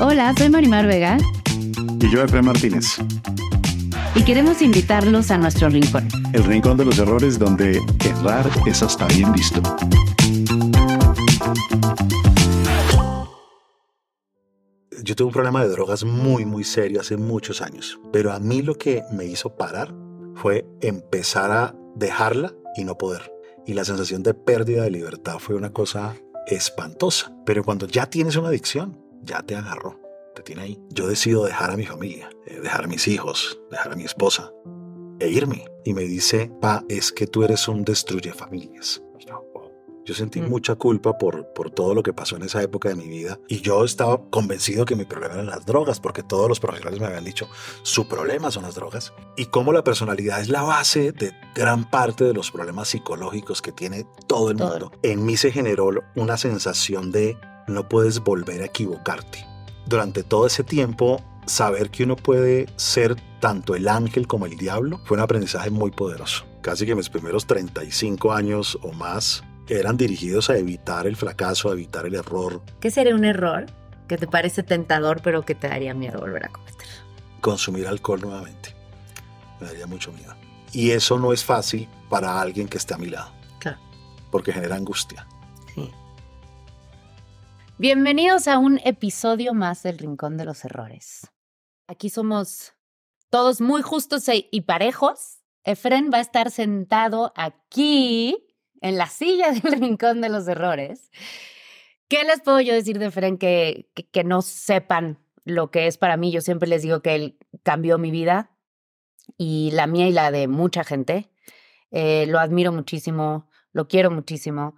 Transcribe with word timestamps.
Hola, 0.00 0.34
soy 0.36 0.48
Marimar 0.48 0.88
Vega. 0.88 1.18
Y 2.00 2.10
yo, 2.10 2.22
Efraín 2.22 2.46
Martínez. 2.46 2.96
Y 4.16 4.24
queremos 4.24 4.60
invitarlos 4.60 5.30
a 5.30 5.38
nuestro 5.38 5.68
rincón. 5.68 6.08
El 6.32 6.42
rincón 6.42 6.76
de 6.76 6.84
los 6.84 6.98
errores 6.98 7.38
donde 7.38 7.80
errar 8.04 8.50
es 8.66 8.82
hasta 8.82 9.06
bien 9.06 9.32
visto. 9.32 9.62
Yo 15.04 15.14
tuve 15.14 15.28
un 15.28 15.32
problema 15.32 15.62
de 15.62 15.68
drogas 15.68 16.02
muy, 16.02 16.44
muy 16.44 16.64
serio 16.64 17.00
hace 17.00 17.16
muchos 17.16 17.62
años. 17.62 18.00
Pero 18.12 18.32
a 18.32 18.40
mí 18.40 18.62
lo 18.62 18.74
que 18.74 19.04
me 19.12 19.26
hizo 19.26 19.54
parar 19.56 19.94
fue 20.34 20.66
empezar 20.80 21.52
a 21.52 21.74
dejarla 21.94 22.52
y 22.76 22.82
no 22.82 22.98
poder. 22.98 23.32
Y 23.64 23.74
la 23.74 23.84
sensación 23.84 24.24
de 24.24 24.34
pérdida 24.34 24.82
de 24.82 24.90
libertad 24.90 25.38
fue 25.38 25.54
una 25.54 25.70
cosa 25.70 26.16
espantosa. 26.48 27.32
Pero 27.46 27.62
cuando 27.62 27.86
ya 27.86 28.06
tienes 28.06 28.34
una 28.36 28.48
adicción, 28.48 29.03
ya 29.22 29.42
te 29.42 29.54
agarró, 29.56 30.00
te 30.34 30.42
tiene 30.42 30.62
ahí. 30.62 30.78
Yo 30.90 31.06
decido 31.08 31.44
dejar 31.44 31.70
a 31.70 31.76
mi 31.76 31.86
familia, 31.86 32.28
eh, 32.46 32.60
dejar 32.60 32.84
a 32.84 32.88
mis 32.88 33.06
hijos, 33.08 33.58
dejar 33.70 33.92
a 33.92 33.96
mi 33.96 34.04
esposa 34.04 34.52
e 35.20 35.28
irme. 35.28 35.64
Y 35.84 35.94
me 35.94 36.02
dice, 36.02 36.50
pa, 36.60 36.84
es 36.88 37.12
que 37.12 37.26
tú 37.26 37.44
eres 37.44 37.68
un 37.68 37.84
destruye 37.84 38.32
familias. 38.32 39.00
Yo 40.06 40.12
sentí 40.12 40.42
Mm. 40.42 40.50
mucha 40.50 40.74
culpa 40.74 41.16
por, 41.16 41.50
por 41.54 41.70
todo 41.70 41.94
lo 41.94 42.02
que 42.02 42.12
pasó 42.12 42.36
en 42.36 42.42
esa 42.42 42.62
época 42.62 42.90
de 42.90 42.94
mi 42.94 43.08
vida 43.08 43.38
y 43.48 43.62
yo 43.62 43.82
estaba 43.86 44.20
convencido 44.28 44.84
que 44.84 44.96
mi 44.96 45.06
problema 45.06 45.32
eran 45.32 45.46
las 45.46 45.64
drogas 45.64 45.98
porque 45.98 46.22
todos 46.22 46.46
los 46.46 46.60
profesionales 46.60 47.00
me 47.00 47.06
habían 47.06 47.24
dicho 47.24 47.48
su 47.82 48.06
problema 48.06 48.50
son 48.50 48.64
las 48.64 48.74
drogas 48.74 49.14
y 49.38 49.46
cómo 49.46 49.72
la 49.72 49.82
personalidad 49.82 50.42
es 50.42 50.50
la 50.50 50.60
base 50.60 51.12
de 51.12 51.32
gran 51.54 51.88
parte 51.90 52.24
de 52.24 52.34
los 52.34 52.50
problemas 52.50 52.88
psicológicos 52.88 53.62
que 53.62 53.72
tiene 53.72 54.04
todo 54.26 54.50
el 54.50 54.58
Todo. 54.58 54.68
mundo. 54.72 54.92
En 55.02 55.24
mí 55.24 55.38
se 55.38 55.50
generó 55.50 55.88
una 56.16 56.36
sensación 56.36 57.10
de 57.10 57.38
no 57.66 57.88
puedes 57.88 58.20
volver 58.20 58.62
a 58.62 58.66
equivocarte. 58.66 59.44
Durante 59.86 60.22
todo 60.22 60.46
ese 60.46 60.64
tiempo, 60.64 61.22
saber 61.46 61.90
que 61.90 62.04
uno 62.04 62.16
puede 62.16 62.66
ser 62.76 63.16
tanto 63.40 63.74
el 63.74 63.88
ángel 63.88 64.26
como 64.26 64.46
el 64.46 64.56
diablo 64.56 65.00
fue 65.04 65.16
un 65.16 65.22
aprendizaje 65.22 65.70
muy 65.70 65.90
poderoso. 65.90 66.44
Casi 66.62 66.86
que 66.86 66.94
mis 66.94 67.10
primeros 67.10 67.46
35 67.46 68.32
años 68.32 68.78
o 68.82 68.92
más 68.92 69.44
eran 69.68 69.96
dirigidos 69.96 70.48
a 70.50 70.56
evitar 70.56 71.06
el 71.06 71.16
fracaso, 71.16 71.68
a 71.70 71.72
evitar 71.72 72.06
el 72.06 72.14
error, 72.14 72.62
¿Qué 72.80 72.90
sería 72.90 73.14
un 73.14 73.24
error 73.24 73.66
que 74.08 74.16
te 74.18 74.26
parece 74.26 74.62
tentador 74.62 75.20
pero 75.22 75.44
que 75.44 75.54
te 75.54 75.68
daría 75.68 75.92
miedo 75.94 76.20
volver 76.20 76.46
a 76.46 76.48
cometer? 76.48 76.86
consumir 77.40 77.86
alcohol 77.86 78.20
nuevamente. 78.22 78.74
Me 79.60 79.66
daría 79.66 79.86
mucho 79.86 80.10
miedo. 80.12 80.34
Y 80.72 80.90
eso 80.92 81.18
no 81.18 81.32
es 81.34 81.44
fácil 81.44 81.86
para 82.08 82.40
alguien 82.40 82.68
que 82.68 82.78
esté 82.78 82.94
a 82.94 82.98
mi 82.98 83.08
lado, 83.10 83.30
Claro, 83.58 83.78
porque 84.30 84.50
genera 84.52 84.76
angustia. 84.76 85.26
sí. 85.74 85.90
Bienvenidos 87.76 88.46
a 88.46 88.58
un 88.58 88.78
episodio 88.84 89.52
más 89.52 89.82
del 89.82 89.98
Rincón 89.98 90.36
de 90.36 90.44
los 90.44 90.64
Errores. 90.64 91.32
Aquí 91.88 92.08
somos 92.08 92.72
todos 93.30 93.60
muy 93.60 93.82
justos 93.82 94.28
e- 94.28 94.48
y 94.52 94.60
parejos. 94.60 95.40
Efren 95.64 96.08
va 96.14 96.18
a 96.18 96.20
estar 96.20 96.52
sentado 96.52 97.32
aquí 97.34 98.46
en 98.80 98.96
la 98.96 99.08
silla 99.08 99.50
del 99.62 99.72
Rincón 99.72 100.20
de 100.20 100.28
los 100.28 100.46
Errores. 100.46 101.10
¿Qué 102.06 102.22
les 102.22 102.42
puedo 102.42 102.60
yo 102.60 102.72
decir 102.72 103.00
de 103.00 103.06
Efren 103.06 103.38
que, 103.38 103.90
que, 104.12 104.22
no 104.22 104.40
sepan 104.40 105.18
lo 105.44 105.72
que 105.72 105.88
es 105.88 105.98
para 105.98 106.16
mí? 106.16 106.30
Yo 106.30 106.42
siempre 106.42 106.68
les 106.68 106.82
digo 106.82 107.02
que 107.02 107.16
él 107.16 107.38
cambió 107.64 107.98
mi 107.98 108.12
vida 108.12 108.52
y 109.36 109.72
la 109.72 109.88
mía 109.88 110.06
y 110.06 110.12
la 110.12 110.30
de 110.30 110.46
mucha 110.46 110.84
gente. 110.84 111.28
Eh, 111.90 112.26
lo 112.28 112.38
admiro 112.38 112.70
muchísimo, 112.70 113.50
lo 113.72 113.88
quiero 113.88 114.12
muchísimo. 114.12 114.76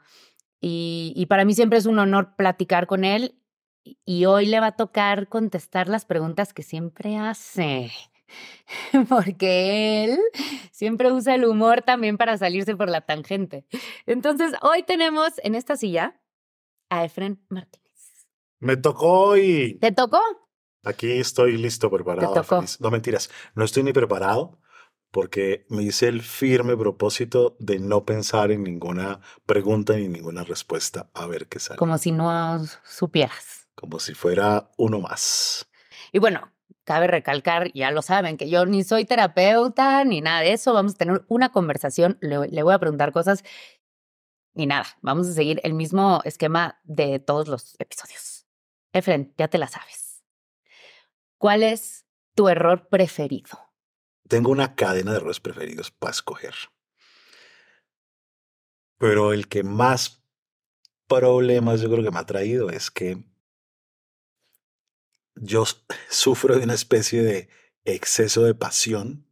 Y, 0.69 1.13
y 1.15 1.27
para 1.27 1.45
mí 1.45 1.55
siempre 1.55 1.79
es 1.79 1.87
un 1.87 1.97
honor 2.01 2.35
platicar 2.35 2.89
con 2.89 3.05
él 3.05 3.41
y- 4.05 4.25
hoy 4.25 4.47
le 4.47 4.59
va 4.59 4.67
a 4.69 4.77
tocar 4.77 5.29
contestar 5.29 5.87
las 5.89 6.05
preguntas 6.05 6.53
que 6.53 6.65
siempre 6.65 7.17
hace. 7.19 7.93
Porque 9.09 10.03
él 10.05 10.19
siempre 10.73 11.13
usa 11.13 11.37
el 11.37 11.45
humor 11.45 11.83
también 11.83 12.17
para 12.17 12.37
salirse 12.37 12.75
por 12.75 12.91
la 12.91 13.03
tangente. 13.03 13.65
Entonces, 14.07 14.55
hoy 14.61 14.83
tenemos 14.83 15.35
en 15.45 15.55
esta 15.55 15.77
silla 15.77 16.21
a 16.91 17.05
Efren 17.05 17.41
Martínez. 17.49 18.27
Me 18.59 18.77
tocó 18.77 19.37
y 19.37 19.75
¿Te 19.79 19.93
tocó? 19.93 20.21
aquí 20.83 21.13
estoy 21.13 21.59
listo, 21.59 21.89
preparado. 21.93 22.33
Te 22.33 22.41
tocó. 22.41 22.65
No 22.81 22.91
mentiras, 22.91 23.31
no 23.55 23.65
estoy 23.65 23.85
ni 23.85 23.93
preparado 23.93 24.59
porque 25.17 25.65
me 25.71 25.83
hice 25.83 26.09
el 26.09 26.21
firme 26.21 26.77
propósito 26.77 27.57
de 27.59 27.79
no 27.79 28.05
pensar 28.05 28.51
en 28.51 28.63
ninguna 28.63 29.23
pregunta 29.47 29.97
ni 29.97 30.09
ninguna 30.09 30.45
respuesta 30.45 31.09
a 31.15 31.27
ver 31.27 31.47
qué 31.47 31.59
sale. 31.59 31.79
Como 31.79 31.97
si 31.97 32.13
no 32.13 32.63
supieras. 32.85 33.67
Como 33.75 33.99
si 33.99 34.13
fuera 34.13 34.71
uno 34.77 35.01
más. 35.01 35.71
Y 36.13 36.19
bueno, 36.19 36.53
cabe 36.85 37.07
recalcar, 37.07 37.73
ya 37.73 37.93
lo 37.93 38.03
saben, 38.03 38.37
que 38.37 38.51
yo 38.51 38.67
ni 38.67 38.85
soy 38.85 39.07
terapeuta 39.07 40.05
ni 40.05 40.21
nada 40.21 40.41
de 40.41 40.53
eso. 40.53 40.75
Vamos 40.75 40.93
a 40.93 40.99
tener 40.99 41.25
una 41.29 41.51
conversación, 41.51 42.19
le, 42.21 42.49
le 42.49 42.63
voy 42.63 42.75
a 42.75 42.79
preguntar 42.79 43.11
cosas 43.13 43.43
y 44.55 44.67
nada, 44.67 44.85
vamos 45.01 45.29
a 45.29 45.33
seguir 45.33 45.63
el 45.65 45.73
mismo 45.73 46.21
esquema 46.27 46.79
de 46.85 47.21
todos 47.21 47.49
los 47.49 47.75
episodios. 47.79 48.45
Efren, 48.93 49.33
ya 49.39 49.49
te 49.49 49.57
la 49.57 49.69
sabes. 49.69 50.23
¿Cuál 51.39 51.63
es 51.63 52.05
tu 52.35 52.51
error 52.51 52.89
preferido? 52.91 53.66
Tengo 54.29 54.51
una 54.51 54.75
cadena 54.75 55.13
de 55.13 55.19
errores 55.19 55.41
preferidos 55.41 55.91
para 55.91 56.13
escoger. 56.13 56.55
Pero 58.99 59.33
el 59.33 59.49
que 59.49 59.63
más 59.63 60.25
problemas 61.07 61.81
yo 61.81 61.91
creo 61.91 62.03
que 62.03 62.11
me 62.11 62.19
ha 62.19 62.27
traído 62.27 62.71
es 62.71 62.91
que 62.91 63.25
yo 65.35 65.65
sufro 66.11 66.57
de 66.57 66.65
una 66.65 66.75
especie 66.75 67.23
de 67.23 67.49
exceso 67.85 68.43
de 68.43 68.55
pasión 68.55 69.27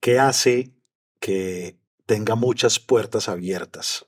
que 0.00 0.18
hace 0.18 0.74
que 1.20 1.78
tenga 2.06 2.34
muchas 2.34 2.80
puertas 2.80 3.28
abiertas 3.28 4.06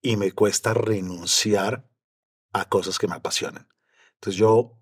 y 0.00 0.16
me 0.16 0.32
cuesta 0.32 0.72
renunciar 0.72 1.90
a 2.52 2.68
cosas 2.68 2.98
que 2.98 3.08
me 3.08 3.16
apasionan. 3.16 3.68
Entonces 4.14 4.38
yo, 4.38 4.80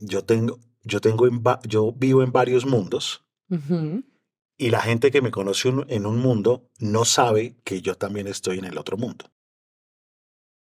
yo 0.00 0.24
tengo, 0.24 0.58
yo 0.84 1.00
tengo, 1.00 1.26
en 1.26 1.42
yo 1.68 1.92
vivo 1.92 2.22
en 2.22 2.32
varios 2.32 2.66
mundos 2.66 3.24
y 4.58 4.70
la 4.70 4.80
gente 4.80 5.10
que 5.10 5.22
me 5.22 5.30
conoce 5.30 5.68
un- 5.68 5.86
en 5.88 6.06
un 6.06 6.18
mundo 6.18 6.70
no 6.78 7.04
sabe 7.04 7.56
que 7.64 7.80
yo 7.82 7.96
también 7.96 8.26
estoy 8.26 8.58
en 8.58 8.64
el 8.64 8.78
otro 8.78 8.96
mundo. 8.96 9.26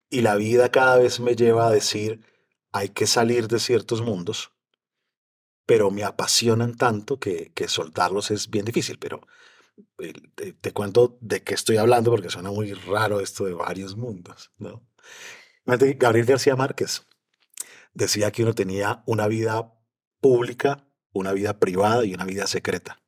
Y 0.09 0.21
la 0.21 0.35
vida 0.35 0.69
cada 0.71 0.97
vez 0.97 1.19
me 1.19 1.35
lleva 1.35 1.67
a 1.67 1.71
decir, 1.71 2.21
hay 2.71 2.89
que 2.89 3.07
salir 3.07 3.47
de 3.47 3.59
ciertos 3.59 4.01
mundos, 4.01 4.51
pero 5.65 5.91
me 5.91 6.03
apasionan 6.03 6.75
tanto 6.77 7.19
que, 7.19 7.51
que 7.53 7.67
soltarlos 7.67 8.31
es 8.31 8.49
bien 8.49 8.63
difícil. 8.65 8.97
Pero 8.99 9.27
eh, 9.99 10.13
te, 10.35 10.53
te 10.53 10.71
cuento 10.71 11.17
de 11.21 11.43
qué 11.43 11.53
estoy 11.53 11.77
hablando 11.77 12.09
porque 12.11 12.29
suena 12.29 12.51
muy 12.51 12.73
raro 12.73 13.19
esto 13.19 13.45
de 13.45 13.53
varios 13.53 13.97
mundos, 13.97 14.51
¿no? 14.57 14.87
Gabriel 15.65 16.25
García 16.25 16.55
Márquez 16.55 17.05
decía 17.93 18.31
que 18.31 18.43
uno 18.43 18.53
tenía 18.53 19.03
una 19.05 19.27
vida 19.27 19.73
pública, 20.27 20.85
una 21.13 21.31
vida 21.31 21.57
privada 21.57 22.03
y 22.03 22.13
una 22.13 22.25
vida 22.25 22.47
secreta. 22.47 23.01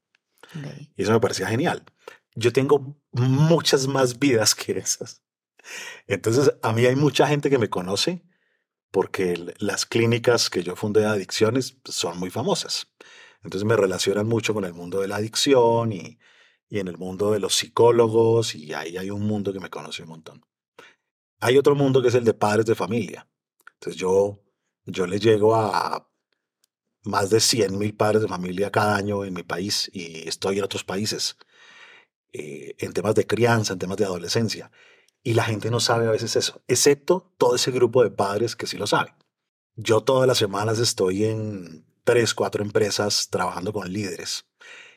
Y 0.95 1.04
eso 1.04 1.12
me 1.12 1.19
parecía 1.19 1.48
genial. 1.48 1.83
Yo 2.33 2.54
tengo 2.54 2.98
muchas 3.12 3.88
más 3.88 4.18
vidas 4.19 4.56
que 4.56 4.77
esas. 4.77 5.21
Entonces, 6.07 6.54
a 6.62 6.71
mí 6.71 6.86
hay 6.86 6.95
mucha 6.95 7.27
gente 7.27 7.50
que 7.50 7.57
me 7.57 7.69
conoce 7.69 8.24
porque 8.92 9.54
las 9.60 9.86
clínicas 9.86 10.50
que 10.50 10.63
yo 10.63 10.75
fundé 10.75 11.01
de 11.01 11.07
adicciones 11.07 11.77
son 11.86 12.18
muy 12.18 12.30
famosas. 12.30 12.88
Entonces 13.44 13.68
me 13.68 13.75
relacionan 13.75 14.27
mucho 14.27 14.54
con 14.54 14.63
el 14.63 14.74
mundo 14.74 15.01
de 15.01 15.07
la 15.07 15.18
adicción 15.18 15.92
y, 15.92 16.18
y 16.69 16.80
en 16.80 16.88
el 16.88 16.98
mundo 16.98 17.31
de 17.31 17.39
los 17.39 17.56
psicólogos 17.56 18.56
y 18.56 18.74
ahí 18.74 18.98
hay 18.98 19.12
un 19.12 19.22
mundo 19.27 19.54
que 19.54 19.60
me 19.60 19.69
conoce 19.69 20.04
un 20.04 20.10
montón. 20.10 20.45
Hay 21.42 21.57
otro 21.57 21.75
mundo 21.75 22.01
que 22.01 22.07
es 22.07 22.15
el 22.15 22.24
de 22.24 22.33
padres 22.33 22.65
de 22.65 22.75
familia. 22.75 23.30
Entonces 23.75 24.00
yo, 24.00 24.42
yo 24.86 25.06
le 25.06 25.19
llego 25.19 25.56
a 25.56 26.09
más 27.04 27.30
de 27.30 27.40
100 27.40 27.78
mil 27.78 27.96
padres 27.96 28.22
de 28.22 28.28
familia 28.28 28.72
cada 28.72 28.96
año 28.96 29.24
en 29.25 29.34
mi 29.34 29.44
país 29.44 29.90
y 29.94 30.28
estoy 30.28 30.57
en 30.57 30.63
otros 30.63 30.84
países 30.84 31.38
eh, 32.34 32.75
en 32.80 32.94
temas 32.94 33.16
de 33.16 33.25
crianza, 33.25 33.74
en 33.74 33.80
temas 33.80 33.98
de 33.98 34.06
adolescencia. 34.06 34.72
Y 35.24 35.34
la 35.34 35.44
gente 35.44 35.69
no 35.72 35.80
sabe 35.80 36.07
a 36.07 36.12
veces 36.12 36.36
eso, 36.36 36.62
excepto 36.68 37.34
todo 37.38 37.56
ese 37.56 37.72
grupo 37.72 38.04
de 38.04 38.12
padres 38.12 38.56
que 38.56 38.68
sí 38.68 38.78
lo 38.78 38.88
saben. 38.88 39.13
Yo 39.75 40.01
todas 40.01 40.28
las 40.28 40.38
semanas 40.38 40.80
estoy 40.80 41.25
en 41.25 41.86
tres, 42.04 42.34
cuatro 42.34 42.63
empresas 42.63 43.30
trabajando 43.30 43.74
con 43.74 43.92
líderes. 43.92 44.46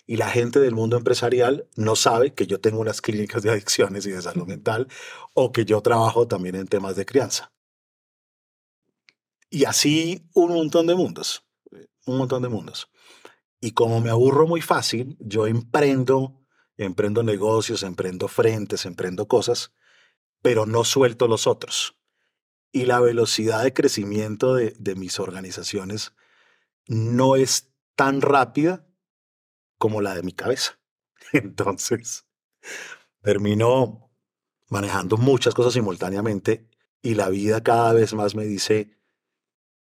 Y 0.06 0.16
la 0.16 0.28
gente 0.28 0.60
del 0.60 0.74
mundo 0.74 0.96
empresarial 0.96 1.68
no 1.76 1.96
sabe 1.96 2.34
que 2.34 2.46
yo 2.46 2.60
tengo 2.60 2.80
unas 2.80 3.00
clínicas 3.00 3.42
de 3.42 3.50
adicciones 3.50 4.04
y 4.06 4.10
de 4.10 4.20
salud 4.20 4.46
mental 4.46 4.88
o 5.34 5.52
que 5.52 5.64
yo 5.64 5.80
trabajo 5.80 6.26
también 6.26 6.56
en 6.56 6.66
temas 6.66 6.96
de 6.96 7.06
crianza. 7.06 7.52
Y 9.48 9.64
así 9.64 10.28
un 10.34 10.52
montón 10.52 10.86
de 10.86 10.94
mundos, 10.94 11.41
un 12.06 12.18
montón 12.18 12.42
de 12.42 12.48
mundos. 12.48 12.90
Y 13.60 13.72
como 13.72 14.00
me 14.00 14.10
aburro 14.10 14.46
muy 14.46 14.60
fácil, 14.60 15.16
yo 15.20 15.46
emprendo, 15.46 16.44
emprendo 16.76 17.22
negocios, 17.22 17.82
emprendo 17.82 18.28
frentes, 18.28 18.86
emprendo 18.86 19.28
cosas, 19.28 19.72
pero 20.42 20.66
no 20.66 20.84
suelto 20.84 21.28
los 21.28 21.46
otros. 21.46 21.96
Y 22.72 22.86
la 22.86 23.00
velocidad 23.00 23.62
de 23.62 23.72
crecimiento 23.72 24.54
de, 24.54 24.74
de 24.78 24.94
mis 24.96 25.20
organizaciones 25.20 26.12
no 26.86 27.36
es 27.36 27.72
tan 27.94 28.20
rápida 28.20 28.86
como 29.78 30.00
la 30.00 30.14
de 30.14 30.22
mi 30.22 30.32
cabeza. 30.32 30.80
Entonces, 31.32 32.26
termino 33.20 34.10
manejando 34.68 35.16
muchas 35.16 35.54
cosas 35.54 35.74
simultáneamente 35.74 36.68
y 37.02 37.14
la 37.14 37.28
vida 37.28 37.62
cada 37.62 37.92
vez 37.92 38.14
más 38.14 38.34
me 38.34 38.44
dice, 38.44 38.96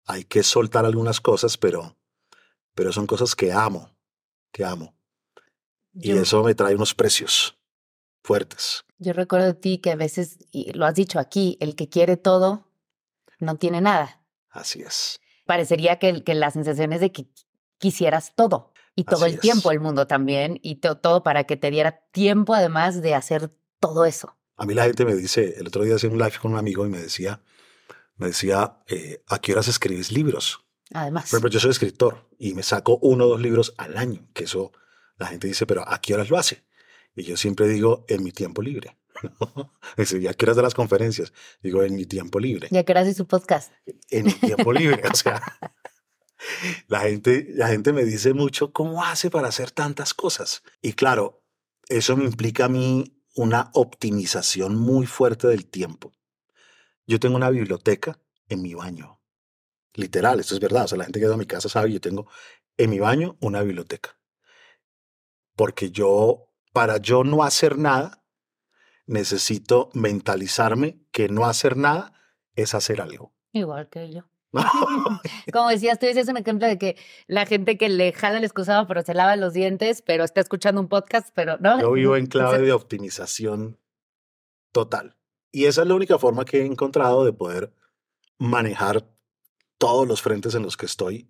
hay 0.05 0.23
que 0.23 0.43
soltar 0.43 0.85
algunas 0.85 1.21
cosas, 1.21 1.57
pero, 1.57 1.97
pero 2.81 2.91
son 2.91 3.05
cosas 3.05 3.35
que 3.35 3.51
amo, 3.51 3.91
que 4.51 4.65
amo. 4.65 4.95
Y 5.93 6.13
eso 6.13 6.41
me 6.41 6.55
trae 6.55 6.73
unos 6.73 6.95
precios 6.95 7.55
fuertes. 8.23 8.85
Yo 8.97 9.13
recuerdo 9.13 9.45
de 9.45 9.53
ti 9.53 9.77
que 9.77 9.91
a 9.91 9.95
veces, 9.95 10.39
y 10.49 10.73
lo 10.73 10.87
has 10.87 10.95
dicho 10.95 11.19
aquí, 11.19 11.57
el 11.59 11.75
que 11.75 11.89
quiere 11.89 12.17
todo 12.17 12.65
no 13.37 13.57
tiene 13.57 13.81
nada. 13.81 14.23
Así 14.49 14.81
es. 14.81 15.19
Parecería 15.45 15.99
que, 15.99 16.23
que 16.23 16.33
la 16.33 16.49
sensación 16.49 16.91
es 16.91 17.01
de 17.01 17.11
que 17.11 17.27
quisieras 17.77 18.33
todo 18.33 18.73
y 18.95 19.03
todo 19.03 19.27
el 19.27 19.39
tiempo 19.39 19.69
el 19.69 19.79
mundo 19.79 20.07
también 20.07 20.59
y 20.63 20.77
todo 20.77 21.21
para 21.21 21.43
que 21.43 21.57
te 21.57 21.69
diera 21.69 22.03
tiempo 22.11 22.55
además 22.55 23.03
de 23.03 23.13
hacer 23.13 23.51
todo 23.79 24.05
eso. 24.05 24.35
A 24.57 24.65
mí 24.65 24.73
la 24.73 24.85
gente 24.85 25.05
me 25.05 25.13
dice, 25.13 25.53
el 25.59 25.67
otro 25.67 25.83
día 25.83 25.97
hacía 25.97 26.09
un 26.09 26.17
live 26.17 26.39
con 26.41 26.53
un 26.53 26.57
amigo 26.57 26.83
y 26.87 26.89
me 26.89 26.97
decía, 26.97 27.43
me 28.15 28.25
decía, 28.25 28.79
eh, 28.87 29.21
¿a 29.27 29.37
qué 29.37 29.51
horas 29.51 29.67
escribes 29.67 30.11
libros? 30.11 30.65
Además. 30.93 31.29
Por 31.29 31.37
ejemplo, 31.37 31.49
yo 31.49 31.59
soy 31.59 31.71
escritor 31.71 32.29
y 32.37 32.53
me 32.53 32.63
saco 32.63 32.99
uno 33.01 33.25
o 33.25 33.29
dos 33.29 33.41
libros 33.41 33.73
al 33.77 33.97
año, 33.97 34.27
que 34.33 34.45
eso 34.45 34.71
la 35.17 35.27
gente 35.27 35.47
dice, 35.47 35.65
pero 35.65 35.87
¿a 35.87 36.01
qué 36.01 36.13
horas 36.13 36.29
lo 36.29 36.37
hace? 36.37 36.63
Y 37.15 37.23
yo 37.23 37.37
siempre 37.37 37.67
digo, 37.67 38.05
en 38.07 38.23
mi 38.23 38.31
tiempo 38.31 38.61
libre. 38.61 38.97
Dice, 39.97 40.17
¿y 40.19 40.27
a 40.27 40.33
qué 40.33 40.45
horas 40.45 40.55
de 40.55 40.63
las 40.63 40.73
conferencias? 40.73 41.33
Digo, 41.61 41.83
en 41.83 41.95
mi 41.95 42.05
tiempo 42.05 42.39
libre. 42.39 42.69
¿Y 42.71 42.77
a 42.77 42.83
qué 42.83 42.93
horas 42.93 43.05
de 43.05 43.13
su 43.13 43.27
podcast? 43.27 43.71
En 44.09 44.25
mi 44.25 44.33
tiempo 44.33 44.71
libre. 44.73 45.01
O 45.11 45.15
sea, 45.15 45.41
la 46.87 47.01
gente, 47.01 47.47
la 47.49 47.67
gente 47.67 47.93
me 47.93 48.03
dice 48.03 48.33
mucho, 48.33 48.71
¿cómo 48.71 49.03
hace 49.03 49.29
para 49.29 49.49
hacer 49.49 49.71
tantas 49.71 50.13
cosas? 50.13 50.63
Y 50.81 50.93
claro, 50.93 51.43
eso 51.87 52.15
me 52.15 52.25
implica 52.25 52.65
a 52.65 52.69
mí 52.69 53.21
una 53.35 53.69
optimización 53.73 54.75
muy 54.75 55.05
fuerte 55.05 55.47
del 55.47 55.65
tiempo. 55.65 56.11
Yo 57.05 57.19
tengo 57.19 57.35
una 57.35 57.49
biblioteca 57.49 58.19
en 58.49 58.61
mi 58.61 58.73
baño. 58.73 59.20
Literal, 59.95 60.39
esto 60.39 60.55
es 60.55 60.59
verdad. 60.59 60.85
O 60.85 60.87
sea, 60.87 60.97
la 60.97 61.05
gente 61.05 61.19
que 61.19 61.27
va 61.27 61.33
a 61.33 61.37
mi 61.37 61.45
casa 61.45 61.69
sabe, 61.69 61.91
yo 61.91 62.01
tengo 62.01 62.27
en 62.77 62.89
mi 62.89 62.99
baño 62.99 63.37
una 63.41 63.61
biblioteca. 63.61 64.17
Porque 65.55 65.91
yo, 65.91 66.49
para 66.73 66.97
yo 66.97 67.23
no 67.23 67.43
hacer 67.43 67.77
nada, 67.77 68.23
necesito 69.05 69.89
mentalizarme 69.93 70.99
que 71.11 71.27
no 71.29 71.45
hacer 71.45 71.77
nada 71.77 72.13
es 72.55 72.73
hacer 72.73 73.01
algo. 73.01 73.33
Igual 73.51 73.89
que 73.89 74.11
yo. 74.11 74.23
Como 75.53 75.69
decías, 75.69 75.99
tú 75.99 76.05
dices 76.05 76.27
un 76.27 76.37
ejemplo 76.37 76.67
de 76.67 76.77
que 76.77 76.97
la 77.27 77.45
gente 77.45 77.77
que 77.77 77.89
le 77.89 78.11
jala 78.13 78.37
el 78.37 78.43
excusado 78.43 78.87
pero 78.87 79.01
se 79.01 79.13
lava 79.13 79.35
los 79.35 79.53
dientes, 79.53 80.01
pero 80.01 80.23
está 80.23 80.41
escuchando 80.41 80.81
un 80.81 80.87
podcast, 80.87 81.29
pero 81.33 81.57
no. 81.59 81.79
Yo 81.79 81.91
vivo 81.91 82.15
en 82.15 82.27
clave 82.27 82.59
de 82.59 82.71
optimización 82.71 83.77
total. 84.71 85.17
Y 85.51 85.65
esa 85.65 85.81
es 85.81 85.87
la 85.87 85.95
única 85.95 86.17
forma 86.17 86.45
que 86.45 86.61
he 86.61 86.65
encontrado 86.65 87.25
de 87.25 87.33
poder 87.33 87.73
manejar 88.37 89.05
todos 89.81 90.07
los 90.07 90.21
frentes 90.21 90.53
en 90.53 90.61
los 90.61 90.77
que 90.77 90.85
estoy 90.85 91.27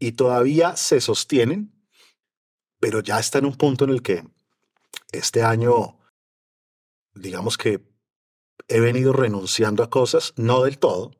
y 0.00 0.12
todavía 0.12 0.74
se 0.74 1.00
sostienen, 1.00 1.72
pero 2.80 2.98
ya 2.98 3.20
está 3.20 3.38
en 3.38 3.44
un 3.44 3.54
punto 3.54 3.84
en 3.84 3.90
el 3.90 4.02
que 4.02 4.24
este 5.12 5.44
año, 5.44 6.00
digamos 7.14 7.56
que 7.56 7.86
he 8.66 8.80
venido 8.80 9.12
renunciando 9.12 9.84
a 9.84 9.90
cosas, 9.90 10.34
no 10.36 10.64
del 10.64 10.80
todo. 10.80 11.12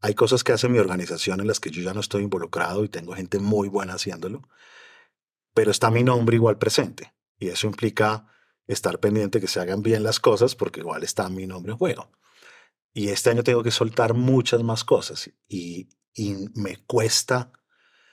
Hay 0.00 0.16
cosas 0.16 0.42
que 0.42 0.50
hace 0.50 0.68
mi 0.68 0.80
organización 0.80 1.38
en 1.38 1.46
las 1.46 1.60
que 1.60 1.70
yo 1.70 1.82
ya 1.82 1.94
no 1.94 2.00
estoy 2.00 2.24
involucrado 2.24 2.82
y 2.82 2.88
tengo 2.88 3.14
gente 3.14 3.38
muy 3.38 3.68
buena 3.68 3.94
haciéndolo, 3.94 4.42
pero 5.54 5.70
está 5.70 5.88
mi 5.92 6.02
nombre 6.02 6.34
igual 6.34 6.58
presente 6.58 7.14
y 7.38 7.46
eso 7.46 7.68
implica 7.68 8.26
estar 8.66 8.98
pendiente 8.98 9.40
que 9.40 9.46
se 9.46 9.60
hagan 9.60 9.82
bien 9.82 10.02
las 10.02 10.18
cosas 10.18 10.56
porque 10.56 10.80
igual 10.80 11.04
está 11.04 11.28
mi 11.28 11.46
nombre 11.46 11.70
en 11.70 11.78
juego. 11.78 12.10
Y 12.92 13.10
este 13.10 13.30
año 13.30 13.44
tengo 13.44 13.62
que 13.62 13.70
soltar 13.70 14.14
muchas 14.14 14.64
más 14.64 14.82
cosas 14.82 15.30
y, 15.46 15.88
y 16.14 16.48
me 16.54 16.76
cuesta, 16.86 17.52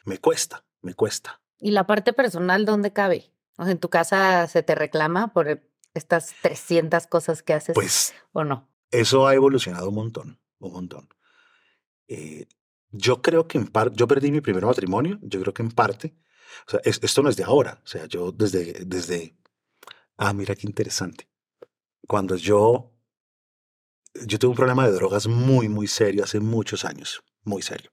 me 0.05 0.17
cuesta, 0.19 0.65
me 0.81 0.93
cuesta. 0.93 1.41
¿Y 1.59 1.71
la 1.71 1.87
parte 1.87 2.13
personal 2.13 2.65
dónde 2.65 2.93
cabe? 2.93 3.31
O 3.57 3.63
sea, 3.63 3.71
¿en 3.71 3.79
tu 3.79 3.89
casa 3.89 4.47
se 4.47 4.63
te 4.63 4.75
reclama 4.75 5.33
por 5.33 5.63
estas 5.93 6.33
300 6.41 7.07
cosas 7.07 7.41
que 7.41 7.53
haces 7.53 7.73
pues, 7.73 8.13
o 8.33 8.43
no? 8.43 8.69
Eso 8.91 9.27
ha 9.27 9.33
evolucionado 9.33 9.89
un 9.89 9.95
montón, 9.95 10.39
un 10.59 10.73
montón. 10.73 11.09
Eh, 12.07 12.47
yo 12.91 13.21
creo 13.21 13.47
que 13.47 13.57
en 13.57 13.67
parte, 13.67 13.95
yo 13.95 14.07
perdí 14.07 14.31
mi 14.31 14.41
primer 14.41 14.65
matrimonio, 14.65 15.19
yo 15.21 15.41
creo 15.41 15.53
que 15.53 15.63
en 15.63 15.71
parte, 15.71 16.15
o 16.67 16.71
sea, 16.71 16.79
esto 16.83 17.23
no 17.23 17.29
es 17.29 17.35
de 17.35 17.43
ahora, 17.43 17.81
o 17.83 17.87
sea, 17.87 18.05
yo 18.05 18.31
desde, 18.31 18.85
desde 18.85 19.35
Ah, 20.17 20.33
mira 20.33 20.55
qué 20.55 20.67
interesante. 20.67 21.27
Cuando 22.07 22.35
yo, 22.35 22.93
yo 24.25 24.39
tuve 24.39 24.51
un 24.51 24.55
problema 24.55 24.87
de 24.87 24.93
drogas 24.93 25.27
muy, 25.27 25.67
muy 25.67 25.87
serio 25.87 26.23
hace 26.23 26.39
muchos 26.39 26.85
años, 26.85 27.23
muy 27.45 27.61
serio. 27.61 27.91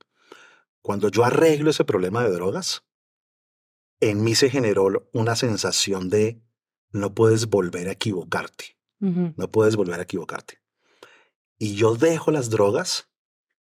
Cuando 0.81 1.09
yo 1.09 1.25
arreglo 1.25 1.71
ese 1.71 1.85
problema 1.85 2.25
de 2.25 2.31
drogas, 2.31 2.85
en 4.01 4.25
mí 4.25 4.35
se 4.35 4.51
generó 4.51 5.09
una 5.13 5.37
sensación 5.37 6.09
de 6.09 6.43
no 6.91 7.15
puedes 7.15 7.47
volver 7.47 7.89
a 7.89 7.93
equivocarte. 7.93 8.77
No 8.99 9.51
puedes 9.51 9.75
volver 9.75 9.99
a 9.99 10.05
equivocarte. 10.05 10.61
Y 11.59 11.75
yo 11.75 11.97
dejo 11.97 12.31
las 12.31 12.51
drogas 12.51 13.09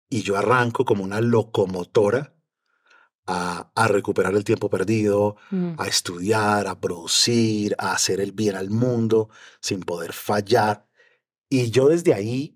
y 0.08 0.22
yo 0.22 0.36
arranco 0.36 0.84
como 0.84 1.02
una 1.02 1.20
locomotora 1.20 2.36
a, 3.26 3.88
recuperar 3.88 4.34
el 4.36 4.44
tiempo 4.44 4.70
perdido, 4.70 5.36
Mm. 5.50 5.74
a 5.78 5.88
estudiar, 5.88 6.68
a 6.68 6.80
producir, 6.80 7.74
a 7.78 7.92
hacer 7.92 8.20
el 8.20 8.30
bien 8.30 8.54
al 8.54 8.70
mundo 8.70 9.30
sin 9.60 9.80
poder 9.80 10.12
fallar. 10.12 10.86
Y 11.48 11.70
yo 11.70 11.88
desde 11.88 12.14
ahí, 12.14 12.55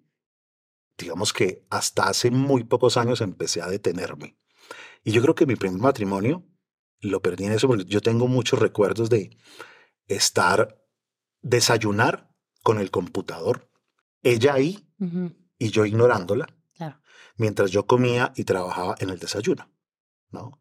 digamos 1.00 1.32
que 1.32 1.64
hasta 1.70 2.04
hace 2.08 2.30
muy 2.30 2.64
pocos 2.64 2.96
años 2.96 3.20
empecé 3.20 3.62
a 3.62 3.68
detenerme. 3.68 4.36
Y 5.02 5.12
yo 5.12 5.22
creo 5.22 5.34
que 5.34 5.46
mi 5.46 5.56
primer 5.56 5.80
matrimonio 5.80 6.46
lo 7.00 7.22
perdí 7.22 7.44
en 7.46 7.52
eso 7.52 7.66
porque 7.66 7.84
yo 7.84 8.00
tengo 8.00 8.26
muchos 8.28 8.58
recuerdos 8.58 9.08
de 9.08 9.36
estar, 10.06 10.78
desayunar 11.40 12.30
con 12.62 12.78
el 12.78 12.90
computador, 12.90 13.70
ella 14.22 14.54
ahí 14.54 14.86
y 15.58 15.70
yo 15.70 15.86
ignorándola, 15.86 16.46
Claro. 16.76 17.00
mientras 17.36 17.70
yo 17.70 17.86
comía 17.86 18.32
y 18.36 18.44
trabajaba 18.44 18.94
en 18.98 19.08
el 19.10 19.18
desayuno, 19.18 19.70
¿no? 20.30 20.60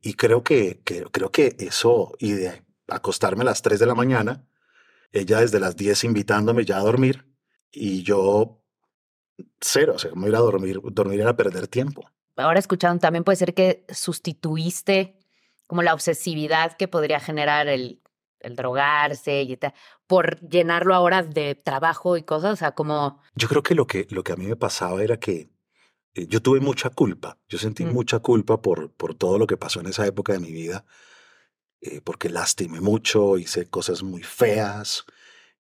Y 0.00 0.14
creo 0.14 0.42
que, 0.44 0.82
que- 0.84 1.04
creo 1.04 1.32
que 1.32 1.56
eso, 1.58 2.12
y 2.18 2.32
de 2.32 2.62
acostarme 2.88 3.42
a 3.42 3.46
las 3.46 3.62
3 3.62 3.80
de 3.80 3.86
la 3.86 3.94
mañana, 3.94 4.46
ella 5.12 5.40
desde 5.40 5.58
las 5.60 5.76
10 5.76 6.04
invitándome 6.04 6.64
ya 6.64 6.76
a 6.78 6.82
dormir, 6.82 7.28
y 7.70 8.02
yo 8.02 8.63
cero, 9.60 9.94
o 9.96 9.98
sea, 9.98 10.10
como 10.10 10.26
ir 10.28 10.34
a 10.34 10.40
dormir, 10.40 10.80
dormir 10.82 11.20
era 11.20 11.36
perder 11.36 11.68
tiempo. 11.68 12.08
Ahora 12.36 12.58
escucharon, 12.58 12.98
también 12.98 13.24
puede 13.24 13.36
ser 13.36 13.54
que 13.54 13.84
sustituiste 13.88 15.18
como 15.66 15.82
la 15.82 15.94
obsesividad 15.94 16.76
que 16.76 16.88
podría 16.88 17.20
generar 17.20 17.68
el, 17.68 18.02
el 18.40 18.56
drogarse 18.56 19.42
y 19.42 19.56
tal, 19.56 19.72
por 20.06 20.40
llenarlo 20.40 20.94
ahora 20.94 21.22
de 21.22 21.54
trabajo 21.54 22.16
y 22.16 22.22
cosas, 22.22 22.52
o 22.52 22.56
sea, 22.56 22.72
como... 22.72 23.20
Yo 23.34 23.48
creo 23.48 23.62
que 23.62 23.74
lo 23.74 23.86
que, 23.86 24.06
lo 24.10 24.22
que 24.22 24.32
a 24.32 24.36
mí 24.36 24.46
me 24.46 24.56
pasaba 24.56 25.02
era 25.02 25.18
que 25.18 25.48
eh, 26.14 26.26
yo 26.28 26.42
tuve 26.42 26.60
mucha 26.60 26.90
culpa, 26.90 27.38
yo 27.48 27.58
sentí 27.58 27.84
Mm. 27.84 27.92
mucha 27.92 28.18
culpa 28.18 28.60
por, 28.60 28.92
por 28.92 29.14
todo 29.14 29.38
lo 29.38 29.46
que 29.46 29.56
pasó 29.56 29.80
en 29.80 29.86
esa 29.86 30.06
época 30.06 30.32
de 30.32 30.40
mi 30.40 30.52
vida, 30.52 30.84
eh, 31.80 32.00
porque 32.02 32.28
lastimé 32.28 32.80
mucho, 32.80 33.38
hice 33.38 33.68
cosas 33.68 34.02
muy 34.02 34.22
feas, 34.22 35.04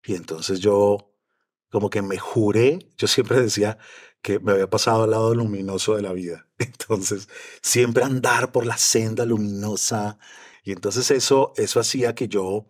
y 0.03 0.15
entonces 0.15 0.59
yo 0.59 1.12
como 1.73 1.89
que 1.89 2.03
me 2.03 2.19
juré, 2.19 2.87
yo 2.99 3.07
siempre 3.07 3.41
decía 3.41 3.79
que 4.21 4.37
me 4.37 4.51
había 4.51 4.69
pasado 4.69 5.05
al 5.05 5.09
lado 5.09 5.33
luminoso 5.33 5.95
de 5.95 6.03
la 6.03 6.13
vida, 6.13 6.47
entonces 6.59 7.27
siempre 7.63 8.03
andar 8.03 8.51
por 8.51 8.67
la 8.67 8.77
senda 8.77 9.25
luminosa, 9.25 10.19
y 10.63 10.71
entonces 10.71 11.09
eso, 11.09 11.51
eso 11.57 11.79
hacía 11.79 12.13
que 12.13 12.27
yo 12.27 12.67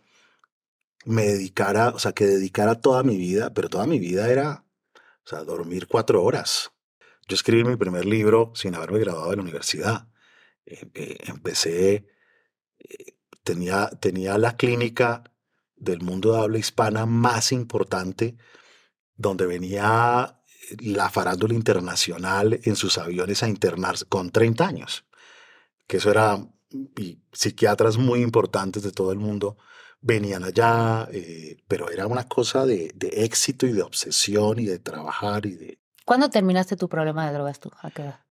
me 1.03 1.25
dedicara, 1.25 1.89
o 1.89 1.99
sea, 1.99 2.13
que 2.13 2.25
dedicara 2.25 2.75
toda 2.75 3.03
mi 3.03 3.17
vida, 3.17 3.53
pero 3.53 3.67
toda 3.67 3.85
mi 3.87 3.99
vida 3.99 4.31
era, 4.31 4.63
o 4.95 5.27
sea, 5.27 5.43
dormir 5.43 5.87
cuatro 5.87 6.23
horas. 6.23 6.71
Yo 7.27 7.35
escribí 7.35 7.65
mi 7.65 7.75
primer 7.75 8.05
libro 8.05 8.53
sin 8.55 8.73
haberme 8.73 8.99
graduado 8.99 9.31
de 9.31 9.35
la 9.35 9.41
universidad. 9.41 10.07
Eh, 10.65 10.89
eh, 10.93 11.17
empecé, 11.27 12.07
eh, 12.79 13.17
tenía, 13.43 13.89
tenía 13.99 14.37
la 14.37 14.55
clínica 14.55 15.25
del 15.75 15.99
mundo 15.99 16.31
de 16.31 16.39
habla 16.39 16.57
hispana 16.57 17.05
más 17.05 17.51
importante, 17.51 18.37
donde 19.23 19.47
venía 19.47 20.39
la 20.79 21.09
farándula 21.09 21.55
internacional 21.55 22.59
en 22.63 22.75
sus 22.75 22.97
aviones 22.99 23.41
a 23.41 23.49
internarse 23.49 24.05
con 24.05 24.29
30 24.29 24.67
años. 24.67 25.05
Que 25.87 25.97
eso 25.97 26.11
era, 26.11 26.37
y 26.97 27.19
psiquiatras 27.31 27.97
muy 27.97 28.21
importantes 28.21 28.83
de 28.83 28.91
todo 28.91 29.11
el 29.11 29.19
mundo 29.19 29.57
venían 30.01 30.43
allá, 30.43 31.07
pero 31.67 31.89
era 31.89 32.07
una 32.07 32.27
cosa 32.27 32.65
de, 32.65 32.91
de, 32.93 33.07
éxito 33.23 33.65
y 33.65 33.71
de 33.71 33.81
obsesión 33.81 34.59
y 34.59 34.65
de 34.65 34.79
trabajar 34.79 35.45
y 35.45 35.55
de... 35.55 35.79
¿Cuándo 36.05 36.29
terminaste 36.29 36.75
tu 36.75 36.89
problema 36.89 37.25
de 37.25 37.33
drogas 37.33 37.59
tú? 37.59 37.71
¿A 37.81 37.89
qué 37.89 38.01
edad? 38.03 38.19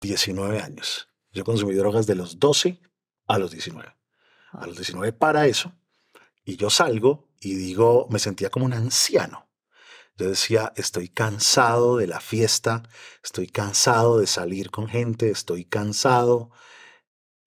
19 0.00 0.60
años. 0.60 1.08
Yo 1.32 1.44
consumí 1.44 1.74
drogas 1.74 2.06
de 2.06 2.14
los 2.14 2.38
12 2.38 2.80
a 3.26 3.38
los 3.38 3.50
19. 3.50 3.94
A 4.52 4.66
los 4.66 4.76
19 4.76 5.12
para 5.12 5.46
eso. 5.46 5.72
Y 6.44 6.56
yo 6.56 6.70
salgo 6.70 7.28
y 7.40 7.54
digo, 7.54 8.06
me 8.10 8.18
sentía 8.18 8.50
como 8.50 8.64
un 8.64 8.72
anciano. 8.72 9.48
Yo 10.16 10.30
decía, 10.30 10.72
estoy 10.76 11.08
cansado 11.10 11.98
de 11.98 12.06
la 12.06 12.20
fiesta, 12.20 12.82
estoy 13.22 13.48
cansado 13.48 14.18
de 14.18 14.26
salir 14.26 14.70
con 14.70 14.88
gente, 14.88 15.30
estoy 15.30 15.66
cansado. 15.66 16.50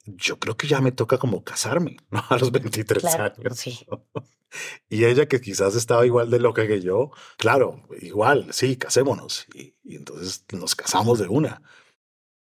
Yo 0.05 0.37
creo 0.39 0.55
que 0.55 0.67
ya 0.67 0.79
me 0.81 0.91
toca 0.91 1.17
como 1.17 1.43
casarme, 1.43 1.97
¿no? 2.11 2.23
A 2.29 2.37
los 2.37 2.51
23 2.51 3.01
Claro, 3.01 3.33
años. 3.37 3.57
sí. 3.57 3.87
Y 4.89 5.05
ella, 5.05 5.27
que 5.27 5.41
quizás 5.41 5.75
estaba 5.75 6.05
igual 6.05 6.29
de 6.31 6.39
loca 6.39 6.65
que 6.67 6.81
yo, 6.81 7.11
claro, 7.37 7.83
igual, 8.01 8.47
sí, 8.51 8.77
casémonos. 8.77 9.45
Y, 9.53 9.75
y 9.83 9.95
entonces 9.95 10.45
nos 10.51 10.75
casamos 10.75 11.19
de 11.19 11.27
una. 11.27 11.61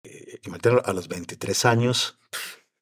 Eh, 0.03 0.39
imagínate, 0.43 0.81
a 0.85 0.93
los 0.93 1.07
23 1.07 1.65
años, 1.65 2.19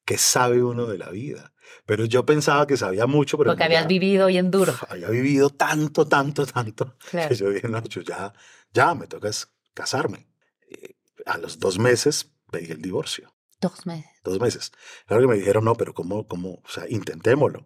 ¿qué 0.04 0.18
sabe 0.18 0.62
uno 0.62 0.86
de 0.86 0.98
la 0.98 1.10
vida? 1.10 1.52
Pero 1.86 2.04
yo 2.04 2.24
pensaba 2.26 2.66
que 2.66 2.76
sabía 2.76 3.06
mucho, 3.06 3.38
pero 3.38 3.50
Porque 3.50 3.62
en 3.62 3.66
habías 3.66 3.86
vivido 3.86 4.26
bien 4.26 4.50
duro. 4.50 4.74
había 4.88 5.08
vivido 5.08 5.50
tanto, 5.50 6.06
tanto, 6.06 6.46
tanto, 6.46 6.96
Claro. 7.10 7.28
que 7.28 7.34
yo 7.34 7.50
dije, 7.50 7.68
no, 7.68 7.82
yo 7.84 8.02
ya, 8.02 8.32
ya 8.72 8.94
me 8.94 9.06
toca 9.06 9.30
casarme. 9.74 10.28
Eh, 10.68 10.96
a 11.26 11.38
los 11.38 11.58
dos 11.58 11.78
meses 11.78 12.30
pedí 12.50 12.70
el 12.72 12.82
divorcio, 12.82 13.34
Dos 13.60 13.86
meses. 13.86 14.10
dos 14.24 14.40
meses. 14.40 14.72
Claro 15.06 15.22
que 15.22 15.28
me 15.28 15.36
dijeron, 15.36 15.64
no, 15.64 15.74
pero 15.76 15.94
¿cómo, 15.94 16.26
cómo? 16.26 16.60
O 16.64 16.68
sea, 16.68 16.84
intentémoslo. 16.88 17.64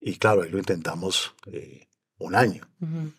Y 0.00 0.16
claro, 0.18 0.42
ahí 0.42 0.50
lo 0.50 0.58
intentamos 0.58 1.34
eh, 1.46 1.88
un 2.18 2.34
año 2.34 2.68
Ujú. 2.80 3.12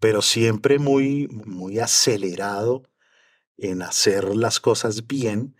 pero 0.00 0.20
siempre 0.22 0.78
muy, 0.78 1.26
muy 1.28 1.78
acelerado 1.80 2.82
en 3.58 3.82
hacer 3.82 4.36
las 4.36 4.60
cosas 4.60 5.06
bien. 5.06 5.56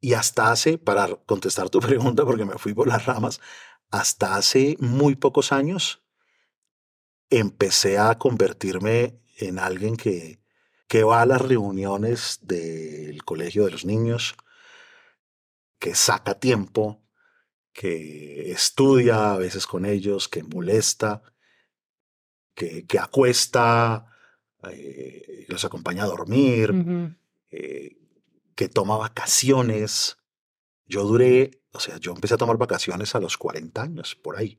Y 0.00 0.14
hasta 0.14 0.50
hace, 0.50 0.78
para 0.78 1.08
contestar 1.26 1.70
tu 1.70 1.80
pregunta, 1.80 2.24
porque 2.24 2.44
me 2.44 2.58
fui 2.58 2.74
por 2.74 2.88
las 2.88 3.06
ramas, 3.06 3.40
hasta 3.90 4.36
hace 4.36 4.76
muy 4.80 5.14
pocos 5.16 5.52
años 5.52 6.02
empecé 7.30 7.98
a 7.98 8.18
convertirme 8.18 9.20
en 9.38 9.58
alguien 9.58 9.96
que, 9.96 10.40
que 10.88 11.02
va 11.02 11.22
a 11.22 11.26
las 11.26 11.40
reuniones 11.40 12.40
del 12.42 13.24
colegio 13.24 13.64
de 13.64 13.72
los 13.72 13.84
niños, 13.84 14.36
que 15.78 15.94
saca 15.94 16.38
tiempo, 16.38 17.02
que 17.72 18.50
estudia 18.52 19.32
a 19.32 19.38
veces 19.38 19.66
con 19.66 19.84
ellos, 19.84 20.28
que 20.28 20.42
molesta, 20.42 21.22
que, 22.54 22.86
que 22.86 22.98
acuesta, 22.98 24.06
eh, 24.70 25.44
los 25.48 25.64
acompaña 25.64 26.04
a 26.04 26.06
dormir. 26.06 26.72
Eh, 27.56 27.96
que 28.54 28.68
toma 28.68 28.96
vacaciones. 28.96 30.18
Yo 30.86 31.04
duré, 31.04 31.62
o 31.72 31.80
sea, 31.80 31.98
yo 31.98 32.12
empecé 32.12 32.34
a 32.34 32.38
tomar 32.38 32.56
vacaciones 32.58 33.14
a 33.14 33.20
los 33.20 33.36
40 33.38 33.82
años, 33.82 34.14
por 34.14 34.36
ahí. 34.36 34.58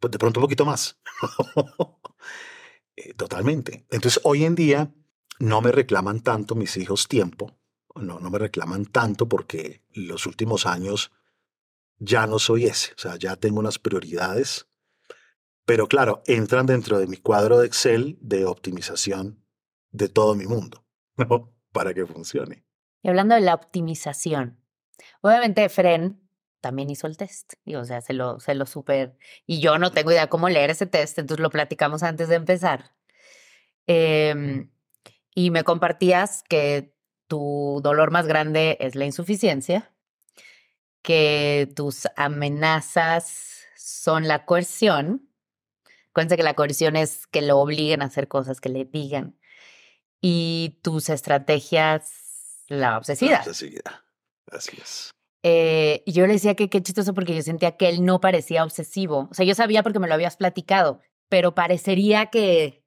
Pues 0.00 0.10
de 0.10 0.18
pronto 0.18 0.40
un 0.40 0.44
poquito 0.44 0.64
más. 0.64 0.98
Eh, 2.96 3.14
Totalmente. 3.14 3.86
Entonces, 3.88 4.20
hoy 4.24 4.44
en 4.44 4.54
día 4.54 4.92
no 5.38 5.62
me 5.62 5.72
reclaman 5.72 6.20
tanto 6.20 6.54
mis 6.54 6.76
hijos 6.76 7.08
tiempo, 7.08 7.56
no, 7.94 8.20
no 8.20 8.28
me 8.28 8.38
reclaman 8.38 8.84
tanto 8.84 9.26
porque 9.26 9.84
los 9.94 10.26
últimos 10.26 10.66
años 10.66 11.12
ya 11.98 12.26
no 12.26 12.38
soy 12.38 12.66
ese, 12.66 12.92
o 12.92 12.98
sea, 12.98 13.16
ya 13.16 13.36
tengo 13.36 13.60
unas 13.60 13.78
prioridades, 13.78 14.68
pero 15.64 15.86
claro, 15.86 16.22
entran 16.26 16.66
dentro 16.66 16.98
de 16.98 17.06
mi 17.06 17.16
cuadro 17.16 17.60
de 17.60 17.66
Excel 17.68 18.18
de 18.20 18.44
optimización 18.44 19.42
de 19.92 20.08
todo 20.08 20.34
mi 20.34 20.46
mundo, 20.46 20.84
¿no? 21.16 21.54
Para 21.72 21.94
que 21.94 22.06
funcione. 22.06 22.64
Y 23.02 23.08
hablando 23.08 23.34
de 23.34 23.40
la 23.40 23.54
optimización, 23.54 24.60
obviamente 25.20 25.68
Fren 25.68 26.20
también 26.60 26.90
hizo 26.90 27.06
el 27.06 27.16
test, 27.16 27.54
y, 27.64 27.74
o 27.76 27.84
sea, 27.84 28.00
se 28.02 28.12
lo, 28.12 28.38
se 28.38 28.54
lo 28.54 28.66
super, 28.66 29.16
y 29.46 29.60
yo 29.60 29.78
no 29.78 29.92
tengo 29.92 30.12
idea 30.12 30.28
cómo 30.28 30.48
leer 30.48 30.70
ese 30.70 30.86
test, 30.86 31.18
entonces 31.18 31.42
lo 31.42 31.50
platicamos 31.50 32.02
antes 32.02 32.28
de 32.28 32.34
empezar. 32.34 32.92
Em, 33.86 34.70
y 35.34 35.50
me 35.50 35.64
compartías 35.64 36.44
que 36.48 36.94
tu 37.26 37.80
dolor 37.82 38.10
más 38.10 38.26
grande 38.26 38.76
es 38.80 38.94
la 38.94 39.06
insuficiencia, 39.06 39.92
que 41.02 41.72
tus 41.74 42.06
amenazas 42.16 43.64
son 43.76 44.28
la 44.28 44.44
coerción. 44.44 45.28
Cuenta 46.12 46.36
que 46.36 46.42
la 46.42 46.54
coerción 46.54 46.96
es 46.96 47.26
que 47.26 47.42
lo 47.42 47.58
obliguen 47.58 48.02
a 48.02 48.06
hacer 48.06 48.28
cosas, 48.28 48.60
que 48.60 48.68
le 48.68 48.84
digan. 48.84 49.38
Y 50.20 50.80
tus 50.82 51.08
estrategias, 51.08 52.64
la 52.68 52.98
obsesividad. 52.98 53.40
Obsesividad. 53.40 54.00
Así 54.46 54.78
es. 54.80 55.10
Eh, 55.42 56.02
yo 56.06 56.26
le 56.26 56.34
decía 56.34 56.54
que 56.54 56.68
qué 56.68 56.82
chistoso 56.82 57.14
porque 57.14 57.34
yo 57.34 57.42
sentía 57.42 57.76
que 57.76 57.88
él 57.88 58.04
no 58.04 58.20
parecía 58.20 58.64
obsesivo. 58.64 59.28
O 59.30 59.34
sea, 59.34 59.46
yo 59.46 59.54
sabía 59.54 59.82
porque 59.82 59.98
me 59.98 60.08
lo 60.08 60.14
habías 60.14 60.36
platicado, 60.36 61.00
pero 61.28 61.54
parecería 61.54 62.26
que, 62.26 62.84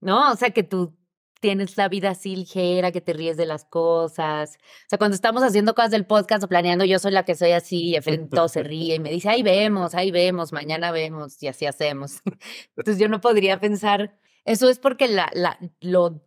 ¿no? 0.00 0.32
O 0.32 0.36
sea, 0.36 0.50
que 0.50 0.64
tú 0.64 0.96
tienes 1.42 1.76
la 1.76 1.88
vida 1.88 2.10
así 2.10 2.36
ligera, 2.36 2.92
que 2.92 3.00
te 3.00 3.12
ríes 3.12 3.36
de 3.36 3.46
las 3.46 3.64
cosas. 3.64 4.58
O 4.60 4.88
sea, 4.88 4.98
cuando 4.98 5.16
estamos 5.16 5.42
haciendo 5.42 5.74
cosas 5.74 5.90
del 5.90 6.06
podcast 6.06 6.44
o 6.44 6.48
planeando, 6.48 6.84
yo 6.84 6.98
soy 7.00 7.12
la 7.12 7.24
que 7.24 7.34
soy 7.34 7.50
así, 7.50 7.96
y 7.96 8.18
todo 8.28 8.48
se 8.48 8.62
ríe 8.64 8.94
y 8.94 9.00
me 9.00 9.10
dice, 9.10 9.28
ahí 9.28 9.42
vemos, 9.42 9.94
ahí 9.94 10.10
vemos, 10.12 10.52
mañana 10.52 10.92
vemos, 10.92 11.42
y 11.42 11.48
así 11.48 11.66
hacemos. 11.66 12.22
Entonces 12.76 12.98
yo 12.98 13.08
no 13.08 13.20
podría 13.20 13.60
pensar, 13.60 14.16
eso 14.44 14.68
es 14.68 14.78
porque 14.78 15.08
la, 15.08 15.30
la, 15.34 15.58
lo, 15.80 16.22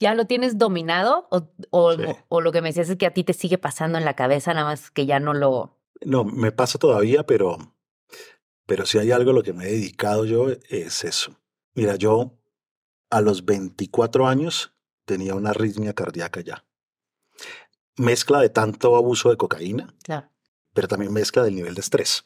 ya 0.00 0.14
lo 0.14 0.26
tienes 0.26 0.58
dominado 0.58 1.26
o, 1.30 1.48
o, 1.70 1.92
Sí. 1.94 2.02
o 2.28 2.40
lo 2.40 2.52
que 2.52 2.60
me 2.62 2.68
decías 2.68 2.88
es 2.88 2.96
que 2.96 3.06
a 3.06 3.14
ti 3.14 3.24
te 3.24 3.32
sigue 3.32 3.58
pasando 3.58 3.98
en 3.98 4.04
la 4.04 4.14
cabeza, 4.16 4.52
nada 4.54 4.66
más 4.66 4.90
que 4.90 5.06
ya 5.06 5.20
no 5.20 5.32
lo... 5.34 5.78
No, 6.04 6.24
me 6.24 6.52
pasa 6.52 6.78
todavía, 6.78 7.24
pero, 7.24 7.56
pero 8.66 8.84
si 8.86 8.98
hay 8.98 9.10
algo 9.12 9.30
a 9.30 9.34
lo 9.34 9.42
que 9.42 9.52
me 9.54 9.64
he 9.66 9.72
dedicado 9.72 10.24
yo 10.26 10.48
es 10.68 11.04
eso. 11.04 11.36
Mira, 11.74 11.96
yo 11.96 12.32
a 13.10 13.20
los 13.20 13.44
24 13.44 14.26
años 14.28 14.72
tenía 15.06 15.34
una 15.34 15.50
arritmia 15.50 15.94
cardíaca 15.94 16.40
ya. 16.40 16.64
Mezcla 17.96 18.40
de 18.40 18.50
tanto 18.50 18.96
abuso 18.96 19.30
de 19.30 19.36
cocaína, 19.38 19.94
Claro. 20.02 20.28
pero 20.74 20.86
también 20.88 21.12
mezcla 21.12 21.42
del 21.42 21.54
nivel 21.54 21.74
de 21.74 21.80
estrés, 21.80 22.22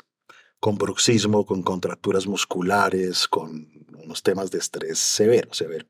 con 0.59 0.77
bruxismo, 0.77 1.47
con 1.47 1.63
contracturas 1.63 2.27
musculares, 2.27 3.29
con 3.29 3.69
unos 4.03 4.23
temas 4.25 4.51
de 4.51 4.59
estrés 4.59 4.99
severo, 4.99 5.55
severo. 5.55 5.87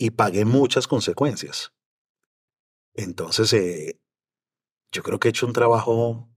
Y 0.00 0.12
pagué 0.12 0.46
muchas 0.46 0.88
consecuencias. 0.88 1.74
Entonces, 2.94 3.52
eh, 3.52 4.00
yo 4.90 5.02
creo 5.02 5.20
que 5.20 5.28
he 5.28 5.30
hecho 5.30 5.46
un 5.46 5.52
trabajo 5.52 6.30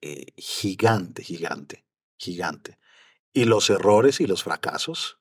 eh, 0.00 0.32
gigante, 0.36 1.22
gigante, 1.22 1.86
gigante. 2.16 2.80
Y 3.32 3.44
los 3.44 3.70
errores 3.70 4.20
y 4.20 4.26
los 4.26 4.42
fracasos 4.42 5.20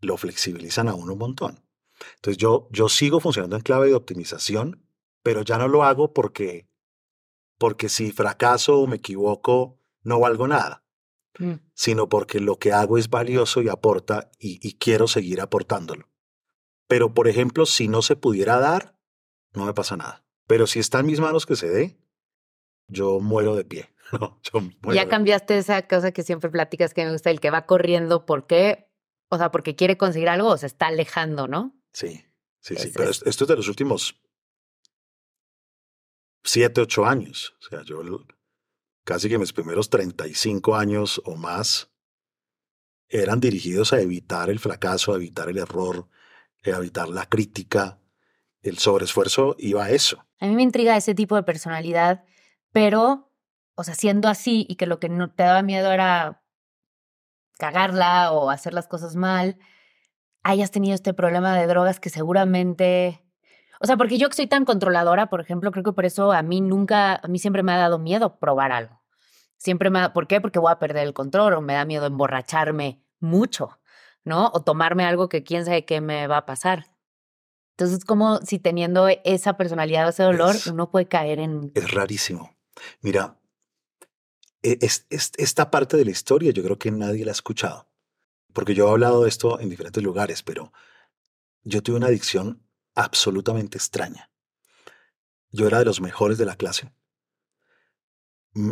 lo 0.00 0.16
flexibilizan 0.16 0.86
a 0.86 0.94
uno 0.94 1.14
un 1.14 1.18
montón. 1.18 1.68
Entonces 2.14 2.38
yo, 2.38 2.68
yo 2.70 2.88
sigo 2.88 3.18
funcionando 3.18 3.56
en 3.56 3.62
clave 3.62 3.88
de 3.88 3.94
optimización, 3.94 4.88
pero 5.24 5.42
ya 5.42 5.58
no 5.58 5.66
lo 5.66 5.82
hago 5.82 6.12
porque, 6.12 6.68
porque 7.58 7.88
si 7.88 8.12
fracaso 8.12 8.78
o 8.78 8.86
me 8.86 8.98
equivoco, 8.98 9.80
no 10.02 10.20
valgo 10.20 10.46
nada. 10.46 10.84
Mm. 11.38 11.56
sino 11.74 12.08
porque 12.08 12.40
lo 12.40 12.58
que 12.58 12.72
hago 12.72 12.96
es 12.96 13.10
valioso 13.10 13.60
y 13.60 13.68
aporta 13.68 14.30
y, 14.38 14.58
y 14.66 14.78
quiero 14.78 15.06
seguir 15.06 15.42
aportándolo. 15.42 16.08
Pero, 16.88 17.14
por 17.14 17.28
ejemplo, 17.28 17.66
si 17.66 17.88
no 17.88 18.02
se 18.02 18.16
pudiera 18.16 18.58
dar, 18.58 18.96
no 19.54 19.64
me 19.66 19.74
pasa 19.74 19.96
nada. 19.96 20.24
Pero 20.46 20.66
si 20.66 20.78
está 20.78 21.00
en 21.00 21.06
mis 21.06 21.20
manos 21.20 21.46
que 21.46 21.56
se 21.56 21.68
dé, 21.68 21.98
yo 22.88 23.20
muero 23.20 23.54
de 23.56 23.64
pie. 23.64 23.90
No, 24.12 24.38
yo 24.40 24.60
muero 24.60 24.94
Ya 24.94 25.04
de- 25.04 25.10
cambiaste 25.10 25.58
esa 25.58 25.82
cosa 25.88 26.12
que 26.12 26.22
siempre 26.22 26.48
platicas 26.48 26.94
que 26.94 27.04
me 27.04 27.10
gusta, 27.10 27.30
el 27.30 27.40
que 27.40 27.50
va 27.50 27.66
corriendo, 27.66 28.24
¿por 28.24 28.46
qué? 28.46 28.88
O 29.30 29.36
sea, 29.36 29.50
porque 29.50 29.74
quiere 29.74 29.96
conseguir 29.98 30.28
algo 30.28 30.48
o 30.50 30.56
se 30.56 30.66
está 30.66 30.86
alejando, 30.86 31.48
¿no? 31.48 31.76
Sí, 31.92 32.24
sí, 32.60 32.76
sí. 32.76 32.92
Pero 32.94 33.10
es- 33.10 33.22
es- 33.22 33.26
esto 33.26 33.42
es 33.44 33.48
de 33.48 33.56
los 33.56 33.66
últimos 33.66 34.20
siete, 36.44 36.80
ocho 36.80 37.04
años. 37.04 37.56
O 37.60 37.68
sea, 37.68 37.82
yo 37.82 38.00
casi 39.04 39.28
que 39.28 39.38
mis 39.38 39.52
primeros 39.52 39.90
35 39.90 40.76
años 40.76 41.20
o 41.24 41.34
más 41.34 41.90
eran 43.08 43.40
dirigidos 43.40 43.92
a 43.92 44.00
evitar 44.00 44.50
el 44.50 44.60
fracaso, 44.60 45.12
a 45.12 45.16
evitar 45.16 45.48
el 45.48 45.58
error, 45.58 46.08
evitar 46.74 47.08
la 47.08 47.26
crítica. 47.26 47.98
El 48.62 48.78
sobreesfuerzo 48.78 49.54
iba 49.58 49.84
a 49.84 49.90
eso. 49.90 50.24
A 50.40 50.46
mí 50.46 50.56
me 50.56 50.62
intriga 50.62 50.96
ese 50.96 51.14
tipo 51.14 51.36
de 51.36 51.42
personalidad, 51.42 52.24
pero, 52.72 53.30
o 53.74 53.84
sea, 53.84 53.94
siendo 53.94 54.28
así 54.28 54.66
y 54.68 54.76
que 54.76 54.86
lo 54.86 54.98
que 54.98 55.08
no 55.08 55.30
te 55.30 55.44
daba 55.44 55.62
miedo 55.62 55.92
era 55.92 56.42
cagarla 57.58 58.32
o 58.32 58.50
hacer 58.50 58.74
las 58.74 58.88
cosas 58.88 59.16
mal, 59.16 59.58
hayas 60.42 60.70
tenido 60.70 60.94
este 60.94 61.14
problema 61.14 61.56
de 61.56 61.66
drogas 61.66 62.00
que 62.00 62.10
seguramente, 62.10 63.24
o 63.80 63.86
sea, 63.86 63.96
porque 63.96 64.18
yo 64.18 64.28
que 64.28 64.36
soy 64.36 64.46
tan 64.46 64.64
controladora, 64.64 65.28
por 65.28 65.40
ejemplo, 65.40 65.70
creo 65.72 65.84
que 65.84 65.92
por 65.92 66.04
eso 66.04 66.32
a 66.32 66.42
mí 66.42 66.60
nunca, 66.60 67.20
a 67.22 67.28
mí 67.28 67.38
siempre 67.38 67.62
me 67.62 67.72
ha 67.72 67.78
dado 67.78 67.98
miedo 67.98 68.38
probar 68.38 68.72
algo. 68.72 69.02
Siempre 69.56 69.90
me 69.90 70.00
da, 70.00 70.12
¿por 70.12 70.26
qué? 70.26 70.40
Porque 70.40 70.58
voy 70.58 70.70
a 70.70 70.78
perder 70.78 71.06
el 71.06 71.14
control 71.14 71.54
o 71.54 71.60
me 71.60 71.74
da 71.74 71.84
miedo 71.84 72.06
emborracharme 72.06 73.02
mucho, 73.18 73.78
¿no? 74.26 74.50
O 74.52 74.62
tomarme 74.62 75.04
algo 75.04 75.30
que 75.30 75.42
quién 75.42 75.64
sabe 75.64 75.86
qué 75.86 76.02
me 76.02 76.26
va 76.26 76.38
a 76.38 76.46
pasar. 76.46 76.90
Entonces, 77.78 78.04
como 78.04 78.38
si 78.38 78.58
teniendo 78.58 79.08
esa 79.24 79.56
personalidad 79.56 80.06
o 80.06 80.10
ese 80.10 80.22
dolor, 80.24 80.54
Es- 80.56 80.66
uno 80.66 80.90
puede 80.90 81.06
caer 81.08 81.38
en... 81.38 81.72
Es 81.74 81.90
rarísimo. 81.92 82.54
Mira, 83.00 83.38
e- 84.62 84.78
es- 84.80 85.06
es- 85.10 85.32
esta 85.38 85.70
parte 85.70 85.96
de 85.96 86.04
la 86.04 86.10
historia 86.10 86.50
yo 86.52 86.62
creo 86.62 86.78
que 86.78 86.90
nadie 86.90 87.24
la 87.24 87.30
ha 87.30 87.32
escuchado. 87.32 87.88
Porque 88.52 88.74
yo 88.74 88.88
he 88.88 88.90
hablado 88.90 89.22
de 89.22 89.28
esto 89.28 89.60
en 89.60 89.68
diferentes 89.70 90.02
lugares, 90.02 90.42
pero 90.42 90.72
yo 91.62 91.82
tuve 91.82 91.96
una 91.98 92.06
adicción 92.06 92.62
absolutamente 92.94 93.76
extraña. 93.78 94.30
Yo 95.50 95.66
era 95.66 95.78
de 95.78 95.84
los 95.84 96.00
mejores 96.00 96.38
de 96.38 96.46
la 96.46 96.56
clase, 96.56 96.90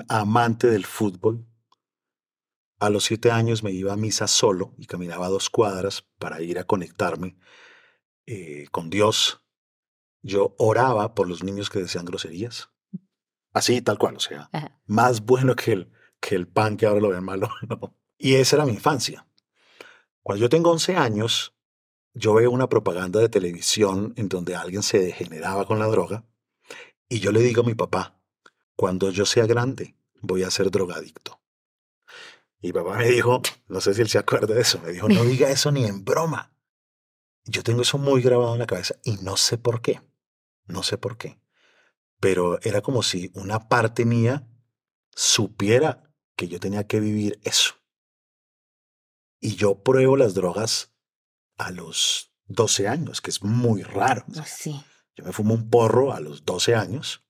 amante 0.08 0.66
del 0.68 0.86
fútbol. 0.86 1.46
A 2.78 2.90
los 2.90 3.04
siete 3.04 3.30
años 3.30 3.62
me 3.62 3.72
iba 3.72 3.92
a 3.92 3.96
misa 3.96 4.26
solo 4.26 4.74
y 4.78 4.86
caminaba 4.86 5.28
dos 5.28 5.50
cuadras 5.50 6.04
para 6.18 6.42
ir 6.42 6.58
a 6.58 6.64
conectarme 6.64 7.36
eh, 8.26 8.66
con 8.70 8.90
Dios. 8.90 9.44
Yo 10.22 10.54
oraba 10.58 11.14
por 11.14 11.28
los 11.28 11.42
niños 11.42 11.70
que 11.70 11.80
decían 11.80 12.04
groserías. 12.04 12.70
Así, 13.52 13.80
tal 13.82 13.98
cual, 13.98 14.16
o 14.16 14.20
sea, 14.20 14.48
Ajá. 14.52 14.80
más 14.86 15.20
bueno 15.20 15.54
que 15.54 15.72
el, 15.72 15.92
que 16.20 16.34
el 16.34 16.48
pan 16.48 16.76
que 16.76 16.86
ahora 16.86 17.00
lo 17.00 17.10
ven 17.10 17.24
malo. 17.24 17.48
no. 17.68 17.96
Y 18.18 18.34
esa 18.34 18.56
era 18.56 18.66
mi 18.66 18.72
infancia. 18.72 19.26
Cuando 20.22 20.42
yo 20.42 20.48
tengo 20.48 20.70
11 20.70 20.96
años, 20.96 21.54
yo 22.14 22.34
veo 22.34 22.50
una 22.50 22.68
propaganda 22.68 23.20
de 23.20 23.28
televisión 23.28 24.14
en 24.16 24.28
donde 24.28 24.56
alguien 24.56 24.82
se 24.82 24.98
degeneraba 24.98 25.66
con 25.66 25.78
la 25.78 25.86
droga 25.86 26.24
y 27.08 27.20
yo 27.20 27.32
le 27.32 27.40
digo 27.40 27.62
a 27.62 27.66
mi 27.66 27.74
papá, 27.74 28.18
cuando 28.76 29.10
yo 29.10 29.26
sea 29.26 29.46
grande, 29.46 29.96
voy 30.20 30.42
a 30.42 30.50
ser 30.50 30.70
drogadicto. 30.70 31.40
Y 32.64 32.72
papá 32.72 32.96
me 32.96 33.10
dijo, 33.10 33.42
no 33.68 33.82
sé 33.82 33.92
si 33.92 34.00
él 34.00 34.08
se 34.08 34.16
acuerda 34.16 34.54
de 34.54 34.62
eso, 34.62 34.80
me 34.80 34.90
dijo, 34.90 35.06
no 35.06 35.22
diga 35.22 35.50
eso 35.50 35.70
ni 35.70 35.84
en 35.84 36.02
broma. 36.02 36.56
Yo 37.44 37.62
tengo 37.62 37.82
eso 37.82 37.98
muy 37.98 38.22
grabado 38.22 38.54
en 38.54 38.58
la 38.58 38.66
cabeza 38.66 38.94
y 39.04 39.18
no 39.18 39.36
sé 39.36 39.58
por 39.58 39.82
qué, 39.82 40.00
no 40.64 40.82
sé 40.82 40.96
por 40.96 41.18
qué. 41.18 41.38
Pero 42.20 42.58
era 42.62 42.80
como 42.80 43.02
si 43.02 43.30
una 43.34 43.68
parte 43.68 44.06
mía 44.06 44.48
supiera 45.10 46.10
que 46.36 46.48
yo 46.48 46.58
tenía 46.58 46.86
que 46.86 47.00
vivir 47.00 47.38
eso. 47.44 47.74
Y 49.40 49.56
yo 49.56 49.82
pruebo 49.82 50.16
las 50.16 50.32
drogas 50.32 50.94
a 51.58 51.70
los 51.70 52.32
12 52.46 52.88
años, 52.88 53.20
que 53.20 53.28
es 53.28 53.42
muy 53.42 53.82
raro. 53.82 54.24
No, 54.28 54.42
sí. 54.46 54.82
Yo 55.14 55.24
me 55.26 55.32
fumo 55.32 55.52
un 55.52 55.68
porro 55.68 56.14
a 56.14 56.20
los 56.20 56.46
12 56.46 56.74
años 56.74 57.26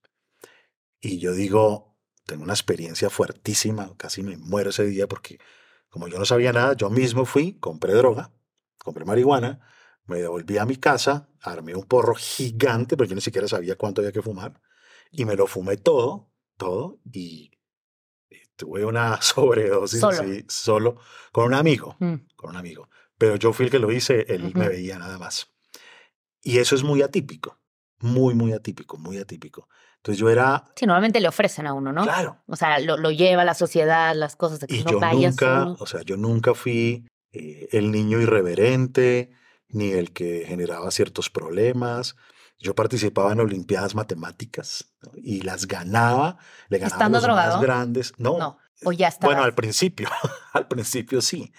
y 1.01 1.19
yo 1.19 1.33
digo, 1.33 1.94
tengo 2.27 2.43
una 2.43 2.53
experiencia 2.55 3.11
fuertísima, 3.11 3.95
casi 3.97 4.23
me 4.23 4.37
muero 4.37 4.71
ese 4.71 4.85
día 4.85 5.07
porque 5.07 5.39
como 5.89 6.09
yo 6.09 6.19
no 6.19 6.25
sabía 6.25 6.53
nada, 6.53 6.75
yo 6.75 6.91
mismo 6.91 7.25
fui, 7.25 7.55
compré 7.61 7.93
droga, 7.95 8.33
compré 8.79 9.05
marihuana, 9.05 9.61
me 10.07 10.19
devolví 10.19 10.59
a 10.59 10.65
mi 10.67 10.77
casa, 10.77 11.29
armé 11.41 11.75
un 11.75 11.85
porro 11.85 12.15
gigante, 12.15 12.97
porque 12.97 13.11
yo 13.11 13.15
ni 13.15 13.21
siquiera 13.21 13.47
sabía 13.47 13.77
cuánto 13.77 14.01
había 14.01 14.13
que 14.13 14.21
fumar, 14.23 14.61
y 15.11 15.25
me 15.25 15.37
lo 15.37 15.47
fumé 15.47 15.77
todo, 15.77 16.33
todo, 16.57 16.99
y 17.13 17.53
tuve 18.57 18.85
una 18.85 19.21
sobredosis 19.23 20.01
Solo. 20.01 20.17
así, 20.21 20.45
solo 20.49 20.97
con 21.33 21.47
un 21.47 21.55
amigo 21.55 21.97
Mm. 22.01 22.15
con 22.37 22.51
un 22.51 22.57
amigo. 22.57 22.89
Pero 23.17 23.37
yo 23.37 23.53
fui 23.53 23.67
el 23.67 23.71
que 23.71 23.79
lo 23.79 23.93
hice, 23.93 24.27
él 24.29 24.53
me 24.55 24.69
veía 24.69 24.99
nada 24.99 25.19
más. 25.19 25.49
Y 26.43 26.59
eso 26.59 26.75
es 26.75 26.83
muy 26.83 27.01
atípico, 27.03 27.59
muy, 28.01 28.35
muy 28.35 28.53
atípico, 28.53 28.99
muy 28.99 29.19
atípico. 29.19 29.69
Entonces 30.05 30.19
yo 30.21 30.29
era, 30.29 30.65
Sí, 30.77 30.85
normalmente 30.85 31.19
le 31.19 31.29
ofrecen 31.29 31.67
a 31.67 31.73
uno, 31.73 31.91
¿no? 31.91 32.03
claro, 32.03 32.37
O 32.47 32.57
sea, 32.57 32.79
lo, 32.79 32.99
lo 32.99 33.11
lleva 33.11 33.43
la 33.43 33.55
sociedad, 33.55 34.15
las 34.15 34.37
cosas 34.37 34.61
de 34.61 34.67
que 34.67 34.77
y 34.77 34.85
no 34.85 34.91
yo 34.91 35.01
vayas 35.01 35.33
nunca, 35.33 35.65
o 35.79 35.87
sea, 35.87 36.03
yo 36.03 36.19
nunca 36.19 36.53
fui 36.53 37.09
eh, 37.33 37.69
el 37.73 37.91
niño 37.91 38.21
irreverente, 38.21 39.31
ni 39.69 39.93
el 39.93 40.13
que 40.13 40.45
generaba 40.47 40.91
ciertos 40.91 41.31
problemas. 41.31 42.17
Yo 42.59 42.75
participaba 42.75 43.33
en 43.33 43.41
olimpiadas 43.41 43.95
matemáticas 43.95 44.93
¿no? 45.01 45.13
y 45.17 45.41
las 45.41 45.67
ganaba, 45.67 46.37
le 46.69 46.77
ganaba 46.79 46.95
a 46.97 46.99
¿Estando 46.99 47.17
los 47.17 47.25
drogado? 47.25 47.53
más 47.55 47.63
grandes. 47.63 48.13
No, 48.19 48.37
No, 48.39 48.59
o 48.85 48.93
ya 48.93 49.09
está. 49.09 49.27
Bueno, 49.27 49.43
al 49.43 49.55
principio, 49.55 50.11
al 50.53 50.69
principio 50.69 51.23
sí. 51.23 51.51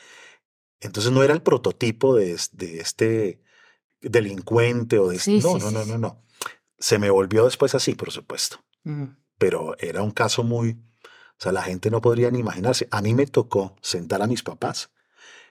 Entonces 0.82 1.12
no 1.12 1.24
era 1.24 1.34
el 1.34 1.42
prototipo 1.42 2.16
de, 2.16 2.40
de 2.52 2.80
este 2.80 3.42
delincuente 4.02 5.00
o 5.00 5.10
de 5.10 5.16
este- 5.16 5.42
Sí, 5.42 5.42
no, 5.42 5.54
sí, 5.60 5.66
no, 5.66 5.72
no, 5.72 5.86
no, 5.86 5.98
no. 5.98 6.25
Se 6.78 7.00
me 7.00 7.10
volvió 7.10 7.46
después 7.46 7.76
así, 7.76 7.96
por 7.96 8.12
supuesto. 8.12 8.64
Pero 9.38 9.76
era 9.80 10.04
un 10.04 10.12
caso 10.12 10.44
muy, 10.44 10.72
o 10.72 11.40
sea, 11.40 11.52
la 11.52 11.64
gente 11.64 11.90
no 11.90 12.02
podría 12.02 12.30
ni 12.32 12.40
imaginarse. 12.40 12.88
A 12.92 13.02
mí 13.02 13.14
me 13.14 13.26
tocó 13.26 13.76
sentar 13.82 14.22
a 14.22 14.28
mis 14.28 14.44
papás 14.44 14.92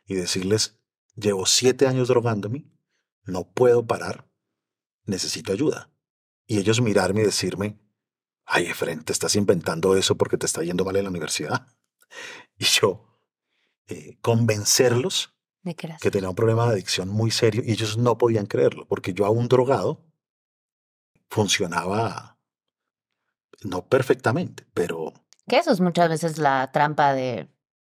y 0.07 0.15
decirles, 0.15 0.81
llevo 1.17 1.47
siete 1.47 1.87
años 1.87 2.09
drogándome, 2.09 2.71
no 3.25 3.51
puedo 3.51 3.87
parar, 3.87 4.31
necesito 5.05 5.53
ayuda. 5.53 5.91
Y 6.47 6.59
ellos 6.59 6.81
mirarme 6.81 7.23
y 7.23 7.25
decirme, 7.25 7.81
ay, 8.45 8.67
Efren, 8.67 9.03
te 9.03 9.13
estás 9.13 9.35
inventando 9.37 9.97
eso 9.97 10.17
porque 10.17 10.37
te 10.37 10.47
está 10.47 10.63
yendo 10.63 10.85
mal 10.85 10.97
en 10.97 11.05
la 11.05 11.11
universidad. 11.11 11.67
Y 12.57 12.67
yo, 12.67 13.19
eh, 13.89 14.19
convencerlos 14.21 15.35
que 16.01 16.11
tenía 16.13 16.29
un 16.29 16.37
problema 16.37 16.67
de 16.67 16.75
adicción 16.75 17.09
muy 17.09 17.33
serio 17.33 17.63
y 17.65 17.73
ellos 17.73 17.97
no 17.99 18.19
podían 18.19 18.47
creerlo, 18.47 18.87
porque 18.87 19.13
yo 19.15 19.27
aún 19.27 19.49
drogado 19.49 20.07
funcionaba 21.31 22.39
no 23.63 23.87
perfectamente, 23.87 24.67
pero 24.75 25.13
Que 25.49 25.59
eso 25.59 25.71
es 25.73 25.81
muchas 25.81 26.09
veces 26.09 26.39
la 26.39 26.71
trampa 26.73 27.13
de, 27.15 27.49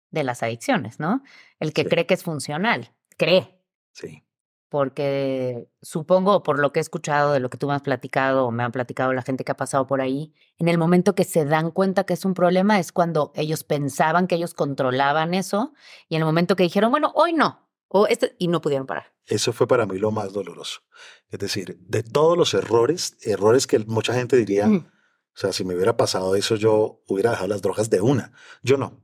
de 0.10 0.24
las 0.24 0.44
adicciones, 0.44 1.00
¿no? 1.00 1.22
El 1.60 1.74
que 1.74 1.84
Sí. 1.84 1.90
cree 1.90 2.06
que 2.06 2.14
es 2.14 2.24
funcional. 2.24 2.92
Cree. 3.18 3.62
sí, 3.94 4.24
Porque 4.70 5.70
supongo, 5.82 6.44
por 6.44 6.58
lo 6.60 6.72
que 6.72 6.80
he 6.80 6.82
escuchado 6.82 7.34
de 7.34 7.40
lo 7.42 7.50
que 7.50 7.58
tú 7.58 7.68
me 7.68 7.74
has 7.74 7.82
platicado 7.82 8.48
o 8.48 8.52
me 8.52 8.64
han 8.64 8.72
platicado 8.72 9.12
la 9.14 9.22
gente 9.22 9.44
que 9.44 9.52
ha 9.52 9.58
pasado 9.58 9.86
por 9.86 10.00
ahí, 10.02 10.34
en 10.58 10.70
el 10.70 10.78
momento 10.78 11.14
que 11.14 11.26
se 11.26 11.44
dan 11.46 11.72
cuenta 11.72 12.06
que 12.06 12.14
es 12.14 12.24
un 12.26 12.34
problema 12.34 12.80
es 12.80 12.92
cuando 12.94 13.32
ellos 13.36 13.64
pensaban 13.66 14.28
que 14.28 14.36
ellos 14.36 14.54
controlaban 14.54 15.34
eso 15.34 15.74
y 16.08 16.16
en 16.16 16.22
el 16.22 16.26
momento 16.26 16.56
que 16.56 16.64
dijeron, 16.64 16.90
bueno, 16.92 17.12
hoy 17.16 17.34
no, 17.34 17.70
o 17.94 18.08
este, 18.08 18.36
y 18.40 18.48
no 18.48 18.62
pudieron 18.62 18.88
parar. 18.88 19.14
eso 19.26 19.52
fue 19.54 19.68
para 19.68 19.86
mí 19.86 19.98
lo 19.98 20.12
más 20.12 20.32
doloroso. 20.34 20.82
Es 21.30 21.40
decir, 21.40 21.78
de 21.82 22.04
todos 22.04 22.38
los 22.38 22.54
errores, 22.54 23.18
errores 23.22 23.68
que 23.68 23.80
mucha 23.80 24.14
gente 24.14 24.38
diría, 24.38 24.68
Mm. 24.68 24.88
o 24.88 25.38
sea, 25.40 25.52
si 25.54 25.64
me 25.66 25.76
hubiera 25.76 25.98
pasado 25.98 26.36
eso, 26.36 26.56
yo 26.56 27.02
hubiera 27.08 27.32
dejado 27.32 27.48
las 27.50 27.62
drogas 27.62 27.90
de 27.90 28.02
una. 28.02 28.32
Yo 28.64 28.78
no. 28.78 29.04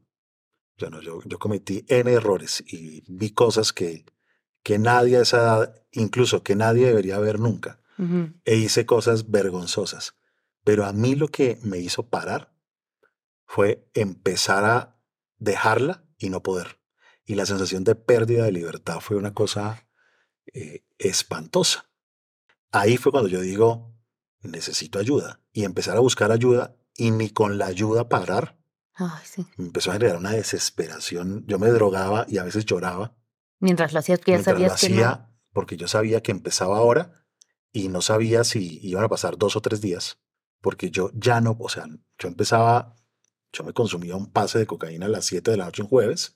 Yo 0.77 0.89
no, 0.89 1.01
yo, 1.01 1.19
yo 1.25 1.39
cometí 1.39 1.85
N 1.87 2.11
errores 2.11 2.63
y 2.67 3.03
vi 3.07 3.31
cosas 3.31 3.73
que, 3.73 4.05
que 4.63 4.77
nadie 4.79 5.17
a 5.17 5.21
esa 5.21 5.37
edad, 5.37 5.81
incluso 5.91 6.43
que 6.43 6.55
nadie 6.55 6.85
debería 6.87 7.17
ver 7.19 7.39
nunca. 7.39 7.81
E 8.45 8.55
hice 8.55 8.85
cosas 8.85 9.31
vergonzosas. 9.31 10.15
Pero 10.63 10.85
a 10.85 10.93
mí 10.93 11.15
lo 11.15 11.29
que 11.29 11.57
me 11.63 11.79
hizo 11.79 12.07
parar 12.09 12.53
fue 13.45 13.89
empezar 13.95 14.65
a 14.65 14.99
dejarla 15.39 16.03
y 16.19 16.29
no 16.29 16.43
poder. 16.43 16.79
Y 17.27 17.35
la 17.35 17.45
sensación 17.45 17.83
de 17.83 17.93
pérdida 17.93 18.45
de 18.45 18.53
libertad 18.53 19.01
fue 19.01 19.17
una 19.17 19.33
cosa 19.33 19.85
eh, 20.53 20.85
espantosa. 20.97 21.91
Ahí 22.71 22.95
fue 22.95 23.11
cuando 23.11 23.27
yo 23.27 23.41
digo, 23.41 23.93
necesito 24.41 24.97
ayuda. 24.97 25.41
Y 25.51 25.65
empezar 25.65 25.97
a 25.97 25.99
buscar 25.99 26.31
ayuda 26.31 26.77
y 26.95 27.11
ni 27.11 27.29
con 27.29 27.57
la 27.57 27.65
ayuda 27.65 28.07
parar. 28.07 28.57
Ay, 28.93 29.25
sí. 29.25 29.45
Me 29.57 29.65
empezó 29.65 29.91
a 29.91 29.95
generar 29.95 30.15
una 30.15 30.31
desesperación. 30.31 31.43
Yo 31.47 31.59
me 31.59 31.67
drogaba 31.67 32.25
y 32.29 32.37
a 32.37 32.45
veces 32.45 32.65
lloraba. 32.65 33.13
Mientras 33.59 33.91
lo 33.91 33.99
hacías, 33.99 34.21
mientras 34.25 34.53
lo 34.53 34.53
sabías 34.53 34.79
que 34.79 34.89
no. 34.89 34.95
hacía, 34.95 35.29
porque 35.51 35.75
yo 35.75 35.89
sabía 35.89 36.23
que 36.23 36.31
empezaba 36.31 36.77
ahora 36.77 37.25
y 37.73 37.89
no 37.89 38.01
sabía 38.01 38.45
si 38.45 38.79
iban 38.87 39.03
a 39.03 39.09
pasar 39.09 39.37
dos 39.37 39.57
o 39.57 39.61
tres 39.61 39.81
días, 39.81 40.17
porque 40.61 40.91
yo 40.91 41.11
ya 41.13 41.41
no, 41.41 41.57
o 41.59 41.67
sea, 41.67 41.87
yo 42.17 42.27
empezaba, 42.29 42.95
yo 43.51 43.65
me 43.65 43.73
consumía 43.73 44.15
un 44.15 44.31
pase 44.31 44.59
de 44.59 44.65
cocaína 44.65 45.07
a 45.07 45.09
las 45.09 45.25
7 45.25 45.51
de 45.51 45.57
la 45.57 45.65
noche 45.65 45.81
un 45.81 45.89
jueves 45.89 46.33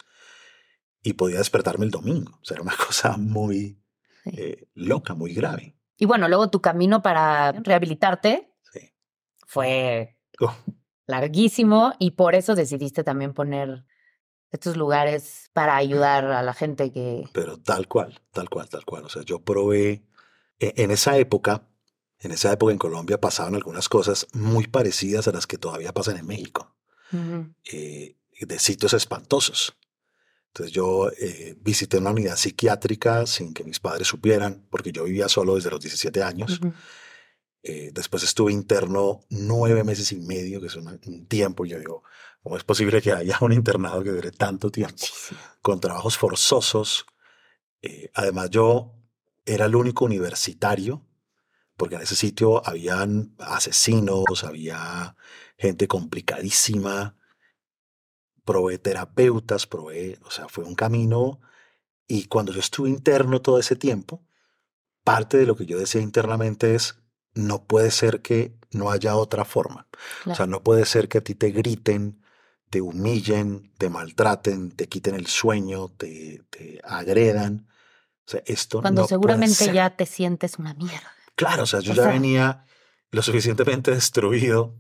y 1.04 1.14
podía 1.14 1.38
despertarme 1.40 1.86
el 1.86 1.92
domingo. 1.92 2.38
O 2.42 2.46
sea, 2.46 2.56
era 2.56 2.64
una 2.64 2.76
cosa 2.88 3.18
muy 3.18 3.78
Sí. 4.24 4.30
eh, 4.38 4.68
loca, 4.76 5.16
muy 5.16 5.34
grave. 5.34 5.76
Y 5.98 6.06
bueno, 6.06 6.28
luego 6.28 6.50
tu 6.50 6.62
camino 6.62 7.02
para 7.02 7.52
rehabilitarte 7.54 8.54
Sí. 8.72 8.92
fue 9.48 10.18
Oh, 10.40 10.56
larguísimo 11.08 11.94
y 12.00 12.12
por 12.12 12.36
eso 12.36 12.56
decidiste 12.56 13.04
también 13.04 13.34
poner 13.34 13.84
estos 14.52 14.76
lugares 14.78 15.50
para 15.54 15.76
ayudar 15.76 16.26
a 16.26 16.44
la 16.44 16.54
gente 16.54 16.92
que... 16.92 17.24
pero 17.34 17.58
tal 17.58 17.88
cual, 17.88 18.20
tal 18.32 18.50
cual, 18.50 18.70
tal 18.70 18.86
cual. 18.86 19.06
O 19.06 19.10
sea, 19.10 19.24
yo 19.24 19.40
probé, 19.44 20.04
e- 20.60 20.74
en 20.78 20.92
esa 20.92 21.18
época, 21.18 21.68
en 22.20 22.32
esa 22.32 22.52
época 22.52 22.72
en 22.72 22.78
Colombia 22.78 23.20
pasaban 23.20 23.56
algunas 23.56 23.88
cosas 23.90 24.28
muy 24.34 24.68
parecidas 24.68 25.28
a 25.28 25.32
las 25.32 25.48
que 25.48 25.58
todavía 25.58 25.94
pasan 25.94 26.18
en 26.18 26.28
México. 26.28 26.76
Eh, 27.72 28.18
de 28.40 28.60
sitios 28.60 28.94
espantosos. 28.94 29.76
Entonces 30.54 30.74
yo 30.74 31.10
eh, 31.18 31.56
visité 31.62 31.98
una 31.98 32.12
unidad 32.12 32.36
psiquiátrica 32.36 33.26
sin 33.26 33.54
que 33.54 33.64
mis 33.64 33.80
padres 33.80 34.08
supieran, 34.10 34.68
porque 34.70 34.92
yo 34.92 35.06
vivía 35.06 35.30
solo 35.30 35.56
desde 35.56 35.70
los 35.72 35.80
17 35.80 36.22
años. 36.24 36.60
Ujú. 36.60 36.74
Eh, 37.64 37.92
después 37.94 38.24
estuve 38.24 38.52
interno 38.52 39.22
nueve 39.30 39.84
meses 39.86 40.12
y 40.12 40.18
medio, 40.20 40.60
que 40.60 40.68
es 40.68 40.76
una- 40.76 41.00
un 41.06 41.26
tiempo. 41.28 41.64
Yo 41.66 41.80
digo, 41.80 42.04
¿cómo 42.44 42.58
es 42.58 42.64
posible 42.66 43.02
que 43.02 43.14
haya 43.14 43.38
un 43.40 43.54
internado 43.54 44.04
que 44.04 44.12
dure 44.12 44.32
tanto 44.32 44.70
tiempo? 44.72 45.06
Con 45.62 45.80
trabajos 45.80 46.18
forzosos. 46.18 47.06
Eh, 47.82 48.10
además 48.14 48.50
yo 48.50 48.94
era 49.46 49.66
el 49.68 49.76
único 49.76 50.04
universitario, 50.06 51.06
porque 51.78 51.96
en 51.96 52.02
ese 52.02 52.16
sitio 52.16 52.68
habían 52.68 53.36
asesinos, 53.40 54.44
había 54.44 55.16
gente 55.58 55.88
complicadísima 55.88 57.16
probé 58.46 58.78
terapeutas, 58.78 59.68
probé, 59.68 60.18
o 60.26 60.32
sea, 60.32 60.48
fue 60.48 60.64
un 60.64 60.76
camino. 60.76 61.40
Y 62.08 62.26
cuando 62.26 62.52
yo 62.52 62.60
estuve 62.60 62.90
interno 62.90 63.42
todo 63.42 63.60
ese 63.60 63.76
tiempo, 63.76 64.24
parte 65.04 65.38
de 65.38 65.46
lo 65.46 65.56
que 65.56 65.66
yo 65.66 65.78
decía 65.80 66.02
internamente 66.02 66.76
es, 66.76 66.98
no 67.34 67.64
puede 67.66 67.92
ser 67.92 68.22
que 68.22 68.54
no 68.72 68.92
haya 68.92 69.16
otra 69.16 69.46
forma. 69.46 69.88
O 70.26 70.36
sea, 70.36 70.46
no 70.48 70.64
puede 70.64 70.86
ser 70.86 71.08
que 71.08 71.20
a 71.20 71.22
ti 71.22 71.36
te 71.36 71.52
griten, 71.52 72.22
te 72.70 72.82
humillen, 72.82 73.72
te 73.78 73.90
maltraten, 73.90 74.72
te 74.72 74.88
quiten 74.88 75.16
el 75.16 75.28
sueño, 75.28 75.90
te, 75.90 76.44
te 76.50 76.82
agredan. 76.84 77.68
O 78.28 78.32
sea, 78.32 78.42
esto 78.46 78.82
Cuando 78.82 79.02
no 79.02 79.08
puede 79.08 79.16
seguramente 79.16 79.56
ser. 79.56 79.74
ya 79.74 79.96
te 79.96 80.06
sientes 80.06 80.58
una 80.60 80.74
mierda. 80.74 81.12
Claro, 81.36 81.64
o 81.64 81.66
sea, 81.66 81.80
yo 81.80 81.92
O 81.94 81.96
ya 81.96 82.04
sea- 82.04 82.12
venía 82.12 82.66
lo 83.12 83.22
suficientemente 83.22 83.92
destruido 83.96 84.76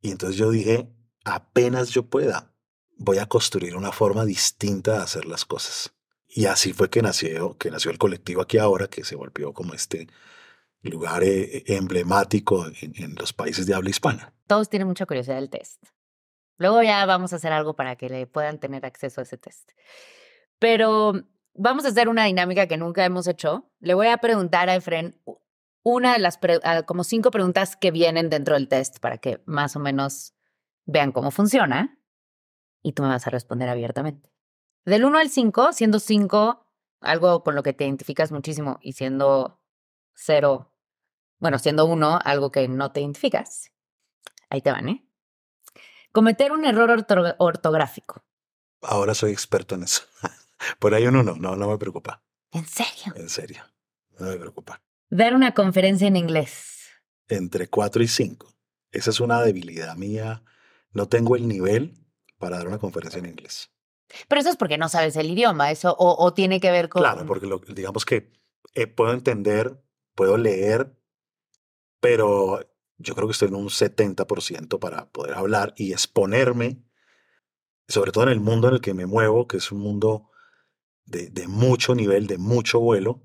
y 0.00 0.10
entonces 0.10 0.36
yo 0.38 0.50
dije, 0.50 0.90
apenas 1.24 1.90
yo 1.90 2.04
pueda, 2.08 2.54
voy 2.98 3.18
a 3.18 3.26
construir 3.26 3.76
una 3.76 3.92
forma 3.92 4.24
distinta 4.24 4.92
de 4.92 5.02
hacer 5.02 5.24
las 5.24 5.44
cosas. 5.44 5.94
Y 6.28 6.46
así 6.46 6.72
fue 6.72 6.90
que 6.90 7.00
nació, 7.00 7.56
que 7.56 7.70
nació 7.70 7.90
el 7.90 7.98
colectivo 7.98 8.42
aquí 8.42 8.58
ahora, 8.58 8.88
que 8.88 9.04
se 9.04 9.16
volvió 9.16 9.54
como 9.54 9.72
este 9.72 10.08
lugar 10.82 11.22
eh, 11.24 11.64
emblemático 11.66 12.66
en, 12.66 13.14
los 13.14 13.32
países 13.32 13.66
de 13.66 13.74
habla 13.74 13.90
hispana. 13.90 14.34
Todos 14.46 14.68
tienen 14.68 14.86
mucha 14.86 15.06
curiosidad 15.06 15.36
del 15.36 15.50
test. 15.50 15.82
Luego 16.58 16.82
ya 16.82 17.06
vamos 17.06 17.32
a 17.32 17.36
hacer 17.36 17.52
algo 17.52 17.74
para 17.74 17.96
que 17.96 18.08
le 18.08 18.26
puedan 18.26 18.58
tener 18.58 18.84
acceso 18.84 19.20
a 19.20 19.24
ese 19.24 19.38
test. 19.38 19.70
Pero 20.58 21.12
vamos 21.54 21.84
a 21.84 21.88
hacer 21.88 22.08
una 22.08 22.24
dinámica 22.24 22.66
que 22.66 22.76
nunca 22.76 23.04
hemos 23.04 23.26
hecho. 23.26 23.70
Le 23.80 23.94
voy 23.94 24.08
a 24.08 24.18
preguntar 24.18 24.68
a 24.68 24.74
Efren 24.74 25.20
una 25.82 26.14
de 26.14 26.18
las, 26.18 26.38
como 26.86 27.04
cinco 27.04 27.30
preguntas 27.30 27.76
que 27.76 27.90
vienen 27.90 28.28
dentro 28.28 28.54
del 28.54 28.68
test 28.68 28.98
para 28.98 29.18
que 29.18 29.40
más 29.46 29.76
o 29.76 29.78
menos 29.78 30.34
vean 30.84 31.12
cómo 31.12 31.30
funciona. 31.30 31.97
Y 32.82 32.92
tú 32.92 33.02
me 33.02 33.08
vas 33.08 33.26
a 33.26 33.30
responder 33.30 33.68
abiertamente. 33.68 34.30
Del 34.84 35.04
1 35.04 35.18
al 35.18 35.30
5, 35.30 35.72
siendo 35.72 35.98
5 35.98 36.64
algo 37.00 37.44
con 37.44 37.54
lo 37.54 37.62
que 37.62 37.72
te 37.72 37.84
identificas 37.84 38.32
muchísimo 38.32 38.78
y 38.82 38.92
siendo 38.94 39.60
0, 40.14 40.72
bueno, 41.38 41.58
siendo 41.58 41.84
1 41.86 42.18
algo 42.24 42.50
que 42.50 42.66
no 42.68 42.90
te 42.92 43.00
identificas. 43.00 43.70
Ahí 44.50 44.62
te 44.62 44.70
van, 44.72 44.88
¿eh? 44.88 45.04
Cometer 46.12 46.52
un 46.52 46.64
error 46.64 46.90
orto- 46.90 47.36
ortográfico. 47.38 48.24
Ahora 48.82 49.14
soy 49.14 49.32
experto 49.32 49.74
en 49.74 49.82
eso. 49.84 50.02
Por 50.78 50.94
ahí 50.94 51.06
un 51.06 51.16
uno, 51.16 51.36
no, 51.36 51.54
no 51.56 51.68
me 51.68 51.78
preocupa, 51.78 52.22
¿En 52.52 52.66
serio? 52.66 53.12
en 53.14 53.28
serio, 53.28 53.62
no 54.18 54.26
me 54.26 54.36
preocupa. 54.36 54.82
Dar 55.10 55.34
una 55.34 55.52
conferencia 55.54 56.08
en 56.08 56.16
inglés. 56.16 56.88
Entre 57.28 57.68
4 57.68 58.02
y 58.02 58.08
5. 58.08 58.52
Esa 58.90 59.10
es 59.10 59.20
una 59.20 59.40
debilidad 59.42 59.96
mía. 59.96 60.42
No 60.92 61.08
tengo 61.08 61.36
el 61.36 61.46
nivel 61.46 61.94
para 62.38 62.58
dar 62.58 62.68
una 62.68 62.78
conferencia 62.78 63.18
en 63.18 63.26
inglés. 63.26 63.70
Pero 64.28 64.40
eso 64.40 64.50
es 64.50 64.56
porque 64.56 64.78
no 64.78 64.88
sabes 64.88 65.16
el 65.16 65.30
idioma, 65.30 65.70
eso, 65.70 65.94
o, 65.98 66.24
o 66.24 66.32
tiene 66.32 66.60
que 66.60 66.70
ver 66.70 66.88
con... 66.88 67.02
Claro, 67.02 67.26
porque 67.26 67.46
lo- 67.46 67.58
digamos 67.58 68.04
que 68.06 68.32
eh, 68.74 68.86
puedo 68.86 69.12
entender, 69.12 69.82
puedo 70.14 70.36
leer, 70.38 70.96
pero 72.00 72.60
yo 72.96 73.14
creo 73.14 73.28
que 73.28 73.32
estoy 73.32 73.48
en 73.48 73.54
un 73.56 73.68
70% 73.70 74.78
para 74.78 75.10
poder 75.10 75.34
hablar 75.34 75.74
y 75.76 75.92
exponerme, 75.92 76.82
sobre 77.86 78.12
todo 78.12 78.24
en 78.24 78.30
el 78.30 78.40
mundo 78.40 78.68
en 78.68 78.74
el 78.74 78.80
que 78.80 78.94
me 78.94 79.06
muevo, 79.06 79.46
que 79.46 79.58
es 79.58 79.70
un 79.72 79.80
mundo 79.80 80.30
de, 81.04 81.30
de 81.30 81.48
mucho 81.48 81.94
nivel, 81.94 82.26
de 82.26 82.38
mucho 82.38 82.80
vuelo. 82.80 83.22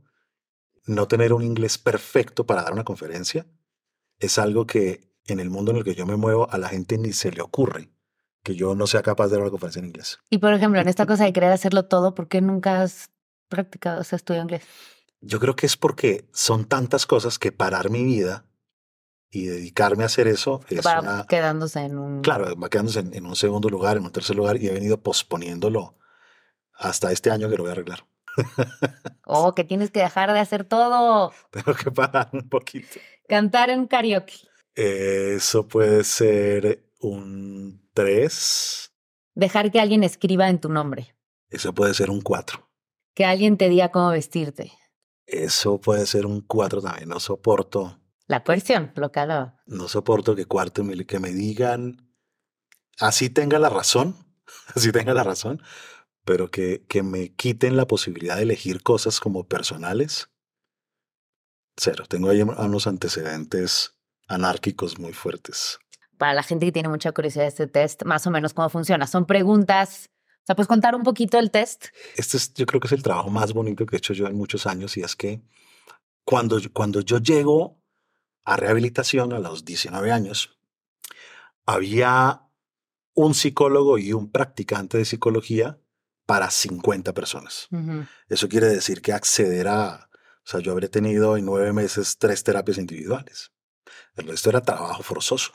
No 0.86 1.08
tener 1.08 1.32
un 1.34 1.44
inglés 1.44 1.78
perfecto 1.78 2.46
para 2.46 2.64
dar 2.64 2.74
una 2.74 2.84
conferencia 2.84 3.46
es 4.20 4.38
algo 4.38 4.66
que 4.68 5.14
en 5.28 5.40
el 5.40 5.50
mundo 5.50 5.72
en 5.72 5.78
el 5.78 5.84
que 5.86 5.96
yo 5.96 6.06
me 6.06 6.18
muevo 6.18 6.50
a 6.52 6.58
la 6.58 6.68
gente 6.70 6.98
ni 6.98 7.14
se 7.14 7.32
le 7.32 7.42
ocurre 7.42 7.90
que 8.44 8.56
yo 8.56 8.76
no 8.76 8.88
sea 8.88 9.02
capaz 9.02 9.28
de 9.28 9.34
dar 9.34 9.42
una 9.42 9.52
conferencia 9.52 9.80
en 9.80 9.86
inglés. 9.86 10.20
Y 10.30 10.38
por 10.38 10.54
ejemplo, 10.54 10.80
en 10.80 10.88
esta 10.88 11.06
cosa 11.06 11.24
de 11.24 11.34
querer 11.34 11.52
hacerlo 11.52 11.86
todo, 11.86 12.14
¿por 12.14 12.28
qué 12.28 12.42
nunca 12.42 12.82
has 12.82 13.10
practicado, 13.48 14.02
o 14.02 14.04
sea, 14.04 14.18
estudiado 14.18 14.44
inglés? 14.44 14.64
Yo 15.22 15.40
creo 15.40 15.56
que 15.56 15.66
es 15.66 15.78
porque 15.78 16.28
son 16.34 16.66
tantas 16.66 17.06
cosas 17.06 17.40
que 17.40 17.52
parar 17.52 17.90
mi 17.90 18.04
vida 18.04 18.46
y 19.30 19.46
dedicarme 19.46 20.04
a 20.04 20.08
hacer 20.08 20.28
eso 20.28 20.62
es 20.70 20.86
Va 20.86 21.00
una... 21.00 21.26
quedándose 21.28 21.80
en 21.80 21.98
un... 21.98 22.22
Claro, 22.22 22.56
va 22.60 22.70
quedándose 22.70 23.00
en, 23.00 23.14
en 23.14 23.26
un 23.26 23.36
segundo 23.36 23.70
lugar, 23.70 23.98
en 23.98 24.04
un 24.04 24.12
tercer 24.12 24.36
lugar 24.36 24.58
y 24.58 24.68
he 24.68 24.74
venido 24.74 25.02
posponiéndolo 25.02 25.98
hasta 26.74 27.12
este 27.12 27.32
año 27.32 27.50
que 27.50 27.56
lo 27.56 27.64
voy 27.64 27.70
a 27.70 27.74
arreglar. 27.74 28.06
Oh, 29.26 29.54
que 29.54 29.64
tienes 29.64 29.92
que 29.92 30.02
dejar 30.02 30.34
de 30.34 30.40
hacer 30.40 30.66
todo. 30.66 31.32
Tengo 31.52 31.74
que 31.74 31.92
parar 31.92 32.30
un 32.34 32.50
poquito. 32.50 33.00
Cantar 33.28 33.70
en 33.70 33.88
karaoke. 33.88 34.34
Eso 34.76 35.68
puede 35.68 36.04
ser 36.04 36.84
un 37.00 37.83
3, 37.94 38.92
Dejar 39.36 39.72
que 39.72 39.80
alguien 39.80 40.04
escriba 40.04 40.50
en 40.50 40.60
tu 40.60 40.70
nombre. 40.70 41.16
eso 41.50 41.74
puede 41.74 41.94
ser 41.94 42.10
un 42.10 42.22
4, 42.22 42.70
Que 43.16 43.26
alguien 43.26 43.58
te 43.58 43.70
diga 43.70 43.92
cómo 43.92 44.10
vestirte. 44.10 44.72
eso 45.26 45.80
puede 45.80 46.06
ser 46.06 46.26
un 46.26 46.42
4 46.42 46.82
también. 46.82 47.10
No 47.10 47.20
soporto, 47.20 48.00
La 48.28 48.44
coerción, 48.44 48.92
lo 48.96 49.12
que 49.12 49.20
hablaba. 49.20 49.62
no 49.66 49.88
soporto 49.88 50.36
que 50.36 50.46
cuarto 50.46 50.84
me- 50.84 51.06
que 51.06 51.20
me 51.20 51.32
digan, 51.32 52.10
así 53.00 53.30
tenga 53.30 53.60
la 53.60 53.70
razón, 53.70 54.16
así 54.76 54.92
tenga 54.92 55.14
la 55.14 55.24
razón, 55.24 55.62
pero 56.26 56.50
que, 56.52 56.86
que 56.88 57.04
me 57.04 57.34
quiten 57.36 57.76
la 57.78 57.86
posibilidad 57.88 58.38
de 58.38 58.44
elegir 58.44 58.82
cosas 58.84 59.20
como 59.20 59.48
personales. 59.48 60.30
Cero, 61.76 62.06
tengo 62.08 62.30
ahí 62.30 62.42
unos 62.44 62.86
antecedentes 62.88 63.98
anárquicos 64.28 65.00
muy 65.00 65.12
fuertes. 65.14 65.80
Para 66.18 66.34
la 66.34 66.44
gente 66.44 66.66
que 66.66 66.72
tiene 66.72 66.90
mucha 66.90 67.12
curiosidad 67.12 67.44
de 67.44 67.50
este 67.50 67.68
test, 67.68 68.04
más 68.04 68.26
o 68.28 68.32
menos 68.32 68.54
cómo 68.54 68.70
funciona. 68.70 69.08
Son 69.08 69.26
preguntas. 69.26 70.10
O 70.44 70.46
sea, 70.46 70.56
puedes 70.56 70.68
contar 70.68 70.94
un 70.96 71.04
poquito 71.04 71.40
el 71.40 71.52
test. 71.52 71.86
Este 72.16 72.38
es, 72.38 72.54
yo 72.54 72.66
creo 72.66 72.80
que 72.82 72.88
es 72.88 72.92
el 72.94 73.02
trabajo 73.04 73.30
más 73.30 73.54
bonito 73.54 73.86
que 73.86 73.96
he 73.96 73.98
hecho 74.00 74.14
yo 74.14 74.28
en 74.28 74.36
muchos 74.36 74.68
años 74.68 74.98
y 74.98 75.02
es 75.02 75.16
que 75.16 75.42
cuando, 76.26 76.60
yo- 76.60 76.72
cuando 76.74 77.00
yo 77.02 77.18
llego 77.20 77.80
a 78.46 78.58
rehabilitación 78.58 79.32
a 79.34 79.40
los 79.40 79.64
19 79.64 80.12
años, 80.12 80.58
había 81.66 82.42
un 83.14 83.34
psicólogo 83.34 83.98
y 83.98 84.14
un 84.14 84.32
practicante 84.32 84.98
de 84.98 85.06
psicología 85.06 85.80
para 86.26 86.50
50 86.50 87.14
personas. 87.14 87.68
Eso 88.28 88.48
quiere 88.50 88.68
decir 88.68 89.02
que 89.02 89.14
acceder 89.14 89.68
a, 89.68 90.10
o 90.14 90.46
sea, 90.48 90.60
yo 90.60 90.72
habré 90.72 90.90
tenido 90.90 91.38
en 91.38 91.46
nueve 91.46 91.74
meses 91.74 92.18
tres 92.18 92.44
terapias 92.44 92.78
individuales. 92.78 93.52
El 94.16 94.28
resto 94.28 94.50
era 94.50 94.62
trabajo 94.62 95.04
forzoso. 95.04 95.54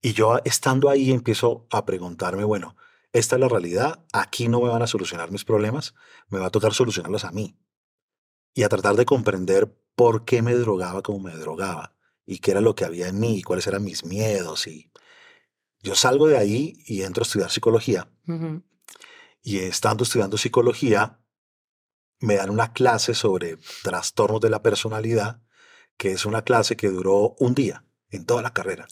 Y 0.00 0.12
yo 0.12 0.38
estando 0.44 0.88
ahí 0.88 1.10
empiezo 1.10 1.66
a 1.70 1.84
preguntarme, 1.84 2.44
bueno, 2.44 2.76
esta 3.12 3.36
es 3.36 3.40
la 3.40 3.48
realidad, 3.48 4.04
aquí 4.12 4.48
no 4.48 4.60
me 4.60 4.68
van 4.68 4.82
a 4.82 4.86
solucionar 4.86 5.30
mis 5.30 5.44
problemas, 5.44 5.94
me 6.28 6.38
va 6.38 6.46
a 6.46 6.50
tocar 6.50 6.74
solucionarlos 6.74 7.24
a 7.24 7.32
mí. 7.32 7.58
Y 8.54 8.62
a 8.62 8.68
tratar 8.68 8.96
de 8.96 9.04
comprender 9.04 9.76
por 9.94 10.24
qué 10.24 10.42
me 10.42 10.54
drogaba 10.54 11.02
como 11.02 11.20
me 11.20 11.34
drogaba 11.34 11.96
y 12.24 12.38
qué 12.38 12.52
era 12.52 12.60
lo 12.60 12.74
que 12.74 12.84
había 12.84 13.08
en 13.08 13.18
mí 13.18 13.38
y 13.38 13.42
cuáles 13.42 13.66
eran 13.66 13.84
mis 13.84 14.04
miedos. 14.04 14.66
Y, 14.66 14.92
Yo 15.80 15.94
salgo 15.94 16.28
de 16.28 16.36
ahí 16.36 16.82
y 16.86 17.02
entro 17.02 17.22
a 17.22 17.26
estudiar 17.26 17.50
psicología. 17.50 18.10
Y 19.42 19.58
estando 19.58 20.04
estudiando 20.04 20.36
psicología, 20.36 21.20
me 22.20 22.36
dan 22.36 22.50
una 22.50 22.72
clase 22.72 23.14
sobre 23.14 23.58
trastornos 23.82 24.40
de 24.40 24.50
la 24.50 24.62
personalidad, 24.62 25.40
que 25.96 26.12
es 26.12 26.26
una 26.26 26.42
clase 26.42 26.76
que 26.76 26.88
duró 26.88 27.34
un 27.38 27.54
día 27.54 27.84
en 28.10 28.26
toda 28.26 28.42
la 28.42 28.52
carrera. 28.52 28.86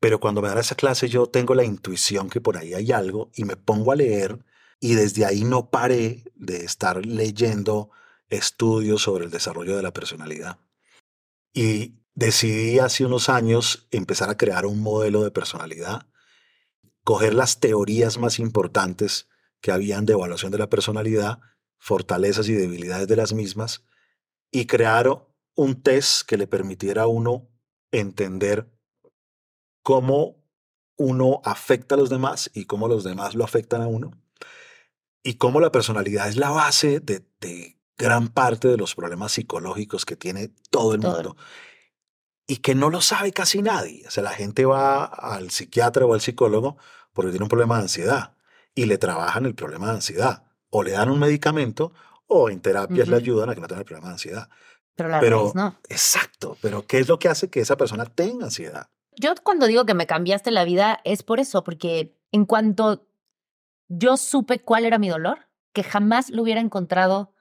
Pero 0.00 0.20
cuando 0.20 0.42
me 0.42 0.48
dan 0.48 0.58
esa 0.58 0.74
clase 0.74 1.08
yo 1.08 1.26
tengo 1.26 1.54
la 1.54 1.64
intuición 1.64 2.28
que 2.28 2.40
por 2.40 2.56
ahí 2.56 2.74
hay 2.74 2.92
algo 2.92 3.30
y 3.34 3.44
me 3.44 3.56
pongo 3.56 3.92
a 3.92 3.96
leer 3.96 4.44
y 4.80 4.94
desde 4.94 5.24
ahí 5.24 5.44
no 5.44 5.70
paré 5.70 6.24
de 6.34 6.64
estar 6.64 7.04
leyendo 7.04 7.90
estudios 8.28 9.02
sobre 9.02 9.24
el 9.24 9.30
desarrollo 9.30 9.76
de 9.76 9.82
la 9.82 9.92
personalidad. 9.92 10.58
Y 11.52 11.94
decidí 12.14 12.78
hace 12.78 13.04
unos 13.04 13.28
años 13.28 13.86
empezar 13.90 14.28
a 14.28 14.36
crear 14.36 14.66
un 14.66 14.80
modelo 14.80 15.22
de 15.22 15.30
personalidad, 15.30 16.06
coger 17.04 17.34
las 17.34 17.60
teorías 17.60 18.18
más 18.18 18.38
importantes 18.38 19.28
que 19.60 19.72
habían 19.72 20.06
de 20.06 20.12
evaluación 20.12 20.52
de 20.52 20.58
la 20.58 20.68
personalidad, 20.68 21.40
fortalezas 21.78 22.48
y 22.48 22.54
debilidades 22.54 23.08
de 23.08 23.16
las 23.16 23.32
mismas, 23.32 23.84
y 24.50 24.66
crear 24.66 25.26
un 25.54 25.82
test 25.82 26.26
que 26.26 26.36
le 26.36 26.46
permitiera 26.46 27.02
a 27.02 27.06
uno 27.06 27.48
entender 27.90 28.70
cómo 29.86 30.34
uno 30.96 31.40
afecta 31.44 31.94
a 31.94 31.98
los 31.98 32.10
demás 32.10 32.50
y 32.54 32.64
cómo 32.64 32.88
los 32.88 33.04
demás 33.04 33.36
lo 33.36 33.44
afectan 33.44 33.82
a 33.82 33.86
uno, 33.86 34.10
y 35.22 35.34
cómo 35.34 35.60
la 35.60 35.70
personalidad 35.70 36.26
es 36.28 36.36
la 36.36 36.50
base 36.50 36.98
de, 36.98 37.22
de 37.40 37.78
gran 37.96 38.26
parte 38.26 38.66
de 38.66 38.76
los 38.76 38.96
problemas 38.96 39.30
psicológicos 39.30 40.04
que 40.04 40.16
tiene 40.16 40.48
todo 40.70 40.94
el 40.94 41.02
Todo. 41.02 41.12
mundo 41.12 41.36
y 42.48 42.56
que 42.56 42.74
no 42.74 42.90
lo 42.90 43.00
sabe 43.00 43.30
casi 43.32 43.62
nadie. 43.62 44.04
O 44.08 44.10
sea, 44.10 44.24
la 44.24 44.32
gente 44.32 44.64
va 44.64 45.04
al 45.04 45.50
psiquiatra 45.52 46.04
o 46.04 46.14
al 46.14 46.20
psicólogo 46.20 46.78
porque 47.12 47.30
tiene 47.30 47.44
un 47.44 47.48
problema 47.48 47.76
de 47.76 47.82
ansiedad 47.82 48.34
y 48.74 48.86
le 48.86 48.98
trabajan 48.98 49.46
el 49.46 49.54
problema 49.54 49.86
de 49.86 49.92
ansiedad. 49.94 50.44
O 50.70 50.82
le 50.82 50.92
dan 50.92 51.10
un 51.10 51.20
medicamento 51.20 51.92
o 52.26 52.50
en 52.50 52.60
terapias 52.60 53.06
le 53.06 53.16
ayudan 53.16 53.50
a 53.50 53.54
que 53.54 53.60
no 53.60 53.68
tenga 53.68 53.80
el 53.82 53.86
problema 53.86 54.08
de 54.08 54.14
ansiedad. 54.14 54.48
Pero 54.96 55.08
la 55.10 55.20
Pero- 55.20 55.52
no. 55.54 55.78
Exacto, 55.88 56.56
pero 56.60 56.86
¿qué 56.88 56.98
es 56.98 57.06
lo 57.08 57.18
que 57.20 57.28
hace 57.28 57.50
que 57.50 57.60
esa 57.60 57.76
persona 57.76 58.04
tenga 58.04 58.46
ansiedad? 58.46 58.88
Yo 59.18 59.34
cuando 59.42 59.66
digo 59.66 59.86
que 59.86 59.94
me 59.94 60.06
cambiaste 60.06 60.50
la 60.50 60.64
vida 60.64 61.00
es 61.04 61.22
por 61.22 61.40
eso, 61.40 61.64
porque 61.64 62.18
en 62.32 62.44
cuanto 62.44 63.06
yo 63.88 64.16
supe 64.16 64.60
cuál 64.60 64.84
era 64.84 64.98
mi 64.98 65.08
dolor, 65.08 65.48
que 65.72 65.82
jamás 65.82 66.30
lo 66.30 66.42
hubiera 66.42 66.60
encontrado, 66.60 67.32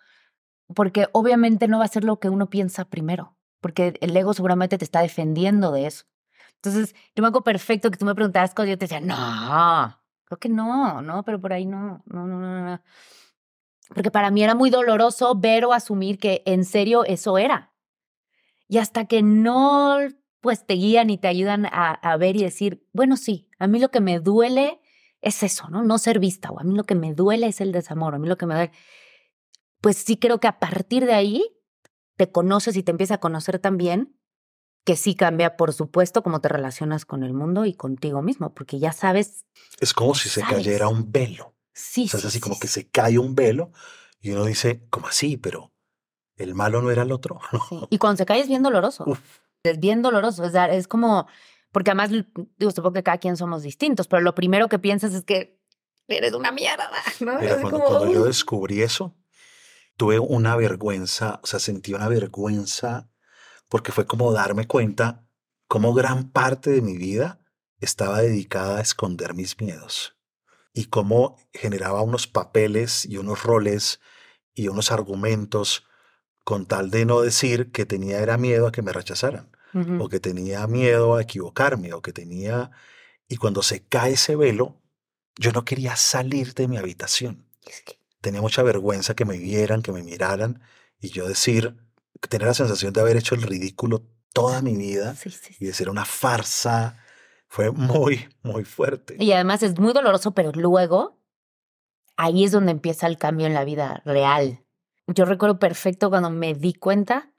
porque 0.74 1.08
obviamente 1.12 1.68
no 1.68 1.80
va 1.80 1.86
a 1.86 1.90
ser 1.90 2.04
lo 2.04 2.20
que 2.20 2.30
uno 2.30 2.50
piensa 2.50 2.86
primero, 2.86 3.36
porque 3.62 3.98
el 4.02 4.16
ego 4.16 4.34
seguramente 4.34 4.78
te 4.78 4.86
está 4.86 5.02
defendiendo 5.02 5.72
de 5.72 5.88
eso. 5.88 6.06
Entonces, 6.56 6.96
yo 7.16 7.22
me 7.22 7.28
acuerdo 7.28 7.44
perfecto 7.44 7.92
que 7.92 7.98
tú 7.98 8.06
me 8.06 8.16
preguntabas 8.16 8.54
cosas 8.54 8.68
y 8.68 8.72
yo 8.72 8.78
te 8.78 8.86
decía, 8.86 9.02
no, 9.02 10.00
creo 10.26 10.40
que 10.40 10.50
no, 10.50 11.02
no, 11.02 11.24
pero 11.24 11.40
por 11.40 11.54
ahí 11.54 11.66
no, 11.66 12.04
no, 12.06 12.26
no, 12.26 12.40
no, 12.40 12.66
no. 12.66 12.82
Porque 13.90 14.12
para 14.12 14.32
mí 14.32 14.44
era 14.44 14.56
muy 14.56 14.70
doloroso 14.70 15.36
ver 15.36 15.66
o 15.66 15.74
asumir 15.74 16.18
que 16.18 16.42
en 16.46 16.66
serio 16.66 17.04
eso 17.06 17.38
era. 17.38 17.74
Y 18.68 18.80
hasta 18.80 19.06
que 19.06 19.22
no 19.22 20.00
pues 20.46 20.64
te 20.68 20.76
guían 20.76 21.10
y 21.10 21.18
te 21.18 21.28
ayudan 21.28 21.66
a, 21.66 21.90
a 21.94 22.18
ver 22.18 22.36
y 22.36 22.44
decir, 22.44 22.88
bueno, 22.94 23.18
sí, 23.18 23.50
a 23.58 23.66
mí 23.66 23.80
lo 23.80 23.90
que 23.90 24.00
me 24.00 24.20
duele 24.20 24.80
es 25.22 25.42
eso, 25.42 25.68
¿no? 25.70 25.84
No 25.84 25.98
ser 25.98 26.20
vista, 26.20 26.52
o 26.52 26.60
a 26.60 26.64
mí 26.64 26.76
lo 26.76 26.84
que 26.84 26.94
me 26.94 27.16
duele 27.16 27.48
es 27.48 27.62
el 27.62 27.72
desamor, 27.72 28.14
a 28.14 28.20
mí 28.20 28.28
lo 28.28 28.38
que 28.38 28.46
me 28.46 28.54
duele. 28.54 28.72
Pues 29.82 29.98
sí 29.98 30.18
creo 30.18 30.40
que 30.40 30.48
a 30.48 30.60
partir 30.60 31.08
de 31.08 31.16
ahí 31.16 31.44
te 32.16 32.32
conoces 32.32 32.76
y 32.78 32.84
te 32.84 32.92
empiezas 32.92 33.16
a 33.16 33.20
conocer 33.20 33.58
también, 33.58 34.16
que 34.84 34.96
sí 34.96 35.16
cambia, 35.16 35.58
por 35.58 35.74
supuesto, 35.74 36.22
cómo 36.22 36.42
te 36.42 36.48
relacionas 36.50 37.06
con 37.06 37.24
el 37.24 37.34
mundo 37.34 37.66
y 37.66 37.74
contigo 37.74 38.22
mismo, 38.22 38.54
porque 38.54 38.78
ya 38.78 38.92
sabes, 38.92 39.46
Es 39.80 39.96
como 39.96 40.14
si 40.14 40.30
se 40.30 40.42
cayera 40.44 40.90
un 40.90 41.12
velo. 41.12 41.56
sí, 41.74 42.06
O 42.06 42.08
sea, 42.10 42.20
es 42.20 42.22
sí, 42.22 42.28
así 42.28 42.38
sí, 42.38 42.40
como 42.42 42.60
que 42.60 42.68
se 42.68 42.88
cae 42.92 43.18
un 43.18 43.34
velo 43.34 43.72
y 44.22 44.30
uno 44.30 44.46
dice, 44.46 44.86
¿cómo 44.92 45.08
así? 45.08 45.38
Pero 45.38 45.74
el 46.38 46.54
malo 46.54 46.84
no 46.84 46.92
era 46.92 47.02
el 47.02 47.12
otro. 47.12 47.40
sí. 47.70 47.80
Y 47.90 47.98
cuando 47.98 48.18
se 48.18 48.28
cae 48.28 48.42
es 48.42 48.48
bien 48.48 48.62
doloroso. 48.62 49.06
Uf. 49.08 49.40
Es 49.66 49.80
bien 49.80 50.02
doloroso, 50.02 50.44
es, 50.46 50.54
dar- 50.54 50.72
es 50.72 50.88
como, 50.88 51.28
porque 51.72 51.92
además, 51.92 52.10
digo, 52.12 52.72
supongo 52.72 52.94
que 52.94 53.04
cada 53.04 53.18
quien 53.18 53.38
somos 53.38 53.64
distintos, 53.64 54.08
pero 54.08 54.22
lo 54.22 54.36
primero 54.36 54.70
que 54.70 54.80
piensas 54.80 55.14
es 55.14 55.24
que 55.24 55.60
eres 56.08 56.34
una 56.34 56.52
mierda, 56.52 56.90
¿no? 57.20 57.40
Mira, 57.40 57.60
cuando, 57.62 57.80
como, 57.84 57.86
cuando 57.86 58.14
yo 58.14 58.26
descubrí 58.26 58.82
eso, 58.82 59.16
tuve 59.98 60.20
una 60.20 60.56
vergüenza, 60.56 61.40
o 61.44 61.48
sea, 61.48 61.60
sentí 61.60 61.94
una 61.94 62.08
vergüenza 62.08 63.10
porque 63.70 63.92
fue 63.92 64.06
como 64.06 64.32
darme 64.32 64.68
cuenta 64.68 65.26
cómo 65.68 65.94
gran 65.94 66.30
parte 66.32 66.70
de 66.70 66.82
mi 66.82 66.98
vida 66.98 67.40
estaba 67.80 68.22
dedicada 68.22 68.78
a 68.78 68.82
esconder 68.82 69.34
mis 69.34 69.60
miedos 69.60 70.16
y 70.74 70.86
cómo 70.86 71.38
generaba 71.54 72.02
unos 72.02 72.28
papeles 72.28 73.06
y 73.06 73.18
unos 73.18 73.44
roles 73.44 74.00
y 74.54 74.68
unos 74.68 74.92
argumentos 74.92 75.86
con 76.44 76.68
tal 76.68 76.92
de 76.92 77.06
no 77.06 77.22
decir 77.22 77.72
que 77.72 77.86
tenía 77.86 78.20
era 78.20 78.38
miedo 78.38 78.68
a 78.68 78.72
que 78.72 78.82
me 78.84 78.94
rechazaran 78.94 79.55
Ujú. 79.76 80.04
o 80.04 80.10
que 80.10 80.20
tenía 80.20 80.66
miedo 80.68 81.16
a 81.16 81.22
equivocarme 81.22 81.94
o 81.94 82.02
que 82.02 82.14
tenía... 82.14 82.72
Y 83.28 83.38
cuando 83.38 83.62
se 83.62 83.84
cae 83.84 84.14
ese 84.14 84.36
velo, 84.36 84.82
yo 85.38 85.52
no 85.52 85.66
quería 85.66 85.96
salir 85.96 86.54
de 86.54 86.68
mi 86.68 86.78
habitación 86.78 87.46
Es 87.66 87.82
que- 87.82 88.00
tenía 88.22 88.40
mucha 88.42 88.64
vergüenza 88.64 89.16
que 89.16 89.26
me 89.26 89.38
vieran, 89.38 89.82
que 89.82 89.92
me 89.92 90.02
miraran 90.02 90.62
y 91.00 91.10
yo 91.10 91.28
decir, 91.28 91.76
tener 92.30 92.48
la 92.48 92.54
sensación 92.54 92.94
de 92.94 93.02
haber 93.02 93.18
hecho 93.18 93.36
el 93.36 93.42
ridículo 93.42 94.04
toda 94.34 94.62
mi 94.62 94.76
vida 94.76 95.16
sí, 95.16 95.30
sí, 95.30 95.52
y 95.52 95.54
sí. 95.56 95.66
de 95.66 95.74
ser 95.74 95.90
una 95.90 96.06
farsa 96.06 97.04
fue 97.48 97.72
muy, 97.72 98.28
muy 98.44 98.64
fuerte. 98.64 99.18
Y 99.20 99.32
además 99.34 99.62
es 99.64 99.78
muy 99.80 99.92
doloroso, 99.94 100.34
pero 100.34 100.52
luego 100.54 101.20
ahí 102.18 102.44
es 102.46 102.52
donde 102.52 102.72
empieza 102.72 103.08
el 103.08 103.18
cambio 103.18 103.48
en 103.48 103.54
la 103.54 103.66
vida 103.66 104.02
real. 104.06 104.64
Yo 105.08 105.26
recuerdo 105.26 105.60
perfecto 105.60 106.10
cuando 106.10 106.30
me 106.30 106.54
di 106.54 106.74
cuenta 106.74 107.34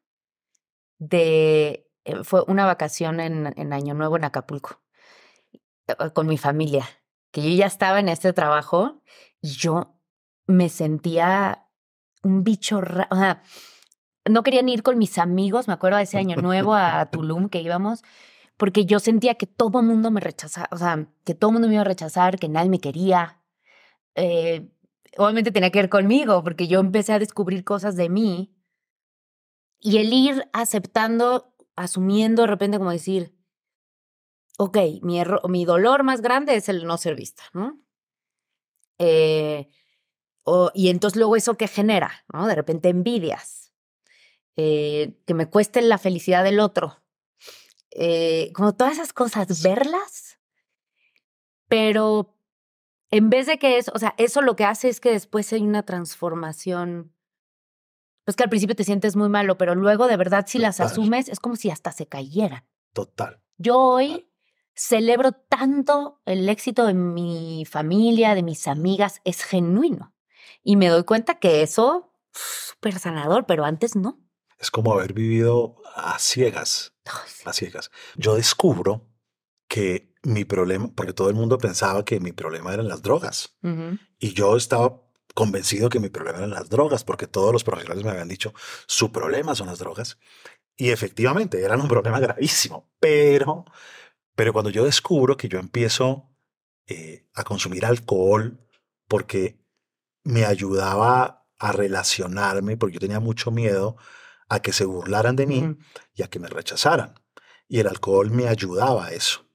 de, 0.99 1.86
fue 2.22 2.42
una 2.46 2.66
vacación 2.66 3.20
en, 3.20 3.72
Año 3.72 3.94
Nuevo 3.94 4.16
en 4.16 4.24
Acapulco, 4.24 4.80
eh, 5.86 5.94
con 6.12 6.26
mi 6.26 6.38
familia, 6.38 6.86
que 7.30 7.42
yo 7.42 7.56
ya 7.56 7.66
estaba 7.66 8.00
en 8.00 8.08
este 8.08 8.32
trabajo 8.32 9.02
y 9.40 9.50
yo 9.50 9.98
me 10.46 10.68
sentía 10.68 11.68
un 12.22 12.44
bicho 12.44 12.80
raro, 12.80 13.08
o 13.10 13.16
sea, 13.16 13.42
no 14.24 14.42
querían 14.42 14.68
ir 14.68 14.82
con 14.82 14.98
mis 14.98 15.18
amigos, 15.18 15.68
me 15.68 15.74
acuerdo 15.74 15.98
de 15.98 16.04
ese 16.04 16.18
Año 16.18 16.36
Nuevo 16.36 16.74
a, 16.74 17.00
a 17.00 17.10
Tulum 17.10 17.48
que 17.48 17.60
íbamos, 17.60 18.02
porque 18.56 18.86
yo 18.86 18.98
sentía 18.98 19.34
que 19.34 19.46
todo 19.46 19.80
el 19.80 19.86
mundo 19.86 20.10
me 20.10 20.20
rechazaba, 20.20 20.68
o 20.72 20.76
sea, 20.76 21.06
que 21.24 21.34
todo 21.34 21.50
el 21.50 21.54
mundo 21.54 21.68
me 21.68 21.74
iba 21.74 21.82
a 21.82 21.84
rechazar, 21.84 22.38
que 22.38 22.48
nadie 22.48 22.70
me 22.70 22.80
quería. 22.80 23.42
Eh, 24.14 24.68
obviamente 25.18 25.52
tenía 25.52 25.70
que 25.70 25.80
ver 25.80 25.88
conmigo, 25.88 26.42
porque 26.42 26.66
yo 26.66 26.80
empecé 26.80 27.12
a 27.12 27.18
descubrir 27.18 27.64
cosas 27.64 27.96
de 27.96 28.08
mí 28.08 28.54
y 29.80 29.98
el 29.98 30.12
ir 30.12 30.48
aceptando, 30.52 31.54
asumiendo 31.76 32.42
de 32.42 32.48
repente 32.48 32.78
como 32.78 32.90
decir, 32.90 33.34
ok, 34.58 34.76
mi, 35.02 35.18
erro- 35.20 35.42
mi 35.48 35.64
dolor 35.64 36.02
más 36.02 36.20
grande 36.22 36.56
es 36.56 36.68
el 36.68 36.84
no 36.86 36.96
ser 36.98 37.14
vista, 37.16 37.42
¿no? 37.52 37.80
Eh, 38.98 39.68
y 40.74 40.88
entonces 40.90 41.16
luego 41.16 41.36
eso 41.36 41.56
que 41.56 41.68
genera, 41.68 42.24
¿no? 42.32 42.46
De 42.46 42.54
repente 42.54 42.88
envidias, 42.88 43.72
eh, 44.56 45.14
que 45.26 45.34
me 45.34 45.48
cueste 45.50 45.82
la 45.82 45.98
felicidad 45.98 46.44
del 46.44 46.60
otro, 46.60 47.02
eh, 47.92 48.52
como 48.54 48.74
todas 48.74 48.94
esas 48.94 49.12
cosas, 49.12 49.62
verlas, 49.62 50.38
pero 51.68 52.36
en 53.12 53.30
vez 53.30 53.48
de 53.48 53.58
que 53.58 53.78
eso, 53.78 53.92
o 53.94 54.00
sea, 54.00 54.14
eso 54.18 54.42
lo 54.42 54.56
que 54.56 54.64
hace 54.66 54.90
es 54.90 55.00
que 55.00 55.12
después 55.12 55.52
hay 55.54 55.62
una 55.62 55.84
transformación. 55.84 57.15
Pues 58.26 58.34
que 58.34 58.42
al 58.42 58.50
principio 58.50 58.74
te 58.74 58.82
sientes 58.82 59.14
muy 59.14 59.28
malo, 59.28 59.56
pero 59.56 59.76
luego 59.76 60.08
de 60.08 60.16
verdad 60.16 60.46
si 60.48 60.58
las 60.58 60.80
asumes 60.80 61.28
es 61.28 61.38
como 61.38 61.54
si 61.54 61.70
hasta 61.70 61.92
se 61.92 62.08
cayeran. 62.08 62.64
Total. 62.92 63.40
Yo 63.56 63.78
hoy 63.78 64.28
celebro 64.74 65.30
tanto 65.30 66.20
el 66.26 66.48
éxito 66.48 66.86
de 66.86 66.94
mi 66.94 67.64
familia, 67.64 68.34
de 68.34 68.42
mis 68.42 68.66
amigas, 68.66 69.20
es 69.24 69.44
genuino. 69.44 70.12
Y 70.64 70.74
me 70.74 70.88
doy 70.88 71.04
cuenta 71.04 71.38
que 71.38 71.62
eso 71.62 72.12
es 72.34 72.40
súper 72.72 72.98
sanador, 72.98 73.46
pero 73.46 73.64
antes 73.64 73.94
no. 73.94 74.20
Es 74.58 74.72
como 74.72 74.92
haber 74.92 75.12
vivido 75.12 75.76
a 75.94 76.18
ciegas, 76.18 76.94
Ay, 77.04 77.28
sí. 77.28 77.42
a 77.46 77.52
ciegas. 77.52 77.92
Yo 78.16 78.34
descubro 78.34 79.08
que 79.68 80.12
mi 80.24 80.44
problema, 80.44 80.90
porque 80.96 81.12
todo 81.12 81.28
el 81.28 81.36
mundo 81.36 81.58
pensaba 81.58 82.04
que 82.04 82.18
mi 82.18 82.32
problema 82.32 82.74
eran 82.74 82.88
las 82.88 83.02
drogas. 83.02 83.56
Y 84.18 84.32
yo 84.32 84.56
estaba 84.56 85.05
convencido 85.37 85.90
que 85.90 86.01
mi 86.01 86.09
problema 86.09 86.38
eran 86.38 86.51
las 86.51 86.70
drogas, 86.70 87.05
porque 87.05 87.27
todos 87.27 87.53
los 87.53 87.62
profesionales 87.62 88.03
me 88.03 88.11
habían 88.11 88.27
dicho, 88.27 88.55
su 88.87 89.12
problema 89.12 89.55
son 89.55 89.66
las 89.66 89.79
drogas. 89.79 90.18
Y 90.77 90.88
efectivamente, 90.88 91.62
eran 91.62 91.83
un 91.83 91.88
problema 91.88 92.18
gravísimo. 92.18 92.90
Pero, 92.99 93.66
pero 94.35 94.55
cuando 94.55 94.70
yo 94.70 94.87
descubro 94.87 95.37
que 95.37 95.49
yo 95.49 95.59
empiezo 95.59 96.31
eh, 96.87 97.29
a 97.35 97.44
consumir 97.44 97.85
alcohol 97.85 98.66
porque 99.09 99.61
me 100.25 100.46
ayudaba 100.46 101.46
a 101.59 101.72
relacionarme, 101.72 102.79
porque 102.79 102.94
yo 102.94 103.01
tenía 103.01 103.20
mucho 103.20 103.51
miedo 103.51 103.99
a 104.49 104.61
que 104.61 104.72
se 104.72 104.87
burlaran 104.87 105.37
de 105.37 105.46
mí 105.46 105.77
y 106.14 106.22
a 106.22 106.29
que 106.29 106.38
me 106.38 106.49
rechazaran. 106.49 107.14
Y 107.68 107.81
el 107.81 107.88
alcohol 107.88 108.31
me 108.31 108.49
ayudaba 108.49 109.07
a 109.07 109.12
eso. 109.12 109.46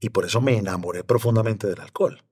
Y 0.00 0.08
por 0.10 0.24
eso 0.24 0.40
me 0.40 0.56
enamoré 0.56 1.04
profundamente 1.04 1.68
del 1.68 1.80
alcohol. 1.80 2.24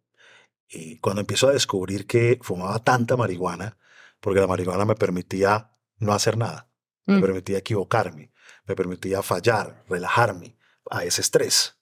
Y 0.70 0.98
cuando 0.98 1.20
empiezo 1.20 1.48
a 1.48 1.52
descubrir 1.52 2.06
que 2.06 2.38
fumaba 2.42 2.78
tanta 2.80 3.16
marihuana, 3.16 3.78
porque 4.20 4.40
la 4.40 4.46
marihuana 4.46 4.84
me 4.84 4.94
permitía 4.94 5.72
no 5.98 6.12
hacer 6.12 6.36
nada, 6.36 6.68
me 7.06 7.18
Mm. 7.18 7.20
permitía 7.22 7.58
equivocarme, 7.58 8.32
me 8.66 8.74
permitía 8.76 9.22
fallar, 9.22 9.84
relajarme 9.88 10.56
a 10.90 11.04
ese 11.04 11.20
estrés. 11.22 11.76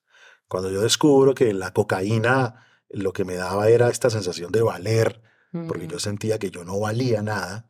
Cuando 0.49 0.71
yo 0.71 0.81
descubro 0.83 1.35
que 1.35 1.53
la 1.53 1.73
cocaína 1.73 2.65
lo 2.89 3.13
que 3.13 3.25
me 3.25 3.35
daba 3.35 3.69
era 3.69 3.89
esta 3.91 4.11
sensación 4.11 4.53
de 4.53 4.63
valer, 4.63 5.21
porque 5.67 5.87
Mm. 5.87 5.91
yo 5.91 5.99
sentía 5.99 6.39
que 6.39 6.51
yo 6.51 6.65
no 6.65 6.79
valía 6.79 7.23
nada, 7.23 7.69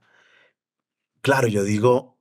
claro, 1.23 1.49
yo 1.49 1.63
digo, 1.65 2.19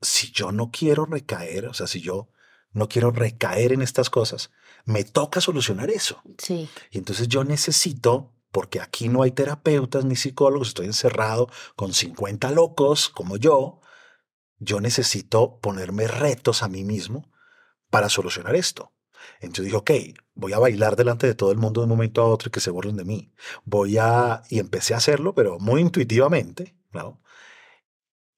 si 0.00 0.30
yo 0.32 0.52
no 0.52 0.70
quiero 0.70 1.04
recaer, 1.06 1.66
o 1.66 1.74
sea, 1.74 1.86
si 1.86 2.00
yo 2.00 2.28
no 2.72 2.88
quiero 2.88 3.10
recaer 3.10 3.72
en 3.72 3.82
estas 3.82 4.10
cosas, 4.10 4.50
me 4.84 5.04
toca 5.04 5.40
solucionar 5.40 5.90
eso. 5.90 6.22
Sí. 6.38 6.68
Y 6.90 6.98
entonces 6.98 7.28
yo 7.28 7.44
necesito, 7.44 8.32
porque 8.50 8.80
aquí 8.80 9.08
no 9.08 9.22
hay 9.22 9.32
terapeutas 9.32 10.04
ni 10.04 10.16
psicólogos, 10.16 10.68
estoy 10.68 10.86
encerrado 10.86 11.48
con 11.76 11.92
50 11.92 12.50
locos 12.52 13.08
como 13.08 13.36
yo, 13.36 13.80
yo 14.58 14.80
necesito 14.80 15.60
ponerme 15.60 16.08
retos 16.08 16.62
a 16.62 16.68
mí 16.68 16.84
mismo 16.84 17.30
para 17.90 18.08
solucionar 18.08 18.56
esto. 18.56 18.92
Entonces 19.40 19.66
dije, 19.66 19.76
ok, 19.76 19.90
voy 20.34 20.52
a 20.52 20.58
bailar 20.58 20.96
delante 20.96 21.26
de 21.26 21.34
todo 21.34 21.52
el 21.52 21.58
mundo 21.58 21.80
de 21.80 21.84
un 21.84 21.90
momento 21.90 22.22
a 22.22 22.26
otro 22.26 22.48
y 22.48 22.50
que 22.50 22.60
se 22.60 22.70
burlen 22.70 22.96
de 22.96 23.04
mí. 23.04 23.32
Voy 23.64 23.98
a... 23.98 24.42
Y 24.48 24.58
empecé 24.58 24.94
a 24.94 24.98
hacerlo, 24.98 25.34
pero 25.34 25.58
muy 25.58 25.80
intuitivamente, 25.80 26.76
¿no? 26.92 27.20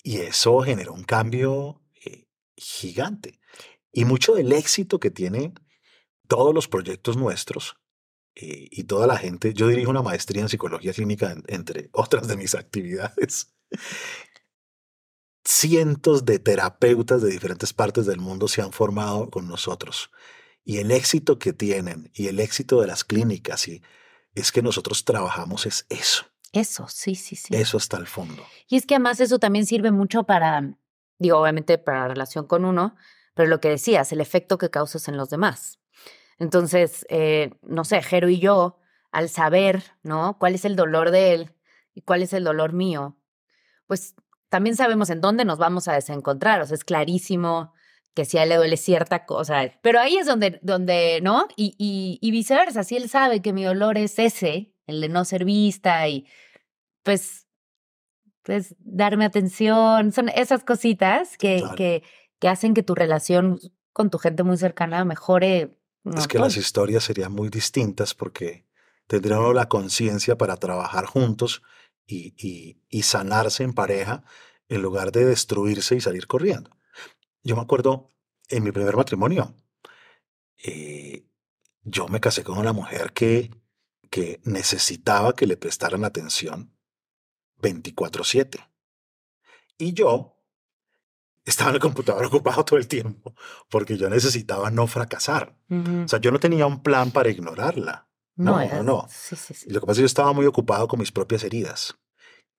Y 0.03 0.19
eso 0.19 0.61
generó 0.61 0.93
un 0.93 1.05
cambio 1.05 1.83
eh, 2.05 2.27
gigante. 2.57 3.41
Y 3.93 4.05
mucho 4.05 4.35
del 4.35 4.53
éxito 4.53 4.99
que 5.01 5.11
tienen 5.11 5.55
todos 6.29 6.55
los 6.55 6.69
proyectos 6.69 7.17
nuestros 7.17 7.77
eh, 8.35 8.69
y 8.71 8.85
toda 8.85 9.07
la 9.07 9.17
gente, 9.19 9.53
yo 9.55 9.67
dirijo 9.69 9.91
una 9.91 10.03
maestría 10.03 10.43
en 10.43 10.49
psicología 10.49 10.93
clínica, 10.93 11.33
en- 11.33 11.45
entre 11.49 11.91
otras 11.93 12.29
de 12.29 12.37
mis 12.37 12.55
actividades. 12.55 13.55
Cientos 15.45 16.25
de 16.27 16.39
terapeutas 16.39 17.23
de 17.23 17.31
diferentes 17.31 17.73
partes 17.73 18.07
del 18.07 18.19
mundo 18.21 18.47
se 18.47 18.61
han 18.63 18.73
formado 18.73 19.31
con 19.31 19.49
nosotros. 19.49 20.11
Y 20.65 20.79
el 20.79 20.91
éxito 20.91 21.39
que 21.39 21.53
tienen 21.53 22.11
y 22.15 22.29
el 22.29 22.39
éxito 22.41 22.81
de 22.81 22.87
las 22.87 23.05
clínicas 23.05 23.67
y 23.67 23.83
es 24.35 24.53
que 24.53 24.63
nosotros 24.63 25.05
trabajamos 25.05 25.67
es 25.67 25.87
eso, 25.89 26.27
Eso, 26.53 26.87
sí, 26.89 27.15
sí, 27.17 27.35
sí. 27.35 27.55
eso 27.57 27.79
hasta 27.79 27.97
el 27.97 28.07
fondo. 28.07 28.45
Y 28.69 28.77
es 28.77 28.87
que 28.87 28.95
además 28.95 29.19
eso 29.21 29.39
también 29.39 29.67
sirve 29.67 29.91
mucho 29.91 30.25
para, 30.25 30.79
digo, 31.19 31.39
obviamente 31.39 31.79
para 31.79 32.03
la 32.03 32.09
relación 32.09 32.47
con 32.47 32.65
uno, 32.65 32.95
pero 33.35 33.49
lo 33.49 33.61
que 33.61 33.71
decías, 33.71 34.13
el 34.13 34.21
efecto 34.21 34.59
que 34.59 34.71
causas 34.71 35.09
en 35.09 35.17
los 35.17 35.31
demás. 35.31 35.80
Entonces, 36.41 37.07
eh, 37.11 37.53
no 37.63 37.85
sé, 37.85 38.03
Jero 38.03 38.29
y 38.29 38.41
yo, 38.41 38.79
al 39.13 39.29
saber, 39.29 39.85
¿no? 40.03 40.37
¿Cuál 40.39 40.55
es 40.57 40.65
el 40.65 40.75
dolor 40.75 41.13
de 41.13 41.35
él 41.35 41.55
y 41.95 42.03
cuál 42.03 42.23
es 42.23 42.33
el 42.33 42.43
dolor 42.43 42.73
mío? 42.73 43.17
Pues 43.87 44.17
también 44.49 44.75
sabemos 44.75 45.11
en 45.11 45.21
dónde 45.21 45.45
nos 45.45 45.59
vamos 45.59 45.87
a 45.87 45.93
desencontrar. 45.95 46.61
O 46.61 46.67
sea, 46.67 46.75
es 46.75 46.85
clarísimo 46.85 47.73
que 48.15 48.25
si 48.25 48.39
a 48.39 48.43
él 48.43 48.49
le 48.49 48.57
duele 48.57 48.77
cierta 48.77 49.27
cosa. 49.27 49.71
Pero 49.83 50.01
ahí 50.01 50.17
es 50.17 50.27
donde, 50.27 50.59
donde 50.63 51.21
¿no? 51.23 51.47
Y, 51.57 51.75
y, 51.79 52.19
y 52.21 52.31
viceversa, 52.33 52.83
si 52.83 52.97
él 52.97 53.09
sabe 53.09 53.43
que 53.43 53.53
mi 53.53 53.63
dolor 53.65 53.99
es 53.99 54.19
ese, 54.19 54.75
el 54.87 55.01
de 55.01 55.09
no 55.09 55.25
ser 55.25 55.45
vista 55.45 56.09
y 56.09 56.27
pues 57.05 57.47
pues 58.43 58.75
darme 58.81 59.27
atención, 59.27 60.13
son 60.13 60.31
esas 60.31 60.65
cositas 60.65 61.37
que, 61.37 61.59
Claro. 61.59 61.77
que, 61.77 62.03
que 62.41 62.49
hacen 62.49 62.73
que 62.75 62.83
tu 62.83 62.95
relación 62.95 63.61
con 63.93 64.11
tu 64.11 64.19
gente 64.19 64.43
muy 64.43 64.57
cercana 64.57 65.05
mejore. 65.05 65.77
Es 66.05 66.27
que 66.29 66.39
montón. 66.39 66.43
las 66.43 66.57
historias 66.57 67.05
serían 67.05 67.33
muy 67.33 67.49
distintas 67.49 68.15
porque 68.15 68.67
tendríamos 69.07 69.55
la 69.55 69.69
conciencia 69.69 70.37
para 70.39 70.57
trabajar 70.57 71.05
juntos 71.07 71.63
y, 72.07 72.35
y- 72.39 72.83
y 72.89 73.03
sanarse 73.03 73.63
en 73.65 73.73
pareja 73.75 74.25
en 74.69 74.83
lugar 74.83 75.13
de 75.13 75.25
destruirse 75.25 75.97
y 75.97 76.01
salir 76.01 76.27
corriendo. 76.27 76.71
Yo 77.43 77.57
me 77.57 77.63
acuerdo 77.63 78.09
en 78.49 78.63
mi 78.65 78.73
primer 78.73 78.97
matrimonio, 78.97 79.55
eh, 80.65 81.27
yo 81.83 82.09
me 82.09 82.21
casé 82.21 82.45
con 82.45 82.59
una 82.59 82.73
mujer 82.73 83.13
que, 83.13 83.51
que 84.11 84.41
necesitaba 84.45 85.35
que 85.35 85.47
le 85.47 85.57
prestaran 85.57 86.05
atención 86.05 86.77
24/7. 87.59 88.69
Y 89.79 89.93
yo 89.95 90.40
estaba 91.51 91.71
en 91.71 91.77
el 91.77 91.81
computador 91.83 92.25
ocupado 92.27 92.65
todo 92.65 92.79
el 92.79 92.89
tiempo 92.89 93.35
porque 93.69 93.97
yo 93.97 94.09
necesitaba 94.09 94.71
no 94.71 94.87
fracasar. 94.87 95.55
Ujú. 95.69 96.03
O 96.05 96.09
sea, 96.09 96.19
yo 96.21 96.31
no 96.33 96.41
tenía 96.41 96.67
un 96.67 96.83
plan 96.83 97.11
para 97.11 97.29
ignorarla. 97.31 98.09
no, 98.37 98.53
no, 98.53 98.61
era- 98.61 98.83
no. 98.83 99.07
Sí, 99.11 99.37
sí, 99.37 99.53
sí. 99.55 99.71
Lo 99.71 99.81
que 99.81 99.87
pasa 99.87 99.93
es 99.93 99.99
que 99.99 100.03
yo 100.03 100.07
estaba 100.07 100.33
muy 100.33 100.47
ocupado 100.47 100.89
con 100.89 100.99
mis 100.99 101.13
propias 101.13 101.45
heridas. 101.45 101.97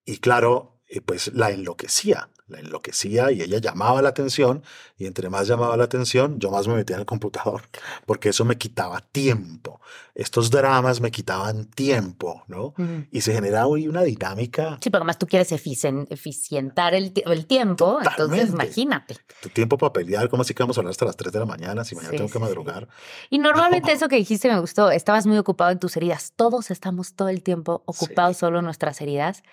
Y 0.05 0.17
claro, 0.17 0.79
eh, 0.87 1.01
pues 1.01 1.31
la 1.33 1.51
enloquecía, 1.51 2.29
la 2.51 2.59
enloquecía 2.59 3.31
y 3.31 3.41
ella 3.41 3.57
llamaba 3.59 4.01
la 4.01 4.09
atención 4.09 4.63
y 4.97 5.05
entre 5.07 5.29
más 5.29 5.47
llamaba 5.47 5.75
la 5.77 5.85
atención, 5.85 6.39
yo 6.39 6.51
más 6.51 6.67
me 6.67 6.75
metía 6.75 6.95
en 6.97 6.99
el 7.01 7.05
computador, 7.05 7.63
porque 8.05 8.29
eso 8.29 8.45
me 8.45 8.57
quitaba 8.57 9.01
tiempo. 9.01 9.81
Estos 10.13 10.51
dramas 10.51 10.99
me 11.01 11.09
quitaban 11.09 11.65
tiempo, 11.65 12.43
¿no? 12.47 12.73
Y 13.11 13.21
se 13.21 13.33
generaba 13.33 13.75
ahí 13.75 13.87
una 13.87 14.03
dinámica, 14.03 14.77
Sí, 14.81 14.89
pero 14.89 15.01
además 15.03 15.17
tú 15.17 15.25
quieres 15.25 15.51
eficien- 15.51 16.05
eficientar 16.09 16.93
el, 16.93 17.13
ti- 17.13 17.23
el 17.25 17.45
tiempo, 17.47 17.97
entonces 17.99 18.17
Totalmente. 18.17 18.51
imagínate. 18.53 19.17
tu 19.41 19.49
tiempo 19.49 19.77
para 19.77 19.93
pelear, 19.93 20.29
¿cómo 20.29 20.41
así 20.41 20.53
que 20.53 20.61
vamos 20.63 20.77
a 20.77 20.81
hablar 20.81 20.91
hasta 20.91 21.05
las 21.05 21.15
3 21.15 21.31
de 21.31 21.39
la 21.39 21.45
mañana 21.45 21.83
si 21.85 21.95
mañana 21.95 22.11
Sí, 22.11 22.17
tengo 22.17 22.27
que 22.29 22.33
sí, 22.33 22.39
sí. 22.39 22.43
madrugar? 22.43 22.87
Y 23.29 23.39
normalmente 23.39 23.91
eso 23.93 24.07
que 24.09 24.17
dijiste 24.17 24.49
me 24.51 24.59
gustó, 24.59 24.91
estabas 24.91 25.25
muy 25.25 25.37
ocupado 25.37 25.71
en 25.71 25.79
tus 25.79 25.95
heridas. 25.97 26.33
Todos 26.35 26.71
estamos 26.71 27.13
todo 27.15 27.29
el 27.29 27.41
tiempo 27.41 27.81
ocupados 27.85 28.37
solo 28.37 28.59
en 28.59 28.65
nuestras 28.65 28.99
heridas, 29.01 29.43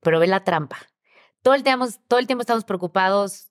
pero 0.00 0.18
ve 0.20 0.26
la 0.26 0.42
trampa. 0.44 0.78
Todo 1.42 1.54
el, 1.54 1.62
tiempo, 1.62 1.86
todo 2.08 2.18
el 2.18 2.26
tiempo 2.26 2.42
estamos 2.42 2.64
preocupados 2.64 3.48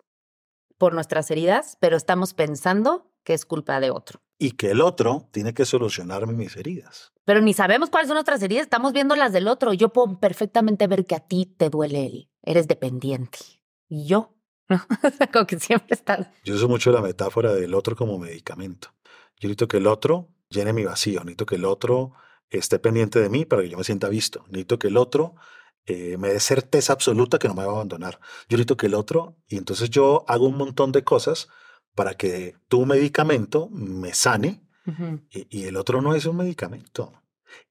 por 0.78 0.93
nuestras 0.93 1.32
heridas, 1.32 1.78
pero 1.80 1.97
estamos 1.97 2.34
pensando 2.34 3.12
que 3.23 3.34
es 3.34 3.45
culpa 3.45 3.80
de 3.80 3.91
otro. 3.91 4.21
Y 4.39 4.52
que 4.52 4.71
el 4.71 4.82
otro 4.82 5.28
tiene 5.32 5.54
que 5.54 5.65
solucionarme 5.65 6.34
mis 6.34 6.56
heridas. 6.56 7.12
Pero 7.26 7.41
ni 7.41 7.54
sabemos 7.54 7.89
cuáles 7.89 8.08
son 8.08 8.15
nuestras 8.15 8.41
heridas, 8.41 8.63
estamos 8.63 8.93
viendo 8.93 9.15
las 9.15 9.34
del 9.34 9.47
otro. 9.47 9.73
Yo 9.73 9.89
puedo 9.89 10.19
perfectamente 10.19 10.88
ver 10.88 11.06
que 11.06 11.15
a 11.15 11.19
ti 11.19 11.45
te 11.45 11.69
duele 11.69 12.06
él, 12.06 12.30
eres 12.43 12.67
dependiente. 12.67 13.39
Y 13.89 14.06
yo, 14.06 14.36
¿no? 14.69 14.82
Como 15.34 15.47
que 15.47 15.60
siempre 15.60 15.95
estás... 15.95 16.28
Yo 16.43 16.56
uso 16.56 16.67
mucho 16.67 16.91
la 16.91 17.02
metáfora 17.02 17.54
del 17.54 17.73
otro 17.73 17.95
como 17.95 18.19
medicamento. 18.19 18.93
Yo 19.39 19.47
necesito 19.47 19.67
que 19.67 19.78
el 19.78 19.88
otro 19.88 20.30
llene 20.50 20.73
mi 20.73 20.86
vacío, 20.86 21.19
necesito 21.21 21.45
que 21.45 21.56
el 21.56 21.65
otro 21.65 22.13
esté 22.50 22.80
pendiente 22.80 23.19
de 23.19 23.30
mí 23.30 23.45
para 23.45 23.63
que 23.63 23.69
yo 23.69 23.78
me 23.78 23.84
sienta 23.84 24.08
visto. 24.08 24.43
Necesito 24.47 24.80
que 24.80 24.88
el 24.88 24.97
otro 24.97 25.36
eh, 25.88 26.17
me 26.17 26.30
dé 26.30 26.39
certeza 26.39 26.93
absoluta 26.93 27.39
que 27.39 27.47
no 27.47 27.54
me 27.56 27.63
va 27.63 27.71
a 27.71 27.76
abandonar. 27.76 28.19
Yo 28.50 28.58
necesito 28.58 28.78
que 28.78 28.88
el 28.88 28.93
otro, 28.93 29.36
y 29.47 29.58
entonces 29.58 29.89
yo 29.89 30.26
hago 30.28 30.45
un 30.47 30.58
montón 30.58 30.91
de 30.91 31.04
cosas 31.04 31.47
para 31.95 32.13
que 32.15 32.56
tu 32.67 32.86
medicamento 32.86 33.69
me 33.71 34.13
sane 34.13 34.62
y, 35.32 35.47
y 35.50 35.63
el 35.65 35.76
otro 35.78 36.02
no 36.02 36.13
es 36.15 36.26
un 36.26 36.38
medicamento. 36.38 37.12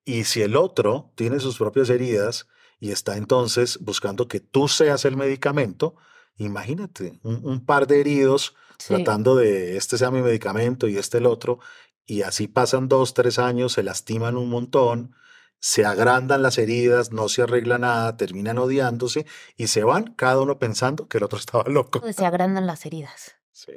Y 0.04 0.24
si 0.24 0.42
el 0.42 0.56
otro 0.56 1.12
tiene 1.14 1.40
sus 1.40 1.56
propias 1.58 1.88
heridas 1.90 2.46
y 2.80 2.90
está 2.90 3.16
entonces 3.16 3.78
buscando 3.80 4.28
que 4.28 4.40
tú 4.40 4.68
seas 4.68 5.04
el 5.04 5.16
medicamento, 5.16 5.94
imagínate 6.36 7.18
un, 7.22 7.40
un 7.44 7.64
par 7.64 7.86
de 7.86 8.00
heridos 8.00 8.54
Sí. 8.78 8.92
tratando 8.92 9.36
de 9.36 9.78
este 9.78 9.96
sea 9.96 10.10
mi 10.10 10.20
medicamento 10.20 10.86
y 10.86 10.98
este 10.98 11.16
el 11.16 11.24
otro, 11.24 11.60
y 12.04 12.20
así 12.20 12.46
pasan 12.46 12.88
dos, 12.88 13.14
tres 13.14 13.38
años, 13.38 13.72
se 13.72 13.82
lastiman 13.82 14.36
un 14.36 14.50
montón, 14.50 15.14
se 15.58 15.84
agrandan 15.84 16.42
las 16.42 16.58
heridas, 16.58 17.12
no 17.12 17.28
se 17.28 17.42
arregla 17.42 17.78
nada, 17.78 18.16
terminan 18.16 18.58
odiándose 18.58 19.26
y 19.56 19.66
se 19.68 19.84
van 19.84 20.14
cada 20.14 20.40
uno 20.40 20.58
pensando 20.58 21.08
que 21.08 21.18
el 21.18 21.24
otro 21.24 21.38
estaba 21.38 21.64
loco. 21.64 22.00
Se 22.12 22.24
agrandan 22.26 22.66
las 22.66 22.84
heridas. 22.86 23.36
Sí. 23.52 23.72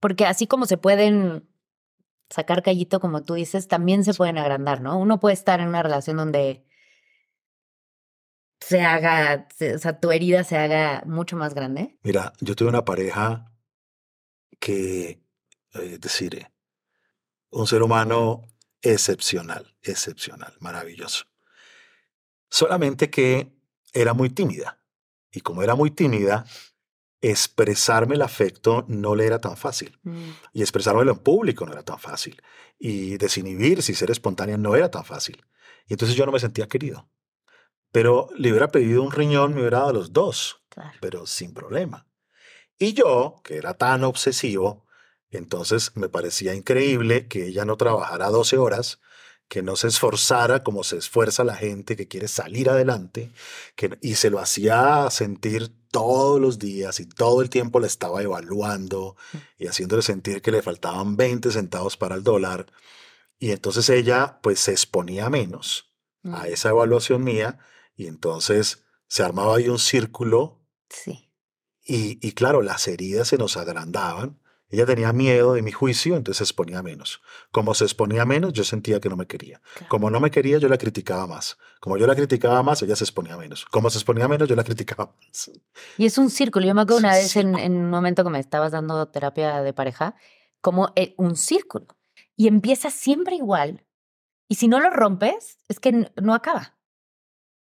Porque 0.00 0.26
así 0.26 0.46
como 0.46 0.66
se 0.66 0.76
pueden 0.78 1.48
sacar 2.28 2.62
callito, 2.62 2.98
como 2.98 3.22
tú 3.22 3.34
dices, 3.34 3.68
también 3.68 4.04
se 4.04 4.14
pueden 4.14 4.38
agrandar, 4.38 4.80
¿no? 4.80 4.98
Uno 4.98 5.20
puede 5.20 5.34
estar 5.34 5.60
en 5.60 5.68
una 5.68 5.82
relación 5.82 6.16
donde 6.16 6.64
se 8.60 8.80
haga, 8.82 9.48
se- 9.54 9.74
o 9.74 9.78
sea, 9.78 9.98
tu 10.00 10.10
herida 10.12 10.44
se 10.44 10.56
haga 10.56 11.02
mucho 11.06 11.36
más 11.36 11.54
grande. 11.54 11.98
Mira, 12.02 12.32
yo 12.40 12.54
tuve 12.56 12.68
una 12.68 12.84
pareja 12.84 13.52
que, 14.60 15.08
eh, 15.10 15.20
es 15.74 16.00
decir, 16.00 16.36
eh, 16.36 16.46
un 17.50 17.66
ser 17.66 17.82
humano 17.82 18.42
excepcional, 18.82 19.74
excepcional, 19.82 20.54
maravilloso. 20.60 21.24
Solamente 22.48 23.08
que 23.10 23.52
era 23.92 24.12
muy 24.12 24.30
tímida. 24.30 24.78
Y 25.30 25.40
como 25.40 25.62
era 25.62 25.74
muy 25.74 25.90
tímida, 25.90 26.44
expresarme 27.22 28.16
el 28.16 28.22
afecto 28.22 28.84
no 28.88 29.14
le 29.14 29.24
era 29.26 29.40
tan 29.40 29.56
fácil. 29.56 29.98
Y 30.52 30.60
expresármelo 30.60 31.12
en 31.12 31.18
público 31.18 31.64
no 31.64 31.72
era 31.72 31.84
tan 31.84 31.98
fácil. 31.98 32.42
Y 32.78 33.16
desinhibirse 33.16 33.92
y 33.92 33.94
ser 33.94 34.10
espontánea 34.10 34.58
no 34.58 34.76
era 34.76 34.90
tan 34.90 35.04
fácil. 35.04 35.42
Y 35.86 35.94
entonces 35.94 36.16
yo 36.16 36.26
no 36.26 36.32
me 36.32 36.40
sentía 36.40 36.68
querido. 36.68 37.08
Pero 37.92 38.28
le 38.36 38.50
hubiera 38.50 38.68
pedido 38.68 39.02
un 39.02 39.12
riñón, 39.12 39.54
me 39.54 39.60
hubiera 39.60 39.80
dado 39.80 39.92
los 39.92 40.12
dos 40.12 40.58
Claro. 40.68 40.92
pero 41.00 41.26
sin 41.26 41.52
problema. 41.52 42.06
Y 42.78 42.94
yo, 42.94 43.42
que 43.44 43.56
era 43.56 43.74
tan 43.74 44.04
obsesivo, 44.04 44.86
Entonces 45.38 45.92
me 45.96 46.08
parecía 46.08 46.54
increíble 46.54 47.26
que 47.26 47.46
ella 47.46 47.64
no 47.64 47.76
trabajara 47.76 48.28
12 48.28 48.58
horas, 48.58 49.00
que 49.48 49.62
no 49.62 49.76
se 49.76 49.88
esforzara 49.88 50.62
como 50.62 50.84
se 50.84 50.96
esfuerza 50.98 51.44
la 51.44 51.54
gente 51.56 51.96
que 51.96 52.08
quiere 52.08 52.28
salir 52.28 52.70
adelante, 52.70 53.32
que, 53.76 53.98
y 54.00 54.14
se 54.14 54.30
lo 54.30 54.38
hacía 54.38 55.08
sentir 55.10 55.72
todos 55.90 56.40
los 56.40 56.58
días 56.58 57.00
y 57.00 57.06
todo 57.06 57.42
el 57.42 57.50
tiempo 57.50 57.78
la 57.80 57.86
estaba 57.86 58.22
evaluando 58.22 59.16
y 59.58 59.66
haciéndole 59.66 60.02
sentir 60.02 60.40
que 60.40 60.50
le 60.52 60.62
faltaban 60.62 61.16
20 61.16 61.50
centavos 61.50 61.96
para 61.98 62.14
el 62.14 62.22
dólar. 62.22 62.66
Y 63.38 63.50
entonces 63.50 63.88
ella 63.90 64.38
pues 64.42 64.60
se 64.60 64.70
exponía 64.72 65.28
menos 65.30 65.88
a 66.24 66.44
Mm, 66.44 66.52
esa 66.52 66.68
evaluación 66.70 67.24
mía 67.24 67.58
y 67.96 68.06
entonces 68.06 68.84
se 69.08 69.24
armaba 69.24 69.56
ahí 69.56 69.68
un 69.68 69.80
círculo 69.80 70.60
Sí. 70.88 71.28
y, 71.84 72.26
y 72.26 72.32
claro, 72.32 72.62
las 72.62 72.86
heridas 72.86 73.28
se 73.28 73.38
nos 73.38 73.56
agrandaban. 73.56 74.38
Ella 74.72 74.86
tenía 74.86 75.12
miedo 75.12 75.52
de 75.52 75.60
mi 75.60 75.70
juicio, 75.70 76.16
entonces 76.16 76.38
se 76.38 76.44
exponía 76.44 76.82
menos. 76.82 77.20
Como 77.50 77.74
se 77.74 77.84
exponía 77.84 78.24
menos, 78.24 78.54
yo 78.54 78.64
sentía 78.64 79.00
que 79.00 79.10
no 79.10 79.16
me 79.16 79.26
quería. 79.26 79.60
Claro. 79.74 79.88
Como 79.90 80.10
no 80.10 80.18
me 80.18 80.30
quería, 80.30 80.56
yo 80.56 80.68
la 80.68 80.78
criticaba 80.78 81.26
más. 81.26 81.58
Como 81.78 81.98
yo 81.98 82.06
la 82.06 82.16
criticaba 82.16 82.62
más, 82.62 82.80
ella 82.82 82.96
se 82.96 83.04
exponía 83.04 83.36
menos. 83.36 83.66
Como 83.66 83.90
se 83.90 83.98
exponía 83.98 84.28
menos, 84.28 84.48
yo 84.48 84.56
la 84.56 84.64
criticaba 84.64 85.14
más. 85.14 85.50
Y 85.98 86.06
es 86.06 86.16
un 86.16 86.30
círculo. 86.30 86.64
Yo 86.64 86.74
me 86.74 86.80
acuerdo 86.80 87.00
una 87.00 87.12
vez 87.12 87.36
en, 87.36 87.58
en 87.58 87.76
un 87.76 87.90
momento 87.90 88.24
que 88.24 88.30
me 88.30 88.40
estabas 88.40 88.72
dando 88.72 89.06
terapia 89.08 89.60
de 89.60 89.74
pareja, 89.74 90.14
como 90.62 90.90
eh, 90.96 91.14
un 91.18 91.36
círculo. 91.36 91.88
Y 92.34 92.48
empieza 92.48 92.90
siempre 92.90 93.36
igual. 93.36 93.84
Y 94.48 94.54
si 94.54 94.68
no 94.68 94.80
lo 94.80 94.88
rompes, 94.88 95.58
es 95.68 95.80
que 95.80 96.10
no 96.16 96.34
acaba. 96.34 96.78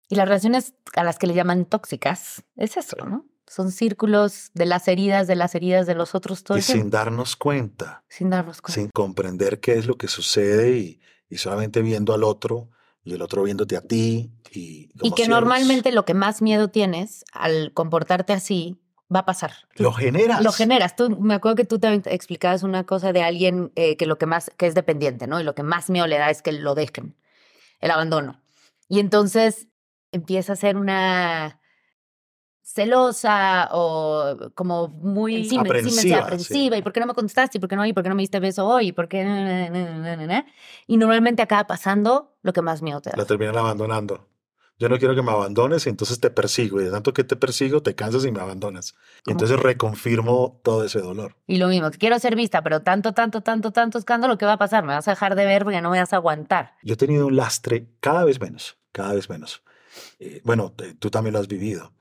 Y 0.10 0.16
las 0.16 0.28
relaciones 0.28 0.76
a 0.96 1.04
las 1.04 1.18
que 1.18 1.26
le 1.26 1.34
llaman 1.34 1.66
tóxicas, 1.66 2.44
es 2.56 2.78
eso, 2.78 2.98
¿no? 2.98 3.26
Son 3.48 3.72
círculos 3.72 4.52
de 4.54 4.66
las 4.66 4.88
heridas, 4.88 5.28
de 5.28 5.36
las 5.36 5.54
heridas 5.56 5.86
de 5.86 5.96
los 5.96 6.16
otros 6.16 6.44
todo 6.44 6.58
Y 6.58 6.62
el 6.62 6.66
tiempo, 6.66 6.82
sin 6.82 6.90
darnos 6.90 7.36
cuenta, 7.36 8.04
sin 8.10 8.30
darnos 8.30 8.62
cuenta. 8.62 8.82
sin 8.82 8.90
comprender 8.90 9.60
qué 9.60 9.74
es 9.74 9.86
lo 9.86 9.98
que 9.98 10.08
sucede 10.08 10.78
y, 10.78 11.02
y 11.30 11.38
solamente 11.38 11.82
viendo 11.82 12.14
al 12.14 12.24
otro 12.24 12.70
y 13.04 13.14
el 13.14 13.22
otro 13.22 13.44
viéndote 13.44 13.76
a 13.76 13.82
ti. 13.82 14.32
Y, 14.52 14.90
Y 15.02 15.12
que 15.12 15.24
si 15.24 15.30
normalmente 15.30 15.92
lo 15.92 16.06
que 16.06 16.14
más 16.14 16.42
miedo 16.42 16.70
tienes 16.70 17.26
al 17.34 17.74
comportarte 17.74 18.34
así 18.34 18.80
va 19.14 19.20
a 19.20 19.26
pasar. 19.26 19.52
Lo 19.76 19.92
generas. 19.92 20.42
Lo 20.42 20.52
generas. 20.52 20.96
Tú, 20.96 21.10
me 21.20 21.34
acuerdo 21.36 21.56
que 21.56 21.66
tú 21.66 21.80
también 21.80 22.02
te 22.02 22.14
explicabas 22.16 22.64
una 22.64 22.86
cosa 22.86 23.14
de 23.14 23.24
alguien 23.24 23.72
eh, 23.76 23.98
que 23.98 24.06
lo 24.06 24.18
que 24.18 24.26
más, 24.26 24.52
que 24.58 24.68
es 24.68 24.76
dependiente, 24.76 25.28
¿no? 25.28 25.40
Y 25.40 25.44
lo 25.44 25.54
que 25.54 25.64
más 25.64 25.90
miedo 25.90 26.08
le 26.08 26.18
da 26.18 26.30
es 26.30 26.42
que 26.42 26.52
lo 26.52 26.76
dejen, 26.76 27.16
el 27.80 27.92
abandono. 27.92 28.42
Y 28.88 29.00
entonces 29.00 29.68
empieza 30.12 30.54
a 30.54 30.56
ser 30.56 30.78
una 30.78 31.60
celosa 32.64 33.70
o 33.74 34.38
como 34.56 34.88
muy 34.88 35.40
me- 35.40 35.44
sí, 35.46 35.58
Aprensiva, 35.58 36.02
sí. 36.02 36.14
aprensiva. 36.14 36.78
¿Y 36.78 36.82
por 36.82 36.94
qué 36.94 37.00
no 37.02 37.06
me 37.08 37.14
contestaste? 37.14 37.58
¿Y 37.58 37.62
por 37.62 37.70
qué 37.70 37.76
no? 37.76 37.86
¿Y 37.86 37.94
por 37.94 38.04
qué 38.04 38.10
no 38.10 38.16
me 38.16 38.24
diste 38.24 38.40
beso 38.40 38.66
hoy? 38.66 38.88
¿Y 38.88 38.92
por 38.94 39.08
qué? 39.08 39.24
na, 39.24 39.70
na, 39.70 40.16
na? 40.16 40.46
Y 40.88 40.98
normalmente 40.98 41.42
acaba 41.42 41.68
pasando 41.68 42.36
lo 42.42 42.54
que 42.54 42.62
más 42.62 42.82
miedo 42.82 43.02
te 43.02 43.12
da. 43.12 43.18
La 43.18 43.26
terminan 43.26 43.58
abandonando. 43.58 44.28
Yo 44.80 44.90
no 44.90 44.98
quiero 44.98 45.14
que 45.14 45.22
me 45.22 45.32
abandones 45.32 45.86
y 45.86 45.90
entonces 45.90 46.20
te 46.20 46.30
persigo. 46.32 46.82
Y 46.82 46.86
de 46.86 46.92
tanto 46.92 47.14
que 47.14 47.24
te 47.24 47.36
persigo, 47.36 47.82
te 47.84 47.94
cansas 47.96 48.26
y 48.26 48.32
me 48.32 48.40
abandonas. 48.42 48.96
Y 49.20 49.26
¿Cómo 49.26 49.34
entonces 49.36 49.58
que? 49.58 49.64
reconfirmo 49.64 50.60
todo 50.64 50.84
ese 50.84 51.00
dolor. 51.00 51.36
Y 51.46 51.58
lo 51.58 51.68
mismo, 51.68 51.92
quiero 51.92 52.18
ser 52.20 52.36
vista, 52.36 52.64
pero 52.64 52.82
tanto, 52.82 53.14
tanto, 53.14 53.42
tanto, 53.42 53.72
tanto 53.72 53.98
escándalo, 54.00 54.38
¿qué 54.38 54.46
va 54.46 54.54
a 54.54 54.58
pasar? 54.58 54.84
Me 54.84 54.94
vas 54.94 55.08
a 55.08 55.12
dejar 55.12 55.36
de 55.36 55.46
ver 55.46 55.64
porque 55.64 55.80
no 55.82 55.92
me 55.92 56.00
vas 56.00 56.12
a 56.12 56.16
aguantar. 56.16 56.74
Yo 56.82 56.96
he 56.96 56.98
tenido 56.98 57.28
un 57.28 57.36
lastre 57.36 57.88
cada 58.00 58.26
vez 58.26 58.40
menos, 58.42 58.78
cada 58.92 59.14
vez 59.14 59.30
menos. 59.30 59.62
Eh, 60.20 60.42
bueno, 60.44 60.72
te- 60.76 60.96
tú 60.96 61.12
también 61.12 61.34
lo 61.34 61.40
has 61.40 61.48
vivido 61.48 61.94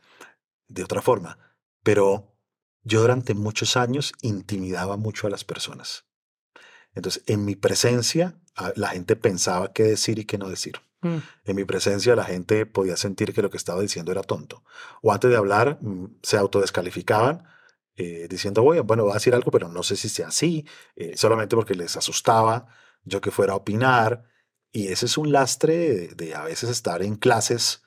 de 0.72 0.84
otra 0.84 1.02
forma, 1.02 1.38
pero 1.82 2.34
yo 2.82 3.00
durante 3.00 3.34
muchos 3.34 3.76
años 3.76 4.12
intimidaba 4.22 4.96
mucho 4.96 5.26
a 5.26 5.30
las 5.30 5.44
personas. 5.44 6.06
Entonces, 6.94 7.22
en 7.26 7.44
mi 7.44 7.56
presencia, 7.56 8.38
a- 8.56 8.72
la 8.76 8.88
gente 8.88 9.16
pensaba 9.16 9.72
qué 9.72 9.84
decir 9.84 10.18
y 10.18 10.24
qué 10.24 10.38
no 10.38 10.48
decir. 10.48 10.74
Mm. 11.00 11.18
En 11.44 11.56
mi 11.56 11.64
presencia, 11.64 12.14
la 12.16 12.24
gente 12.24 12.66
podía 12.66 12.96
sentir 12.96 13.32
que 13.32 13.42
lo 13.42 13.50
que 13.50 13.56
estaba 13.56 13.80
diciendo 13.80 14.12
era 14.12 14.22
tonto. 14.22 14.64
O 15.02 15.12
antes 15.12 15.30
de 15.30 15.36
hablar, 15.36 15.78
mm, 15.80 16.18
se 16.22 16.36
autodescalificaban 16.36 17.44
eh, 17.96 18.26
diciendo, 18.28 18.62
"Oye, 18.64 18.80
bueno, 18.80 19.02
voy 19.02 19.10
a 19.12 19.14
decir 19.16 19.34
algo, 19.34 19.50
pero 19.50 19.68
no 19.68 19.82
sé 19.82 19.96
si 19.96 20.08
sea 20.08 20.28
así, 20.28 20.66
eh, 20.96 21.14
solamente 21.14 21.54
porque 21.56 21.74
les 21.74 21.94
asustaba 21.94 22.66
yo 23.04 23.20
que 23.20 23.30
fuera 23.30 23.52
a 23.52 23.56
opinar. 23.56 24.24
Y 24.72 24.86
ese 24.88 25.04
es 25.04 25.18
un 25.18 25.30
lastre 25.30 25.76
de, 25.76 26.08
de 26.14 26.34
a 26.34 26.44
veces 26.44 26.70
estar 26.70 27.02
en 27.02 27.16
clases 27.16 27.81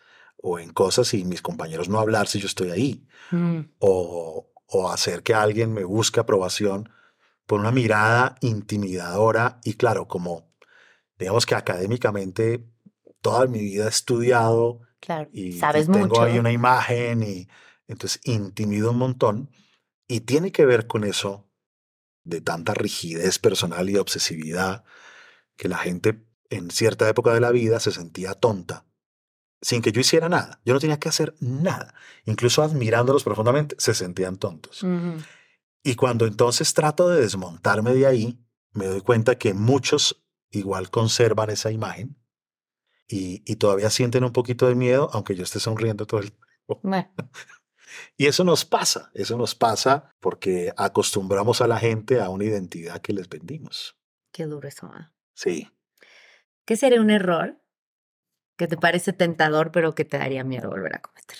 o 0.48 0.60
en 0.60 0.72
cosas 0.72 1.12
y 1.16 1.26
mis 1.26 1.42
compañeros 1.42 1.90
no 1.90 2.00
hablar 2.00 2.28
si 2.28 2.40
yo 2.40 2.46
estoy 2.46 2.70
ahí. 2.70 3.08
Mm. 3.32 3.62
O, 3.80 4.52
o 4.68 4.90
hacer 4.92 5.24
que 5.24 5.34
alguien 5.34 5.74
me 5.74 5.84
busque 5.84 6.20
aprobación 6.20 6.90
por 7.48 7.60
una 7.60 7.72
mirada 7.72 8.36
intimidadora. 8.42 9.60
Y 9.64 9.74
claro, 9.74 10.08
como 10.08 10.54
digamos 11.18 11.48
que 11.48 11.56
académicamente 11.56 12.64
toda 13.22 13.48
mi 13.48 13.60
vida 13.60 13.86
he 13.86 13.90
estudiado 13.90 14.82
Claro, 15.00 15.30
y, 15.34 15.54
sabes 15.54 15.88
y 15.88 15.92
tengo 15.92 16.08
mucho. 16.08 16.22
ahí 16.22 16.38
una 16.38 16.52
imagen 16.52 17.24
y 17.24 17.48
entonces 17.88 18.22
intimido 18.24 18.92
un 18.92 18.98
montón 18.98 19.50
y 20.08 20.22
tiene 20.22 20.52
que 20.52 20.66
ver 20.66 20.86
con 20.86 21.04
eso 21.04 21.50
de 22.24 22.42
tanta 22.42 22.74
rigidez 22.76 23.40
personal 23.40 23.90
y 23.90 23.98
obsesividad 23.98 24.84
que 25.58 25.70
la 25.70 25.78
gente 25.78 26.24
en 26.50 26.70
cierta 26.70 27.08
época 27.10 27.34
de 27.34 27.40
la 27.40 27.52
vida 27.52 27.80
se 27.80 27.92
sentía 27.92 28.34
tonta 28.34 28.85
sin 29.62 29.82
que 29.82 29.92
yo 29.92 30.02
hiciera 30.02 30.30
nada. 30.30 30.60
Yo 30.66 30.74
no 30.74 30.80
tenía 30.80 31.00
que 31.00 31.10
hacer 31.10 31.36
nada. 31.40 31.94
Incluso 32.26 32.64
admirándolos 32.64 33.24
profundamente, 33.24 33.76
se 33.80 33.94
sentían 33.94 34.38
tontos. 34.38 34.86
Y 35.84 35.96
cuando 35.96 36.26
entonces 36.26 36.74
trato 36.74 37.10
de 37.10 37.22
desmontarme 37.22 37.94
de 37.94 38.08
ahí, 38.08 38.40
me 38.72 38.86
doy 38.86 39.02
cuenta 39.02 39.38
que 39.38 39.54
muchos 39.54 40.24
igual 40.52 40.90
conservan 40.90 41.50
esa 41.50 41.72
imagen 41.72 42.18
y, 43.08 43.44
y 43.46 43.56
todavía 43.58 43.90
sienten 43.90 44.24
un 44.24 44.32
poquito 44.32 44.68
de 44.68 44.76
miedo, 44.76 45.10
aunque 45.14 45.36
yo 45.36 45.44
esté 45.44 45.60
sonriendo 45.60 46.06
todo 46.06 46.22
el 46.22 46.32
tiempo. 46.32 46.80
Bueno, 46.82 47.14
Y 48.18 48.28
eso 48.28 48.44
nos 48.44 48.66
pasa, 48.66 49.12
eso 49.14 49.38
nos 49.38 49.56
pasa 49.56 50.14
porque 50.20 50.74
acostumbramos 50.78 51.62
a 51.62 51.68
la 51.68 51.78
gente 51.78 52.22
a 52.22 52.30
una 52.30 52.46
identidad 52.46 53.02
que 53.02 53.14
les 53.14 53.30
vendimos. 53.30 53.98
qué 54.32 54.46
duro 54.46 54.68
eso. 54.68 54.88
¿ah? 54.88 55.14
Sí. 55.34 55.70
¿Qué 56.66 56.78
sería 56.78 57.02
un 57.02 57.10
error 57.10 57.62
que 58.58 58.68
te 58.68 58.78
parece 58.78 59.14
tentador, 59.14 59.72
pero 59.72 59.96
que 59.96 60.06
te 60.06 60.18
daría 60.18 60.44
miedo 60.44 60.70
volver 60.70 60.96
a 60.96 61.02
cometer? 61.02 61.38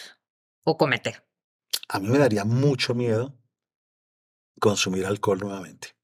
O 0.64 0.78
cometer. 0.78 1.26
A 1.88 2.00
mí 2.00 2.10
me 2.10 2.18
daría 2.18 2.46
mucho 2.46 2.94
miedo 2.96 3.38
consumir 4.60 5.06
alcohol 5.06 5.40
nuevamente. 5.40 5.96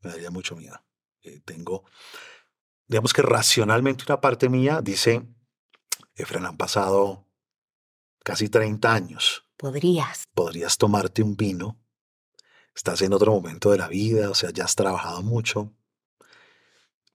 Me 0.00 0.10
daría 0.10 0.30
mucho 0.30 0.56
miedo. 0.56 0.82
Eh, 1.22 1.40
tengo, 1.44 1.84
digamos 2.86 3.12
que 3.12 3.22
racionalmente 3.22 4.04
una 4.06 4.20
parte 4.20 4.48
mía 4.48 4.80
dice, 4.82 5.26
Efren, 6.14 6.46
han 6.46 6.56
pasado 6.56 7.26
casi 8.22 8.48
30 8.48 8.92
años. 8.92 9.46
Podrías. 9.56 10.24
Podrías 10.34 10.78
tomarte 10.78 11.22
un 11.22 11.36
vino. 11.36 11.78
Estás 12.74 13.02
en 13.02 13.12
otro 13.12 13.32
momento 13.32 13.70
de 13.70 13.78
la 13.78 13.88
vida, 13.88 14.30
o 14.30 14.34
sea, 14.34 14.50
ya 14.50 14.64
has 14.64 14.74
trabajado 14.74 15.22
mucho. 15.22 15.74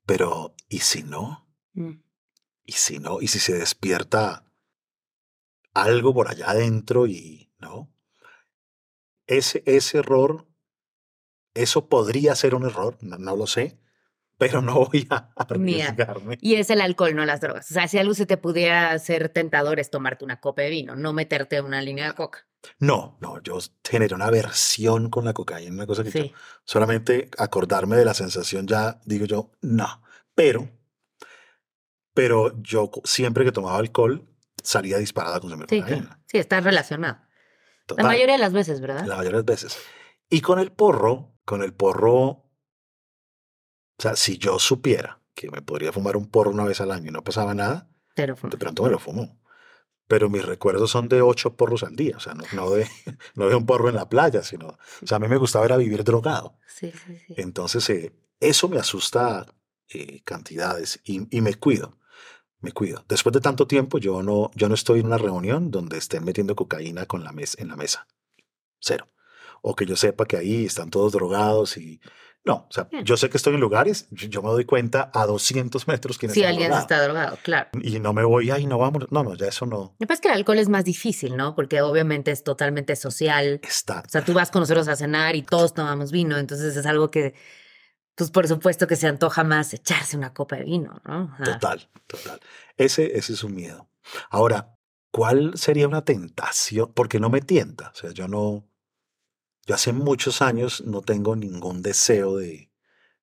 Pero, 0.05 0.53
¿y 0.69 0.79
si 0.79 1.03
no? 1.03 1.47
Mm. 1.73 2.04
¿Y 2.65 2.73
si 2.73 2.99
no? 2.99 3.21
¿Y 3.21 3.27
si 3.27 3.39
se 3.39 3.53
despierta 3.53 4.43
algo 5.73 6.13
por 6.13 6.27
allá 6.29 6.49
adentro 6.51 7.07
y 7.07 7.51
no? 7.59 7.91
Ese, 9.27 9.63
ese 9.65 9.99
error, 9.99 10.47
eso 11.53 11.89
podría 11.89 12.35
ser 12.35 12.53
un 12.55 12.63
error, 12.65 12.97
no, 13.01 13.17
no 13.17 13.35
lo 13.35 13.47
sé, 13.47 13.79
pero 14.37 14.61
no 14.61 14.85
voy 14.85 15.07
a 15.09 15.31
arriesgarme. 15.35 16.37
Y 16.41 16.55
es 16.55 16.69
el 16.69 16.81
alcohol, 16.81 17.15
no 17.15 17.25
las 17.25 17.41
drogas. 17.41 17.69
O 17.71 17.73
sea, 17.73 17.87
si 17.87 17.97
algo 17.97 18.13
se 18.13 18.25
te 18.25 18.37
pudiera 18.37 18.91
hacer 18.91 19.29
tentador 19.29 19.79
es 19.79 19.89
tomarte 19.89 20.25
una 20.25 20.39
copa 20.39 20.61
de 20.63 20.69
vino, 20.69 20.95
no 20.95 21.13
meterte 21.13 21.61
una 21.61 21.81
línea 21.81 22.07
de 22.07 22.13
coca. 22.13 22.47
No, 22.79 23.17
no, 23.21 23.41
yo 23.43 23.59
generé 23.87 24.15
una 24.15 24.25
aversión 24.25 25.09
con 25.11 25.23
la 25.25 25.33
cocaína, 25.33 25.71
una 25.71 25.85
cosa 25.87 26.03
que 26.03 26.09
yo 26.09 26.23
Sí. 26.23 26.33
solamente 26.63 27.29
acordarme 27.37 27.95
de 27.95 28.05
la 28.05 28.15
sensación 28.15 28.65
ya 28.67 28.99
digo 29.05 29.25
yo, 29.25 29.51
no. 29.61 30.01
Pero, 30.33 30.67
pero 32.15 32.59
yo 32.63 32.89
siempre 33.03 33.45
que 33.45 33.51
tomaba 33.51 33.77
alcohol 33.77 34.27
salía 34.63 34.97
disparada 34.97 35.39
con 35.39 35.51
consumir 35.51 35.69
Sí, 35.69 35.81
cocaína. 35.81 36.19
Sí, 36.25 36.39
está 36.39 36.59
relacionado. 36.61 37.19
La 37.97 38.03
mayoría 38.05 38.33
de 38.33 38.39
las 38.39 38.53
veces, 38.53 38.81
¿verdad? 38.81 39.05
La 39.05 39.17
mayoría 39.17 39.41
de 39.41 39.43
las 39.43 39.45
veces. 39.45 39.77
Y 40.29 40.41
con 40.41 40.57
el 40.57 40.71
porro, 40.71 41.35
con 41.45 41.61
el 41.61 41.73
porro, 41.73 42.19
o 42.23 42.51
sea, 43.99 44.15
si 44.15 44.39
yo 44.39 44.57
supiera 44.57 45.21
que 45.35 45.51
me 45.51 45.61
podría 45.61 45.91
fumar 45.91 46.17
un 46.17 46.31
porro 46.31 46.51
una 46.51 46.63
vez 46.63 46.81
al 46.81 46.91
año 46.91 47.09
y 47.09 47.11
no 47.11 47.23
pasaba 47.23 47.53
nada, 47.53 47.89
Pero 48.15 48.35
de 48.41 48.57
pronto 48.57 48.83
me 48.83 48.89
lo 48.89 48.97
fumo. 48.97 49.39
Pero 50.07 50.29
mis 50.29 50.45
recuerdos 50.45 50.91
son 50.91 51.09
de 51.09 51.21
ocho 51.21 51.55
porros 51.57 51.83
al 51.83 51.95
día, 51.95 52.15
o 52.17 52.19
sea, 52.19 52.33
no, 52.33 52.43
no 52.53 52.69
de, 52.71 52.87
no 53.35 53.49
de 53.49 53.55
un 53.55 53.65
porro 53.65 53.89
en 53.89 53.95
la 53.95 54.07
playa, 54.07 54.41
sino, 54.43 54.67
o 54.67 55.05
sea, 55.07 55.17
a 55.17 55.19
mí 55.19 55.27
me 55.27 55.37
gustaba 55.37 55.65
era 55.65 55.77
vivir 55.77 56.03
drogado. 56.03 56.57
Sí, 56.67 56.91
sí, 57.05 57.17
sí. 57.27 57.33
Entonces, 57.37 57.89
eh, 57.89 58.15
eso 58.39 58.69
me 58.69 58.77
asusta 58.79 59.45
eh, 59.89 60.21
cantidades 60.23 60.99
y, 61.03 61.27
y 61.35 61.41
me 61.41 61.55
cuido, 61.55 61.97
me 62.65 62.73
cuido. 62.73 63.05
Después 63.07 63.31
de 63.33 63.39
tanto 63.39 63.65
tiempo, 63.67 63.97
yo 63.99 64.21
no, 64.23 64.51
yo 64.55 64.67
no 64.67 64.75
estoy 64.75 64.99
en 64.99 65.05
una 65.05 65.17
reunión 65.17 65.71
donde 65.71 65.97
estén 65.97 66.25
metiendo 66.25 66.55
cocaína 66.55 67.05
con 67.05 67.23
la 67.23 67.31
mes, 67.31 67.55
en 67.59 67.69
la 67.69 67.75
mesa. 67.77 68.07
Cero. 68.79 69.07
o 69.67 69.75
que 69.75 69.85
yo 69.87 69.95
sepa 69.95 70.25
que 70.25 70.37
ahí 70.37 70.65
están 70.65 70.91
todos 70.91 71.11
drogados 71.13 71.77
y 71.77 71.99
no, 72.43 72.67
o 72.69 72.71
sea, 72.71 72.87
Hmm. 72.91 73.01
yo 73.03 73.17
sé 73.17 73.31
que 73.31 73.37
estoy 73.37 73.55
en 73.55 73.59
lugares, 73.59 74.07
yo, 74.11 74.43
me 74.43 74.49
doy 74.49 74.65
cuenta 74.65 75.09
a 75.11 75.25
200 75.25 75.87
metros 75.87 76.19
quién 76.19 76.31
Si 76.31 76.41
está 76.41 76.49
alguien 76.49 76.67
drogado. 76.67 76.81
está 76.83 77.03
drogado, 77.03 77.37
claro. 77.41 77.69
Y 77.81 77.99
no 77.99 78.13
me 78.13 78.23
voy, 78.23 78.51
ay, 78.51 78.67
no 78.67 78.77
vamos, 78.77 79.07
no, 79.09 79.23
no, 79.23 79.33
ya 79.33 79.47
eso 79.47 79.65
no 79.65 79.95
pasa 80.01 80.13
es 80.13 80.21
que 80.21 80.27
el 80.27 80.35
alcohol 80.35 80.59
es 80.59 80.69
más 80.69 80.85
difícil, 80.85 81.35
¿no? 81.35 81.55
Porque 81.55 81.81
obviamente 81.81 82.29
es 82.29 82.43
totalmente 82.43 82.95
social. 82.95 83.59
está. 83.63 84.03
O 84.05 84.09
sea, 84.09 84.23
tú 84.23 84.33
vas 84.33 84.51
con 84.51 84.59
nosotros 84.59 84.87
a 84.87 84.95
cenar 84.95 85.35
y 85.35 85.41
todos 85.41 85.73
tomamos 85.73 86.11
vino, 86.11 86.37
entonces 86.37 86.77
es 86.77 86.85
algo 86.85 87.09
que, 87.09 87.33
pues 88.15 88.31
por 88.31 88.47
supuesto 88.47 88.87
que 88.87 88.95
se 88.95 89.07
antoja 89.07 89.43
más 89.43 89.73
echarse 89.73 90.15
una 90.17 90.33
copa 90.33 90.55
de 90.55 90.63
vino, 90.63 91.01
¿no? 91.05 91.35
Total, 91.43 91.89
total. 92.07 92.39
Ese, 92.77 93.17
ese 93.17 93.33
es 93.33 93.43
un 93.43 93.53
miedo. 93.55 93.89
Ahora, 94.29 94.77
¿cuál 95.11 95.57
sería 95.57 95.87
una 95.87 96.03
tentación? 96.03 96.93
Porque 96.93 97.19
no 97.19 97.29
me 97.29 97.41
tienta. 97.41 97.89
O 97.89 97.95
sea, 97.95 98.11
yo 98.11 98.27
no. 98.27 98.67
Yo 99.65 99.75
hace 99.75 99.93
muchos 99.93 100.41
años 100.41 100.83
no 100.85 101.01
tengo 101.01 101.35
ningún 101.35 101.81
deseo 101.81 102.37
de, 102.37 102.71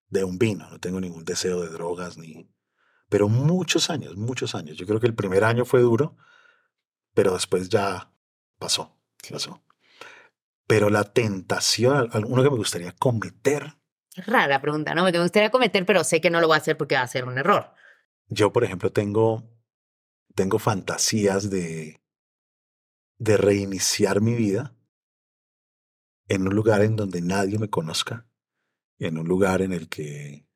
de 0.09 0.25
un 0.25 0.39
vino, 0.39 0.69
no 0.71 0.79
tengo 0.81 1.01
ningún 1.01 1.25
deseo 1.25 1.61
de 1.63 1.69
drogas, 1.69 2.19
ni. 2.19 2.49
Pero 3.09 3.29
muchos 3.29 3.91
años, 3.91 4.17
muchos 4.17 4.55
años. 4.55 4.77
Yo 4.77 4.87
creo 4.87 4.99
que 4.99 5.07
el 5.07 5.15
primer 5.15 5.45
año 5.45 5.65
fue 5.65 5.81
duro, 5.81 6.17
pero 7.15 7.35
después 7.35 7.69
ya 7.69 8.11
pasó, 8.59 8.99
Sí. 9.23 9.33
pasó. 9.35 9.63
Pero 10.67 10.91
la 10.91 11.05
tentación, 11.05 12.09
alguno 12.13 12.43
que 12.43 12.51
me 12.51 12.57
gustaría 12.57 12.93
cometer, 12.93 13.77
rara 14.17 14.47
la 14.47 14.61
pregunta, 14.61 14.95
¿no? 14.95 15.05
Me 15.05 15.19
gustaría 15.19 15.51
cometer, 15.51 15.87
pero 15.87 16.05
sé 16.05 16.21
que 16.21 16.31
no 16.31 16.41
lo 16.41 16.47
voy 16.47 16.55
a 16.55 16.59
hacer 16.59 16.77
porque 16.77 16.95
va 16.95 17.03
a 17.03 17.09
ser 17.09 17.25
un 17.25 17.39
error. 17.39 17.73
Yo, 18.29 18.53
por 18.53 18.65
ejemplo, 18.65 18.93
tengo, 18.93 19.43
tengo 20.35 20.59
fantasías 20.59 21.51
de, 21.51 22.03
de 23.19 23.37
reiniciar 23.37 24.21
mi 24.21 24.35
vida 24.35 24.75
en 26.29 26.47
un 26.47 26.55
lugar 26.55 26.83
en 26.83 26.97
donde 26.97 27.21
nadie 27.21 27.59
me 27.59 27.69
conozca, 27.69 28.27
en 28.99 29.19
un 29.19 29.27
lugar 29.27 29.63
en 29.63 29.73
el 29.73 29.89
que, 29.89 30.47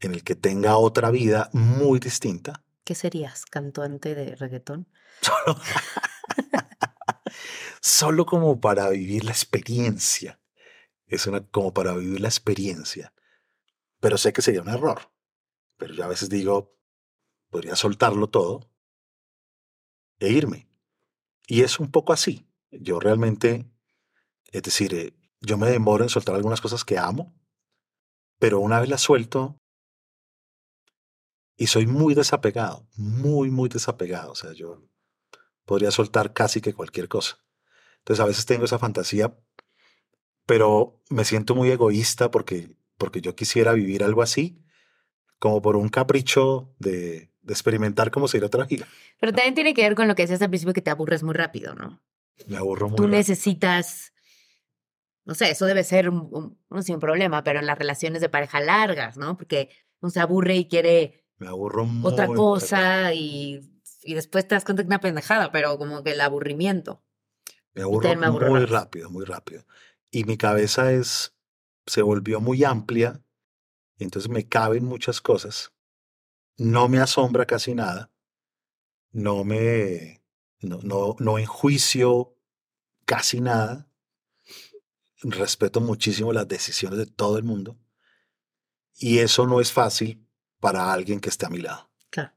en 0.00 0.12
el 0.12 0.24
que 0.24 0.34
tenga 0.34 0.76
otra 0.76 1.10
vida 1.10 1.50
muy 1.52 1.98
distinta. 1.98 2.64
¿Qué 2.84 2.94
serías? 2.94 3.46
¿Cantante 3.46 4.14
de 4.14 4.36
reggaetón? 4.36 4.88
Solo, 5.20 5.60
solo 7.80 8.26
como 8.26 8.60
para 8.60 8.90
vivir 8.90 9.24
la 9.24 9.30
experiencia. 9.30 10.38
Es 11.14 11.26
una, 11.26 11.46
como 11.46 11.72
para 11.72 11.94
vivir 11.94 12.20
la 12.20 12.28
experiencia. 12.28 13.12
Pero 14.00 14.18
sé 14.18 14.32
que 14.32 14.42
sería 14.42 14.62
un 14.62 14.68
error. 14.68 15.12
Pero 15.76 15.94
yo 15.94 16.04
a 16.04 16.08
veces 16.08 16.28
digo, 16.28 16.76
podría 17.50 17.76
soltarlo 17.76 18.28
todo 18.28 18.70
e 20.18 20.30
irme. 20.30 20.68
Y 21.46 21.62
es 21.62 21.78
un 21.78 21.90
poco 21.90 22.12
así. 22.12 22.48
Yo 22.70 22.98
realmente, 23.00 23.70
es 24.50 24.62
decir, 24.62 24.94
eh, 24.94 25.14
yo 25.40 25.56
me 25.56 25.70
demoro 25.70 26.04
en 26.04 26.10
soltar 26.10 26.34
algunas 26.34 26.60
cosas 26.60 26.84
que 26.84 26.98
amo, 26.98 27.34
pero 28.38 28.60
una 28.60 28.80
vez 28.80 28.88
las 28.88 29.02
suelto 29.02 29.60
y 31.56 31.68
soy 31.68 31.86
muy 31.86 32.14
desapegado, 32.14 32.88
muy, 32.96 33.50
muy 33.50 33.68
desapegado. 33.68 34.32
O 34.32 34.34
sea, 34.34 34.52
yo 34.52 34.82
podría 35.64 35.90
soltar 35.90 36.32
casi 36.32 36.60
que 36.60 36.74
cualquier 36.74 37.08
cosa. 37.08 37.38
Entonces 37.98 38.22
a 38.22 38.26
veces 38.26 38.46
tengo 38.46 38.64
esa 38.64 38.78
fantasía, 38.78 39.38
pero 40.46 41.00
me 41.10 41.24
siento 41.24 41.54
muy 41.54 41.70
egoísta 41.70 42.30
porque, 42.30 42.76
porque 42.98 43.20
yo 43.20 43.34
quisiera 43.34 43.72
vivir 43.72 44.04
algo 44.04 44.22
así, 44.22 44.58
como 45.38 45.60
por 45.62 45.76
un 45.76 45.88
capricho 45.88 46.74
de, 46.78 47.30
de 47.42 47.52
experimentar 47.52 48.10
cómo 48.10 48.28
sería 48.28 48.46
otra 48.46 48.64
vida. 48.64 48.86
Pero 49.20 49.32
también 49.32 49.54
tiene 49.54 49.74
que 49.74 49.82
ver 49.82 49.94
con 49.94 50.08
lo 50.08 50.14
que 50.14 50.22
decías 50.22 50.42
al 50.42 50.48
principio, 50.50 50.74
que 50.74 50.82
te 50.82 50.90
aburres 50.90 51.22
muy 51.22 51.34
rápido, 51.34 51.74
¿no? 51.74 52.02
Me 52.46 52.56
aburro 52.56 52.88
muy 52.88 52.96
Tú 52.96 53.02
rápido. 53.04 53.18
necesitas, 53.18 54.12
no 55.24 55.34
sé, 55.34 55.50
eso 55.50 55.66
debe 55.66 55.84
ser 55.84 56.08
un, 56.08 56.28
un- 56.30 56.58
no 56.70 56.82
sé, 56.82 56.92
un 56.94 57.00
problema, 57.00 57.42
pero 57.42 57.58
en 57.60 57.66
las 57.66 57.78
relaciones 57.78 58.20
de 58.20 58.28
pareja 58.28 58.60
largas, 58.60 59.16
¿no? 59.16 59.36
Porque 59.36 59.70
uno 60.00 60.10
se 60.10 60.20
aburre 60.20 60.56
y 60.56 60.68
quiere 60.68 61.24
Me 61.38 61.48
aburro 61.48 61.84
muy 61.86 62.12
otra 62.12 62.26
rápido. 62.26 62.44
cosa 62.44 63.14
y, 63.14 63.60
y 64.02 64.14
después 64.14 64.46
te 64.46 64.54
das 64.54 64.64
cuenta 64.64 64.82
que 64.82 64.86
es 64.86 64.88
una 64.90 65.00
pendejada, 65.00 65.50
pero 65.50 65.78
como 65.78 66.02
que 66.04 66.12
el 66.12 66.20
aburrimiento. 66.20 67.02
Me 67.74 67.82
aburro 67.82 68.14
me 68.16 68.26
aburro 68.26 68.50
muy 68.50 68.64
rápido, 68.66 69.10
muy 69.10 69.24
rápido. 69.24 69.64
Y 70.14 70.22
mi 70.22 70.36
cabeza 70.36 70.92
es, 70.92 71.34
se 71.86 72.00
volvió 72.00 72.40
muy 72.40 72.62
amplia, 72.62 73.20
y 73.98 74.04
entonces 74.04 74.30
me 74.30 74.48
caben 74.48 74.84
muchas 74.84 75.20
cosas. 75.20 75.72
No 76.56 76.88
me 76.88 76.98
asombra 76.98 77.46
casi 77.46 77.74
nada. 77.74 78.12
No 79.10 79.42
me, 79.42 80.22
no, 80.60 80.78
no, 80.82 81.16
no 81.18 81.36
enjuicio 81.40 82.38
casi 83.04 83.40
nada. 83.40 83.88
Respeto 85.22 85.80
muchísimo 85.80 86.32
las 86.32 86.46
decisiones 86.46 86.96
de 86.96 87.06
todo 87.06 87.36
el 87.36 87.42
mundo. 87.42 87.76
Y 88.96 89.18
eso 89.18 89.48
no 89.48 89.60
es 89.60 89.72
fácil 89.72 90.28
para 90.60 90.92
alguien 90.92 91.18
que 91.18 91.28
esté 91.28 91.46
a 91.46 91.50
mi 91.50 91.58
lado, 91.58 91.90
Claro, 92.10 92.32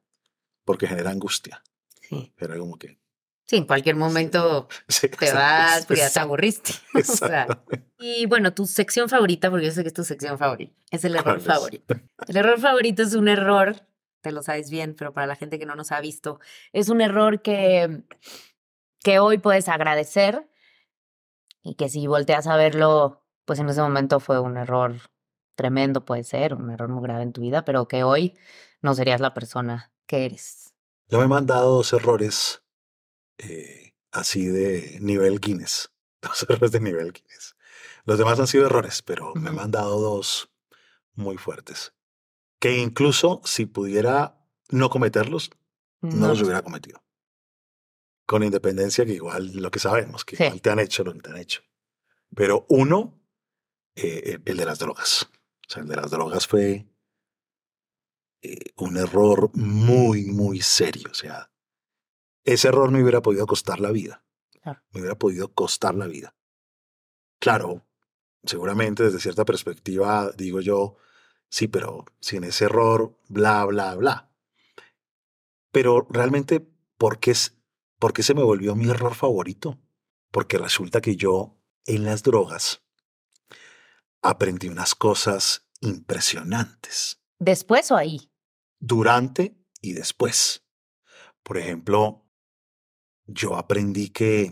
porque 0.66 0.88
genera 0.88 1.12
angustia. 1.12 1.64
sí. 2.02 2.34
Era 2.38 2.58
como 2.58 2.80
que... 2.80 3.00
Sí, 3.48 3.56
en 3.56 3.66
cualquier 3.66 3.96
momento 3.96 4.68
Sí, 4.90 5.08
te 5.08 5.32
vas 5.32 5.86
porque 5.86 6.02
ya 6.02 6.10
te 6.10 6.20
aburriste. 6.20 6.74
O 6.94 7.02
sea, 7.02 7.44
exacto. 7.44 7.78
y 7.98 8.26
bueno, 8.26 8.54
tu 8.54 8.66
sección 8.66 9.08
favorita, 9.08 9.50
porque 9.50 9.66
yo 9.66 9.72
sé 9.72 9.84
que 9.84 9.88
es 9.88 9.94
tu 9.94 10.04
sección 10.04 10.38
favorita, 10.38 10.76
es 10.92 11.06
el 11.06 11.16
error 11.16 11.40
favorito. 11.40 11.96
El 12.28 12.38
error 12.38 12.60
favorito 12.60 13.04
es 13.04 13.14
un 13.14 13.30
error, 13.30 13.88
te 14.22 14.34
lo 14.34 14.44
sabes 14.44 14.70
bien, 14.70 14.96
pero 14.98 15.14
para 15.14 15.28
la 15.28 15.36
gente 15.36 15.58
que 15.58 15.66
no 15.66 15.76
nos 15.76 15.94
ha 15.94 16.02
visto, 16.02 16.42
es 16.74 16.90
un 16.90 17.00
error 17.00 17.42
que, 17.42 18.04
que 19.02 19.20
hoy 19.20 19.38
puedes 19.38 19.70
agradecer 19.70 20.50
y 21.64 21.76
que 21.76 21.88
si 21.88 22.06
volteas 22.06 22.48
a 22.48 22.58
verlo, 22.58 23.24
pues 23.46 23.60
en 23.60 23.70
ese 23.70 23.82
momento 23.82 24.20
fue 24.20 24.40
un 24.42 24.58
error 24.58 24.96
tremendo, 25.56 26.04
puede 26.04 26.24
ser, 26.24 26.54
un 26.54 26.70
error 26.70 26.90
muy 26.90 27.02
grave 27.02 27.24
en 27.24 27.32
tu 27.32 27.42
vida, 27.42 27.64
pero 27.64 27.88
que 27.88 28.04
hoy 28.04 28.38
no 28.82 28.94
serías 28.94 29.22
la 29.22 29.34
persona 29.34 29.94
que 30.06 30.26
eres. 30.26 30.74
Yo 31.10 31.20
me 31.20 31.26
he 31.26 31.30
mandado 31.30 31.76
dos 31.76 31.94
errores 31.94 32.62
eh, 33.38 33.94
así 34.12 34.48
de 34.48 34.98
nivel 35.02 35.40
Guinness. 35.40 35.92
Dos 36.22 36.44
errores 36.50 36.72
de 36.72 36.80
nivel 36.80 37.12
Guinness. 37.14 37.56
Los 38.06 38.18
demás 38.18 38.40
han 38.40 38.48
sido 38.48 38.66
errores, 38.66 39.02
pero 39.02 39.34
me 39.36 39.48
he 39.50 39.52
Ujú. 39.52 39.60
mandado 39.62 40.00
dos 40.00 40.50
muy 41.14 41.38
fuertes. 41.38 41.94
Que 42.60 42.78
incluso 42.78 43.42
si 43.46 43.66
pudiera 43.66 44.44
no 44.70 44.90
cometerlos, 44.90 45.52
no, 46.02 46.28
los 46.30 46.40
lo- 46.40 46.46
hubiera 46.46 46.62
cometido. 46.64 47.04
Con 48.26 48.44
independencia 48.44 49.06
que 49.06 49.14
igual 49.14 49.52
lo 49.56 49.72
que 49.72 49.80
sabemos, 49.80 50.26
que 50.26 50.36
Sí. 50.38 50.44
igual 50.44 50.62
te 50.62 50.70
han 50.70 50.80
hecho 50.80 51.04
lo 51.04 51.14
que 51.14 51.20
te 51.20 51.30
han 51.30 51.38
hecho. 51.38 51.62
Pero 52.36 52.66
uno, 52.70 53.22
eh, 53.96 54.40
el 54.46 54.58
de 54.58 54.66
las 54.66 54.80
drogas. 54.80 55.24
O 55.68 55.70
sea, 55.70 55.82
el 55.84 55.88
de 55.90 55.96
las 55.98 56.12
drogas 56.12 56.48
fue 56.48 56.88
eh, 58.42 58.58
un 58.78 58.98
error 58.98 59.50
muy, 59.54 60.26
muy 60.26 60.62
serio. 60.62 61.10
O 61.12 61.14
sea, 61.16 61.52
ese 62.48 62.70
error 62.70 62.92
me 62.92 63.02
hubiera 63.02 63.22
podido 63.22 63.46
costar 63.46 63.80
la 63.80 63.92
vida. 63.92 64.24
Claro. 64.62 64.82
Me 64.92 65.02
hubiera 65.02 65.18
podido 65.18 65.54
costar 65.54 65.96
la 65.96 66.08
vida. 66.08 66.36
Claro, 67.40 67.86
seguramente 68.44 69.04
desde 69.04 69.20
cierta 69.20 69.46
perspectiva 69.46 70.32
digo 70.36 70.62
yo, 70.62 70.98
sí, 71.50 71.68
pero 71.68 72.06
sin 72.20 72.44
ese 72.44 72.66
error, 72.66 73.18
bla, 73.28 73.64
bla, 73.66 73.96
bla. 73.96 74.32
Pero 75.72 76.08
realmente, 76.10 76.62
¿por 76.98 77.20
qué, 77.20 77.32
es- 77.32 77.58
por 78.00 78.14
qué 78.14 78.24
se 78.24 78.34
me 78.34 78.44
volvió 78.44 78.76
mi 78.76 78.90
error 78.90 79.14
favorito? 79.14 79.80
Porque 80.32 80.58
resulta 80.58 81.02
que 81.02 81.16
yo 81.16 81.60
en 81.86 82.04
las 82.06 82.24
drogas 82.24 82.82
aprendí 84.22 84.68
unas 84.68 84.96
cosas 84.96 85.68
impresionantes 85.80 87.22
¿Después 87.40 87.92
o 87.92 87.98
ahí? 87.98 88.32
durante 88.80 89.56
y 89.82 89.94
después. 89.94 90.64
Por 91.44 91.58
ejemplo, 91.58 92.27
yo 93.28 93.56
aprendí 93.58 94.10
que, 94.10 94.52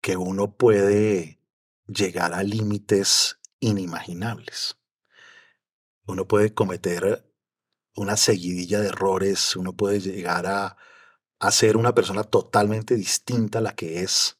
que 0.00 0.16
uno 0.16 0.56
puede 0.56 1.40
llegar 1.86 2.34
a 2.34 2.42
límites 2.42 3.38
inimaginables. 3.60 4.78
Uno 6.06 6.26
puede 6.26 6.54
cometer 6.54 7.30
una 7.94 8.16
seguidilla 8.16 8.80
de 8.80 8.88
errores, 8.88 9.56
uno 9.56 9.74
puede 9.74 10.00
llegar 10.00 10.46
a, 10.46 10.76
a 11.38 11.50
ser 11.50 11.76
una 11.76 11.94
persona 11.94 12.24
totalmente 12.24 12.94
distinta 12.94 13.58
a 13.58 13.62
la 13.62 13.74
que 13.74 14.00
es, 14.00 14.38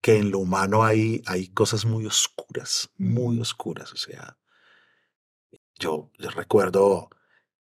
que 0.00 0.16
en 0.18 0.30
lo 0.30 0.38
humano 0.40 0.84
hay, 0.84 1.22
hay 1.26 1.48
cosas 1.48 1.84
muy 1.84 2.06
oscuras, 2.06 2.90
muy 2.96 3.40
oscuras. 3.40 3.92
O 3.92 3.96
sea, 3.96 4.38
yo, 5.78 6.10
yo 6.18 6.30
recuerdo 6.30 7.10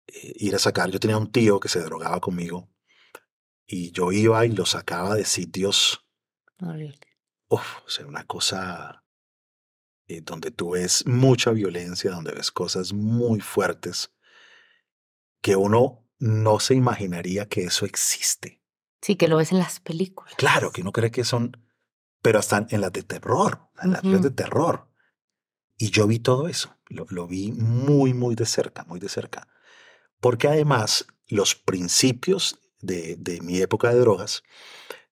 eh, 0.06 0.32
ir 0.36 0.54
a 0.54 0.58
sacar, 0.58 0.90
yo 0.90 1.00
tenía 1.00 1.16
un 1.16 1.30
tío 1.30 1.60
que 1.60 1.68
se 1.68 1.80
drogaba 1.80 2.20
conmigo 2.20 2.73
y 3.66 3.92
yo 3.92 4.12
iba 4.12 4.44
y 4.46 4.52
lo 4.52 4.66
sacaba 4.66 5.14
de 5.14 5.24
sitios, 5.24 6.04
Horrible. 6.60 6.98
uf, 7.48 7.78
o 7.86 7.88
sea, 7.88 8.06
una 8.06 8.24
cosa 8.24 9.04
eh, 10.06 10.20
donde 10.20 10.50
tú 10.50 10.70
ves 10.70 11.06
mucha 11.06 11.50
violencia, 11.50 12.10
donde 12.10 12.32
ves 12.32 12.50
cosas 12.50 12.92
muy 12.92 13.40
fuertes 13.40 14.12
que 15.40 15.56
uno 15.56 16.06
no 16.18 16.60
se 16.60 16.74
imaginaría 16.74 17.48
que 17.48 17.64
eso 17.64 17.84
existe. 17.86 18.62
Sí, 19.02 19.16
que 19.16 19.28
lo 19.28 19.36
ves 19.36 19.52
en 19.52 19.58
las 19.58 19.80
películas. 19.80 20.34
Claro, 20.36 20.72
que 20.72 20.80
uno 20.80 20.92
cree 20.92 21.10
que 21.10 21.24
son 21.24 21.64
pero 22.24 22.38
hasta 22.38 22.66
en 22.70 22.80
las 22.80 22.90
de 22.90 23.02
terror, 23.02 23.68
en 23.82 23.92
las 23.92 24.02
de 24.02 24.30
terror. 24.30 24.88
Y 25.76 25.90
yo 25.90 26.06
vi 26.06 26.20
todo 26.20 26.48
eso, 26.48 26.74
lo, 26.86 27.04
lo 27.10 27.26
vi 27.26 27.52
muy, 27.52 28.14
muy 28.14 28.34
de 28.34 28.46
cerca, 28.46 28.82
muy 28.84 28.98
de 28.98 29.10
cerca. 29.10 29.46
Porque 30.20 30.48
además 30.48 31.06
los 31.26 31.54
principios 31.54 32.58
de, 32.84 33.16
de 33.16 33.40
mi 33.40 33.58
época 33.60 33.90
de 33.92 34.00
drogas 34.00 34.42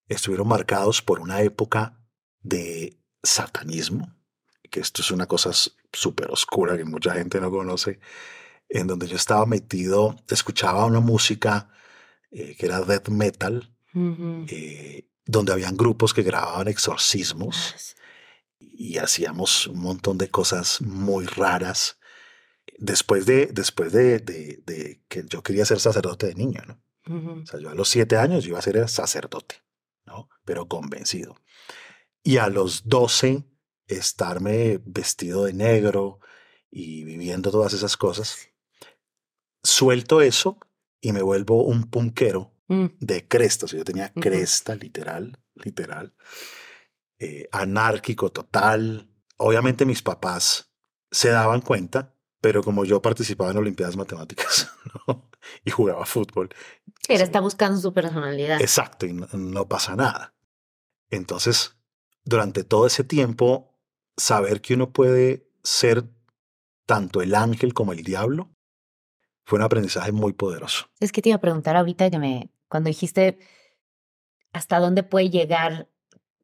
estuvieron 0.09 0.49
marcados 0.49 1.01
por 1.03 1.21
una 1.21 1.41
época 1.43 1.99
de 2.41 2.99
satanismo, 3.23 4.15
que 4.71 4.81
esto 4.81 5.03
es 5.03 5.11
una 5.11 5.27
cosa 5.27 5.51
súper 5.93 6.31
oscura 6.31 6.77
que 6.77 6.85
mucha 6.85 7.15
gente 7.15 7.41
no 7.41 7.51
conoce, 7.51 8.01
en 8.69 8.87
donde 8.87 9.07
yo 9.07 9.17
estaba 9.17 9.45
metido, 9.47 10.17
escuchaba 10.29 10.87
una 10.87 11.01
música 11.01 11.69
eh, 12.31 12.57
que 12.59 12.67
era 12.67 12.81
death 12.83 13.09
metal, 13.09 13.75
eh, 14.49 15.09
donde 15.27 15.53
habían 15.53 15.77
grupos 15.77 16.15
que 16.15 16.23
grababan 16.23 16.69
exorcismos 16.69 17.75
y 18.59 18.97
hacíamos 18.99 19.67
un 19.67 19.81
montón 19.81 20.17
de 20.19 20.29
cosas 20.31 20.81
muy 20.81 21.27
raras. 21.27 21.99
Después 22.79 23.27
de, 23.27 23.47
después 23.47 23.93
de, 23.93 24.19
de- 24.19 24.63
de 24.65 25.03
que 25.09 25.25
yo 25.29 25.43
quería 25.43 25.65
ser 25.67 25.79
sacerdote 25.81 26.27
de 26.29 26.35
niño, 26.35 26.63
¿no? 26.67 26.82
O 27.09 27.47
sea, 27.47 27.59
yo 27.61 27.71
a 27.71 27.75
los 27.75 27.89
siete 27.89 28.17
años 28.17 28.45
yo 28.45 28.51
iba 28.51 28.59
a 28.59 28.63
ser 28.63 28.89
sacerdote, 28.89 29.57
¿no? 30.07 30.29
Pero 30.45 30.69
convencido. 30.69 31.37
Y 32.23 32.37
a 32.39 32.49
los 32.49 32.89
doce, 32.89 33.45
estarme 33.87 34.81
vestido 34.85 35.45
de 35.45 35.53
negro 35.53 36.21
y 36.71 37.05
viviendo 37.05 37.51
todas 37.51 37.73
esas 37.73 37.97
cosas, 37.97 38.49
suelto 39.63 40.21
eso 40.21 40.59
y 41.01 41.13
me 41.13 41.23
vuelvo 41.23 41.65
un 41.65 41.91
punquero 41.91 42.51
Mm. 42.69 42.87
de 43.01 43.27
cresta. 43.29 43.67
O 43.67 43.69
sea, 43.69 43.79
yo 43.79 43.85
tenía 43.85 44.13
cresta, 44.15 44.75
literal, 44.77 45.39
literal. 45.55 46.15
eh, 47.19 47.49
anárquico 47.53 48.31
total. 48.33 49.09
Obviamente 49.37 49.85
mis 49.85 50.03
papás 50.03 50.73
se 51.11 51.29
daban 51.29 51.61
cuenta, 51.61 52.17
pero 52.43 52.63
como 52.63 52.85
yo 52.85 53.01
participaba 53.01 53.53
en 53.53 53.57
Olimpiadas 53.57 53.97
Matemáticas 53.97 54.71
¿no? 55.09 55.31
y 55.65 55.71
jugaba 55.71 56.05
fútbol, 56.05 56.51
Sí. 57.07 57.15
está 57.15 57.41
buscando 57.41 57.81
su 57.81 57.95
personalidad. 57.95 58.61
exacto, 58.61 59.07
y 59.07 59.15
no, 59.15 59.27
no 59.33 59.67
pasa 59.67 59.97
nada. 59.97 60.35
Entonces, 61.11 61.77
durante 62.25 62.63
todo 62.65 62.87
ese 62.87 63.03
tiempo, 63.05 63.75
saber 64.17 64.61
que 64.61 64.75
uno 64.75 64.93
puede 64.93 65.49
ser 65.63 66.05
tanto 66.87 67.23
el 67.23 67.35
ángel 67.35 67.73
como 67.75 67.93
el 67.93 68.03
diablo 68.03 68.51
fue 69.45 69.59
un 69.59 69.65
aprendizaje 69.65 70.13
muy 70.13 70.33
poderoso. 70.33 70.87
Es 71.01 71.11
que 71.13 71.23
te 71.23 71.31
iba 71.31 71.37
a 71.37 71.41
preguntar 71.41 71.77
ahorita 71.77 72.11
que 72.11 72.19
me, 72.19 72.51
cuando 72.69 72.89
dijiste 72.89 73.39
hasta 74.53 74.79
dónde 74.79 75.03
puede 75.03 75.31
llegar, 75.31 75.89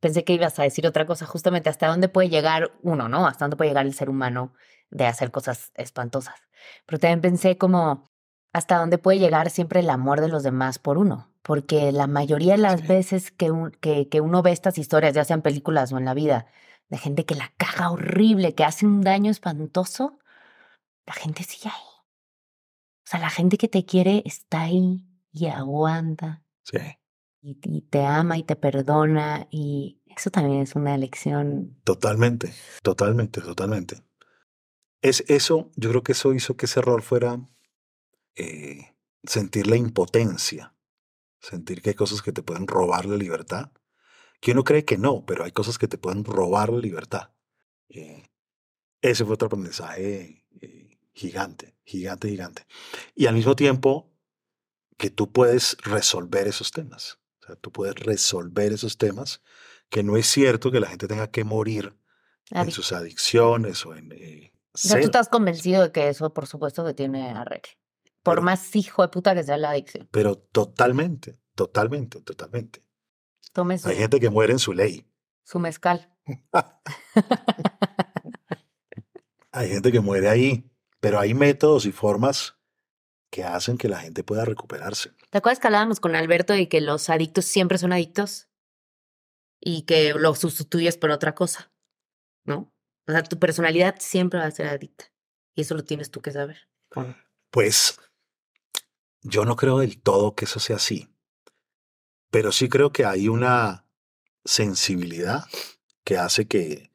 pensé 0.00 0.24
que 0.24 0.32
ibas 0.32 0.58
a 0.58 0.62
decir 0.64 0.86
otra 0.86 1.06
cosa, 1.06 1.26
justamente 1.26 1.68
hasta 1.70 1.86
dónde 1.88 2.08
puede 2.08 2.28
llegar 2.28 2.72
uno, 2.82 3.08
¿no? 3.08 3.26
Hasta 3.26 3.44
dónde 3.44 3.56
puede 3.56 3.70
llegar 3.70 3.86
el 3.86 3.94
ser 3.94 4.10
humano 4.10 4.54
de 4.90 5.06
hacer 5.06 5.30
cosas 5.30 5.70
espantosas. 5.74 6.34
Pero 6.86 6.98
también 6.98 7.20
pensé 7.20 7.56
como 7.58 8.08
hasta 8.52 8.78
dónde 8.78 8.98
puede 8.98 9.18
llegar 9.18 9.50
siempre 9.50 9.80
el 9.80 9.90
amor 9.90 10.20
de 10.20 10.28
los 10.28 10.42
demás 10.42 10.78
por 10.78 10.98
uno. 10.98 11.30
Porque 11.42 11.92
la 11.92 12.06
mayoría 12.06 12.52
de 12.52 12.58
las 12.58 12.80
Sí. 12.80 12.86
veces 12.86 13.30
que, 13.30 13.50
un- 13.50 13.70
que, 13.72 14.08
que 14.08 14.20
uno 14.20 14.42
ve 14.42 14.52
estas 14.52 14.78
historias, 14.78 15.14
ya 15.14 15.24
sean 15.24 15.42
películas 15.42 15.92
o 15.92 15.98
en 15.98 16.04
la 16.04 16.14
vida, 16.14 16.46
de 16.88 16.98
gente 16.98 17.24
que 17.24 17.34
la 17.34 17.52
caga 17.56 17.90
horrible, 17.90 18.54
que 18.54 18.64
hace 18.64 18.86
un 18.86 19.02
daño 19.02 19.30
espantoso, 19.30 20.18
la 21.06 21.12
gente 21.14 21.42
sigue 21.44 21.68
ahí. 21.68 21.82
O 23.06 23.10
sea, 23.10 23.20
la 23.20 23.30
gente 23.30 23.56
que 23.56 23.68
te 23.68 23.84
quiere 23.84 24.22
está 24.26 24.62
ahí 24.62 25.06
y 25.32 25.46
aguanta 25.46 26.42
Sí. 26.64 26.78
y, 27.40 27.58
y 27.62 27.82
te 27.82 28.04
ama 28.04 28.36
y 28.36 28.42
te 28.42 28.56
perdona 28.56 29.46
y 29.50 30.02
eso 30.06 30.30
también 30.30 30.60
es 30.62 30.74
una 30.74 30.96
lección. 30.98 31.78
Totalmente, 31.84 32.52
totalmente, 32.82 33.40
totalmente. 33.40 34.02
Es 35.00 35.24
eso, 35.28 35.70
yo 35.76 35.90
creo 35.90 36.02
que 36.02 36.12
eso 36.12 36.34
hizo 36.34 36.56
que 36.56 36.66
ese 36.66 36.80
error 36.80 37.02
fuera 37.02 37.40
eh, 38.34 38.94
sentir 39.24 39.66
la 39.66 39.76
impotencia, 39.76 40.74
sentir 41.40 41.82
que 41.82 41.90
hay 41.90 41.94
cosas 41.94 42.22
que 42.22 42.32
te 42.32 42.42
pueden 42.42 42.66
robar 42.66 43.06
la 43.06 43.16
libertad, 43.16 43.72
que 44.40 44.52
uno 44.52 44.64
cree 44.64 44.84
que 44.84 44.98
no, 44.98 45.24
pero 45.26 45.44
hay 45.44 45.52
cosas 45.52 45.78
que 45.78 45.88
te 45.88 45.98
pueden 45.98 46.24
robar 46.24 46.70
la 46.70 46.78
libertad. 46.78 47.30
Eh, 47.88 48.28
ese 49.00 49.24
fue 49.24 49.34
otro 49.34 49.46
aprendizaje 49.46 50.44
eh, 50.60 50.98
gigante, 51.12 51.76
gigante, 51.84 52.28
gigante. 52.28 52.66
Y 53.14 53.26
al 53.26 53.34
mismo 53.34 53.56
tiempo 53.56 54.12
que 54.96 55.10
tú 55.10 55.32
puedes 55.32 55.76
resolver 55.82 56.48
esos 56.48 56.72
temas. 56.72 57.18
O 57.40 57.46
sea, 57.46 57.56
tú 57.56 57.70
puedes 57.70 57.94
resolver 57.94 58.72
esos 58.72 58.98
temas, 58.98 59.42
que 59.88 60.02
no 60.02 60.16
es 60.16 60.26
cierto 60.26 60.70
que 60.70 60.80
la 60.80 60.88
gente 60.88 61.06
tenga 61.06 61.30
que 61.30 61.44
morir 61.44 61.96
en 62.50 62.70
sus 62.70 62.92
adicciones 62.92 63.86
o 63.86 63.94
en... 63.94 64.52
O 64.84 64.88
sea, 64.88 64.98
tú 65.00 65.06
estás 65.06 65.28
convencido 65.28 65.82
de 65.82 65.92
que 65.92 66.08
eso, 66.08 66.32
por 66.32 66.46
supuesto, 66.46 66.84
que 66.84 66.94
tiene 66.94 67.30
arreglo. 67.30 67.72
Por 68.22 68.34
Pero- 68.36 68.42
más 68.42 68.74
hijo 68.76 69.02
de 69.02 69.08
puta 69.08 69.34
que 69.34 69.42
sea 69.42 69.56
la 69.56 69.70
adicción. 69.70 70.08
Pero 70.10 70.36
totalmente, 70.36 71.38
totalmente, 71.54 72.20
totalmente. 72.22 72.84
Tome 73.52 73.78
su, 73.78 73.88
Hay 73.88 73.96
gente 73.96 74.20
que 74.20 74.30
muere 74.30 74.52
en 74.52 74.58
su 74.58 74.72
ley. 74.72 75.06
su 75.44 75.58
mezcal. 75.58 76.12
Hay 79.52 79.68
gente 79.70 79.90
que 79.92 80.00
muere 80.00 80.28
ahí. 80.28 80.64
Pero 81.00 81.20
hay 81.20 81.32
métodos 81.32 81.86
y 81.86 81.92
formas 81.92 82.56
que 83.30 83.44
hacen 83.44 83.78
que 83.78 83.88
la 83.88 83.98
gente 84.00 84.24
pueda 84.24 84.44
recuperarse. 84.44 85.12
¿Te 85.30 85.38
acuerdas 85.38 85.60
que 85.60 85.68
hablábamos 85.68 86.00
con 86.00 86.16
Alberto 86.16 86.54
y 86.56 86.66
que 86.66 86.80
los 86.80 87.08
adictos 87.08 87.44
siempre 87.44 87.78
son 87.78 87.92
adictos? 87.92 88.48
Y 89.60 89.82
que 89.82 90.12
lo 90.14 90.34
sustituyes 90.34 90.96
por 90.96 91.10
otra 91.10 91.34
cosa, 91.34 91.72
¿no? 92.44 92.72
O 93.08 93.12
sea, 93.12 93.22
tu 93.22 93.38
personalidad 93.38 93.96
siempre 93.98 94.38
va 94.38 94.46
a 94.46 94.50
ser 94.50 94.68
adicta. 94.68 95.06
Y 95.54 95.62
eso 95.62 95.74
lo 95.74 95.82
tienes 95.82 96.10
tú 96.10 96.20
que 96.20 96.30
saber. 96.30 96.68
Pues 97.50 97.98
yo 99.22 99.46
no 99.46 99.56
creo 99.56 99.78
del 99.78 100.00
todo 100.00 100.34
que 100.34 100.44
eso 100.44 100.60
sea 100.60 100.76
así. 100.76 101.08
Pero 102.30 102.52
sí 102.52 102.68
creo 102.68 102.92
que 102.92 103.06
hay 103.06 103.28
una 103.28 103.86
sensibilidad 104.44 105.44
que 106.04 106.18
hace 106.18 106.46
que, 106.46 106.90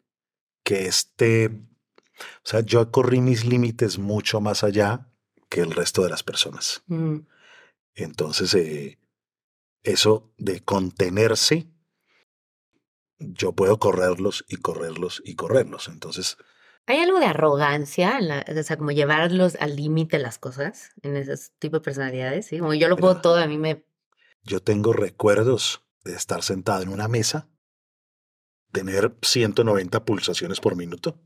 que 0.63 0.85
este... 0.85 1.47
O 1.47 2.45
sea, 2.45 2.61
yo 2.61 2.91
corrí 2.91 3.19
mis 3.19 3.43
límites 3.43 3.97
mucho 3.97 4.39
más 4.39 4.63
allá 4.63 5.09
que 5.49 5.61
el 5.61 5.71
resto 5.71 6.03
de 6.03 6.09
las 6.09 6.21
personas. 6.21 6.83
Mm. 6.85 7.21
Entonces, 7.95 8.53
eh, 8.53 8.99
eso 9.81 10.31
de 10.37 10.61
contenerse, 10.61 11.72
yo 13.19 13.53
puedo 13.53 13.79
correrlos 13.79 14.45
y 14.47 14.57
correrlos 14.57 15.21
y 15.25 15.35
correrlos. 15.35 15.87
Entonces, 15.87 16.37
¿Hay 16.85 16.99
algo 16.99 17.19
de 17.19 17.27
arrogancia, 17.27 18.17
en 18.19 18.27
la- 18.27 18.45
o 18.45 18.63
sea, 18.63 18.75
como 18.77 18.91
llevarlos 18.91 19.55
al 19.61 19.77
límite 19.77 20.19
las 20.19 20.37
cosas 20.37 20.89
en 21.01 21.15
ese 21.15 21.33
tipo 21.57 21.77
de 21.77 21.81
personalidades? 21.81 22.47
¿sí? 22.47 22.59
Como 22.59 22.73
yo 22.73 22.89
lo 22.89 22.97
puedo 22.97 23.21
todo, 23.21 23.37
a 23.37 23.47
mí 23.47 23.57
me... 23.57 23.85
yo 24.43 24.59
tengo 24.61 24.91
recuerdos 24.91 25.85
de 26.03 26.13
estar 26.13 26.43
sentado 26.43 26.83
en 26.83 26.89
una 26.89 27.07
mesa, 27.07 27.47
tener 28.71 29.15
190 29.21 30.03
pulsaciones 30.03 30.59
por 30.59 30.75
minuto 30.75 31.21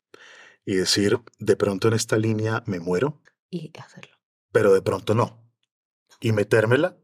y 0.64 0.74
decir, 0.76 1.18
de 1.38 1.56
pronto 1.56 1.88
en 1.88 1.94
esta 1.94 2.16
línea 2.18 2.62
me 2.66 2.78
muero, 2.78 3.20
Y 3.50 3.72
hacerlo. 3.80 4.14
pero 4.52 4.72
de 4.72 4.82
pronto 4.82 5.14
no. 5.14 5.50
Y 6.20 6.32
metérmela 6.32 6.96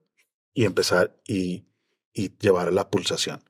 y 0.52 0.64
empezar 0.64 1.20
y, 1.26 1.66
y 2.12 2.36
llevar 2.38 2.72
la 2.72 2.90
pulsación. 2.90 3.42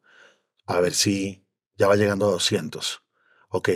A 0.66 0.80
ver 0.80 0.94
si 0.94 1.46
ya 1.76 1.88
va 1.88 1.96
llegando 1.96 2.26
a 2.26 2.32
200. 2.32 3.02
Ok, 3.48 3.70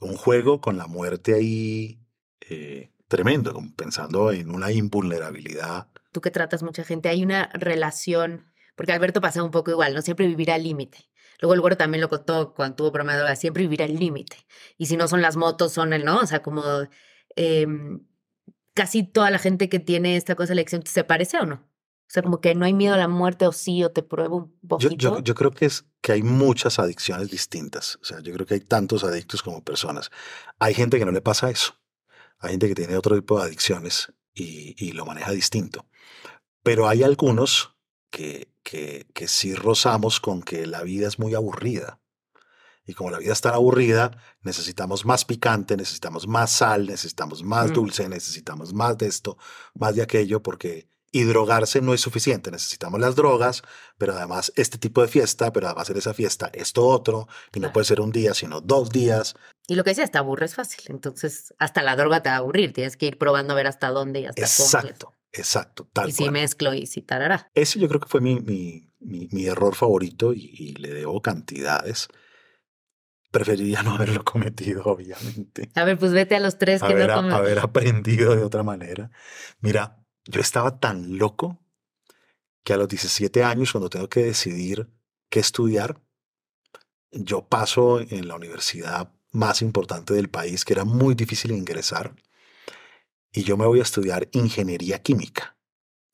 un 0.00 0.16
juego 0.16 0.60
con 0.60 0.76
la 0.76 0.86
muerte 0.86 1.34
ahí 1.34 2.00
eh, 2.48 2.92
tremendo, 3.08 3.60
pensando 3.76 4.32
en 4.32 4.50
una 4.50 4.72
invulnerabilidad. 4.72 5.88
Tú 6.12 6.20
que 6.20 6.30
tratas 6.30 6.62
mucha 6.62 6.84
gente, 6.84 7.08
hay 7.08 7.22
una 7.22 7.50
relación, 7.54 8.52
porque 8.74 8.92
Alberto 8.92 9.20
pasa 9.20 9.42
un 9.42 9.50
poco 9.50 9.70
igual, 9.70 9.94
¿no? 9.94 10.02
Siempre 10.02 10.26
vivir 10.26 10.50
al 10.50 10.62
límite. 10.62 11.08
Luego 11.40 11.54
el 11.54 11.60
güero 11.60 11.76
también 11.76 12.00
lo 12.00 12.08
contó 12.08 12.54
cuando 12.54 12.76
tuvo 12.76 12.90
drogas, 12.90 13.38
siempre 13.38 13.62
vivir 13.62 13.82
al 13.82 13.94
límite. 13.94 14.36
Y 14.78 14.86
si 14.86 14.96
no 14.96 15.06
son 15.08 15.22
las 15.22 15.36
motos, 15.36 15.72
son 15.72 15.92
el, 15.92 16.04
¿no? 16.04 16.18
O 16.20 16.26
sea, 16.26 16.42
como 16.42 16.62
em, 17.36 18.06
casi 18.74 19.02
toda 19.02 19.30
la 19.30 19.38
gente 19.38 19.68
que 19.68 19.78
tiene 19.78 20.16
esta 20.16 20.34
cosa 20.34 20.48
de 20.48 20.54
elección, 20.54 20.82
¿se 20.86 21.04
parece 21.04 21.38
o 21.38 21.46
no? 21.46 21.68
O 22.08 22.10
sea, 22.10 22.22
como 22.22 22.40
que 22.40 22.54
no 22.54 22.64
hay 22.64 22.72
miedo 22.72 22.94
a 22.94 22.98
la 22.98 23.08
muerte 23.08 23.46
o 23.46 23.52
sí, 23.52 23.82
o 23.82 23.90
te 23.90 24.02
pruebo 24.02 24.36
un 24.36 24.58
Yo, 24.62 24.68
poquito. 24.68 24.96
yo, 24.96 25.18
yo 25.20 25.34
creo 25.34 25.50
que 25.50 25.66
es 25.66 25.86
que 26.00 26.12
hay 26.12 26.22
muchas 26.22 26.78
adicciones 26.78 27.30
distintas. 27.30 27.98
O 28.00 28.04
sea, 28.04 28.20
yo 28.20 28.32
creo 28.32 28.46
que 28.46 28.54
hay 28.54 28.60
tantos 28.60 29.02
adictos 29.04 29.42
como 29.42 29.64
personas. 29.64 30.10
Hay 30.60 30.74
gente 30.74 30.98
que 30.98 31.04
no 31.04 31.10
le 31.12 31.20
pasa 31.20 31.50
eso. 31.50 31.74
Hay 32.38 32.52
gente 32.52 32.68
que 32.68 32.74
tiene 32.76 32.96
otro 32.96 33.16
tipo 33.16 33.38
de 33.38 33.46
adicciones 33.46 34.12
y, 34.34 34.74
y 34.78 34.92
lo 34.92 35.04
maneja 35.04 35.32
distinto. 35.32 35.86
Pero 36.62 36.88
hay 36.88 37.02
algunos 37.02 37.74
que, 38.10 38.52
que, 38.62 39.06
que 39.12 39.26
sí 39.28 39.54
rozamos 39.54 40.20
con 40.20 40.42
que 40.42 40.66
la 40.66 40.82
vida 40.82 41.08
es 41.08 41.18
muy 41.18 41.34
aburrida. 41.34 42.00
Y 42.86 42.94
como 42.94 43.10
la 43.10 43.18
vida 43.18 43.32
es 43.32 43.40
tan 43.40 43.54
aburrida, 43.54 44.16
necesitamos 44.42 45.04
más 45.04 45.24
picante, 45.24 45.76
necesitamos 45.76 46.28
más 46.28 46.52
sal, 46.52 46.86
necesitamos 46.86 47.42
más 47.42 47.70
Mm. 47.70 47.74
dulce, 47.74 48.08
necesitamos 48.08 48.72
más 48.72 48.96
de 48.96 49.06
esto, 49.08 49.36
más 49.74 49.96
de 49.96 50.02
aquello, 50.02 50.40
porque 50.40 50.88
Y 51.12 51.22
drogarse 51.24 51.80
no 51.80 51.94
es 51.94 52.00
suficiente. 52.00 52.50
Necesitamos 52.50 53.00
las 53.00 53.14
drogas, 53.16 53.62
pero 53.96 54.14
además 54.14 54.52
este 54.56 54.76
tipo 54.76 55.00
de 55.02 55.08
fiesta, 55.08 55.52
pero 55.52 55.66
además 55.68 55.88
en 55.90 55.96
esa 55.98 56.12
fiesta 56.14 56.50
esto 56.52 56.84
otro, 56.86 57.28
y 57.54 57.58
no 57.60 57.66
Claro. 57.68 57.72
puede 57.72 57.84
ser 57.86 58.00
un 58.00 58.10
día, 58.12 58.34
sino 58.34 58.60
dos 58.60 58.90
días. 58.90 59.34
Y 59.68 59.76
lo 59.76 59.84
que 59.84 59.90
decías, 59.90 60.10
te 60.10 60.18
aburres 60.18 60.54
fácil. 60.54 60.82
Entonces, 60.88 61.54
hasta 61.58 61.82
la 61.82 61.96
droga 61.96 62.22
te 62.22 62.28
va 62.28 62.34
a 62.36 62.38
aburrir. 62.38 62.72
Tienes 62.72 62.96
que 62.96 63.06
ir 63.06 63.18
probando 63.18 63.52
a 63.52 63.56
ver 63.56 63.66
hasta 63.66 63.88
dónde 63.90 64.20
y 64.20 64.26
hasta 64.26 64.42
cómo. 64.42 64.68
Exacto, 64.68 65.12
exacto, 65.32 65.88
tal 65.92 66.08
Y 66.08 66.12
si 66.12 66.24
cual. 66.24 66.32
mezclo 66.32 66.74
y 66.74 66.86
si 66.86 67.02
tarará. 67.02 67.50
Ese 67.54 67.78
yo 67.78 67.88
creo 67.88 68.00
que 68.00 68.08
fue 68.08 68.20
mi, 68.20 68.40
mi, 68.40 68.90
mi, 69.00 69.28
mi 69.32 69.46
error 69.46 69.74
favorito 69.74 70.32
y, 70.34 70.50
y 70.58 70.74
le 70.74 70.92
debo 70.92 71.22
cantidades. 71.22 72.08
Preferiría 73.30 73.82
no 73.82 73.94
haberlo 73.94 74.24
cometido, 74.24 74.82
obviamente. 74.84 75.70
A 75.74 75.84
ver, 75.84 75.98
pues 75.98 76.12
vete 76.12 76.36
a 76.36 76.40
los 76.40 76.58
tres 76.58 76.80
que 76.82 76.92
haber, 76.92 77.08
no 77.08 77.14
a- 77.34 77.36
haber 77.36 77.58
aprendido 77.60 78.34
de 78.36 78.42
otra 78.44 78.62
manera. 78.62 79.10
Mira, 79.60 79.98
yo 80.26 80.40
estaba 80.40 80.78
tan 80.80 81.18
loco 81.18 81.58
que 82.64 82.72
a 82.72 82.76
los 82.76 82.88
17 82.88 83.44
años, 83.44 83.72
cuando 83.72 83.88
tengo 83.90 84.08
que 84.08 84.22
decidir 84.24 84.88
qué 85.30 85.40
estudiar, 85.40 86.00
yo 87.12 87.46
paso 87.46 88.00
en 88.00 88.26
la 88.28 88.34
universidad 88.34 89.12
más 89.32 89.62
importante 89.62 90.14
del 90.14 90.28
país, 90.28 90.64
que 90.64 90.72
era 90.72 90.84
muy 90.84 91.14
difícil 91.14 91.52
ingresar, 91.52 92.14
y 93.32 93.44
yo 93.44 93.56
me 93.56 93.66
voy 93.66 93.80
a 93.80 93.82
estudiar 93.82 94.28
ingeniería 94.32 95.02
química, 95.02 95.56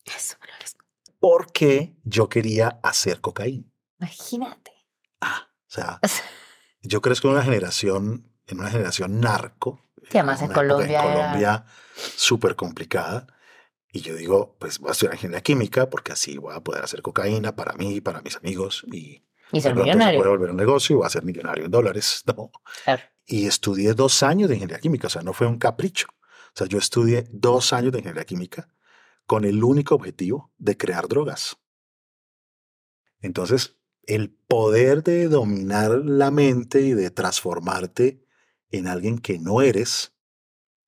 Eso, 0.04 0.36
pero 0.40 0.52
es- 0.62 0.76
porque 1.20 1.94
yo 2.02 2.28
quería 2.28 2.80
hacer 2.82 3.20
cocaína. 3.20 3.64
Imagínate. 4.00 4.72
Ah, 5.20 5.48
o 5.68 5.70
sea, 5.70 6.00
yo 6.82 7.00
crezco 7.00 7.28
en 7.28 7.34
una 7.34 7.44
generación, 7.44 8.28
en 8.48 8.58
una 8.58 8.70
generación 8.70 9.20
narco. 9.20 9.80
Que 10.10 10.18
además 10.18 10.42
en 10.42 10.48
Colombia 10.52 10.84
En 10.84 10.90
era- 10.90 11.02
Colombia 11.02 11.64
súper 12.16 12.56
complicada. 12.56 13.28
Y 13.92 14.00
yo 14.00 14.16
digo, 14.16 14.56
pues 14.58 14.78
voy 14.78 14.88
a 14.88 14.92
estudiar 14.92 15.14
ingeniería 15.14 15.42
química 15.42 15.90
porque 15.90 16.12
así 16.12 16.38
voy 16.38 16.54
a 16.54 16.60
poder 16.60 16.82
hacer 16.82 17.02
cocaína 17.02 17.54
para 17.54 17.74
mí, 17.74 18.00
para 18.00 18.22
mis 18.22 18.36
amigos. 18.36 18.84
Y 18.90 19.22
Y 19.52 19.60
ser 19.60 19.76
millonario. 19.76 20.18
puede 20.18 20.30
volver 20.30 20.50
un 20.50 20.56
negocio 20.56 20.94
y 20.94 20.96
voy 20.96 21.06
a 21.06 21.10
ser 21.10 21.24
millonario 21.24 21.66
en 21.66 21.70
dólares. 21.70 22.24
No. 22.34 22.50
Claro. 22.84 23.02
Y 23.26 23.46
estudié 23.46 23.92
dos 23.94 24.22
años 24.22 24.48
de 24.48 24.56
ingeniería 24.56 24.80
química, 24.80 25.06
o 25.06 25.10
sea, 25.10 25.22
no 25.22 25.32
fue 25.34 25.46
un 25.46 25.58
capricho. 25.58 26.08
O 26.10 26.56
sea, 26.56 26.66
yo 26.66 26.78
estudié 26.78 27.28
dos 27.30 27.72
años 27.72 27.92
de 27.92 27.98
ingeniería 27.98 28.24
química 28.24 28.68
con 29.26 29.44
el 29.44 29.62
único 29.62 29.94
objetivo 29.94 30.52
de 30.58 30.76
crear 30.76 31.06
drogas. 31.06 31.56
Entonces, 33.20 33.76
el 34.04 34.30
poder 34.30 35.02
de 35.02 35.28
dominar 35.28 35.90
la 36.04 36.30
mente 36.30 36.80
y 36.80 36.92
de 36.92 37.10
transformarte 37.10 38.24
en 38.70 38.88
alguien 38.88 39.18
que 39.18 39.38
no 39.38 39.62
eres 39.62 40.14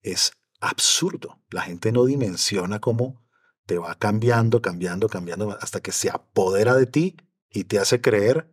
es 0.01 0.33
absurdo. 0.69 1.41
La 1.49 1.61
gente 1.61 1.91
no 1.91 2.05
dimensiona 2.05 2.79
cómo 2.79 3.23
te 3.65 3.77
va 3.77 3.95
cambiando, 3.95 4.61
cambiando, 4.61 5.09
cambiando, 5.09 5.57
hasta 5.59 5.81
que 5.81 5.91
se 5.91 6.09
apodera 6.09 6.75
de 6.75 6.85
ti 6.85 7.17
y 7.49 7.65
te 7.65 7.79
hace 7.79 8.01
creer 8.01 8.51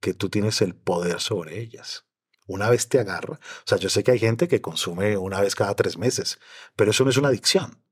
que 0.00 0.14
tú 0.14 0.28
tienes 0.28 0.62
el 0.62 0.74
poder 0.74 1.20
sobre 1.20 1.60
ellas. 1.60 2.04
Una 2.46 2.70
vez 2.70 2.88
te 2.88 2.98
agarra. 2.98 3.34
O 3.34 3.66
sea, 3.66 3.78
yo 3.78 3.90
sé 3.90 4.02
que 4.02 4.12
hay 4.12 4.18
gente 4.18 4.48
que 4.48 4.62
consume 4.62 5.16
una 5.16 5.40
vez 5.40 5.54
cada 5.54 5.74
tres 5.74 5.98
meses, 5.98 6.38
pero 6.76 6.92
eso 6.92 7.04
no 7.04 7.10
es 7.10 7.16
una 7.16 7.28
adicción. 7.28 7.82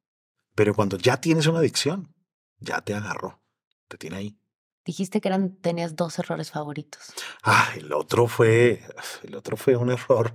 Pero 0.55 0.75
cuando 0.75 0.97
ya 0.97 1.21
tienes 1.21 1.47
una 1.47 1.59
adicción, 1.59 2.15
ya 2.59 2.81
te 2.81 2.95
agarró. 2.95 3.43
Te 3.89 3.99
tiene 3.99 4.17
ahí. 4.17 4.39
Dijiste 4.85 5.21
que 5.21 5.29
eran, 5.29 5.57
tenías 5.57 5.97
dos 5.97 6.19
errores 6.19 6.51
favoritos. 6.51 7.13
Ah, 7.43 7.71
el 7.77 7.93
otro 7.93 8.29
fue, 8.29 8.83
el 9.25 9.35
otro 9.35 9.57
fue 9.57 9.77
un 9.77 9.91
error 9.91 10.35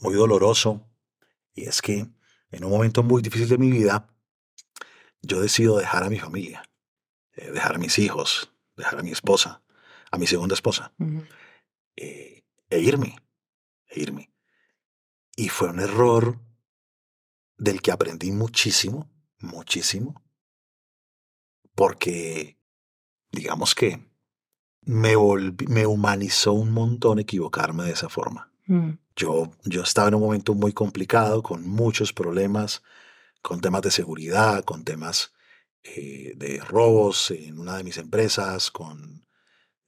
muy 0.00 0.14
doloroso. 0.14 0.86
Y 1.54 1.64
es 1.64 1.80
que 1.80 2.06
en 2.50 2.64
un 2.64 2.70
momento 2.70 3.02
muy 3.02 3.22
difícil 3.22 3.48
de 3.48 3.58
mi 3.58 3.70
vida, 3.70 4.08
yo 5.22 5.40
decido 5.40 5.78
dejar 5.78 6.04
a 6.04 6.10
mi 6.10 6.18
familia, 6.18 6.68
eh, 7.32 7.50
dejar 7.50 7.76
a 7.76 7.78
mis 7.78 7.98
hijos, 7.98 8.52
dejar 8.76 8.98
a 8.98 9.02
mi 9.02 9.10
esposa, 9.10 9.62
a 10.10 10.18
mi 10.18 10.26
segunda 10.26 10.54
esposa, 10.54 10.92
eh, 11.96 12.44
e 12.70 12.80
irme, 12.80 13.16
e 13.88 14.00
irme. 14.00 14.32
Y 15.36 15.48
fue 15.48 15.70
un 15.70 15.80
error 15.80 16.40
del 17.56 17.80
que 17.82 17.92
aprendí 17.92 18.30
muchísimo, 18.30 19.10
muchísimo, 19.38 20.22
porque 21.74 22.58
digamos 23.32 23.74
que 23.74 24.06
me, 24.82 25.14
me 25.68 25.86
humanizó 25.86 26.52
un 26.52 26.70
montón 26.72 27.18
equivocarme 27.18 27.84
de 27.84 27.92
esa 27.92 28.08
forma. 28.08 28.52
Mm. 28.66 28.92
Yo, 29.16 29.52
yo 29.64 29.82
estaba 29.82 30.08
en 30.08 30.14
un 30.14 30.22
momento 30.22 30.54
muy 30.54 30.72
complicado, 30.72 31.42
con 31.42 31.68
muchos 31.68 32.12
problemas, 32.12 32.82
con 33.42 33.60
temas 33.60 33.82
de 33.82 33.90
seguridad, 33.92 34.64
con 34.64 34.84
temas 34.84 35.32
eh, 35.84 36.32
de 36.36 36.58
robos 36.60 37.30
en 37.30 37.58
una 37.60 37.76
de 37.76 37.84
mis 37.84 37.98
empresas, 37.98 38.70
con 38.70 39.24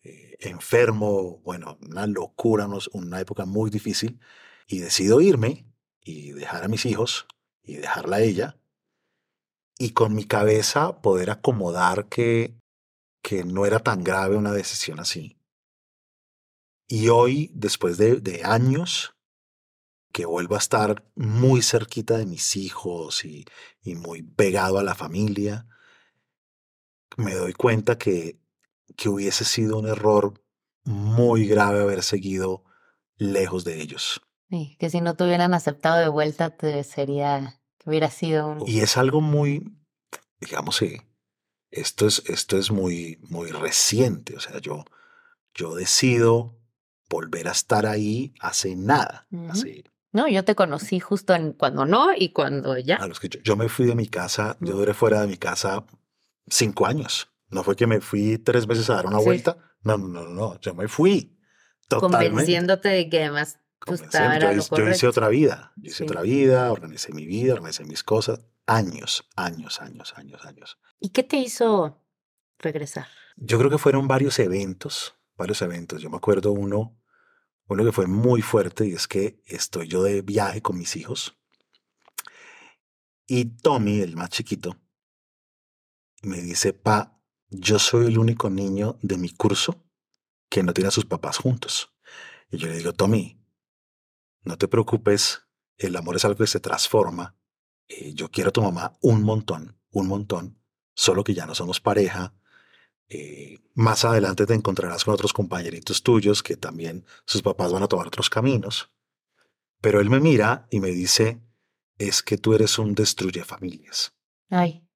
eh, 0.02 0.36
enfermo, 0.40 1.40
bueno, 1.44 1.78
una 1.80 2.06
locura, 2.06 2.68
una 2.92 3.20
época 3.20 3.46
muy 3.46 3.70
difícil, 3.70 4.20
y 4.68 4.78
decido 4.78 5.20
irme 5.20 5.66
y 6.02 6.32
dejar 6.32 6.64
a 6.64 6.68
mis 6.68 6.86
hijos 6.86 7.26
y 7.62 7.76
dejarla 7.76 8.16
a 8.16 8.20
ella, 8.20 8.58
y 9.78 9.90
con 9.90 10.14
mi 10.14 10.24
cabeza 10.24 11.00
poder 11.00 11.30
acomodar 11.30 12.08
que, 12.08 12.54
que 13.22 13.42
no 13.44 13.66
era 13.66 13.80
tan 13.80 14.04
grave 14.04 14.36
una 14.36 14.52
decisión 14.52 15.00
así. 15.00 15.36
Y 16.88 17.08
hoy, 17.08 17.50
después 17.52 17.98
de, 17.98 18.20
de 18.20 18.44
años, 18.44 19.15
que 20.16 20.24
vuelvo 20.24 20.54
a 20.54 20.58
estar 20.58 21.04
muy 21.14 21.60
cerquita 21.60 22.16
de 22.16 22.24
mis 22.24 22.56
hijos 22.56 23.22
y, 23.26 23.44
y 23.82 23.96
muy 23.96 24.22
pegado 24.22 24.78
a 24.78 24.82
la 24.82 24.94
familia, 24.94 25.66
me 27.18 27.34
doy 27.34 27.52
cuenta 27.52 27.98
que, 27.98 28.40
que 28.96 29.10
hubiese 29.10 29.44
sido 29.44 29.78
un 29.78 29.86
error 29.86 30.42
muy 30.84 31.46
grave 31.46 31.82
haber 31.82 32.02
seguido 32.02 32.64
lejos 33.18 33.64
de 33.64 33.82
ellos. 33.82 34.22
Sí, 34.48 34.78
que 34.80 34.88
si 34.88 35.02
no 35.02 35.16
te 35.16 35.24
hubieran 35.24 35.52
aceptado 35.52 35.98
de 36.00 36.08
vuelta, 36.08 36.48
te 36.56 36.82
sería 36.82 37.60
que 37.76 37.90
hubiera 37.90 38.08
sido 38.10 38.48
un. 38.48 38.66
Y 38.66 38.80
es 38.80 38.96
algo 38.96 39.20
muy, 39.20 39.76
digamos 40.40 40.78
que 40.78 41.02
esto 41.70 42.06
es, 42.06 42.22
esto 42.24 42.56
es 42.56 42.70
muy, 42.70 43.18
muy 43.28 43.50
reciente. 43.50 44.34
O 44.34 44.40
sea, 44.40 44.60
yo, 44.62 44.86
yo 45.52 45.74
decido 45.74 46.58
volver 47.10 47.48
a 47.48 47.52
estar 47.52 47.84
ahí 47.84 48.32
hace 48.40 48.76
nada. 48.76 49.28
Hace- 49.50 49.84
No, 50.12 50.28
yo 50.28 50.44
te 50.44 50.54
conocí 50.54 50.98
justo 51.00 51.34
en 51.34 51.52
cuando 51.52 51.84
no 51.84 52.08
y 52.16 52.30
cuando 52.32 52.78
ya. 52.78 52.96
a 52.96 53.06
los 53.06 53.20
que 53.20 53.28
yo, 53.28 53.40
yo 53.42 53.56
me 53.56 53.68
fui 53.68 53.86
de 53.86 53.94
mi 53.94 54.06
casa, 54.08 54.56
yo 54.60 54.74
duré 54.76 54.94
fuera 54.94 55.20
de 55.20 55.26
mi 55.26 55.36
casa 55.36 55.84
cinco 56.48 56.86
años. 56.86 57.28
No 57.50 57.62
fue 57.62 57.76
que 57.76 57.86
me 57.86 58.00
fui 58.00 58.38
tres 58.38 58.66
veces 58.66 58.88
a 58.90 58.94
dar 58.94 59.06
una 59.06 59.18
Sí. 59.18 59.24
vuelta. 59.24 59.56
No, 59.82 59.96
no, 59.98 60.08
no, 60.08 60.28
no. 60.28 60.60
Yo 60.60 60.74
me 60.74 60.88
fui 60.88 61.38
totalmente. 61.88 62.28
convenciéndote 62.30 62.88
de 62.88 63.08
que 63.08 63.22
además 63.24 63.60
pues, 63.84 64.00
Convenciendo. 64.00 64.34
era 64.36 64.52
yo, 64.52 64.62
lo 64.70 64.78
yo 64.78 64.90
hice 64.90 65.06
otra 65.06 65.28
vida. 65.28 65.72
Yo 65.76 65.90
hice 65.90 65.98
Sí. 65.98 66.04
otra 66.04 66.22
vida, 66.22 66.72
organicé 66.72 67.12
mi 67.12 67.26
vida, 67.26 67.52
organicé 67.54 67.84
mis 67.84 68.02
cosas. 68.02 68.40
Años, 68.66 69.28
años, 69.36 69.80
años, 69.80 70.14
años, 70.16 70.44
años. 70.44 70.78
¿Y 70.98 71.10
qué 71.10 71.22
te 71.22 71.36
hizo 71.36 72.02
regresar? 72.58 73.06
Yo 73.36 73.58
creo 73.58 73.70
que 73.70 73.78
fueron 73.78 74.08
varios 74.08 74.38
eventos, 74.40 75.14
varios 75.36 75.62
eventos. 75.62 76.02
Yo 76.02 76.10
me 76.10 76.16
acuerdo 76.16 76.50
uno, 76.52 76.98
uno 77.68 77.84
que 77.84 77.92
fue 77.92 78.06
muy 78.06 78.42
fuerte 78.42 78.86
y 78.86 78.92
es 78.92 79.08
que 79.08 79.40
estoy 79.46 79.88
yo 79.88 80.02
de 80.02 80.22
viaje 80.22 80.62
con 80.62 80.78
mis 80.78 80.96
hijos 80.96 81.36
y 83.26 83.46
Tommy, 83.46 84.00
el 84.00 84.16
más 84.16 84.30
chiquito, 84.30 84.76
me 86.22 86.40
dice, 86.40 86.72
pa, 86.72 87.20
yo 87.50 87.78
soy 87.78 88.06
el 88.06 88.18
único 88.18 88.50
niño 88.50 88.98
de 89.02 89.18
mi 89.18 89.30
curso 89.30 89.84
que 90.48 90.62
no 90.62 90.72
tiene 90.72 90.88
a 90.88 90.92
sus 90.92 91.06
papás 91.06 91.38
juntos. 91.38 91.92
Y 92.50 92.58
yo 92.58 92.68
le 92.68 92.76
digo, 92.76 92.92
Tommy, 92.92 93.44
no 94.42 94.56
te 94.56 94.68
preocupes, 94.68 95.42
el 95.76 95.96
amor 95.96 96.16
es 96.16 96.24
algo 96.24 96.38
que 96.38 96.46
se 96.46 96.60
transforma. 96.60 97.36
Eh, 97.88 98.14
yo 98.14 98.30
quiero 98.30 98.50
a 98.50 98.52
tu 98.52 98.62
mamá 98.62 98.96
un 99.02 99.24
montón, 99.24 99.80
un 99.90 100.06
montón, 100.06 100.62
solo 100.94 101.24
que 101.24 101.34
ya 101.34 101.46
no 101.46 101.54
somos 101.56 101.80
pareja. 101.80 102.32
Eh, 103.08 103.58
más 103.74 104.04
adelante 104.04 104.46
te 104.46 104.54
encontrarás 104.54 105.04
con 105.04 105.14
otros 105.14 105.32
compañeritos 105.32 106.02
tuyos 106.02 106.42
que 106.42 106.56
también 106.56 107.04
sus 107.24 107.42
papás 107.42 107.72
van 107.72 107.82
a 107.82 107.88
tomar 107.88 108.06
otros 108.08 108.28
caminos. 108.30 108.92
Pero 109.80 110.00
él 110.00 110.10
me 110.10 110.20
mira 110.20 110.66
y 110.70 110.80
me 110.80 110.88
dice, 110.88 111.40
es 111.98 112.22
que 112.22 112.38
tú 112.38 112.54
eres 112.54 112.78
un 112.78 112.94
destruye 112.94 113.44
familias. 113.44 114.14
Ay, 114.50 114.86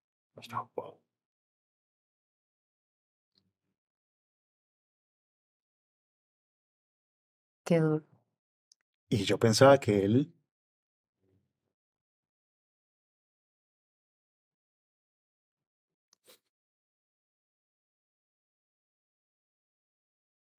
qué 7.65 7.79
duro. 7.79 8.07
Y 9.09 9.25
yo 9.25 9.39
pensaba 9.39 9.79
que 9.79 10.05
él 10.05 10.35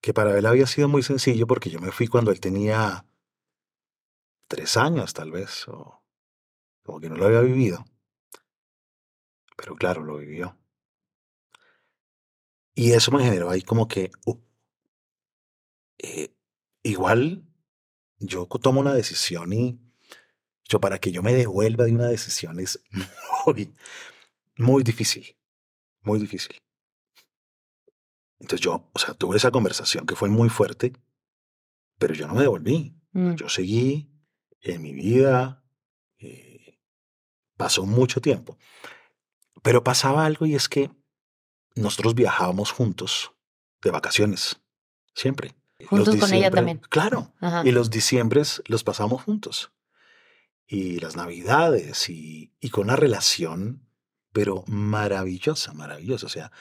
que 0.02 0.14
para 0.14 0.38
él 0.38 0.46
había 0.46 0.68
sido 0.68 0.88
muy 0.90 1.04
sencillo 1.04 1.48
porque 1.48 1.70
yo 1.70 1.80
me 1.80 1.92
fui 1.92 2.08
cuando 2.08 2.32
él 2.32 2.40
tenía 2.40 3.06
tres 4.48 4.76
años 4.76 5.14
tal 5.14 5.32
vez, 5.32 5.68
o 5.68 6.04
como 6.84 7.00
que 7.00 7.10
no 7.10 7.16
lo 7.16 7.26
había 7.28 7.42
vivido. 7.42 7.86
pero 9.56 9.76
claro, 9.76 10.04
lo 10.04 10.18
vivió. 10.18 10.58
Y 12.74 12.94
eso 12.94 13.12
me 13.12 13.24
generó 13.24 13.50
ahí 13.50 13.62
como 13.62 13.88
que, 13.88 14.12
uh, 14.26 14.40
eh, 16.00 16.34
igual 16.84 17.46
yo 18.18 18.48
tomo 18.48 18.80
una 18.82 18.94
decisión 18.94 19.54
y 19.54 19.80
yo 20.68 20.80
para 20.80 21.00
que 21.00 21.12
yo 21.12 21.22
me 21.22 21.34
devuelva 21.34 21.86
de 21.86 21.94
una 21.94 22.08
decisión 22.08 22.60
es 22.60 22.82
muy, 23.46 23.76
muy 24.58 24.84
difícil, 24.84 25.38
muy 26.02 26.20
difícil. 26.20 26.58
Entonces 28.42 28.62
yo, 28.62 28.90
o 28.92 29.00
sea, 29.00 29.14
tuve 29.14 29.38
esa 29.38 29.52
conversación 29.52 30.06
que 30.06 30.16
fue 30.16 30.28
muy 30.28 30.50
fuerte, 30.50 30.94
pero 32.00 32.16
yo 32.16 32.28
no 32.28 32.34
me 32.34 32.42
devolví. 32.42 32.96
Mm. 33.14 33.36
Yo 33.36 33.50
seguí 33.50 34.12
en 34.62 34.82
mi 34.82 34.94
vida, 34.94 35.64
eh, 36.18 36.80
pasó 37.56 37.86
mucho 37.86 38.20
tiempo. 38.20 38.58
Pero 39.62 39.84
pasaba 39.84 40.26
algo 40.26 40.48
y 40.48 40.56
es 40.56 40.68
que 40.68 40.90
nosotros 41.76 42.16
viajábamos 42.16 42.72
juntos 42.72 43.32
de 43.84 43.92
vacaciones, 43.92 44.60
siempre. 45.14 45.54
Juntos 45.88 46.16
con 46.16 46.34
ella 46.34 46.50
también. 46.50 46.80
Claro. 46.90 47.34
Ajá. 47.40 47.62
Y 47.64 47.72
los 47.72 47.92
diciembres 47.92 48.64
los 48.66 48.84
pasamos 48.84 49.22
juntos. 49.22 49.72
Y 50.66 51.00
las 51.00 51.16
navidades 51.16 52.10
y, 52.10 52.54
y 52.60 52.70
con 52.70 52.86
una 52.86 52.96
relación, 52.96 53.88
pero 54.32 54.64
maravillosa, 54.68 55.74
maravillosa. 55.74 56.26
O 56.26 56.30
sea, 56.30 56.52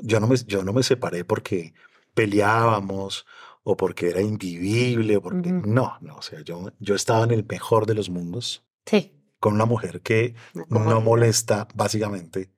yo 0.00 0.20
no 0.20 0.26
me, 0.26 0.36
yo 0.46 0.62
no 0.62 0.72
me 0.72 0.82
separé 0.82 1.24
porque 1.24 1.74
peleábamos 2.14 3.26
o 3.64 3.76
porque 3.76 4.10
era 4.10 4.20
invivible, 4.20 5.16
o 5.16 5.22
porque 5.22 5.52
Ujú. 5.52 5.66
no, 5.68 5.96
no, 6.00 6.16
o 6.16 6.22
sea, 6.22 6.40
yo, 6.40 6.72
yo 6.80 6.94
estaba 6.94 7.24
en 7.24 7.30
el 7.30 7.44
mejor 7.48 7.86
de 7.86 7.94
los 7.94 8.10
mundos 8.10 8.64
Sí. 8.86 9.12
con 9.38 9.54
una 9.54 9.64
mujer 9.66 10.00
que 10.02 10.34
Como- 10.68 10.90
no 10.90 11.00
molesta 11.00 11.68
básicamente 11.74 12.50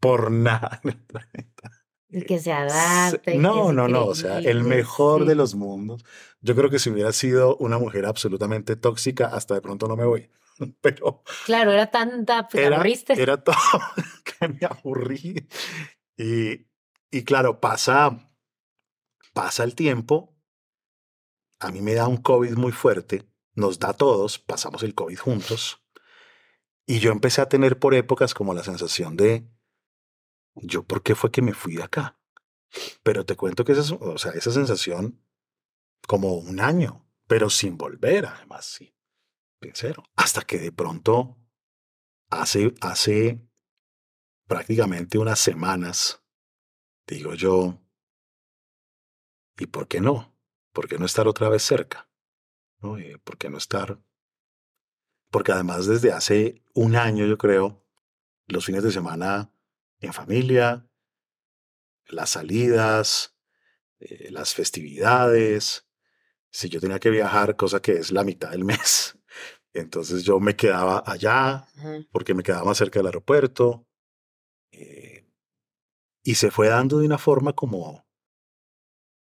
por 0.00 0.30
nada. 0.32 0.80
en 0.82 0.90
el 0.90 0.98
planeta. 0.98 1.70
Y 2.10 2.22
que 2.22 2.38
se 2.38 2.52
adapte. 2.52 3.36
No, 3.36 3.70
no, 3.72 3.86
no, 3.86 4.06
o 4.06 4.14
sea, 4.14 4.38
el 4.38 4.44
increíble, 4.46 4.76
mejor 4.76 5.22
sí. 5.22 5.28
de 5.28 5.34
los 5.34 5.54
mundos. 5.54 6.04
Yo 6.40 6.54
creo 6.56 6.70
que 6.70 6.78
si 6.78 6.88
hubiera 6.88 7.12
sido 7.12 7.56
una 7.58 7.76
mujer 7.78 8.06
absolutamente 8.06 8.76
tóxica, 8.76 9.26
hasta 9.26 9.54
de 9.54 9.60
pronto 9.60 9.86
no 9.88 9.94
me 9.96 10.06
voy. 10.06 10.30
Pero 10.80 11.22
Claro, 11.44 11.70
era 11.70 11.90
tanta, 11.90 12.48
pues, 12.48 12.64
era, 12.64 12.76
aburriste. 12.76 13.12
era 13.20 13.36
todo 13.44 13.54
que 14.24 14.48
me 14.48 14.58
aburrí. 14.66 15.46
Y, 16.16 16.66
y 17.10 17.24
claro, 17.24 17.60
pasa, 17.60 18.30
pasa 19.32 19.64
el 19.64 19.74
tiempo. 19.74 20.34
A 21.60 21.70
mí 21.70 21.80
me 21.80 21.94
da 21.94 22.06
un 22.06 22.18
COVID 22.18 22.54
muy 22.56 22.72
fuerte. 22.72 23.28
Nos 23.54 23.78
da 23.78 23.90
a 23.90 23.96
todos. 23.96 24.38
Pasamos 24.38 24.82
el 24.82 24.94
COVID 24.94 25.18
juntos. 25.18 25.82
Y 26.86 27.00
yo 27.00 27.10
empecé 27.12 27.40
a 27.40 27.48
tener 27.48 27.78
por 27.78 27.94
épocas 27.94 28.32
como 28.32 28.54
la 28.54 28.64
sensación 28.64 29.16
de, 29.16 29.46
yo, 30.54 30.84
¿por 30.84 31.02
qué 31.02 31.14
fue 31.14 31.30
que 31.30 31.42
me 31.42 31.52
fui 31.52 31.76
de 31.76 31.82
acá? 31.82 32.18
Pero 33.02 33.26
te 33.26 33.36
cuento 33.36 33.64
que 33.64 33.72
esa, 33.72 33.82
es- 33.82 33.92
o 33.92 34.18
sea, 34.18 34.32
esa 34.32 34.52
sensación, 34.52 35.22
como 36.06 36.34
un 36.34 36.60
año, 36.60 37.06
pero 37.26 37.50
sin 37.50 37.76
volver, 37.76 38.26
además, 38.26 38.64
sí. 38.64 38.94
Sincero. 39.60 40.04
Hasta 40.16 40.42
que 40.42 40.58
de 40.58 40.72
pronto, 40.72 41.36
hace, 42.30 42.72
hace 42.80 43.40
prácticamente 44.46 45.18
unas 45.18 45.38
semanas, 45.40 46.24
digo 47.08 47.34
yo, 47.34 47.80
¿y 49.58 49.66
por 49.66 49.88
qué 49.88 50.00
no? 50.00 50.36
¿Por 50.72 50.88
qué 50.88 50.98
no 50.98 51.06
estar 51.06 51.26
otra 51.26 51.48
vez 51.48 51.62
cerca? 51.62 52.08
¿No? 52.80 52.98
Eh, 52.98 53.18
¿Por 53.24 53.38
qué 53.38 53.50
no 53.50 53.58
estar? 53.58 54.00
Porque 55.30 55.52
además 55.52 55.86
desde 55.86 56.12
hace 56.12 56.62
un 56.74 56.96
año, 56.96 57.26
yo 57.26 57.36
creo, 57.38 57.84
los 58.46 58.64
fines 58.64 58.82
de 58.82 58.92
semana 58.92 59.52
en 60.00 60.12
familia, 60.12 60.88
las 62.06 62.30
salidas, 62.30 63.36
eh, 63.98 64.30
las 64.30 64.54
festividades, 64.54 65.86
si 66.50 66.68
yo 66.68 66.80
tenía 66.80 66.98
que 66.98 67.10
viajar, 67.10 67.56
cosa 67.56 67.80
que 67.80 67.92
es 67.92 68.12
la 68.12 68.24
mitad 68.24 68.50
del 68.50 68.64
mes, 68.64 69.18
entonces 69.72 70.24
yo 70.24 70.40
me 70.40 70.56
quedaba 70.56 71.02
allá 71.06 71.66
porque 72.10 72.34
me 72.34 72.42
quedaba 72.42 72.64
más 72.64 72.78
cerca 72.78 72.98
del 72.98 73.06
aeropuerto. 73.06 73.86
eh, 74.70 75.17
y 76.28 76.34
se 76.34 76.50
fue 76.50 76.68
dando 76.68 76.98
de 76.98 77.06
una 77.06 77.16
forma 77.16 77.54
como, 77.54 78.06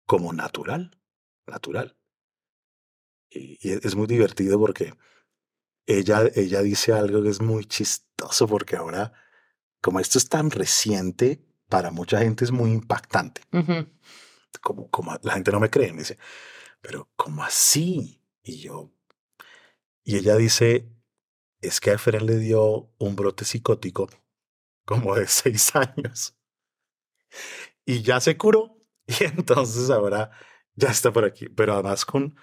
como 0.07 0.33
natural, 0.33 0.97
natural. 1.49 1.99
Y, 3.29 3.59
y 3.61 3.73
es 3.73 3.97
muy 3.97 4.07
divertido 4.07 4.57
porque 4.61 4.95
ella, 5.85 6.31
ella 6.37 6.63
dice 6.63 6.93
algo 6.93 7.21
que 7.25 7.31
es 7.31 7.41
muy 7.41 7.65
chistoso 7.65 8.47
porque 8.47 8.77
ahora, 8.77 9.13
como 9.81 9.99
esto 9.99 10.17
es 10.17 10.29
tan 10.29 10.53
reciente, 10.53 11.45
para 11.69 11.91
mucha 11.91 12.21
gente 12.21 12.45
es 12.45 12.53
muy 12.53 12.71
impactante. 12.71 13.43
Como, 14.61 14.89
como 14.89 15.19
la 15.25 15.33
gente 15.33 15.51
no 15.51 15.59
me 15.59 15.71
cree, 15.71 15.93
me 15.93 16.03
dice, 16.03 16.19
pero 16.81 17.11
¿cómo 17.17 17.43
así? 17.43 18.23
Y 18.45 18.61
yo, 18.61 18.93
y 20.05 20.19
ella 20.19 20.37
dice, 20.37 20.89
es 21.61 21.81
que 21.81 21.91
a 21.91 21.95
Efren 21.95 22.27
le 22.27 22.39
dio 22.39 22.93
un 22.99 23.17
brote 23.17 23.45
psicótico 23.45 24.09
como 24.85 25.17
de 25.17 25.27
seis 25.27 25.75
años. 25.75 26.37
Y 27.85 28.03
ya 28.03 28.21
se 28.21 28.37
curó. 28.37 28.79
Y 29.21 29.25
entonces 29.25 29.91
ahora 29.91 30.31
ya 30.77 30.89
está 30.89 31.13
por 31.13 31.25
aquí. 31.25 31.49
Pero 31.49 31.75
además 31.75 32.05
con, 32.05 32.37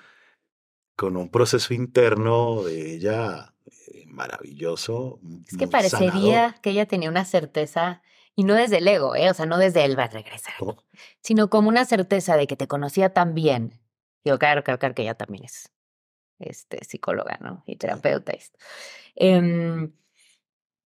con 0.95 1.15
un 1.17 1.29
proceso 1.29 1.73
interno 1.73 2.63
de 2.63 2.95
ella 2.95 3.53
eh, 3.65 4.05
maravilloso. 4.07 5.19
Es 5.47 5.57
que 5.57 5.67
parecería 5.67 6.11
sanador. 6.11 6.61
que 6.61 6.69
ella 6.71 6.85
tenía 6.85 7.09
una 7.09 7.25
certeza, 7.25 8.01
y 8.39 8.45
no 8.45 8.53
desde 8.53 8.77
el 8.77 8.87
ego, 8.87 9.15
¿eh? 9.15 9.29
o 9.29 9.33
sea, 9.33 9.45
no 9.45 9.57
desde 9.57 9.83
él 9.83 9.99
va 9.99 10.05
a 10.05 10.07
regresar, 10.07 10.53
sino 11.21 11.49
como 11.49 11.67
una 11.67 11.83
certeza 11.83 12.37
de 12.37 12.47
que 12.47 12.55
te 12.55 12.69
conocía 12.69 13.13
tan 13.13 13.33
bien. 13.33 13.81
Digo, 14.23 14.39
claro, 14.39 14.63
claro, 14.63 14.79
claro 14.79 14.95
que 14.95 15.01
ella 15.01 15.15
también 15.15 15.43
es 15.43 15.73
este, 16.39 16.83
psicóloga, 16.85 17.37
¿no? 17.41 17.63
Y 17.65 17.75
terapeuta. 17.75 18.31
Em, 19.15 19.91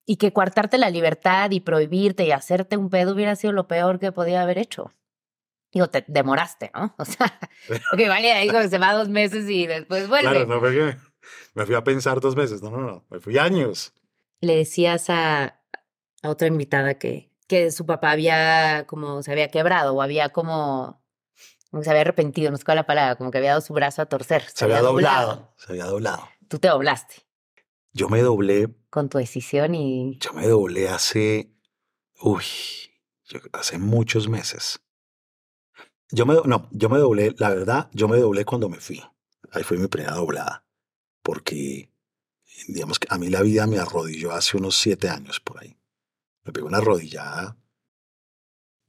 y 0.05 0.17
que 0.17 0.33
coartarte 0.33 0.77
la 0.77 0.89
libertad 0.89 1.51
y 1.51 1.59
prohibirte 1.59 2.25
y 2.25 2.31
hacerte 2.31 2.77
un 2.77 2.89
pedo 2.89 3.13
hubiera 3.13 3.35
sido 3.35 3.53
lo 3.53 3.67
peor 3.67 3.99
que 3.99 4.11
podía 4.11 4.41
haber 4.41 4.57
hecho. 4.57 4.91
Digo, 5.71 5.87
te 5.87 6.03
demoraste, 6.07 6.71
¿no? 6.73 6.93
O 6.99 7.05
sea, 7.05 7.39
porque 7.89 8.07
vale, 8.07 8.47
como 8.51 8.67
se 8.67 8.77
va 8.77 8.93
dos 8.93 9.09
meses 9.09 9.49
y 9.49 9.65
después 9.65 10.07
vuelve. 10.07 10.29
Claro, 10.29 10.45
no 10.45 10.59
fue 10.59 10.71
que 10.71 10.97
me 11.55 11.65
fui 11.65 11.75
a 11.75 11.83
pensar 11.83 12.19
dos 12.19 12.35
meses. 12.35 12.61
No, 12.61 12.69
no, 12.69 12.81
no. 12.81 13.05
Me 13.09 13.19
fui 13.19 13.37
años. 13.37 13.93
le 14.41 14.57
decías 14.57 15.09
a, 15.09 15.59
a 16.21 16.29
otra 16.29 16.47
invitada 16.47 16.95
que, 16.95 17.31
que 17.47 17.71
su 17.71 17.85
papá 17.85 18.11
había 18.11 18.85
como 18.87 19.23
se 19.23 19.31
había 19.31 19.47
quebrado 19.47 19.93
o 19.95 20.01
había 20.01 20.29
como, 20.29 21.01
como 21.71 21.81
que 21.81 21.85
se 21.85 21.89
había 21.91 22.01
arrepentido, 22.01 22.51
no 22.51 22.57
sé 22.57 22.65
cuál 22.65 22.77
la 22.77 22.85
palabra, 22.85 23.15
como 23.15 23.31
que 23.31 23.37
había 23.37 23.51
dado 23.51 23.61
su 23.61 23.73
brazo 23.73 24.01
a 24.01 24.05
torcer. 24.05 24.43
Se 24.53 24.65
había 24.65 24.81
doblado. 24.81 25.53
Se 25.57 25.71
había 25.71 25.85
doblado. 25.85 26.27
Tú 26.49 26.59
te 26.59 26.67
doblaste 26.67 27.23
Yo 27.93 28.09
me 28.09 28.21
doblé 28.21 28.73
con 28.89 29.07
tu 29.07 29.19
decisión 29.19 29.75
y 29.75 30.17
Yo 30.19 30.33
me 30.33 30.47
doblé 30.47 30.89
hace, 30.89 31.51
uy, 32.21 32.43
hace 33.51 33.77
muchos 33.77 34.27
meses. 34.27 34.81
Yo 36.09 36.25
me, 36.25 36.35
no, 36.45 36.67
yo 36.71 36.89
me 36.89 36.97
doblé, 36.97 37.35
la 37.37 37.49
verdad, 37.49 37.89
yo 37.93 38.07
me 38.07 38.17
doblé 38.17 38.45
cuando 38.45 38.67
me 38.67 38.79
fui. 38.79 39.01
Ahí 39.51 39.63
fue 39.63 39.77
mi 39.77 39.87
primera 39.87 40.15
doblada. 40.15 40.65
Porque, 41.21 41.91
digamos 42.67 42.99
que 42.99 43.07
a 43.09 43.17
mí 43.17 43.29
la 43.29 43.41
vida 43.43 43.67
me 43.67 43.77
arrodilló 43.77 44.31
hace 44.31 44.57
unos 44.57 44.75
siete 44.75 45.09
años 45.09 45.39
por 45.39 45.61
ahí. 45.61 45.77
Me 46.43 46.51
pegó 46.51 46.67
una 46.67 46.81
rodillada 46.81 47.57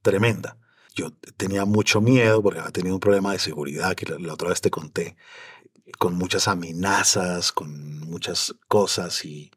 tremenda. 0.01 0.57
Yo 0.95 1.11
tenía 1.37 1.65
mucho 1.65 2.01
miedo 2.01 2.41
porque 2.41 2.59
había 2.59 2.71
tenido 2.71 2.95
un 2.95 2.99
problema 2.99 3.33
de 3.33 3.39
seguridad 3.39 3.95
que 3.95 4.05
la, 4.05 4.17
la 4.17 4.33
otra 4.33 4.49
vez 4.49 4.61
te 4.61 4.71
conté, 4.71 5.15
con 5.99 6.15
muchas 6.15 6.47
amenazas, 6.47 7.51
con 7.51 7.99
muchas 8.01 8.55
cosas 8.67 9.23
y, 9.25 9.51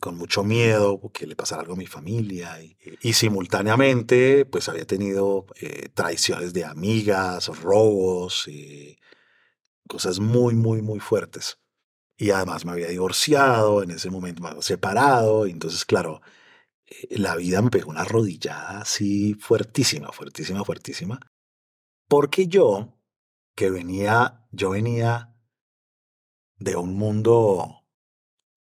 con 0.00 0.16
mucho 0.16 0.42
miedo 0.42 0.98
porque 1.00 1.28
le 1.28 1.36
pasara 1.36 1.62
algo 1.62 1.74
a 1.74 1.76
mi 1.76 1.86
familia. 1.86 2.60
Y, 2.60 2.76
y 3.02 3.12
simultáneamente, 3.12 4.44
pues 4.44 4.68
había 4.68 4.86
tenido 4.86 5.46
eh, 5.60 5.88
traiciones 5.94 6.52
de 6.52 6.64
amigas, 6.64 7.46
robos, 7.62 8.48
eh, 8.48 8.98
cosas 9.88 10.18
muy, 10.18 10.54
muy, 10.54 10.82
muy 10.82 11.00
fuertes. 11.00 11.58
Y 12.16 12.30
además 12.30 12.64
me 12.64 12.72
había 12.72 12.88
divorciado, 12.88 13.82
en 13.82 13.90
ese 13.92 14.10
momento 14.10 14.42
me 14.42 14.48
había 14.48 14.62
separado, 14.62 15.46
y 15.46 15.50
entonces, 15.52 15.84
claro, 15.84 16.22
eh, 16.86 17.18
la 17.18 17.36
vida 17.36 17.62
me 17.62 17.70
pegó 17.70 17.90
una 17.90 18.04
rodillada 18.04 18.80
así 18.80 19.34
fuertísima, 19.34 20.10
fuertísima, 20.12 20.64
fuertísima. 20.64 21.20
Porque 22.08 22.48
yo, 22.48 22.98
que 23.54 23.70
venía, 23.70 24.46
yo 24.52 24.70
venía 24.70 25.35
de 26.58 26.76
un 26.76 26.94
mundo 26.96 27.82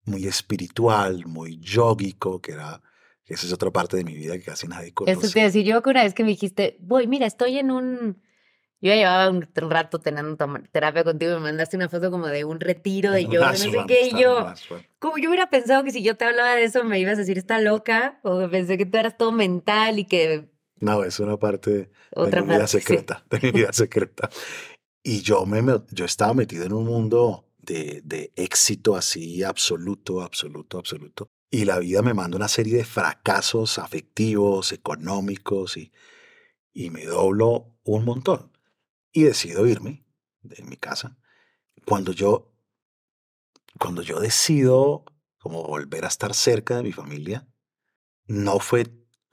muy 0.05 0.27
espiritual, 0.27 1.25
muy 1.27 1.59
yógico, 1.61 2.41
que 2.41 2.53
era, 2.53 2.83
esa 3.27 3.47
es 3.47 3.53
otra 3.53 3.71
parte 3.71 3.97
de 3.97 4.05
mi 4.05 4.15
vida 4.15 4.35
que 4.37 4.45
casi 4.45 4.69
nadie 4.69 4.93
conoce. 4.93 5.19
eso 5.19 5.33
te 5.33 5.39
iba 5.41 5.45
a 5.45 5.49
decir 5.49 5.65
yo 5.65 5.83
que 5.83 5.91
una 5.91 6.03
vez 6.03 6.15
que 6.15 6.23
me 6.25 6.31
dijiste, 6.31 6.77
voy, 6.81 7.07
mira, 7.07 7.27
estoy 7.27 7.59
en 7.59 7.71
un 7.71 8.23
Yo 8.81 8.91
ya 8.91 8.97
llevaba 8.97 9.31
un 9.31 9.49
rato 9.71 9.99
teniendo 10.01 10.37
terapia 10.73 11.05
contigo 11.05 11.33
y 11.33 11.35
me 11.37 11.41
mandaste 11.41 11.77
una 11.77 11.89
foto 11.89 12.11
como 12.11 12.27
de 12.27 12.45
un 12.45 12.61
retiro 12.61 13.13
de 13.13 13.25
yoga, 13.33 13.53
no 13.53 13.59
sé 13.59 13.85
qué, 13.87 14.09
y 14.09 14.11
yo, 14.21 14.47
como 14.99 15.17
yo 15.17 15.31
hubiera 15.31 15.49
pensado 15.49 15.85
que 15.85 15.91
si 15.91 16.03
yo 16.03 16.17
te 16.17 16.25
hablaba 16.27 16.55
de 16.55 16.65
eso 16.65 16.85
me 16.85 16.99
ibas 16.99 17.15
a 17.15 17.21
decir, 17.21 17.39
está 17.39 17.61
loca, 17.61 18.21
o 18.25 18.47
pensé 18.51 18.77
que 18.77 18.85
tú 18.87 18.99
eras 18.99 19.17
todo 19.17 19.33
mental 19.33 19.99
y 19.99 20.05
que 20.05 20.51
No, 20.81 21.03
es 21.05 21.19
una 21.21 21.39
parte 21.39 21.71
de 21.71 21.89
otra 22.15 22.43
mi 22.43 22.49
vida 22.49 22.59
parte, 22.59 22.73
sí. 22.73 22.81
secreta, 22.81 23.25
de 23.31 23.41
mi 23.43 23.53
vida 23.53 23.73
secreta. 23.73 24.29
Y 25.03 25.21
yo, 25.23 25.47
me- 25.47 25.63
yo 25.91 26.05
estaba 26.05 26.35
metido 26.35 26.65
en 26.67 26.73
un 26.75 26.85
mundo 26.85 27.44
de, 27.65 28.01
de 28.05 28.33
éxito 28.37 28.97
así 28.97 29.43
absoluto, 29.43 30.23
absoluto, 30.23 30.79
absoluto. 30.79 31.31
Y 31.51 31.65
la 31.65 31.79
vida 31.79 32.03
me 32.03 32.15
manda 32.15 32.37
una 32.37 32.49
serie 32.49 32.77
de 32.77 32.85
fracasos 32.85 33.79
afectivos, 33.79 34.73
económicos, 34.73 35.77
y, 35.77 35.93
y 36.73 36.91
me 36.91 37.05
doblo 37.05 37.77
un 37.85 38.05
montón. 38.05 38.51
Y 39.13 39.23
decido 39.23 39.67
irme 39.67 40.05
de 40.43 40.63
mi 40.65 40.77
casa. 40.77 41.17
Cuando 41.87 42.13
yo, 42.13 42.53
cuando 43.79 44.03
yo 44.03 44.19
decido 44.21 45.05
como 45.39 45.63
volver 45.63 46.05
a 46.05 46.09
estar 46.09 46.35
cerca 46.35 46.77
de 46.77 46.83
mi 46.83 46.93
familia, 46.93 47.47
no 48.27 48.59
fue 48.59 48.87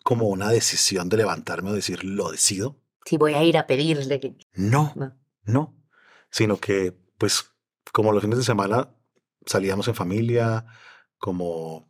como 0.03 0.27
una 0.27 0.49
decisión 0.49 1.09
de 1.09 1.17
levantarme 1.17 1.71
o 1.71 1.73
decir, 1.73 2.03
lo 2.03 2.31
decido. 2.31 2.79
Sí, 3.05 3.17
voy 3.17 3.33
a 3.33 3.43
ir 3.43 3.57
a 3.57 3.65
pedirle 3.65 4.19
que... 4.19 4.35
No, 4.53 4.93
No. 4.95 5.17
no. 5.43 5.77
Sino 6.29 6.57
que, 6.57 6.93
pues, 7.17 7.45
como 7.93 8.11
los 8.11 8.21
fines 8.21 8.37
de 8.37 8.43
semana 8.43 8.89
salíamos 9.45 9.87
en 9.87 9.95
familia, 9.95 10.65
como 11.17 11.89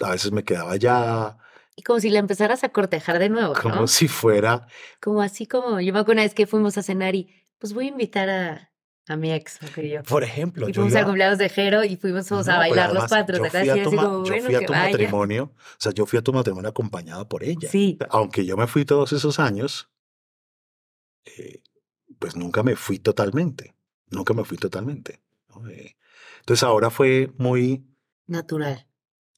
a 0.00 0.10
veces 0.10 0.32
me 0.32 0.44
quedaba 0.44 0.72
allá, 0.72 1.38
Y 1.76 1.82
como 1.82 1.98
si 2.00 2.10
la 2.10 2.18
empezaras 2.20 2.62
a 2.64 2.68
cortejar 2.70 3.18
de 3.18 3.28
nuevo, 3.28 3.54
como 3.54 3.74
¿no? 3.82 3.86
si 3.86 4.06
fuera, 4.08 4.66
Como 5.00 5.22
así 5.22 5.46
como, 5.46 5.80
yo 5.80 5.92
me 5.92 5.98
acuerdo 6.00 6.12
una 6.18 6.22
vez 6.22 6.34
que 6.34 6.46
fuimos 6.46 6.76
a 6.78 6.82
cenar 6.82 7.14
y, 7.14 7.32
pues 7.58 7.72
voy 7.74 7.86
a 7.86 7.88
invitar 7.88 8.28
a, 8.28 8.72
a 9.08 9.16
mi 9.16 9.32
ex, 9.32 9.58
yo. 9.76 10.02
por 10.02 10.22
ejemplo, 10.24 10.68
Y 10.68 10.72
yo 10.72 10.82
fuimos 10.82 10.94
al 10.94 11.00
iba- 11.00 11.06
cumpleaños 11.06 11.38
de 11.38 11.48
Jero 11.48 11.82
y 11.84 11.96
fuimos 11.96 12.30
No, 12.30 12.38
a 12.38 12.58
bailar 12.58 12.92
los 12.92 13.06
cuatro, 13.06 13.36
yo 13.38 13.42
¿te 13.42 13.50
fui 13.50 13.68
a 13.70 13.76
Y 13.76 13.82
tu 13.82 13.90
como, 13.90 14.24
yo 14.24 14.36
fui 14.42 14.54
a 14.54 14.66
tu 14.66 14.72
matrimonio, 14.72 15.52
o 15.54 15.76
sea, 15.78 15.92
yo 15.92 16.06
fui 16.06 16.18
a 16.18 16.22
tu 16.22 16.32
matrimonio 16.32 16.68
acompañado 16.70 17.28
por 17.28 17.42
ella. 17.44 17.68
Sí, 17.68 17.98
Aunque 18.10 18.44
yo 18.44 18.56
me 18.56 18.66
fui 18.66 18.84
todos 18.84 19.12
esos 19.12 19.38
años, 19.40 19.88
eh, 21.24 21.62
pues 22.18 22.36
nunca 22.36 22.62
me 22.62 22.76
fui 22.76 22.98
totalmente, 22.98 23.74
nunca 24.10 24.34
me 24.34 24.44
fui 24.44 24.58
totalmente. 24.58 25.22
¿no? 25.48 25.68
Eh, 25.68 25.96
entonces 26.40 26.62
ahora 26.62 26.90
fue 26.90 27.32
muy 27.38 27.86
natural. 28.26 28.86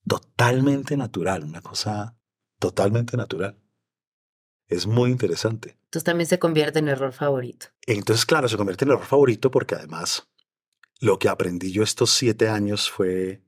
totalmente 0.07 0.97
natural, 0.97 1.45
una 1.45 1.61
cosa 1.61 2.17
totalmente 2.59 3.17
natural. 3.17 3.59
Es 4.69 4.87
muy 4.87 5.11
interesante. 5.11 5.79
Entonces 5.85 6.05
también 6.05 6.27
se 6.27 6.39
convierte 6.39 6.81
en 6.81 6.89
error 6.89 7.13
favorito. 7.13 7.69
Entonces, 7.87 8.27
claro, 8.27 8.49
se 8.49 8.57
convierte 8.57 8.85
en 8.85 8.91
error 8.91 9.05
favorito 9.05 9.51
porque 9.51 9.77
además 9.77 10.29
lo 11.01 11.19
que 11.19 11.29
aprendí 11.29 11.71
yo 11.71 11.83
estos 11.83 12.11
siete 12.11 12.49
años 12.49 12.91
fue 12.91 13.43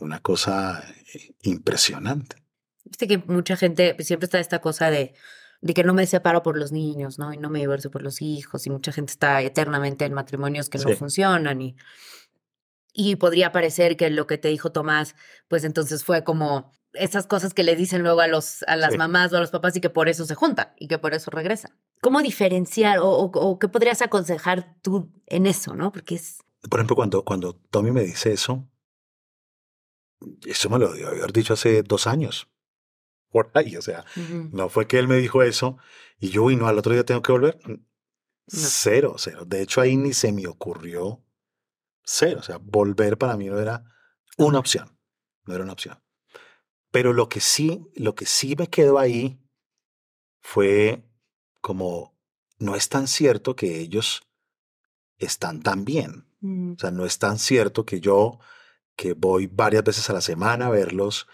una 0.00 0.20
cosa 0.20 0.82
eh, 1.14 1.34
impresionante. 1.42 2.42
Viste 2.84 3.06
que 3.06 3.18
mucha 3.18 3.56
gente 3.56 3.96
siempre 4.00 4.26
está 4.26 4.38
esta 4.38 4.60
cosa 4.60 4.90
de, 4.90 5.14
de 5.60 5.74
que 5.74 5.84
no 5.84 5.94
me 5.94 6.06
separo 6.06 6.42
por 6.42 6.56
los 6.58 6.72
niños, 6.72 7.18
¿no? 7.18 7.32
Y 7.32 7.38
no 7.38 7.50
me 7.50 7.58
divorcio 7.60 7.90
por 7.90 8.02
los 8.02 8.20
hijos. 8.22 8.66
Y 8.66 8.70
mucha 8.70 8.92
gente 8.92 9.12
está 9.12 9.40
eternamente 9.42 10.04
en 10.04 10.12
matrimonios 10.14 10.68
que 10.68 10.78
no 10.78 10.84
funcionan. 10.96 11.60
Y, 11.62 11.76
y 12.92 13.16
podría 13.16 13.52
parecer 13.52 13.96
que 13.96 14.08
lo 14.10 14.26
que 14.26 14.38
te 14.38 14.48
dijo 14.48 14.72
Tomás, 14.72 15.14
pues 15.48 15.64
entonces 15.64 16.04
fue 16.04 16.24
como 16.24 16.72
esas 16.92 17.26
cosas 17.26 17.52
que 17.52 17.62
le 17.62 17.76
dicen 17.76 18.02
luego 18.02 18.20
a, 18.20 18.26
los, 18.26 18.62
a 18.64 18.76
las 18.76 18.92
Sí. 18.92 18.98
mamás 18.98 19.32
o 19.32 19.36
a 19.36 19.40
los 19.40 19.50
papás 19.50 19.76
y 19.76 19.80
que 19.82 19.90
por 19.90 20.08
eso 20.08 20.24
se 20.24 20.34
juntan 20.34 20.72
y 20.78 20.88
que 20.88 20.98
por 20.98 21.12
eso 21.12 21.30
regresan. 21.30 21.78
¿Cómo 22.00 22.22
diferenciar 22.22 22.98
o, 23.00 23.08
o- 23.10 23.24
o 23.30 23.58
qué 23.58 23.68
podrías 23.68 24.00
aconsejar 24.00 24.76
tú 24.82 25.12
en 25.26 25.46
eso, 25.46 25.74
no? 25.74 25.92
Porque 25.92 26.14
es... 26.14 26.38
Por 26.70 26.80
ejemplo, 26.80 26.96
cuando, 26.96 27.22
cuando 27.24 27.54
Tommy 27.70 27.90
me 27.90 28.02
dice 28.02 28.32
eso, 28.32 28.66
eso 30.46 30.70
me 30.70 30.78
lo 30.78 30.90
debió 30.92 31.08
haber 31.08 31.32
dicho 31.32 31.52
hace 31.52 31.82
dos 31.82 32.06
años. 32.06 32.48
Por 33.30 33.50
ahí, 33.54 33.76
o 33.76 33.82
sea, 33.82 34.04
no 34.52 34.68
fue 34.68 34.86
que 34.86 34.98
él 34.98 35.08
me 35.08 35.16
dijo 35.16 35.42
eso 35.42 35.78
y 36.18 36.30
yo, 36.30 36.50
y 36.50 36.56
no, 36.56 36.66
al 36.66 36.78
otro 36.78 36.92
día 36.92 37.04
tengo 37.04 37.22
que 37.22 37.32
volver. 37.32 37.58
Cero, 38.46 39.16
cero. 39.18 39.44
De 39.44 39.60
hecho, 39.60 39.80
ahí 39.80 39.96
ni 39.96 40.12
se 40.12 40.32
me 40.32 40.46
ocurrió 40.46 41.22
cero. 42.04 42.38
O 42.40 42.42
sea, 42.42 42.58
volver 42.58 43.18
para 43.18 43.36
mí 43.36 43.46
no 43.46 43.58
era 43.58 43.84
una 44.38 44.58
opción. 44.58 44.98
No 45.44 45.54
era 45.54 45.64
una 45.64 45.72
opción. 45.72 46.02
Pero 46.90 47.12
lo 47.12 47.28
que 47.28 47.40
sí, 47.40 47.86
lo 47.94 48.14
que 48.14 48.26
sí 48.26 48.54
me 48.56 48.68
quedó 48.68 48.98
ahí 48.98 49.38
fue 50.40 51.04
como, 51.60 52.16
no 52.58 52.74
es 52.74 52.88
tan 52.88 53.08
cierto 53.08 53.56
que 53.56 53.80
ellos 53.80 54.22
están 55.18 55.62
tan 55.62 55.84
bien. 55.84 56.26
Mm. 56.40 56.72
O 56.72 56.78
sea, 56.78 56.90
no 56.90 57.04
es 57.04 57.18
tan 57.18 57.38
cierto 57.38 57.84
que 57.84 58.00
yo, 58.00 58.38
que 58.94 59.12
voy 59.12 59.46
varias 59.46 59.84
veces 59.84 60.08
a 60.08 60.14
la 60.14 60.20
semana 60.20 60.68
a 60.68 60.70
verlos 60.70 61.26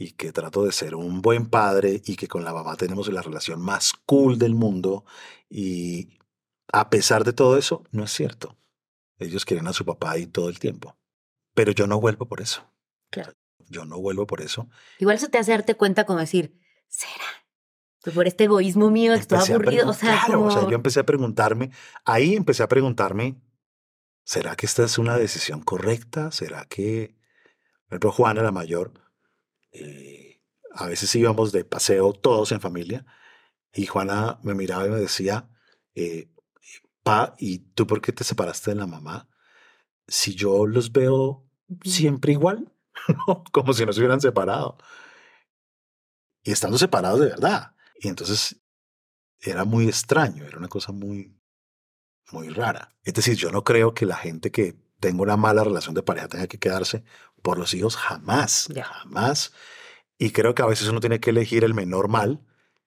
y 0.00 0.12
que 0.12 0.32
trato 0.32 0.64
de 0.64 0.72
ser 0.72 0.94
un 0.94 1.20
buen 1.20 1.50
padre 1.50 2.00
y 2.06 2.16
que 2.16 2.26
con 2.26 2.42
la 2.42 2.54
mamá 2.54 2.74
tenemos 2.74 3.06
la 3.12 3.20
relación 3.20 3.60
más 3.60 3.92
cool 4.06 4.38
del 4.38 4.54
mundo 4.54 5.04
y 5.50 6.18
a 6.72 6.88
pesar 6.88 7.22
de 7.22 7.34
todo 7.34 7.58
eso, 7.58 7.84
no 7.90 8.04
es 8.04 8.10
cierto. 8.10 8.56
Ellos 9.18 9.44
quieren 9.44 9.68
a 9.68 9.74
su 9.74 9.84
papá 9.84 10.12
ahí 10.12 10.26
todo 10.26 10.48
el 10.48 10.58
tiempo. 10.58 10.96
Pero 11.54 11.72
yo 11.72 11.86
no 11.86 12.00
vuelvo 12.00 12.26
por 12.26 12.40
eso. 12.40 12.66
Claro. 13.10 13.34
Yo 13.68 13.84
no 13.84 14.00
vuelvo 14.00 14.26
por 14.26 14.40
eso. 14.40 14.70
Igual 14.98 15.16
eso 15.16 15.28
te 15.28 15.36
hace 15.36 15.50
darte 15.50 15.74
cuenta 15.74 16.06
como 16.06 16.18
decir, 16.18 16.58
¿será? 16.88 17.44
Por 18.14 18.26
este 18.26 18.44
egoísmo 18.44 18.90
mío 18.90 19.12
estoy 19.12 19.38
aburrido. 19.38 19.90
O 19.90 19.92
sea, 19.92 20.22
claro, 20.24 20.44
o 20.44 20.50
sea, 20.50 20.62
yo 20.62 20.76
empecé 20.76 21.00
a 21.00 21.04
preguntarme, 21.04 21.72
ahí 22.06 22.36
empecé 22.36 22.62
a 22.62 22.68
preguntarme, 22.68 23.38
¿será 24.24 24.56
que 24.56 24.64
esta 24.64 24.82
es 24.82 24.96
una 24.96 25.18
decisión 25.18 25.60
correcta? 25.60 26.30
¿Será 26.30 26.64
que, 26.64 27.18
por 27.84 27.96
ejemplo, 27.96 28.12
Juana, 28.12 28.42
la 28.42 28.50
mayor, 28.50 28.94
eh, 29.72 30.42
a 30.72 30.86
veces 30.86 31.14
íbamos 31.14 31.52
de 31.52 31.64
paseo 31.64 32.12
todos 32.12 32.52
en 32.52 32.60
familia 32.60 33.06
y 33.72 33.86
Juana 33.86 34.38
me 34.42 34.54
miraba 34.54 34.86
y 34.86 34.90
me 34.90 35.00
decía, 35.00 35.48
eh, 35.94 36.30
pa, 37.02 37.34
¿y 37.38 37.58
tú 37.74 37.86
por 37.86 38.00
qué 38.00 38.12
te 38.12 38.24
separaste 38.24 38.70
de 38.70 38.76
la 38.76 38.86
mamá? 38.86 39.28
Si 40.06 40.34
yo 40.34 40.66
los 40.66 40.92
veo 40.92 41.46
siempre 41.84 42.32
igual, 42.32 42.72
como 43.52 43.72
si 43.72 43.86
no 43.86 43.92
se 43.92 44.00
hubieran 44.00 44.20
separado. 44.20 44.78
Y 46.42 46.52
estando 46.52 46.78
separados 46.78 47.20
de 47.20 47.26
verdad. 47.26 47.74
Y 47.96 48.08
entonces 48.08 48.60
era 49.40 49.64
muy 49.64 49.86
extraño, 49.86 50.44
era 50.46 50.58
una 50.58 50.68
cosa 50.68 50.92
muy, 50.92 51.38
muy 52.32 52.48
rara. 52.48 52.96
Es 53.04 53.14
decir, 53.14 53.36
yo 53.36 53.50
no 53.52 53.62
creo 53.62 53.94
que 53.94 54.06
la 54.06 54.16
gente 54.16 54.50
que 54.50 54.76
tenga 55.00 55.22
una 55.22 55.36
mala 55.36 55.64
relación 55.64 55.94
de 55.94 56.02
pareja 56.02 56.28
tenga 56.28 56.46
que 56.46 56.58
quedarse 56.58 57.04
por 57.42 57.58
los 57.58 57.74
hijos 57.74 57.96
jamás, 57.96 58.68
jamás. 58.82 59.52
Y 60.18 60.30
creo 60.32 60.54
que 60.54 60.62
a 60.62 60.66
veces 60.66 60.88
uno 60.88 61.00
tiene 61.00 61.20
que 61.20 61.30
elegir 61.30 61.64
el 61.64 61.74
menor 61.74 62.08
mal 62.08 62.40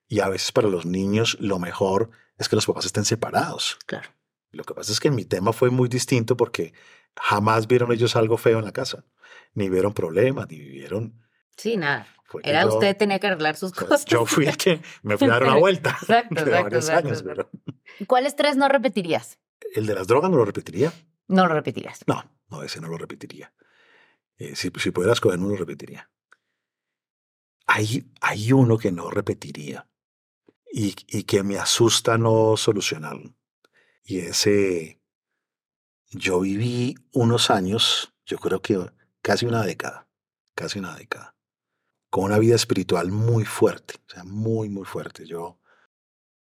y 0.07 0.19
a 0.19 0.29
veces 0.29 0.51
para 0.51 0.67
los 0.67 0.85
niños 0.85 1.37
lo 1.39 1.59
mejor 1.59 2.11
es 2.37 2.49
que 2.49 2.55
los 2.55 2.65
papás 2.65 2.85
estén 2.85 3.05
separados. 3.05 3.77
Claro. 3.85 4.09
Lo 4.51 4.63
que 4.63 4.73
pasa 4.73 4.91
es 4.91 4.99
que 4.99 5.07
en 5.07 5.15
mi 5.15 5.25
tema 5.25 5.51
fue 5.53 5.69
muy 5.71 5.89
distinto 5.89 6.37
porque 6.37 6.73
jamás 7.15 7.67
vieron 7.67 7.91
ellos 7.91 8.15
algo 8.15 8.37
feo 8.37 8.59
en 8.59 8.65
la 8.65 8.71
casa, 8.71 9.03
ni 9.53 9.69
vieron 9.69 9.93
problemas, 9.93 10.47
ni 10.49 10.59
vieron... 10.59 11.19
Sí, 11.57 11.77
nada. 11.77 12.07
Era 12.43 12.63
yo- 12.63 12.69
usted 12.69 12.95
tenía 12.97 13.19
que 13.19 13.27
arreglar 13.27 13.55
sus 13.55 13.71
sea, 13.71 13.87
cosas. 13.87 14.05
Yo 14.05 14.25
fui 14.25 14.45
el 14.47 14.57
que 14.57 14.81
me 15.03 15.17
fui 15.17 15.27
a 15.27 15.31
dar 15.33 15.43
una 15.43 15.55
vuelta. 15.59 15.91
Exacto, 16.01 16.35
de 16.35 16.41
exacto, 16.41 16.63
varios 16.63 16.85
exacto, 16.85 17.07
años, 17.07 17.21
exacto. 17.21 17.49
pero 17.51 18.05
¿Cuáles 18.07 18.35
tres 18.35 18.57
no 18.57 18.67
repetirías? 18.69 19.39
el 19.75 19.85
de 19.87 19.95
las 19.95 20.05
drogas 20.07 20.29
no 20.29 20.37
lo 20.37 20.45
repetiría. 20.45 20.91
No 21.27 21.47
lo 21.47 21.53
repetirías. 21.53 22.01
No, 22.05 22.23
no, 22.49 22.61
ese 22.63 22.79
no 22.81 22.87
lo 22.89 22.97
repetiría. 22.97 23.53
Eh, 24.43 24.55
si, 24.55 24.69
si 24.75 24.91
pudiera 24.91 25.13
escoger, 25.13 25.39
no 25.39 25.47
lo 25.47 25.55
repetiría. 25.55 26.11
Hay, 27.65 28.11
hay 28.19 28.51
uno 28.51 28.77
que 28.77 28.91
no 28.91 29.09
repetiría 29.09 29.89
y, 30.71 30.93
y 31.07 31.23
que 31.23 31.43
me 31.43 31.57
asusta 31.57 32.17
no 32.17 32.57
solucionarlo. 32.57 33.33
Y 34.03 34.19
ese, 34.19 35.01
yo 36.09 36.41
viví 36.41 36.95
unos 37.13 37.49
años, 37.49 38.13
yo 38.25 38.37
creo 38.37 38.61
que 38.61 38.77
casi 39.21 39.45
una 39.45 39.63
década, 39.63 40.09
casi 40.55 40.79
una 40.79 40.93
década, 40.95 41.37
con 42.09 42.25
una 42.25 42.37
vida 42.37 42.55
espiritual 42.55 43.11
muy 43.11 43.45
fuerte, 43.45 43.95
o 44.07 44.09
sea, 44.09 44.23
muy, 44.25 44.67
muy 44.67 44.83
fuerte. 44.83 45.25
Yo, 45.25 45.57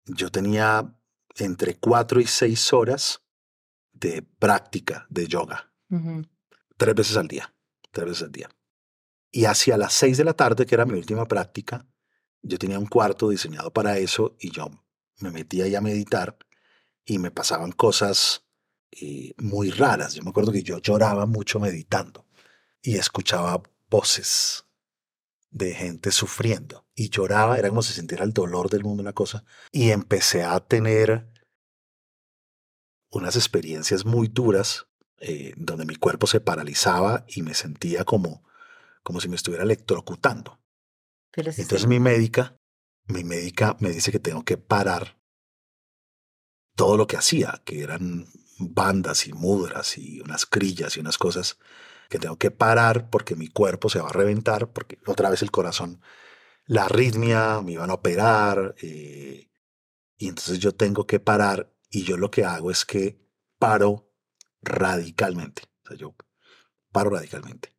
yo 0.04 0.30
tenía 0.30 0.94
entre 1.36 1.78
cuatro 1.78 2.20
y 2.20 2.26
seis 2.26 2.74
horas 2.74 3.22
de 3.92 4.22
práctica 4.22 5.06
de 5.08 5.26
yoga 5.26 5.72
Ujú. 5.88 6.22
tres 6.76 6.94
veces 6.94 7.16
al 7.16 7.28
día, 7.28 7.55
tres 7.96 8.08
veces 8.08 8.22
al 8.24 8.32
día. 8.32 8.50
Y 9.30 9.46
hacia 9.46 9.76
las 9.76 9.92
seis 9.92 10.18
de 10.18 10.24
la 10.24 10.34
tarde, 10.34 10.66
que 10.66 10.74
era 10.74 10.84
mi 10.84 10.94
última 10.94 11.26
práctica, 11.26 11.86
yo 12.42 12.58
tenía 12.58 12.78
un 12.78 12.86
cuarto 12.86 13.28
diseñado 13.30 13.72
para 13.72 13.98
eso 13.98 14.36
y 14.38 14.50
yo 14.50 14.70
me 15.20 15.30
metía 15.30 15.64
ahí 15.64 15.74
a 15.74 15.80
meditar 15.80 16.36
y 17.04 17.18
me 17.18 17.30
pasaban 17.30 17.72
cosas 17.72 18.44
eh, 18.92 19.32
muy 19.38 19.70
raras. 19.70 20.14
Yo 20.14 20.22
me 20.22 20.30
acuerdo 20.30 20.52
que 20.52 20.62
yo 20.62 20.78
lloraba 20.78 21.26
mucho 21.26 21.58
meditando 21.58 22.26
y 22.82 22.96
escuchaba 22.96 23.62
voces 23.88 24.64
de 25.50 25.74
gente 25.74 26.12
sufriendo 26.12 26.86
y 26.94 27.08
lloraba, 27.08 27.58
era 27.58 27.70
como 27.70 27.82
si 27.82 27.94
sintiera 27.94 28.24
el 28.24 28.32
dolor 28.32 28.68
del 28.68 28.84
mundo, 28.84 29.02
una 29.02 29.12
cosa, 29.12 29.44
y 29.72 29.90
empecé 29.90 30.42
a 30.42 30.60
tener 30.60 31.32
unas 33.10 33.36
experiencias 33.36 34.04
muy 34.04 34.28
duras 34.28 34.85
eh, 35.18 35.54
donde 35.56 35.86
mi 35.86 35.96
cuerpo 35.96 36.26
se 36.26 36.40
paralizaba 36.40 37.24
y 37.28 37.42
me 37.42 37.54
sentía 37.54 38.04
como, 38.04 38.44
como 39.02 39.20
si 39.20 39.28
me 39.28 39.36
estuviera 39.36 39.64
electrocutando. 39.64 40.60
Pero 41.30 41.52
sí, 41.52 41.62
Entonces 41.62 41.82
sí. 41.82 41.88
mi 41.88 42.00
médica, 42.00 42.56
mi 43.06 43.24
médica 43.24 43.76
me 43.80 43.90
dice 43.90 44.12
que 44.12 44.18
tengo 44.18 44.44
que 44.44 44.56
parar 44.56 45.18
todo 46.74 46.96
lo 46.96 47.06
que 47.06 47.16
hacía, 47.16 47.62
que 47.64 47.82
eran 47.82 48.26
bandas 48.58 49.26
y 49.26 49.32
mudras 49.32 49.98
y 49.98 50.20
unas 50.20 50.46
crillas 50.46 50.96
y 50.96 51.00
unas 51.00 51.18
cosas 51.18 51.58
que 52.08 52.18
tengo 52.18 52.36
que 52.36 52.50
parar 52.50 53.10
porque 53.10 53.34
mi 53.34 53.48
cuerpo 53.48 53.88
se 53.88 54.00
va 54.00 54.08
a 54.08 54.12
reventar, 54.12 54.72
porque 54.72 54.98
otra 55.06 55.30
vez 55.30 55.42
el 55.42 55.50
corazón, 55.50 56.00
la 56.66 56.84
arritmia, 56.84 57.60
me 57.62 57.72
iban 57.72 57.90
a 57.90 57.94
operar, 57.94 58.74
eh, 58.80 59.50
y 60.16 60.28
entonces 60.28 60.58
yo 60.58 60.72
tengo 60.72 61.06
que 61.06 61.20
parar 61.20 61.72
y 61.90 62.04
yo 62.04 62.16
lo 62.16 62.30
que 62.30 62.44
hago 62.44 62.70
es 62.70 62.84
que 62.84 63.18
paro 63.58 64.05
radicalmente. 64.62 65.62
O 65.84 65.88
sea, 65.88 65.96
yo 65.96 66.14
paro 66.92 67.10
radicalmente. 67.10 67.74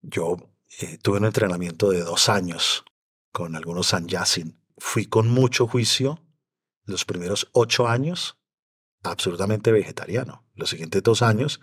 Yo 0.00 0.36
eh, 0.80 0.98
tuve 0.98 1.18
un 1.18 1.24
entrenamiento 1.24 1.90
de 1.90 2.00
dos 2.00 2.28
años 2.28 2.84
con 3.32 3.56
algunos 3.56 3.88
sanyasin. 3.88 4.60
Fui 4.78 5.06
con 5.06 5.28
mucho 5.28 5.66
juicio 5.66 6.24
los 6.84 7.04
primeros 7.04 7.48
ocho 7.52 7.88
años 7.88 8.38
absolutamente 9.02 9.72
vegetariano. 9.72 10.46
Los 10.54 10.70
siguientes 10.70 11.02
dos 11.02 11.22
años 11.22 11.60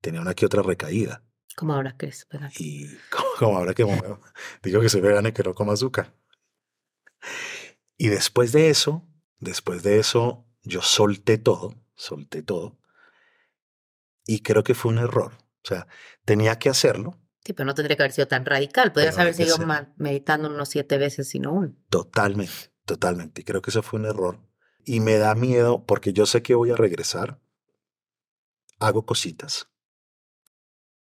tenía 0.00 0.20
una 0.20 0.34
que 0.34 0.46
otra 0.46 0.62
recaída. 0.62 1.24
Como 1.56 1.74
ahora 1.74 1.96
que 1.96 2.06
es 2.06 2.26
vegano. 2.30 2.52
Y 2.58 2.86
como, 3.10 3.28
como 3.36 3.58
ahora 3.58 3.74
que 3.74 3.84
digo 4.62 4.80
que 4.80 4.88
soy 4.88 5.00
vegano 5.00 5.28
y 5.28 5.32
que 5.32 5.42
no 5.42 5.54
como 5.54 5.72
azúcar. 5.72 6.14
Y 7.96 8.08
después 8.08 8.52
de 8.52 8.70
eso, 8.70 9.04
después 9.40 9.82
de 9.82 9.98
eso, 9.98 10.46
yo 10.62 10.82
solté 10.82 11.36
todo, 11.36 11.74
solté 11.96 12.44
todo. 12.44 12.78
Y 14.28 14.40
creo 14.42 14.62
que 14.62 14.74
fue 14.74 14.92
un 14.92 14.98
error. 14.98 15.32
O 15.64 15.68
sea, 15.68 15.88
tenía 16.24 16.58
que 16.58 16.68
hacerlo 16.68 17.18
Sí, 17.48 17.54
pero 17.54 17.64
no 17.64 17.74
tendría 17.74 17.96
que 17.96 18.02
haber 18.02 18.12
sido 18.12 18.28
tan 18.28 18.44
radical. 18.44 18.92
Podrías 18.92 19.16
haber 19.16 19.34
ma- 19.66 19.94
meditando 19.96 20.50
unos 20.50 20.68
siete 20.68 20.98
veces, 20.98 21.30
sino 21.30 21.50
uno. 21.54 21.74
totalmente, 21.88 22.74
totalmente. 22.84 23.40
Y 23.40 23.44
creo 23.44 23.62
que 23.62 23.70
eso 23.70 23.82
fue 23.82 23.98
un 23.98 24.04
error. 24.04 24.38
Y 24.84 25.00
me 25.00 25.16
da 25.16 25.34
miedo 25.34 25.86
porque 25.86 26.12
yo 26.12 26.26
sé 26.26 26.42
que 26.42 26.54
voy 26.54 26.72
a 26.72 26.76
regresar. 26.76 27.40
Hago 28.78 29.06
cositas. 29.06 29.70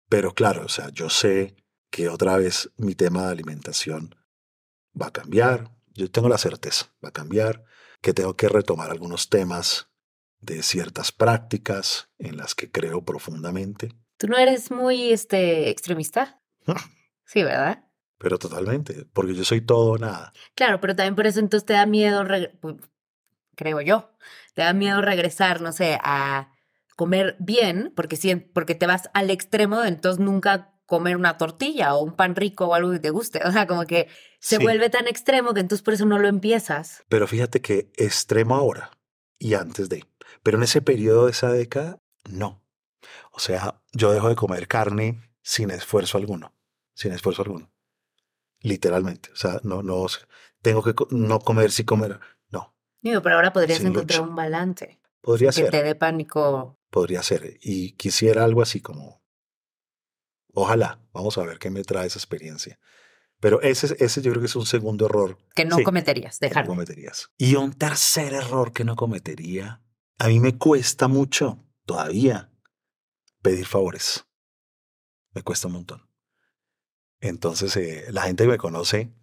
Pero 0.10 0.34
claro, 0.34 0.66
o 0.66 0.70
sea, 0.70 0.90
yo 0.90 1.12
sé 1.12 1.56
que 1.92 2.10
otra 2.10 2.36
vez 2.38 2.72
mi 2.78 2.96
tema 2.96 3.28
de 3.28 3.32
alimentación 3.32 4.16
va 5.00 5.08
a 5.08 5.14
cambiar. 5.14 5.70
Yo 5.94 6.10
tengo 6.10 6.30
la 6.30 6.40
certeza, 6.40 6.92
va 7.06 7.10
a 7.10 7.14
cambiar, 7.14 7.64
que 8.02 8.16
tengo 8.16 8.36
que 8.36 8.50
retomar 8.50 8.90
algunos 8.90 9.30
temas 9.30 9.88
de 10.44 10.62
ciertas 10.64 11.12
prácticas 11.12 12.10
en 12.18 12.38
las 12.38 12.56
que 12.56 12.72
creo 12.72 13.04
profundamente, 13.04 13.90
¿Tú 14.18 14.28
no 14.28 14.38
eres 14.38 14.72
muy 14.72 15.12
este, 15.12 15.70
extremista? 15.70 16.42
Sí, 17.26 17.44
¿verdad? 17.44 17.84
pero 18.20 18.40
totalmente, 18.40 19.06
porque 19.12 19.34
yo 19.36 19.44
soy 19.44 19.60
todo 19.60 19.92
o 19.94 19.98
nada. 19.98 20.32
Claro, 20.56 20.80
pero 20.80 20.96
también 20.96 21.16
por 21.16 21.28
eso 21.28 21.42
entonces 21.42 21.66
te 21.66 21.74
da 21.74 21.86
miedo, 21.86 22.24
creo 23.56 23.82
yo, 23.82 24.12
te 24.54 24.62
da 24.62 24.72
miedo 24.72 25.02
regresar, 25.02 25.60
no 25.60 25.74
sé, 25.74 25.98
a 26.02 26.52
comer 26.96 27.36
bien, 27.40 27.92
porque, 27.96 28.16
si, 28.16 28.34
porque 28.36 28.76
te 28.76 28.88
vas 28.88 29.10
al 29.14 29.30
extremo 29.30 29.82
de 29.82 29.90
entonces 29.90 30.20
nunca 30.24 30.74
comer 30.86 31.18
una 31.18 31.38
tortilla 31.38 31.96
o 31.96 32.04
un 32.04 32.16
pan 32.16 32.36
rico 32.36 32.68
o 32.68 32.76
algo 32.76 32.92
que 32.92 33.00
te 33.00 33.10
guste. 33.10 33.42
O 33.46 33.52
sea, 33.52 33.68
como 33.68 33.86
que 33.86 34.08
se 34.40 34.58
Sí. 34.58 34.64
vuelve 34.64 34.90
tan 34.90 35.08
extremo 35.08 35.54
que 35.54 35.60
entonces 35.62 35.84
por 35.84 35.94
eso 35.96 36.06
no 36.06 36.20
lo 36.20 36.28
empiezas. 36.28 37.04
Pero 37.10 37.28
fíjate 37.28 37.62
que 37.62 37.92
extremo 37.98 38.56
ahora 38.56 38.92
y 39.40 39.56
antes 39.56 39.90
de. 39.90 40.06
Pero 40.44 40.58
en 40.58 40.64
ese 40.64 40.82
periodo 40.82 41.26
de 41.26 41.32
esa 41.32 41.52
década, 41.52 42.02
no. 42.30 42.62
O 43.32 43.40
sea, 43.40 43.82
yo 43.94 44.12
dejo 44.12 44.30
de 44.30 44.36
comer 44.36 44.68
carne 44.68 45.30
sin 45.42 45.72
esfuerzo 45.72 46.18
alguno. 46.18 46.54
Sin 46.94 47.12
esfuerzo 47.14 47.42
alguno. 47.42 47.72
Literalmente. 48.62 49.30
O 49.32 49.36
sea, 49.36 49.60
no, 49.64 49.84
no, 49.84 50.06
tengo 50.62 50.84
que 50.84 50.94
no 51.12 51.40
comer 51.40 51.72
sin 51.72 51.86
comer. 51.86 52.20
No. 52.50 52.76
Digo, 53.02 53.22
pero 53.22 53.36
ahora 53.36 53.52
podrías 53.52 53.80
Sin 53.80 53.88
encontrar 53.88 54.20
lucha. 54.20 54.30
un 54.30 54.36
balance. 54.36 55.00
Podría 55.22 55.50
Que 55.52 55.64
te 55.64 55.72
ser. 55.72 55.84
dé 55.86 55.96
pánico. 55.96 56.78
Podría 56.90 57.24
ser. 57.24 57.58
Y 57.62 57.94
quisiera 57.94 58.44
algo 58.44 58.62
así 58.62 58.80
como. 58.82 59.22
Ojalá. 60.54 61.00
Vamos 61.14 61.38
a 61.38 61.44
ver 61.44 61.60
qué 61.60 61.70
me 61.70 61.84
trae 61.84 62.08
esa 62.08 62.20
experiencia. 62.20 62.80
Pero 63.40 63.62
ese, 63.62 63.96
ese 64.00 64.22
yo 64.22 64.32
creo 64.32 64.42
que 64.42 64.48
es 64.48 64.56
un 64.56 64.66
segundo 64.66 65.06
error 65.08 65.38
Que 65.56 65.66
no 65.66 65.76
Sí. 65.78 65.84
cometerías, 65.84 66.40
que 66.40 66.46
no 66.46 66.50
dejarlo. 66.50 66.70
cometerías. 66.70 67.30
Y 67.38 67.56
un 67.56 67.74
tercer 67.74 68.34
error 68.34 68.72
que 68.72 68.86
no 68.86 68.96
cometería, 68.96 69.82
a 70.20 70.28
mí 70.28 70.40
me 70.40 70.58
cuesta 70.58 71.08
mucho 71.08 71.64
todavía 71.86 72.52
pedir 73.42 73.66
favores. 73.66 74.26
Me 75.34 75.42
cuesta 75.42 75.68
un 75.68 75.74
montón. 75.74 76.10
Entonces, 77.20 77.76
eh, 77.78 78.06
la 78.12 78.24
gente 78.24 78.44
que 78.44 78.50
me 78.52 78.58
conoce 78.58 79.14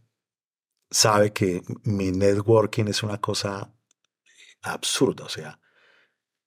sabe 0.91 1.33
que 1.33 1.63
mi 1.85 2.11
networking 2.11 2.87
es 2.87 3.03
una 3.03 3.21
cosa 3.21 3.73
absurda. 4.63 5.25
O 5.25 5.29
sea, 5.29 5.61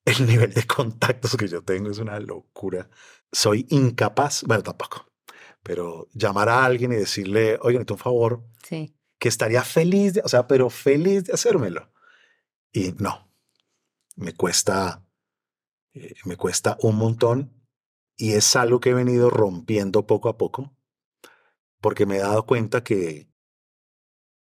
el 0.04 0.26
nivel 0.26 0.52
de 0.52 0.66
contactos 0.66 1.36
que 1.36 1.48
yo 1.48 1.62
tengo 1.62 1.90
es 1.90 1.98
una 1.98 2.18
locura. 2.20 2.88
Soy 3.32 3.66
incapaz, 3.70 4.42
bueno, 4.44 4.62
tampoco, 4.62 5.10
pero 5.62 6.08
llamar 6.12 6.48
a 6.48 6.64
alguien 6.64 6.92
y 6.92 6.96
decirle, 6.96 7.58
oye, 7.62 7.74
necesito 7.78 7.94
un 7.94 8.00
favor, 8.00 8.44
Sí. 8.62 8.96
que 9.18 9.28
estaría 9.28 9.62
feliz, 9.64 10.14
de, 10.14 10.22
o 10.22 10.28
sea, 10.28 10.46
pero 10.46 10.70
feliz 10.70 11.24
de 11.24 11.32
hacérmelo. 11.32 11.90
Y 12.72 12.92
no, 12.98 13.33
me 14.16 14.32
cuesta, 14.34 15.04
eh, 15.92 16.14
me 16.24 16.36
cuesta 16.36 16.76
un 16.80 16.96
montón 16.96 17.52
y 18.16 18.32
es 18.32 18.54
algo 18.56 18.80
que 18.80 18.90
he 18.90 18.94
venido 18.94 19.30
rompiendo 19.30 20.06
poco 20.06 20.28
a 20.28 20.36
poco 20.36 20.74
porque 21.80 22.06
me 22.06 22.16
he 22.16 22.20
dado 22.20 22.46
cuenta 22.46 22.82
que, 22.82 23.28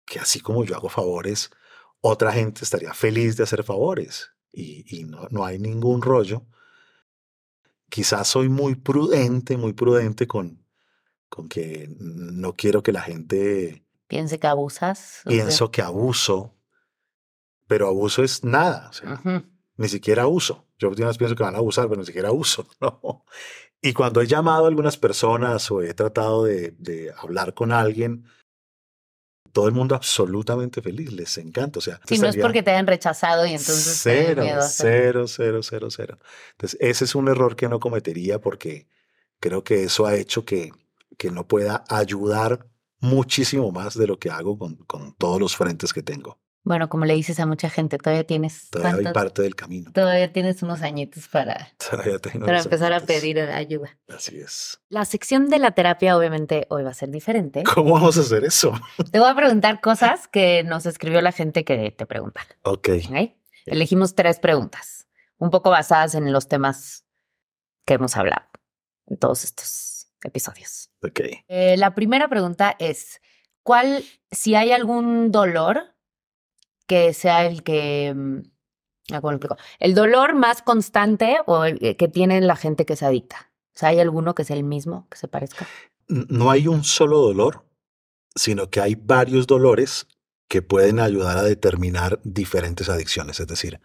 que 0.04 0.18
así 0.18 0.40
como 0.40 0.64
yo 0.64 0.76
hago 0.76 0.90
favores, 0.90 1.50
otra 2.00 2.32
gente 2.32 2.62
estaría 2.62 2.92
feliz 2.92 3.36
de 3.36 3.44
hacer 3.44 3.64
favores 3.64 4.30
y, 4.52 4.84
y 4.94 5.04
no, 5.04 5.28
no 5.30 5.44
hay 5.44 5.58
ningún 5.58 6.02
rollo. 6.02 6.44
Quizás 7.88 8.28
soy 8.28 8.48
muy 8.48 8.74
prudente, 8.74 9.56
muy 9.56 9.72
prudente 9.72 10.26
con, 10.26 10.66
con 11.28 11.48
que 11.48 11.88
no 11.98 12.54
quiero 12.54 12.82
que 12.82 12.92
la 12.92 13.00
gente 13.02 13.86
Piense 14.08 14.38
que 14.38 14.46
abusas. 14.46 15.22
sea, 15.22 15.30
pienso 15.30 15.70
que 15.70 15.80
abuso, 15.80 16.54
pero 17.66 17.88
abuso 17.88 18.22
es 18.22 18.44
nada, 18.44 18.90
o 18.90 18.92
sea, 18.92 19.14
ujú. 19.14 19.42
Ni 19.76 19.88
siquiera 19.88 20.26
uso. 20.26 20.66
Yo 20.78 20.90
vez 20.90 21.18
pienso 21.18 21.36
que 21.36 21.42
van 21.42 21.54
a 21.54 21.58
abusar, 21.58 21.88
pero 21.88 22.00
ni 22.00 22.06
siquiera 22.06 22.32
uso, 22.32 22.66
¿no? 22.80 23.24
Y 23.80 23.92
cuando 23.92 24.20
he 24.20 24.26
llamado 24.26 24.64
a 24.64 24.68
algunas 24.68 24.96
personas 24.96 25.70
o 25.70 25.82
he 25.82 25.92
tratado 25.94 26.44
de, 26.44 26.72
de 26.78 27.12
hablar 27.18 27.52
con 27.52 27.72
alguien, 27.72 28.24
todo 29.52 29.66
el 29.66 29.74
mundo 29.74 29.94
absolutamente 29.94 30.80
feliz, 30.80 31.12
les 31.12 31.36
encanta. 31.38 31.78
O 31.78 31.82
sea, 31.82 32.00
Sí, 32.06 32.18
no 32.18 32.28
es 32.28 32.36
porque 32.36 32.62
te 32.62 32.70
hayan 32.70 32.86
rechazado 32.86 33.44
y 33.44 33.50
entonces 33.50 34.00
cero, 34.02 34.42
miedo 34.42 34.62
cero, 34.62 35.26
cero, 35.28 35.60
cero, 35.62 35.88
cero. 35.90 36.18
Entonces, 36.52 36.78
ese 36.80 37.04
es 37.04 37.14
un 37.14 37.28
error 37.28 37.54
que 37.54 37.68
no 37.68 37.78
cometería 37.78 38.40
porque 38.40 38.88
creo 39.40 39.62
que 39.62 39.84
eso 39.84 40.06
ha 40.06 40.14
hecho 40.14 40.44
que, 40.44 40.72
que 41.18 41.30
no 41.30 41.46
pueda 41.46 41.84
ayudar 41.88 42.66
muchísimo 43.00 43.72
más 43.72 43.98
de 43.98 44.06
lo 44.06 44.18
que 44.18 44.30
hago 44.30 44.56
con, 44.58 44.76
con 44.76 45.14
todos 45.14 45.40
los 45.40 45.56
frentes 45.56 45.92
que 45.92 46.02
tengo. 46.02 46.38
Bueno, 46.64 46.88
como 46.88 47.04
le 47.06 47.14
dices 47.14 47.40
a 47.40 47.46
mucha 47.46 47.68
gente, 47.68 47.98
todavía 47.98 48.24
tienes 48.24 48.70
Todavía 48.70 49.08
hay 49.08 49.12
parte 49.12 49.42
del 49.42 49.56
camino. 49.56 49.90
Todavía 49.92 50.32
tienes 50.32 50.62
unos 50.62 50.82
añitos 50.82 51.26
para, 51.26 51.72
Todavía 51.90 52.18
tengo 52.20 52.46
para 52.46 52.60
empezar 52.60 52.92
a 52.92 53.00
pedir 53.00 53.40
ayuda. 53.40 53.98
Así 54.08 54.38
es. 54.38 54.80
La 54.88 55.04
sección 55.04 55.48
de 55.48 55.58
la 55.58 55.72
terapia 55.72 56.16
obviamente 56.16 56.66
hoy 56.70 56.84
va 56.84 56.90
a 56.90 56.94
ser 56.94 57.10
diferente. 57.10 57.64
¿Cómo 57.64 57.94
vamos 57.94 58.16
a 58.16 58.20
hacer 58.20 58.44
eso? 58.44 58.72
Te 59.10 59.18
voy 59.18 59.28
a 59.28 59.34
preguntar 59.34 59.80
cosas 59.80 60.28
que 60.28 60.62
nos 60.62 60.86
escribió 60.86 61.20
la 61.20 61.32
gente 61.32 61.64
que 61.64 61.90
te 61.90 62.06
preguntan. 62.06 62.44
Ok. 62.62 62.90
¿ok? 63.08 63.32
Elegimos 63.66 64.14
tres 64.14 64.38
preguntas, 64.38 65.08
un 65.38 65.50
poco 65.50 65.70
basadas 65.70 66.14
en 66.14 66.32
los 66.32 66.46
temas 66.46 67.04
que 67.84 67.94
hemos 67.94 68.16
hablado 68.16 68.46
en 69.06 69.16
todos 69.16 69.42
estos 69.42 70.12
episodios. 70.22 70.90
Ok. 71.02 71.20
Eh, 71.48 71.76
la 71.76 71.94
primera 71.94 72.28
pregunta 72.28 72.76
es, 72.78 73.20
¿cuál, 73.62 74.04
si 74.30 74.54
hay 74.54 74.72
algún 74.72 75.32
dolor 75.32 75.91
que 76.92 77.14
sea 77.14 77.46
el 77.46 77.62
que, 77.62 78.12
mm, 78.14 78.38
ah, 79.12 79.20
¿cómo 79.20 79.30
lo 79.30 79.36
explico? 79.36 79.56
El 79.78 79.94
dolor 79.94 80.34
más 80.34 80.60
constante 80.60 81.38
o 81.46 81.64
el 81.64 81.96
que 81.96 82.08
tiene 82.08 82.40
la 82.42 82.56
gente 82.56 82.84
que 82.84 82.96
se 82.96 83.06
adicta? 83.06 83.50
O 83.74 83.78
sea, 83.78 83.88
¿hay 83.88 84.00
alguno 84.00 84.34
que 84.34 84.44
sea 84.44 84.56
el 84.56 84.64
mismo, 84.64 85.06
que 85.10 85.16
se 85.16 85.28
parezca? 85.28 85.66
No 86.08 86.50
hay 86.50 86.68
un 86.68 86.84
solo 86.84 87.18
dolor, 87.18 87.64
sino 88.34 88.68
que 88.68 88.80
hay 88.80 88.94
varios 88.94 89.46
dolores 89.46 90.06
que 90.48 90.60
pueden 90.60 91.00
ayudar 91.00 91.38
a 91.38 91.42
determinar 91.42 92.20
diferentes 92.24 92.90
adicciones. 92.90 93.40
Es 93.40 93.46
decir, 93.46 93.80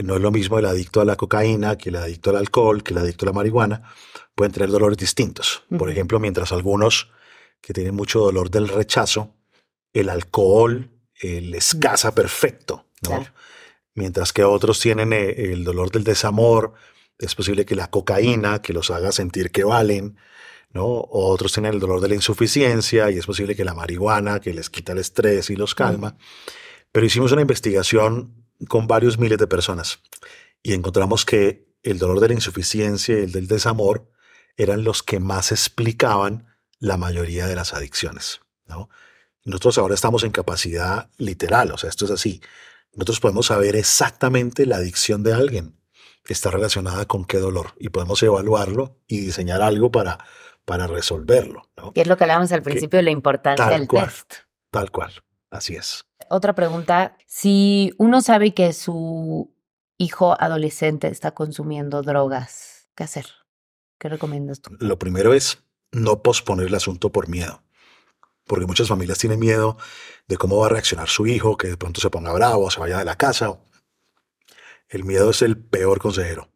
no 0.00 0.14
es 0.14 0.20
lo 0.20 0.30
mismo 0.30 0.60
el 0.60 0.66
adicto 0.66 1.00
a 1.00 1.04
la 1.04 1.16
cocaína 1.16 1.76
que 1.76 1.88
el 1.88 1.96
adicto 1.96 2.30
al 2.30 2.36
alcohol, 2.36 2.84
que 2.84 2.92
el 2.92 2.98
adicto 2.98 3.24
a 3.24 3.30
la 3.30 3.32
marihuana. 3.32 3.82
Pueden 4.36 4.52
tener 4.52 4.70
dolores 4.70 4.96
distintos. 4.96 5.64
Por 5.76 5.90
ejemplo, 5.90 6.20
mientras 6.20 6.52
algunos 6.52 7.10
que 7.60 7.72
tienen 7.72 7.96
mucho 7.96 8.20
dolor 8.20 8.48
del 8.50 8.68
rechazo, 8.68 9.34
el 9.92 10.08
alcohol 10.08 10.97
eh, 11.22 11.40
les 11.40 11.74
casa 11.74 12.14
perfecto. 12.14 12.86
¿no? 13.02 13.10
Claro. 13.10 13.26
mientras 13.94 14.32
que 14.32 14.42
otros 14.44 14.80
tienen 14.80 15.12
eh, 15.12 15.52
el 15.52 15.64
dolor 15.64 15.90
del 15.90 16.04
desamor, 16.04 16.74
es 17.18 17.34
posible 17.34 17.64
que 17.64 17.74
la 17.74 17.90
cocaína, 17.90 18.62
que 18.62 18.72
los 18.72 18.90
haga 18.90 19.12
sentir 19.12 19.50
que 19.50 19.64
valen, 19.64 20.16
¿no? 20.72 20.84
O 20.84 21.28
otros 21.28 21.52
tienen 21.52 21.74
el 21.74 21.80
dolor 21.80 22.00
de 22.00 22.08
la 22.08 22.14
insuficiencia 22.14 23.10
y 23.10 23.18
es 23.18 23.26
posible 23.26 23.56
que 23.56 23.64
la 23.64 23.74
marihuana, 23.74 24.40
que 24.40 24.52
les 24.52 24.70
quita 24.70 24.92
el 24.92 24.98
estrés 24.98 25.50
y 25.50 25.56
los 25.56 25.74
calma. 25.74 26.16
Pero 26.92 27.06
hicimos 27.06 27.32
una 27.32 27.40
investigación 27.40 28.46
con 28.68 28.86
varios 28.86 29.18
miles 29.18 29.38
de 29.38 29.46
personas 29.46 30.00
y 30.62 30.74
encontramos 30.74 31.24
que 31.24 31.68
el 31.82 31.98
dolor 31.98 32.20
de 32.20 32.28
la 32.28 32.34
insuficiencia 32.34 33.18
y 33.18 33.22
el 33.22 33.32
del 33.32 33.46
desamor 33.46 34.10
eran 34.56 34.84
los 34.84 35.02
que 35.02 35.20
más 35.20 35.52
explicaban 35.52 36.46
la 36.80 36.96
mayoría 36.96 37.46
de 37.46 37.54
las 37.54 37.74
adicciones. 37.74 38.40
¿no? 38.66 38.88
Nosotros 39.48 39.78
ahora 39.78 39.94
estamos 39.94 40.24
en 40.24 40.30
capacidad 40.30 41.08
literal, 41.16 41.72
o 41.72 41.78
sea, 41.78 41.88
esto 41.88 42.04
es 42.04 42.10
así. 42.10 42.40
Nosotros 42.92 43.20
podemos 43.20 43.46
saber 43.46 43.76
exactamente 43.76 44.66
la 44.66 44.76
adicción 44.76 45.22
de 45.22 45.32
alguien 45.32 45.74
que 46.22 46.34
está 46.34 46.50
relacionada 46.50 47.06
con 47.06 47.24
qué 47.24 47.38
dolor 47.38 47.72
y 47.78 47.88
podemos 47.88 48.22
evaluarlo 48.22 48.98
y 49.06 49.20
diseñar 49.20 49.62
algo 49.62 49.90
para, 49.90 50.18
para 50.66 50.86
resolverlo. 50.86 51.70
¿no? 51.76 51.92
Es 51.94 52.06
lo 52.06 52.16
que 52.18 52.24
hablábamos 52.24 52.52
al 52.52 52.62
principio 52.62 52.98
de 52.98 53.04
la 53.04 53.10
importancia 53.10 53.64
tal 53.64 53.78
del 53.78 53.88
cual. 53.88 54.04
test. 54.04 54.34
Tal 54.70 54.90
cual, 54.90 55.12
así 55.50 55.76
es. 55.76 56.04
Otra 56.28 56.54
pregunta, 56.54 57.16
si 57.26 57.94
uno 57.96 58.20
sabe 58.20 58.52
que 58.52 58.74
su 58.74 59.54
hijo 59.96 60.36
adolescente 60.38 61.08
está 61.08 61.30
consumiendo 61.30 62.02
drogas, 62.02 62.90
¿qué 62.94 63.04
hacer? 63.04 63.26
¿Qué 63.98 64.10
recomiendas 64.10 64.60
tú? 64.60 64.76
Lo 64.78 64.98
primero 64.98 65.32
es 65.32 65.64
no 65.90 66.22
posponer 66.22 66.66
el 66.66 66.74
asunto 66.74 67.10
por 67.10 67.28
miedo. 67.28 67.62
Porque 68.48 68.66
muchas 68.66 68.88
familias 68.88 69.18
tienen 69.18 69.38
miedo 69.38 69.76
de 70.26 70.36
cómo 70.36 70.56
va 70.56 70.66
a 70.66 70.70
reaccionar 70.70 71.08
su 71.08 71.26
hijo, 71.26 71.56
que 71.56 71.68
de 71.68 71.76
pronto 71.76 72.00
se 72.00 72.10
ponga 72.10 72.32
bravo, 72.32 72.70
se 72.70 72.80
vaya 72.80 72.98
de 72.98 73.04
la 73.04 73.16
casa. 73.16 73.60
El 74.88 75.04
miedo 75.04 75.30
es 75.30 75.42
el 75.42 75.56
peor 75.56 76.00
consejero. 76.00 76.48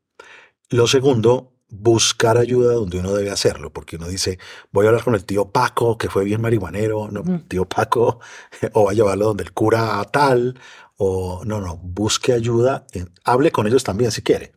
Lo 0.70 0.88
segundo, 0.88 1.52
buscar 1.68 2.36
ayuda 2.36 2.74
donde 2.74 2.98
uno 2.98 3.14
debe 3.14 3.30
hacerlo, 3.30 3.72
porque 3.72 3.96
uno 3.96 4.08
dice, 4.08 4.38
voy 4.72 4.86
a 4.86 4.88
hablar 4.90 5.04
con 5.04 5.14
el 5.14 5.24
tío 5.24 5.50
Paco, 5.50 5.96
que 5.96 6.10
fue 6.10 6.24
bien 6.24 6.40
marihuanero, 6.40 7.08
no, 7.10 7.20
Ujú. 7.20 7.38
tío 7.48 7.64
Paco, 7.66 8.20
o 8.72 8.84
va 8.84 8.90
a 8.90 8.94
llevarlo 8.94 9.26
donde 9.26 9.44
el 9.44 9.52
cura 9.52 10.02
tal, 10.12 10.58
o 10.96 11.42
no, 11.44 11.60
no, 11.60 11.76
busque 11.76 12.32
ayuda, 12.32 12.86
hable 13.24 13.50
con 13.50 13.66
ellos 13.66 13.84
también 13.84 14.12
si 14.12 14.22
quiere, 14.22 14.52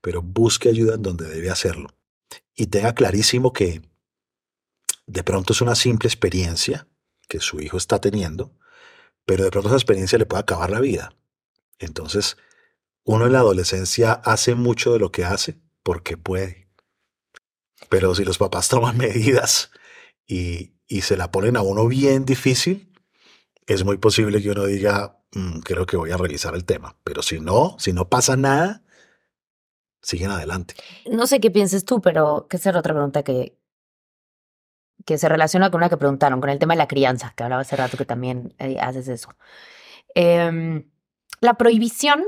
pero 0.00 0.22
busque 0.22 0.68
ayuda 0.68 0.94
en 0.94 1.02
donde 1.02 1.28
debe 1.28 1.50
hacerlo. 1.50 1.88
Y 2.54 2.66
tenga 2.66 2.94
clarísimo 2.94 3.52
que 3.52 3.82
de 5.06 5.24
pronto 5.24 5.52
es 5.52 5.60
una 5.60 5.74
simple 5.74 6.08
experiencia 6.08 6.86
que 7.28 7.40
su 7.40 7.60
hijo 7.60 7.76
está 7.76 8.00
teniendo, 8.00 8.52
pero 9.24 9.44
de 9.44 9.50
pronto 9.50 9.68
esa 9.68 9.76
experiencia 9.76 10.18
le 10.18 10.26
puede 10.26 10.40
acabar 10.42 10.70
la 10.70 10.80
vida. 10.80 11.14
Entonces, 11.78 12.36
uno 13.04 13.26
en 13.26 13.32
la 13.32 13.40
adolescencia 13.40 14.12
hace 14.12 14.54
mucho 14.54 14.92
de 14.92 14.98
lo 14.98 15.10
que 15.10 15.24
hace 15.24 15.58
porque 15.82 16.16
puede. 16.16 16.68
Pero 17.88 18.14
si 18.14 18.24
los 18.24 18.38
papás 18.38 18.68
toman 18.70 18.96
medidas 18.96 19.70
y, 20.26 20.74
y 20.86 21.02
se 21.02 21.16
la 21.16 21.30
ponen 21.30 21.56
a 21.56 21.62
uno 21.62 21.86
bien 21.86 22.24
difícil, 22.24 22.92
es 23.66 23.84
muy 23.84 23.98
posible 23.98 24.42
que 24.42 24.50
uno 24.50 24.66
diga, 24.66 25.20
"Mm, 25.32 25.60
creo 25.60 25.86
que 25.86 25.96
voy 25.96 26.10
a 26.10 26.16
revisar 26.16 26.54
el 26.54 26.64
tema. 26.64 26.96
Pero 27.04 27.22
si 27.22 27.40
no, 27.40 27.76
si 27.78 27.92
no 27.92 28.08
pasa 28.08 28.36
nada, 28.36 28.82
siguen 30.02 30.30
adelante. 30.30 30.74
No 31.10 31.26
sé 31.26 31.40
qué 31.40 31.50
pienses 31.50 31.84
tú, 31.84 32.00
pero 32.00 32.46
que 32.48 32.56
esa 32.56 32.70
era 32.70 32.80
otra 32.80 32.94
pregunta 32.94 33.22
que, 33.22 33.56
que 35.04 35.18
se 35.18 35.28
relaciona 35.28 35.70
con 35.70 35.78
una 35.78 35.88
que 35.88 35.96
preguntaron, 35.96 36.40
con 36.40 36.50
el 36.50 36.58
tema 36.58 36.74
de 36.74 36.78
la 36.78 36.88
crianza, 36.88 37.32
que 37.36 37.44
hablaba 37.44 37.62
hace 37.62 37.76
rato 37.76 37.96
que 37.96 38.04
también 38.04 38.54
eh, 38.58 38.78
haces 38.80 39.08
eso. 39.08 39.30
Em, 40.14 40.84
la 41.40 41.54
prohibición, 41.54 42.24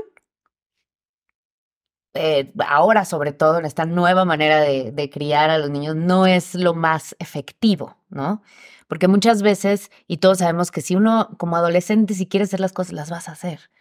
eh, 2.13 2.53
ahora 2.67 3.05
sobre 3.05 3.33
todo 3.33 3.59
en 3.59 3.65
esta 3.65 3.85
nueva 3.85 4.25
manera 4.25 4.61
de, 4.61 5.09
criar 5.11 5.49
a 5.49 5.57
los 5.57 5.69
niños, 5.69 5.95
no 5.95 6.25
es 6.27 6.55
lo 6.55 6.73
más 6.73 7.15
efectivo, 7.19 7.97
¿no? 8.09 8.41
Porque 8.87 9.07
muchas 9.07 9.41
veces, 9.41 9.91
y 10.07 10.17
todos 10.17 10.39
sabemos 10.39 10.71
que 10.71 10.81
si 10.81 10.95
uno 10.95 11.29
como 11.37 11.55
adolescente, 11.57 12.13
si 12.13 12.27
quiere 12.27 12.45
hacer 12.45 12.59
las 12.59 12.73
cosas, 12.73 12.93
las 12.93 13.09
vas 13.09 13.29
a 13.29 13.33
hacer. 13.33 13.71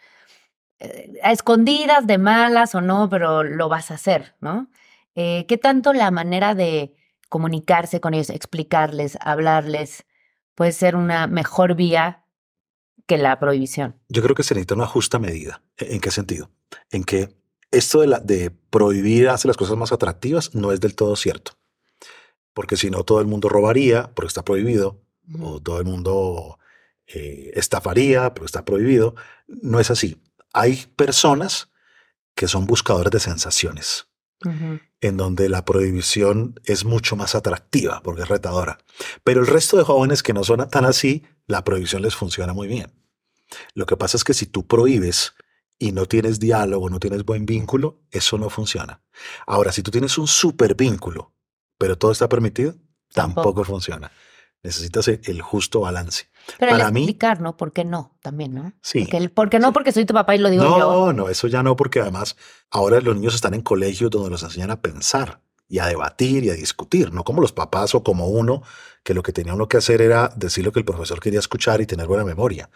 Eh, 0.80 1.20
a 1.22 1.32
escondidas, 1.32 2.06
de 2.06 2.18
malas 2.18 2.74
o 2.74 2.80
no, 2.80 3.08
pero 3.08 3.42
lo 3.44 3.68
vas 3.68 3.90
a 3.90 3.94
hacer, 3.94 4.34
¿no? 4.40 4.68
¿Qué 5.14 5.60
tanto 5.62 5.92
la 5.92 6.10
manera 6.10 6.56
de 6.56 6.96
comunicarse 7.34 8.00
con 8.00 8.14
ellos, 8.14 8.30
explicarles, 8.30 9.18
hablarles, 9.20 10.04
puede 10.54 10.70
ser 10.70 10.94
una 10.94 11.26
mejor 11.26 11.74
vía 11.74 12.26
que 13.08 13.18
la 13.18 13.40
prohibición? 13.40 14.00
Yo 14.08 14.22
creo 14.22 14.36
que 14.36 14.44
se 14.44 14.54
necesita 14.54 14.76
una 14.76 14.86
justa 14.86 15.18
medida. 15.18 15.60
¿En 15.76 16.00
qué 16.00 16.12
sentido? 16.12 16.52
En 16.92 17.02
que 17.02 17.34
esto 17.72 18.02
de, 18.02 18.06
la, 18.06 18.20
de 18.20 18.52
prohibir 18.70 19.28
hacer 19.30 19.48
las 19.48 19.56
cosas 19.56 19.76
más 19.76 19.90
atractivas 19.90 20.54
no 20.54 20.70
es 20.70 20.78
del 20.78 20.94
todo 20.94 21.16
cierto. 21.16 21.58
Porque 22.52 22.76
si 22.76 22.88
no, 22.88 23.02
todo 23.02 23.20
el 23.20 23.26
mundo 23.26 23.48
robaría 23.48 24.12
porque 24.14 24.28
está 24.28 24.44
prohibido, 24.44 25.02
o 25.42 25.60
todo 25.60 25.80
el 25.80 25.86
mundo 25.86 26.60
eh, 27.08 27.50
estafaría 27.54 28.32
porque 28.32 28.46
está 28.46 28.64
prohibido. 28.64 29.16
No 29.48 29.80
es 29.80 29.90
así. 29.90 30.22
Hay 30.52 30.86
personas 30.94 31.72
que 32.36 32.46
son 32.46 32.66
buscadores 32.66 33.10
de 33.10 33.18
sensaciones, 33.18 34.06
En 35.00 35.16
donde 35.16 35.48
la 35.48 35.64
prohibición 35.64 36.60
es 36.64 36.84
mucho 36.84 37.16
más 37.16 37.34
atractiva 37.34 38.00
porque 38.02 38.22
es 38.22 38.28
retadora. 38.28 38.78
Pero 39.22 39.40
el 39.40 39.46
resto 39.46 39.76
de 39.76 39.84
jóvenes 39.84 40.22
que 40.22 40.32
no 40.32 40.44
son 40.44 40.68
tan 40.68 40.84
así, 40.84 41.24
la 41.46 41.64
prohibición 41.64 42.02
les 42.02 42.14
funciona 42.14 42.52
muy 42.52 42.68
bien. 42.68 42.92
Lo 43.74 43.86
que 43.86 43.96
pasa 43.96 44.16
es 44.16 44.24
que 44.24 44.34
si 44.34 44.46
tú 44.46 44.66
prohíbes 44.66 45.34
y 45.78 45.92
no 45.92 46.06
tienes 46.06 46.40
diálogo, 46.40 46.88
no 46.88 46.98
tienes 47.00 47.24
buen 47.24 47.46
vínculo, 47.46 48.00
eso 48.10 48.38
no 48.38 48.48
funciona. 48.50 49.02
Ahora, 49.46 49.72
si 49.72 49.82
tú 49.82 49.90
tienes 49.90 50.16
un 50.18 50.26
super 50.26 50.74
vínculo, 50.74 51.34
pero 51.78 51.98
todo 51.98 52.12
está 52.12 52.28
permitido, 52.28 52.72
tampoco, 53.12 53.42
Tampoco. 53.50 53.64
funciona. 53.64 54.10
Necesitas 54.64 55.06
el, 55.08 55.20
el 55.24 55.40
justo 55.42 55.80
balance. 55.80 56.26
Pero 56.58 56.72
el 56.72 56.78
Para 56.78 56.90
mí- 56.90 57.00
explicar, 57.02 57.40
¿no? 57.40 57.56
¿Por 57.56 57.72
qué 57.72 57.84
no? 57.84 58.16
También, 58.22 58.54
¿no? 58.54 58.72
Sí. 58.82 59.00
Porque, 59.02 59.16
el, 59.18 59.30
porque 59.30 59.58
no, 59.60 59.72
porque 59.72 59.92
soy 59.92 60.04
tu 60.04 60.14
papá 60.14 60.34
y 60.34 60.38
lo 60.38 60.50
digo 60.50 60.64
yo. 60.64 60.78
No, 60.78 61.12
no, 61.12 61.28
eso 61.28 61.46
ya 61.46 61.62
no, 61.62 61.76
porque 61.76 62.00
además 62.00 62.36
ahora 62.70 63.00
los 63.00 63.14
niños 63.14 63.34
están 63.36 63.54
en 63.54 63.62
colegios 63.62 64.10
donde 64.10 64.30
los 64.30 64.42
enseñan 64.42 64.70
a 64.72 64.80
pensar 64.80 65.40
y 65.68 65.78
a 65.78 65.86
debatir 65.86 66.44
y 66.44 66.50
a 66.50 66.54
discutir, 66.54 67.12
no 67.12 67.24
como 67.24 67.40
los 67.40 67.52
papás 67.52 67.94
o 67.94 68.02
como 68.02 68.26
uno, 68.28 68.62
que 69.02 69.14
lo 69.14 69.22
que 69.22 69.32
tenía 69.32 69.54
uno 69.54 69.68
que 69.68 69.76
hacer 69.78 70.02
era 70.02 70.30
decir 70.36 70.64
lo 70.64 70.72
que 70.72 70.80
el 70.80 70.84
profesor 70.84 71.20
quería 71.20 71.38
escuchar 71.38 71.80
y 71.80 71.86
tener 71.86 72.06
buena 72.06 72.24
memoria. 72.24 72.68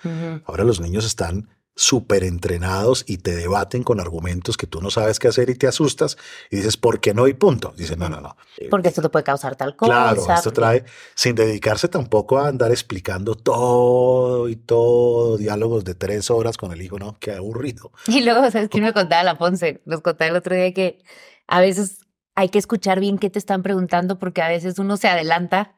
Ahora 0.47 0.65
los 0.65 0.81
niños 0.81 1.05
están 1.05 1.49
súper 1.79 2.25
entrenados 2.25 3.05
y 3.07 3.19
te 3.19 3.37
debaten 3.37 3.85
con 3.85 4.01
argumentos 4.01 4.57
que 4.57 4.67
tú 4.67 4.83
no 4.83 4.91
sabes 4.91 5.21
qué 5.21 5.29
hacer 5.29 5.49
y 5.49 5.55
te 5.55 5.69
asustas 5.69 6.19
y 6.51 6.57
dices, 6.57 6.77
¿por 6.77 6.99
qué 6.99 7.15
no? 7.15 7.29
Y 7.29 7.35
punto. 7.35 7.73
Dicen, 7.77 8.01
no, 8.01 8.09
no, 8.09 8.21
no. 8.21 8.37
Porque 8.69 8.89
esto 8.89 9.01
te 9.01 9.09
puede 9.09 9.23
causar 9.23 9.55
tal 9.55 9.77
cosa. 9.77 9.93
Claro, 9.93 10.35
esto 10.35 10.53
trae, 10.53 10.85
sin 11.15 11.37
dedicarse 11.37 11.87
tampoco 11.87 12.39
a 12.39 12.49
andar 12.49 12.73
explicando 12.73 13.37
todo 13.37 14.49
y 14.49 14.57
todo, 14.57 15.37
diálogos 15.37 15.85
de 15.85 15.95
tres 15.95 16.33
horas 16.33 16.57
con 16.57 16.73
el 16.73 16.83
hijo, 16.83 16.99
no, 16.99 17.17
qué 17.21 17.33
aburrido. 17.33 17.93
Y 18.09 18.23
luego, 18.23 18.51
¿sabes 18.51 18.69
quién 18.69 18.83
me 18.83 18.93
contaba 18.93 19.23
la 19.23 19.39
Ponce? 19.39 19.81
Nos 19.85 20.01
contaba 20.01 20.31
el 20.31 20.37
otro 20.37 20.57
día 20.57 20.75
que 20.75 20.99
a 21.47 21.61
veces 21.61 22.01
hay 22.35 22.49
que 22.49 22.59
escuchar 22.59 22.99
bien 22.99 23.19
qué 23.19 23.31
te 23.31 23.39
están 23.39 23.63
preguntando 23.63 24.19
porque 24.19 24.43
a 24.43 24.49
veces 24.49 24.81
uno 24.81 24.97
se 24.97 25.07
adelanta 25.07 25.77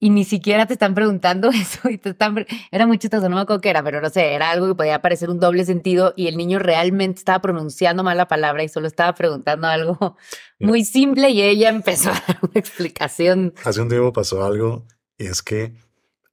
y 0.00 0.10
ni 0.10 0.24
siquiera 0.24 0.66
te 0.66 0.74
están 0.74 0.94
preguntando 0.94 1.50
eso 1.54 1.88
y 1.88 1.98
te 1.98 2.10
están... 2.10 2.46
Era 2.70 2.86
muy 2.86 2.98
chistoso, 2.98 3.28
no 3.28 3.36
me 3.36 3.42
acuerdo 3.42 3.60
qué 3.60 3.70
era, 3.70 3.82
pero 3.82 4.00
no 4.00 4.10
sé, 4.10 4.34
era 4.34 4.50
algo 4.50 4.68
que 4.68 4.74
podía 4.74 5.02
parecer 5.02 5.30
un 5.30 5.40
doble 5.40 5.64
sentido 5.64 6.14
y 6.16 6.28
el 6.28 6.36
niño 6.36 6.58
realmente 6.58 7.18
estaba 7.18 7.40
pronunciando 7.40 8.02
mal 8.04 8.16
la 8.16 8.28
palabra 8.28 8.62
y 8.62 8.68
solo 8.68 8.86
estaba 8.86 9.14
preguntando 9.14 9.66
algo 9.66 10.16
muy 10.60 10.84
simple 10.84 11.30
y 11.30 11.42
ella 11.42 11.68
empezó 11.68 12.10
a 12.10 12.22
dar 12.26 12.38
una 12.42 12.54
explicación. 12.54 13.54
Hace 13.64 13.80
un 13.80 13.88
tiempo 13.88 14.12
pasó 14.12 14.44
algo 14.44 14.86
y 15.16 15.26
es 15.26 15.42
que 15.42 15.74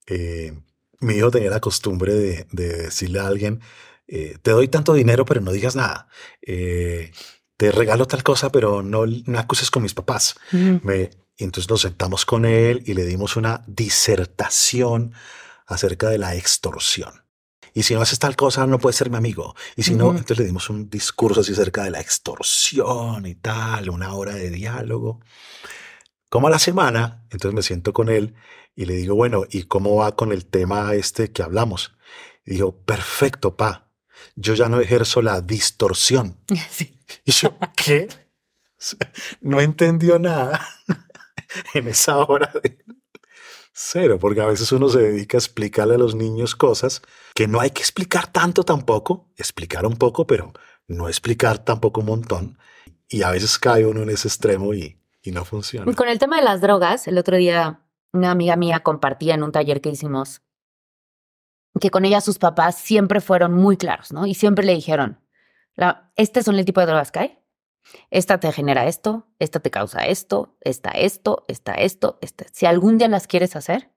eh, 0.06 0.52
mi 1.00 1.14
hijo 1.14 1.30
tenía 1.30 1.50
la 1.50 1.60
costumbre 1.60 2.14
de, 2.14 2.46
de 2.52 2.68
decirle 2.84 3.18
a 3.20 3.26
alguien, 3.26 3.60
eh, 4.06 4.36
te 4.40 4.52
doy 4.52 4.68
tanto 4.68 4.94
dinero 4.94 5.24
pero 5.24 5.40
no 5.40 5.52
digas 5.52 5.74
nada. 5.74 6.08
Eh, 6.42 7.10
te 7.56 7.72
regalo 7.72 8.06
tal 8.06 8.22
cosa 8.22 8.52
pero 8.52 8.82
no, 8.82 9.04
no 9.06 9.38
acuses 9.38 9.70
con 9.70 9.82
mis 9.82 9.94
papás. 9.94 10.36
Me, 10.52 11.10
y 11.36 11.44
entonces 11.44 11.68
nos 11.70 11.82
sentamos 11.82 12.24
con 12.24 12.44
él 12.44 12.82
y 12.86 12.94
le 12.94 13.04
dimos 13.04 13.36
una 13.36 13.62
disertación 13.66 15.12
acerca 15.66 16.08
de 16.08 16.18
la 16.18 16.34
extorsión. 16.34 17.24
Y 17.74 17.82
si 17.82 17.94
no 17.94 18.00
haces 18.00 18.18
tal 18.18 18.36
cosa, 18.36 18.66
no 18.66 18.78
puedes 18.78 18.96
ser 18.96 19.10
mi 19.10 19.18
amigo. 19.18 19.54
Y 19.76 19.82
si 19.82 19.94
no, 19.94 20.10
entonces 20.12 20.38
le 20.38 20.46
dimos 20.46 20.70
un 20.70 20.88
discurso 20.88 21.42
así 21.42 21.52
acerca 21.52 21.84
de 21.84 21.90
la 21.90 22.00
extorsión 22.00 23.26
y 23.26 23.34
tal, 23.34 23.90
una 23.90 24.14
hora 24.14 24.34
de 24.34 24.48
diálogo. 24.48 25.20
Como 26.30 26.46
a 26.46 26.50
la 26.50 26.58
semana, 26.58 27.26
entonces 27.30 27.54
me 27.54 27.62
siento 27.62 27.92
con 27.92 28.08
él 28.08 28.34
y 28.74 28.86
le 28.86 28.94
digo, 28.94 29.14
bueno, 29.14 29.44
¿y 29.50 29.64
cómo 29.64 29.96
va 29.96 30.16
con 30.16 30.32
el 30.32 30.46
tema 30.46 30.94
este 30.94 31.32
que 31.32 31.42
hablamos? 31.42 31.94
Y 32.46 32.52
dijo, 32.52 32.78
perfecto, 32.78 33.56
pa. 33.56 33.90
Yo 34.36 34.54
ya 34.54 34.70
no 34.70 34.80
ejerzo 34.80 35.20
la 35.20 35.42
distorsión. 35.42 36.38
Sí. 36.70 36.98
Y 37.26 37.32
yo, 37.32 37.58
¿qué? 37.76 38.08
No 39.40 39.60
entendió 39.60 40.18
nada 40.18 40.66
en 41.74 41.88
esa 41.88 42.18
hora. 42.18 42.50
de- 42.62 42.78
Cero, 43.78 44.18
porque 44.18 44.40
a 44.40 44.46
veces 44.46 44.72
uno 44.72 44.88
se 44.88 45.00
dedica 45.00 45.36
a 45.36 45.40
explicarle 45.40 45.96
a 45.96 45.98
los 45.98 46.14
niños 46.14 46.56
cosas 46.56 47.02
que 47.34 47.46
no 47.46 47.60
hay 47.60 47.70
que 47.70 47.82
explicar 47.82 48.26
tanto 48.32 48.62
tampoco, 48.62 49.30
explicar 49.36 49.84
un 49.84 49.96
poco, 49.96 50.26
pero 50.26 50.54
no 50.88 51.08
explicar 51.08 51.58
tampoco 51.58 52.00
un 52.00 52.06
montón. 52.06 52.58
Y 53.06 53.22
a 53.22 53.30
veces 53.30 53.58
cae 53.58 53.84
uno 53.84 54.02
en 54.02 54.08
ese 54.08 54.28
extremo 54.28 54.72
y, 54.72 54.98
y 55.22 55.30
no 55.30 55.44
funciona. 55.44 55.92
Con 55.94 56.08
el 56.08 56.18
tema 56.18 56.38
de 56.38 56.44
las 56.44 56.62
drogas, 56.62 57.06
el 57.06 57.18
otro 57.18 57.36
día 57.36 57.82
una 58.14 58.30
amiga 58.30 58.56
mía 58.56 58.80
compartía 58.80 59.34
en 59.34 59.42
un 59.42 59.52
taller 59.52 59.82
que 59.82 59.90
hicimos 59.90 60.40
que 61.78 61.90
con 61.90 62.06
ella 62.06 62.22
sus 62.22 62.38
papás 62.38 62.78
siempre 62.78 63.20
fueron 63.20 63.52
muy 63.52 63.76
claros, 63.76 64.10
¿no? 64.10 64.26
Y 64.26 64.34
siempre 64.34 64.64
le 64.64 64.74
dijeron, 64.74 65.20
la, 65.74 66.10
este 66.16 66.42
son 66.42 66.58
el 66.58 66.64
tipo 66.64 66.80
de 66.80 66.86
drogas 66.86 67.12
que 67.12 67.18
hay. 67.18 67.38
Esta 68.10 68.40
te 68.40 68.50
genera 68.52 68.86
esto, 68.86 69.28
esta 69.38 69.60
te 69.60 69.70
causa 69.70 70.06
esto, 70.06 70.56
esta 70.60 70.90
esto, 70.90 71.44
esta 71.48 71.74
esto, 71.74 72.18
esta. 72.20 72.46
Si 72.52 72.66
algún 72.66 72.98
día 72.98 73.08
las 73.08 73.26
quieres 73.26 73.56
hacer, 73.56 73.92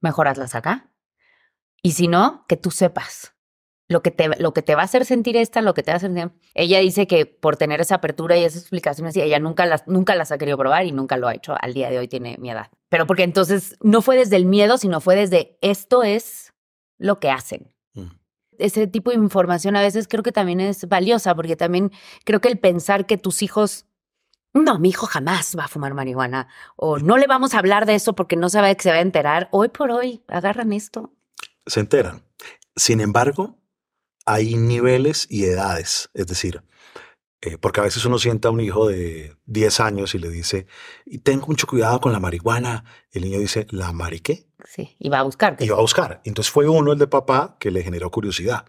mejor 0.00 0.28
hazlas 0.28 0.54
acá. 0.54 0.90
Y 1.82 1.92
si 1.92 2.08
no, 2.08 2.44
que 2.48 2.56
tú 2.56 2.70
sepas 2.70 3.34
lo 3.88 4.02
que 4.02 4.10
te, 4.10 4.28
lo 4.40 4.52
que 4.52 4.62
te 4.62 4.74
va 4.74 4.82
a 4.82 4.84
hacer 4.84 5.04
sentir 5.04 5.36
esta, 5.36 5.60
lo 5.60 5.74
que 5.74 5.82
te 5.82 5.90
va 5.90 5.94
a 5.94 5.96
hacer 5.98 6.12
sentir. 6.12 6.40
Ella 6.54 6.78
dice 6.80 7.06
que 7.06 7.26
por 7.26 7.56
tener 7.56 7.80
esa 7.80 7.96
apertura 7.96 8.36
y 8.36 8.44
esa 8.44 8.58
explicación 8.58 9.06
así, 9.06 9.20
ella 9.20 9.38
nunca 9.38 9.66
las, 9.66 9.86
nunca 9.86 10.14
las 10.14 10.32
ha 10.32 10.38
querido 10.38 10.58
probar 10.58 10.86
y 10.86 10.92
nunca 10.92 11.16
lo 11.16 11.28
ha 11.28 11.34
hecho. 11.34 11.54
Al 11.60 11.74
día 11.74 11.90
de 11.90 11.98
hoy 11.98 12.08
tiene 12.08 12.36
mi 12.38 12.50
edad. 12.50 12.70
Pero 12.88 13.06
porque 13.06 13.22
entonces 13.22 13.76
no 13.80 14.02
fue 14.02 14.16
desde 14.16 14.36
el 14.36 14.46
miedo, 14.46 14.78
sino 14.78 15.00
fue 15.00 15.14
desde 15.14 15.58
esto 15.60 16.02
es 16.02 16.52
lo 16.98 17.20
que 17.20 17.30
hacen. 17.30 17.74
Ese 18.62 18.86
tipo 18.86 19.10
de 19.10 19.16
información 19.16 19.76
a 19.76 19.80
veces 19.80 20.06
creo 20.08 20.22
que 20.22 20.32
también 20.32 20.60
es 20.60 20.88
valiosa, 20.88 21.34
porque 21.34 21.56
también 21.56 21.90
creo 22.24 22.40
que 22.40 22.48
el 22.48 22.58
pensar 22.58 23.06
que 23.06 23.18
tus 23.18 23.42
hijos, 23.42 23.86
no, 24.54 24.78
mi 24.78 24.90
hijo 24.90 25.06
jamás 25.06 25.56
va 25.58 25.64
a 25.64 25.68
fumar 25.68 25.94
marihuana, 25.94 26.48
o 26.76 26.98
no 26.98 27.18
le 27.18 27.26
vamos 27.26 27.54
a 27.54 27.58
hablar 27.58 27.86
de 27.86 27.94
eso 27.94 28.14
porque 28.14 28.36
no 28.36 28.48
sabe 28.48 28.76
que 28.76 28.82
se 28.82 28.90
va 28.90 28.96
a 28.96 29.00
enterar, 29.00 29.48
hoy 29.50 29.68
por 29.68 29.90
hoy 29.90 30.22
agarran 30.28 30.72
esto. 30.72 31.12
Se 31.66 31.80
enteran. 31.80 32.22
Sin 32.76 33.00
embargo, 33.00 33.58
hay 34.24 34.56
niveles 34.56 35.26
y 35.28 35.44
edades. 35.44 36.10
Es 36.14 36.26
decir, 36.26 36.62
eh, 37.44 37.58
porque 37.58 37.80
a 37.80 37.82
veces 37.82 38.04
uno 38.04 38.18
sienta 38.18 38.48
a 38.48 38.50
un 38.52 38.60
hijo 38.60 38.86
de 38.88 39.36
10 39.46 39.80
años 39.80 40.14
y 40.14 40.18
le 40.20 40.30
dice, 40.30 40.66
y 41.04 41.18
tengo 41.18 41.48
mucho 41.48 41.66
cuidado 41.66 42.00
con 42.00 42.12
la 42.12 42.20
marihuana. 42.20 42.84
El 43.10 43.24
niño 43.24 43.38
dice, 43.40 43.66
¿la 43.70 43.92
mariqué? 43.92 44.46
Sí, 44.64 44.94
y 45.00 45.08
va 45.08 45.18
a 45.18 45.22
buscar. 45.24 45.56
Y 45.58 45.68
va 45.68 45.76
a 45.78 45.80
buscar. 45.80 46.20
Entonces 46.24 46.52
fue 46.52 46.68
uno, 46.68 46.92
el 46.92 46.98
de 47.00 47.08
papá, 47.08 47.56
que 47.58 47.72
le 47.72 47.82
generó 47.82 48.10
curiosidad. 48.10 48.64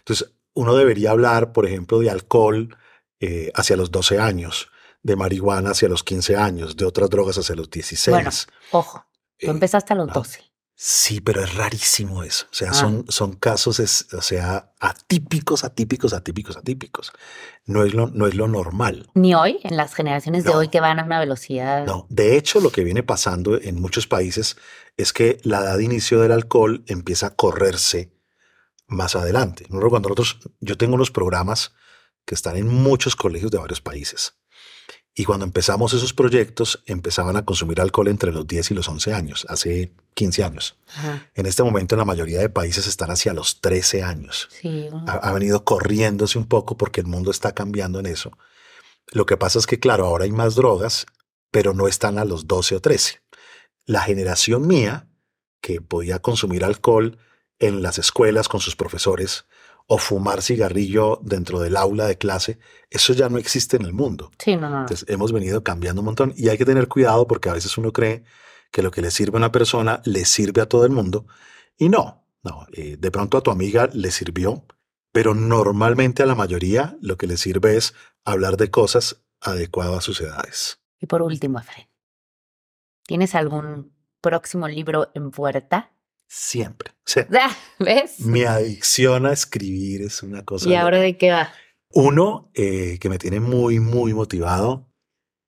Entonces, 0.00 0.32
uno 0.54 0.74
debería 0.74 1.12
hablar, 1.12 1.52
por 1.52 1.66
ejemplo, 1.66 2.00
de 2.00 2.10
alcohol 2.10 2.76
eh, 3.20 3.52
hacia 3.54 3.76
los 3.76 3.90
12 3.92 4.18
años, 4.18 4.70
de 5.02 5.14
marihuana 5.14 5.70
hacia 5.70 5.88
los 5.88 6.02
15 6.02 6.36
años, 6.36 6.76
de 6.76 6.84
otras 6.84 7.08
drogas 7.10 7.38
hacia 7.38 7.54
los 7.54 7.70
16. 7.70 8.12
Bueno, 8.12 8.30
ojo, 8.72 9.04
tú 9.38 9.46
Eh, 9.46 9.50
empezaste 9.50 9.92
a 9.92 9.96
los. 9.96 10.12
12. 10.12 10.40
Sí, 10.78 11.22
pero 11.22 11.42
es 11.42 11.54
rarísimo 11.54 12.22
eso. 12.22 12.44
O 12.52 12.54
sea, 12.54 12.70
Ah. 12.70 12.74
son, 12.74 13.06
son 13.08 13.32
casos, 13.36 13.80
es- 13.80 14.12
o 14.12 14.20
sea, 14.20 14.72
atípicos, 14.78 15.64
atípicos, 15.64 16.12
atípicos, 16.12 16.54
atípicos. 16.58 17.12
No 17.64 17.82
es 17.82 17.94
lo, 17.94 18.08
no 18.08 18.26
es 18.26 18.34
lo 18.34 18.46
normal. 18.46 19.08
Ni 19.14 19.34
hoy, 19.34 19.58
en 19.62 19.78
las 19.78 19.94
generaciones 19.94 20.44
de 20.44 20.50
hoy 20.50 20.68
que 20.68 20.80
van 20.80 21.00
a 21.00 21.04
una 21.04 21.18
velocidad. 21.18 21.86
No, 21.86 22.06
de 22.10 22.36
hecho, 22.36 22.60
lo 22.60 22.70
que 22.70 22.84
viene 22.84 23.02
pasando 23.02 23.58
en 23.58 23.80
muchos 23.80 24.06
países 24.06 24.58
es 24.98 25.14
que 25.14 25.38
la 25.44 25.60
edad 25.60 25.78
de 25.78 25.84
inicio 25.84 26.20
del 26.20 26.32
alcohol 26.32 26.84
empieza 26.88 27.28
a 27.28 27.30
correrse 27.36 28.12
más 28.86 29.16
adelante. 29.16 29.64
Cuando 29.70 30.10
nosotros, 30.10 30.38
yo 30.60 30.76
tengo 30.76 30.94
unos 30.94 31.10
programas 31.10 31.72
que 32.26 32.34
están 32.34 32.56
en 32.56 32.68
muchos 32.68 33.16
colegios 33.16 33.50
de 33.50 33.58
varios 33.58 33.80
países. 33.80 34.34
Y 35.18 35.24
cuando 35.24 35.46
empezamos 35.46 35.94
esos 35.94 36.12
proyectos, 36.12 36.82
empezaban 36.84 37.36
a 37.38 37.44
consumir 37.46 37.80
alcohol 37.80 38.08
entre 38.08 38.32
los 38.32 38.46
10 38.46 38.72
y 38.72 38.74
los 38.74 38.86
11 38.86 39.14
años, 39.14 39.46
hace 39.48 39.90
15 40.12 40.44
años. 40.44 40.76
Ajá, 40.94 41.30
En 41.34 41.46
este 41.46 41.62
momento, 41.62 41.94
en 41.94 42.00
la 42.00 42.04
mayoría 42.04 42.38
de 42.38 42.50
países 42.50 42.86
están 42.86 43.10
hacia 43.10 43.32
los 43.32 43.62
13 43.62 44.02
años. 44.02 44.48
sí. 44.60 44.88
Ha, 45.06 45.12
ha 45.12 45.32
venido 45.32 45.64
corriéndose 45.64 46.36
un 46.36 46.46
poco 46.46 46.76
porque 46.76 47.00
el 47.00 47.06
mundo 47.06 47.30
está 47.30 47.52
cambiando 47.52 47.98
en 47.98 48.06
eso. 48.06 48.36
Lo 49.10 49.24
que 49.24 49.38
pasa 49.38 49.58
es 49.58 49.66
que, 49.66 49.80
claro, 49.80 50.04
ahora 50.04 50.24
hay 50.24 50.32
más 50.32 50.54
drogas, 50.54 51.06
pero 51.50 51.72
no 51.72 51.88
están 51.88 52.18
a 52.18 52.26
los 52.26 52.46
12 52.46 52.76
o 52.76 52.80
13. 52.80 53.22
La 53.86 54.02
generación 54.02 54.66
mía, 54.66 55.08
que 55.62 55.80
podía 55.80 56.18
consumir 56.18 56.62
alcohol 56.62 57.16
en 57.58 57.82
las 57.82 57.98
escuelas 57.98 58.48
con 58.48 58.60
sus 58.60 58.76
profesores 58.76 59.46
o 59.86 59.98
fumar 59.98 60.42
cigarrillo 60.42 61.20
dentro 61.22 61.60
del 61.60 61.76
aula 61.76 62.06
de 62.06 62.18
clase, 62.18 62.58
eso 62.90 63.12
ya 63.12 63.28
no 63.28 63.38
existe 63.38 63.76
en 63.76 63.84
el 63.84 63.92
mundo. 63.92 64.30
Sí, 64.38 64.56
no, 64.56 64.68
no. 64.68 64.80
Entonces 64.80 65.08
hemos 65.08 65.32
venido 65.32 65.62
cambiando 65.62 66.00
un 66.00 66.06
montón 66.06 66.34
y 66.36 66.48
hay 66.48 66.58
que 66.58 66.64
tener 66.64 66.88
cuidado 66.88 67.26
porque 67.26 67.48
a 67.48 67.52
veces 67.52 67.76
uno 67.78 67.92
cree 67.92 68.24
que 68.72 68.82
lo 68.82 68.90
que 68.90 69.00
le 69.00 69.10
sirve 69.10 69.36
a 69.36 69.38
una 69.38 69.52
persona 69.52 70.02
le 70.04 70.24
sirve 70.24 70.60
a 70.60 70.66
todo 70.66 70.84
el 70.84 70.90
mundo 70.90 71.26
y 71.78 71.88
no, 71.88 72.24
no, 72.42 72.66
eh, 72.72 72.96
de 72.98 73.10
pronto 73.10 73.36
a 73.38 73.42
tu 73.42 73.50
amiga 73.50 73.88
le 73.92 74.10
sirvió, 74.10 74.64
pero 75.12 75.34
normalmente 75.34 76.22
a 76.22 76.26
la 76.26 76.34
mayoría 76.34 76.96
lo 77.00 77.16
que 77.16 77.26
le 77.26 77.36
sirve 77.36 77.76
es 77.76 77.94
hablar 78.24 78.56
de 78.56 78.70
cosas 78.70 79.24
adecuadas 79.40 79.98
a 79.98 80.00
sus 80.00 80.20
edades. 80.20 80.80
Y 81.00 81.06
por 81.06 81.22
último, 81.22 81.58
Efraín, 81.58 81.88
¿tienes 83.06 83.34
algún 83.34 83.92
próximo 84.20 84.66
libro 84.68 85.10
en 85.14 85.30
puerta? 85.30 85.92
Siempre. 86.28 86.90
O 86.90 87.04
sea, 87.04 87.26
¿Ves? 87.78 88.20
mi 88.20 88.44
adicción 88.44 89.26
a 89.26 89.32
escribir 89.32 90.02
es 90.02 90.22
una 90.22 90.44
cosa. 90.44 90.68
¿Y 90.68 90.74
ahora 90.74 90.98
de 91.00 91.16
qué 91.16 91.30
va? 91.30 91.52
Uno 91.90 92.50
eh, 92.54 92.98
que 93.00 93.08
me 93.08 93.18
tiene 93.18 93.40
muy, 93.40 93.80
muy 93.80 94.12
motivado 94.12 94.92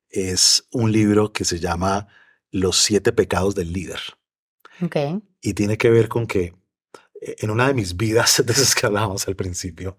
es 0.09 0.67
un 0.73 0.93
libro 0.93 1.33
que 1.33 1.45
se 1.45 1.59
llama 1.59 2.09
Los 2.51 2.79
siete 2.79 3.13
pecados 3.13 3.55
del 3.55 3.73
líder. 3.73 4.01
Ok. 4.81 4.97
y 5.41 5.55
tiene 5.55 5.77
que 5.77 5.91
ver 5.91 6.09
con 6.09 6.29
que 6.29 6.55
eh, 7.21 7.37
en 7.41 7.51
una 7.51 7.67
de 7.67 7.75
mis 7.75 7.97
vidas, 7.97 8.43
de 8.47 8.53
esas 8.53 8.75
que 8.75 8.87
hablábamos 8.87 9.27
al 9.29 9.37
principio, 9.37 9.99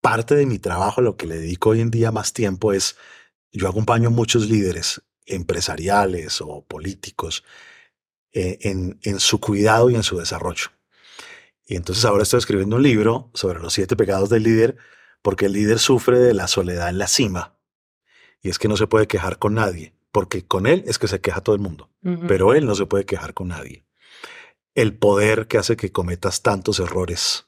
parte 0.00 0.34
de 0.34 0.46
mi 0.46 0.58
trabajo, 0.58 1.00
lo 1.00 1.16
que 1.16 1.26
le 1.26 1.38
dedico 1.38 1.70
hoy 1.70 1.80
en 1.80 1.90
día 1.90 2.12
más 2.12 2.32
tiempo 2.32 2.72
es, 2.72 2.96
yo 3.52 3.68
acompaño 3.68 4.08
a 4.08 4.12
muchos 4.12 4.48
líderes 4.48 5.02
empresariales 5.26 6.40
o 6.40 6.64
políticos 6.64 7.44
eh, 8.32 8.58
en, 8.62 8.98
en 9.02 9.20
su 9.20 9.40
cuidado 9.40 9.90
y 9.90 9.94
en 9.94 10.02
su 10.02 10.18
desarrollo. 10.18 10.66
Y 11.66 11.76
entonces 11.76 12.04
ahora 12.04 12.24
estoy 12.24 12.38
escribiendo 12.38 12.76
un 12.76 12.82
libro 12.82 13.30
sobre 13.34 13.60
los 13.60 13.72
siete 13.72 13.96
pecados 13.96 14.28
del 14.28 14.42
líder, 14.42 14.76
porque 15.22 15.46
el 15.46 15.52
líder 15.52 15.78
sufre 15.78 16.18
de 16.18 16.34
la 16.34 16.48
soledad 16.48 16.88
en 16.88 16.98
la 16.98 17.06
cima. 17.06 17.56
Y 18.42 18.48
es 18.48 18.58
que 18.58 18.68
no 18.68 18.76
se 18.76 18.86
puede 18.86 19.06
quejar 19.06 19.38
con 19.38 19.54
nadie, 19.54 19.94
porque 20.10 20.46
con 20.46 20.66
él 20.66 20.82
es 20.86 20.98
que 20.98 21.08
se 21.08 21.20
queja 21.20 21.42
todo 21.42 21.54
el 21.54 21.60
mundo 21.60 21.90
pero 22.26 22.54
él 22.54 22.66
no 22.66 22.74
se 22.74 22.86
puede 22.86 23.04
quejar 23.04 23.34
con 23.34 23.48
nadie. 23.48 23.84
El 24.74 24.96
poder 24.96 25.46
que 25.48 25.58
hace 25.58 25.76
que 25.76 25.92
cometas 25.92 26.42
tantos 26.42 26.80
errores, 26.80 27.46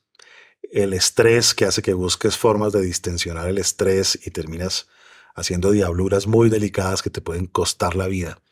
el 0.70 0.92
estrés 0.92 1.54
que 1.54 1.64
hace 1.64 1.82
que 1.82 1.94
busques 1.94 2.36
formas 2.36 2.72
de 2.72 2.82
distensionar 2.82 3.48
el 3.48 3.58
estrés 3.58 4.18
y 4.24 4.30
terminas 4.30 4.88
haciendo 5.34 5.70
diabluras 5.70 6.26
muy 6.26 6.50
delicadas 6.50 7.02
que 7.02 7.10
te 7.10 7.20
pueden 7.20 7.46
costar 7.46 7.94
la 7.94 8.06
vida, 8.06 8.42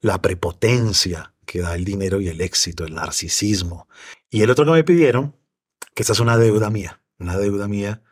la 0.00 0.22
prepotencia 0.22 1.34
que 1.50 1.62
da 1.62 1.74
el 1.74 1.84
dinero 1.84 2.20
y 2.20 2.28
el 2.28 2.40
éxito, 2.42 2.84
el 2.84 2.94
narcisismo. 2.94 3.88
Y 4.30 4.42
el 4.42 4.50
otro 4.50 4.64
que 4.64 4.70
me 4.70 4.84
pidieron, 4.84 5.34
que 5.96 6.04
esa 6.04 6.12
es 6.12 6.20
una 6.20 6.38
deuda 6.38 6.70
mía, 6.70 7.02
una 7.18 7.36
deuda 7.36 7.66
mía 7.66 8.04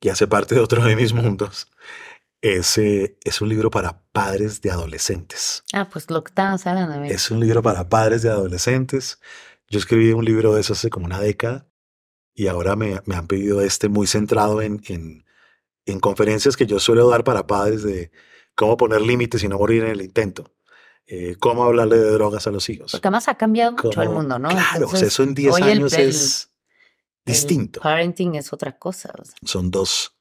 que 0.00 0.10
hace 0.10 0.26
parte 0.26 0.54
de 0.54 0.62
otro 0.62 0.82
de 0.82 0.96
mis 0.96 1.12
mundos, 1.12 1.70
es, 2.40 2.78
eh, 2.78 3.18
es 3.24 3.42
un 3.42 3.50
libro 3.50 3.70
para 3.70 4.00
padres 4.12 4.62
de 4.62 4.70
adolescentes. 4.70 5.64
Ah, 5.74 5.90
pues 5.92 6.08
lo 6.08 6.24
que 6.24 6.30
estabas 6.30 6.66
hablando. 6.66 7.04
Es 7.04 7.30
un 7.30 7.40
libro 7.40 7.60
para 7.60 7.90
padres 7.90 8.22
de 8.22 8.30
adolescentes. 8.30 9.20
Yo 9.68 9.78
escribí 9.78 10.12
un 10.12 10.24
libro 10.24 10.54
de 10.54 10.62
eso 10.62 10.72
hace 10.72 10.88
como 10.88 11.04
una 11.04 11.20
década 11.20 11.68
y 12.32 12.46
ahora 12.46 12.74
me, 12.74 13.02
me 13.04 13.16
han 13.16 13.26
pedido 13.26 13.60
este 13.60 13.90
muy 13.90 14.06
centrado 14.06 14.62
en, 14.62 14.80
en, 14.86 15.26
en 15.84 16.00
conferencias 16.00 16.56
que 16.56 16.64
yo 16.64 16.80
suelo 16.80 17.10
dar 17.10 17.22
para 17.22 17.46
padres 17.46 17.82
de 17.82 18.12
cómo 18.54 18.78
poner 18.78 19.02
límites 19.02 19.42
y 19.44 19.48
no 19.48 19.58
morir 19.58 19.84
en 19.84 19.90
el 19.90 20.00
intento. 20.00 20.54
Eh, 21.10 21.36
cómo 21.40 21.64
hablarle 21.64 21.96
de 21.96 22.10
drogas 22.10 22.46
a 22.46 22.50
los 22.50 22.68
hijos. 22.68 22.92
Porque 22.92 23.08
además 23.08 23.28
ha 23.28 23.34
cambiado 23.36 23.72
mucho 23.72 24.02
el 24.02 24.10
mundo, 24.10 24.38
¿no? 24.38 24.50
Claro, 24.50 24.60
o 24.60 24.70
sea, 24.70 24.76
Entonces, 24.76 25.08
eso 25.08 25.22
en 25.22 25.34
10 25.34 25.54
hoy 25.54 25.62
el- 25.62 25.68
años 25.78 25.92
el- 25.94 26.08
es 26.10 26.50
el 27.24 27.32
distinto. 27.32 27.80
parenting 27.80 28.34
es 28.34 28.52
otra 28.52 28.78
cosa. 28.78 29.10
o 29.18 29.24
sea. 29.24 29.34
Son 29.44 29.70
dos, 29.70 30.12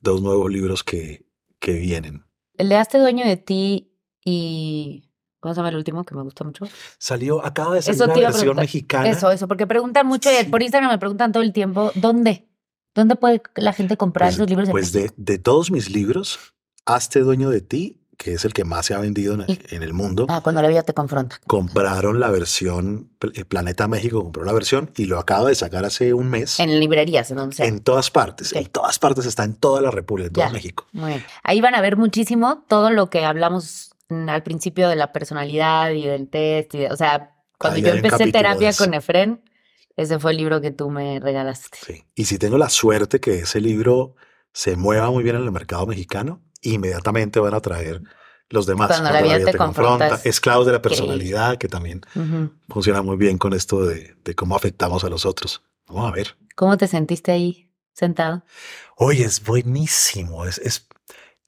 dos 0.00 0.20
nuevos 0.20 0.50
libros 0.50 0.84
que, 0.84 1.26
que 1.58 1.72
vienen. 1.72 2.24
El 2.58 2.68
de 2.68 2.76
Hazte 2.76 2.98
dueño 2.98 3.24
de 3.26 3.36
ti 3.38 3.94
y... 4.24 5.04
¿Cómo 5.40 5.54
se 5.54 5.58
llama 5.60 5.68
el 5.68 5.76
último 5.76 6.04
que 6.04 6.16
me 6.16 6.22
gusta 6.22 6.42
mucho? 6.44 6.66
Salió, 6.98 7.44
acaba 7.44 7.76
de 7.76 7.82
salir 7.82 8.00
la 8.00 8.14
versión 8.30 8.56
mexicana. 8.56 9.08
Eso, 9.08 9.30
eso, 9.30 9.46
porque 9.46 9.68
preguntan 9.68 10.04
mucho, 10.04 10.30
y 10.32 10.34
Sí. 10.34 10.44
por 10.50 10.60
Instagram 10.62 10.90
me 10.90 10.98
preguntan 10.98 11.30
todo 11.30 11.44
el 11.44 11.52
tiempo, 11.52 11.92
¿dónde? 11.94 12.48
¿Dónde 12.92 13.14
puede 13.14 13.40
la 13.54 13.72
gente 13.72 13.96
comprar 13.96 14.28
Pues, 14.30 14.34
esos 14.34 14.48
libros? 14.50 14.68
pues 14.68 14.90
de, 14.92 15.12
de 15.16 15.38
todos 15.38 15.70
mis 15.70 15.90
libros, 15.90 16.40
Hazte 16.86 17.20
dueño 17.20 17.50
de 17.50 17.60
ti, 17.60 17.97
que 18.18 18.34
es 18.34 18.44
el 18.44 18.52
que 18.52 18.64
más 18.64 18.84
se 18.84 18.94
ha 18.94 18.98
vendido 18.98 19.32
en, 19.34 19.46
en 19.70 19.82
el 19.82 19.92
mundo, 19.94 20.26
Ah, 20.28 20.40
cuando 20.42 20.60
la 20.60 20.68
vida 20.68 20.82
te 20.82 20.92
confronta. 20.92 21.38
compraron 21.46 22.18
la 22.20 22.30
versión, 22.30 23.10
eh, 23.34 23.44
Planeta 23.44 23.86
México 23.88 24.22
compró 24.22 24.44
la 24.44 24.52
versión 24.52 24.90
y 24.96 25.04
lo 25.06 25.18
acaba 25.18 25.48
de 25.48 25.54
sacar 25.54 25.84
hace 25.84 26.12
un 26.12 26.28
mes 26.28 26.58
en, 26.60 26.68
En 26.68 26.80
librerías, 26.80 27.30
en 27.30 27.36
donde 27.38 27.54
sea. 27.56 27.78
todas 27.80 28.10
partes. 28.10 28.52
En 28.52 28.66
todas 28.66 28.98
partes 28.98 29.24
está 29.24 29.44
en 29.44 29.54
toda 29.54 29.80
la 29.80 29.90
República, 29.92 30.26
en 30.26 30.32
todo 30.34 30.44
Ya. 30.46 30.50
México. 30.52 30.86
Muy 30.92 31.10
bien. 31.12 31.24
Ahí 31.44 31.60
van 31.60 31.74
a 31.76 31.80
ver 31.80 31.96
muchísimo 31.96 32.64
todo 32.68 32.90
lo 32.90 33.08
que 33.08 33.24
hablamos 33.24 33.92
al 34.10 34.42
principio 34.42 34.88
de 34.88 34.96
la 34.96 35.12
personalidad 35.12 35.90
y 35.92 36.04
del 36.06 36.28
test. 36.28 36.74
y 36.74 36.78
de- 36.78 36.90
o 36.90 36.96
sea, 36.96 37.36
cuando 37.56 37.76
Ahí 37.76 37.82
yo 37.82 37.90
empecé 37.92 38.32
terapia 38.32 38.72
con 38.72 38.94
Efren, 38.94 39.42
ese 39.96 40.18
fue 40.18 40.32
el 40.32 40.38
libro 40.38 40.60
que 40.60 40.70
tú 40.70 40.90
me 40.90 41.20
regalaste. 41.20 41.78
Sí. 41.86 42.04
Y 42.14 42.24
si 42.24 42.38
tengo 42.38 42.58
la 42.58 42.68
suerte 42.68 43.20
que 43.20 43.40
ese 43.40 43.60
libro 43.60 44.14
se 44.52 44.76
mueva 44.76 45.10
muy 45.10 45.22
bien 45.22 45.36
en 45.36 45.42
el 45.42 45.52
mercado 45.52 45.86
mexicano, 45.86 46.40
inmediatamente 46.74 47.40
van 47.40 47.54
a 47.54 47.60
traer 47.60 48.02
los 48.50 48.66
demás. 48.66 48.88
Cuando 48.88 49.10
la 49.10 49.22
vida 49.22 49.50
te 49.50 49.56
confronta, 49.56 50.14
es 50.16 50.26
Esclavos 50.26 50.66
de 50.66 50.72
la 50.72 50.82
personalidad, 50.82 51.58
que 51.58 51.68
también 51.68 52.02
funciona 52.68 53.02
muy 53.02 53.16
bien 53.16 53.38
con 53.38 53.52
esto 53.52 53.84
de, 53.84 54.16
de 54.24 54.34
cómo 54.34 54.56
afectamos 54.56 55.04
a 55.04 55.08
los 55.08 55.26
otros. 55.26 55.62
Vamos 55.86 56.10
a 56.10 56.14
ver. 56.14 56.36
¿Cómo 56.54 56.76
te 56.76 56.86
sentiste 56.86 57.32
ahí 57.32 57.70
sentado? 57.92 58.44
Oye, 58.96 59.24
es 59.24 59.42
buenísimo. 59.44 60.44
Es, 60.44 60.58
es, 60.58 60.88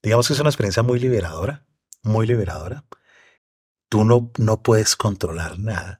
digamos 0.03 0.27
que 0.27 0.35
es 0.35 0.41
una 0.41 0.51
experiencia 0.51 0.83
muy 0.83 0.99
liberadora, 0.99 1.67
muy 2.03 2.27
liberadora. 2.27 2.85
Tú 3.89 4.05
no, 4.05 4.31
no 4.39 4.63
puedes 4.63 4.97
controlar 4.97 5.59
nada. 5.59 6.00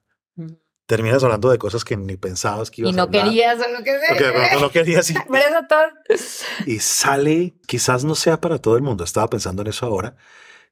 Terminas 0.91 1.23
hablando 1.23 1.49
de 1.51 1.59
cosas 1.59 1.85
que 1.85 1.97
ni 1.97 2.17
pensabas 2.17 2.69
que 2.69 2.81
ibas 2.81 2.91
Y 2.91 2.95
a 2.95 2.97
no 2.97 3.03
hablar, 3.05 3.25
querías 3.27 3.59
o 3.65 3.71
lo 3.79 3.85
que 3.85 3.93
de 3.93 4.01
pronto 4.33 4.49
sea. 4.49 4.59
no 4.61 4.71
querías 4.73 5.11
y, 5.11 5.15
y 6.67 6.79
sale, 6.81 7.55
quizás 7.69 8.03
no 8.05 8.17
sea 8.17 8.41
para 8.41 8.59
todo 8.59 8.75
el 8.77 8.83
mundo. 8.83 9.05
Estaba 9.05 9.31
pensando 9.31 9.63
en 9.63 9.69
eso 9.69 9.87
ahora, 9.87 10.17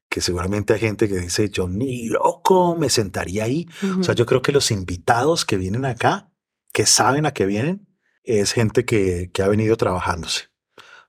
que 0.09 0.21
seguramente 0.21 0.73
hay 0.75 0.81
gente 0.81 1.09
que 1.09 1.19
dice, 1.19 1.51
yo 1.51 1.69
ni 1.69 2.09
loco 2.09 2.75
me 2.77 2.91
sentaría 2.91 3.45
ahí. 3.45 3.69
O 4.01 4.03
sea, 4.03 4.17
yo 4.17 4.27
creo 4.27 4.43
que 4.43 4.51
los 4.51 4.73
invitados 4.73 5.45
que 5.45 5.57
vienen 5.57 5.85
acá, 5.85 6.33
que 6.73 6.85
saben 6.85 7.25
a 7.25 7.31
qué 7.33 7.47
vienen, 7.47 7.87
es 8.25 8.53
gente 8.53 8.85
que, 8.85 9.31
que 9.33 9.43
ha 9.43 9.49
venido 9.49 9.77
trabajándose. 9.77 10.47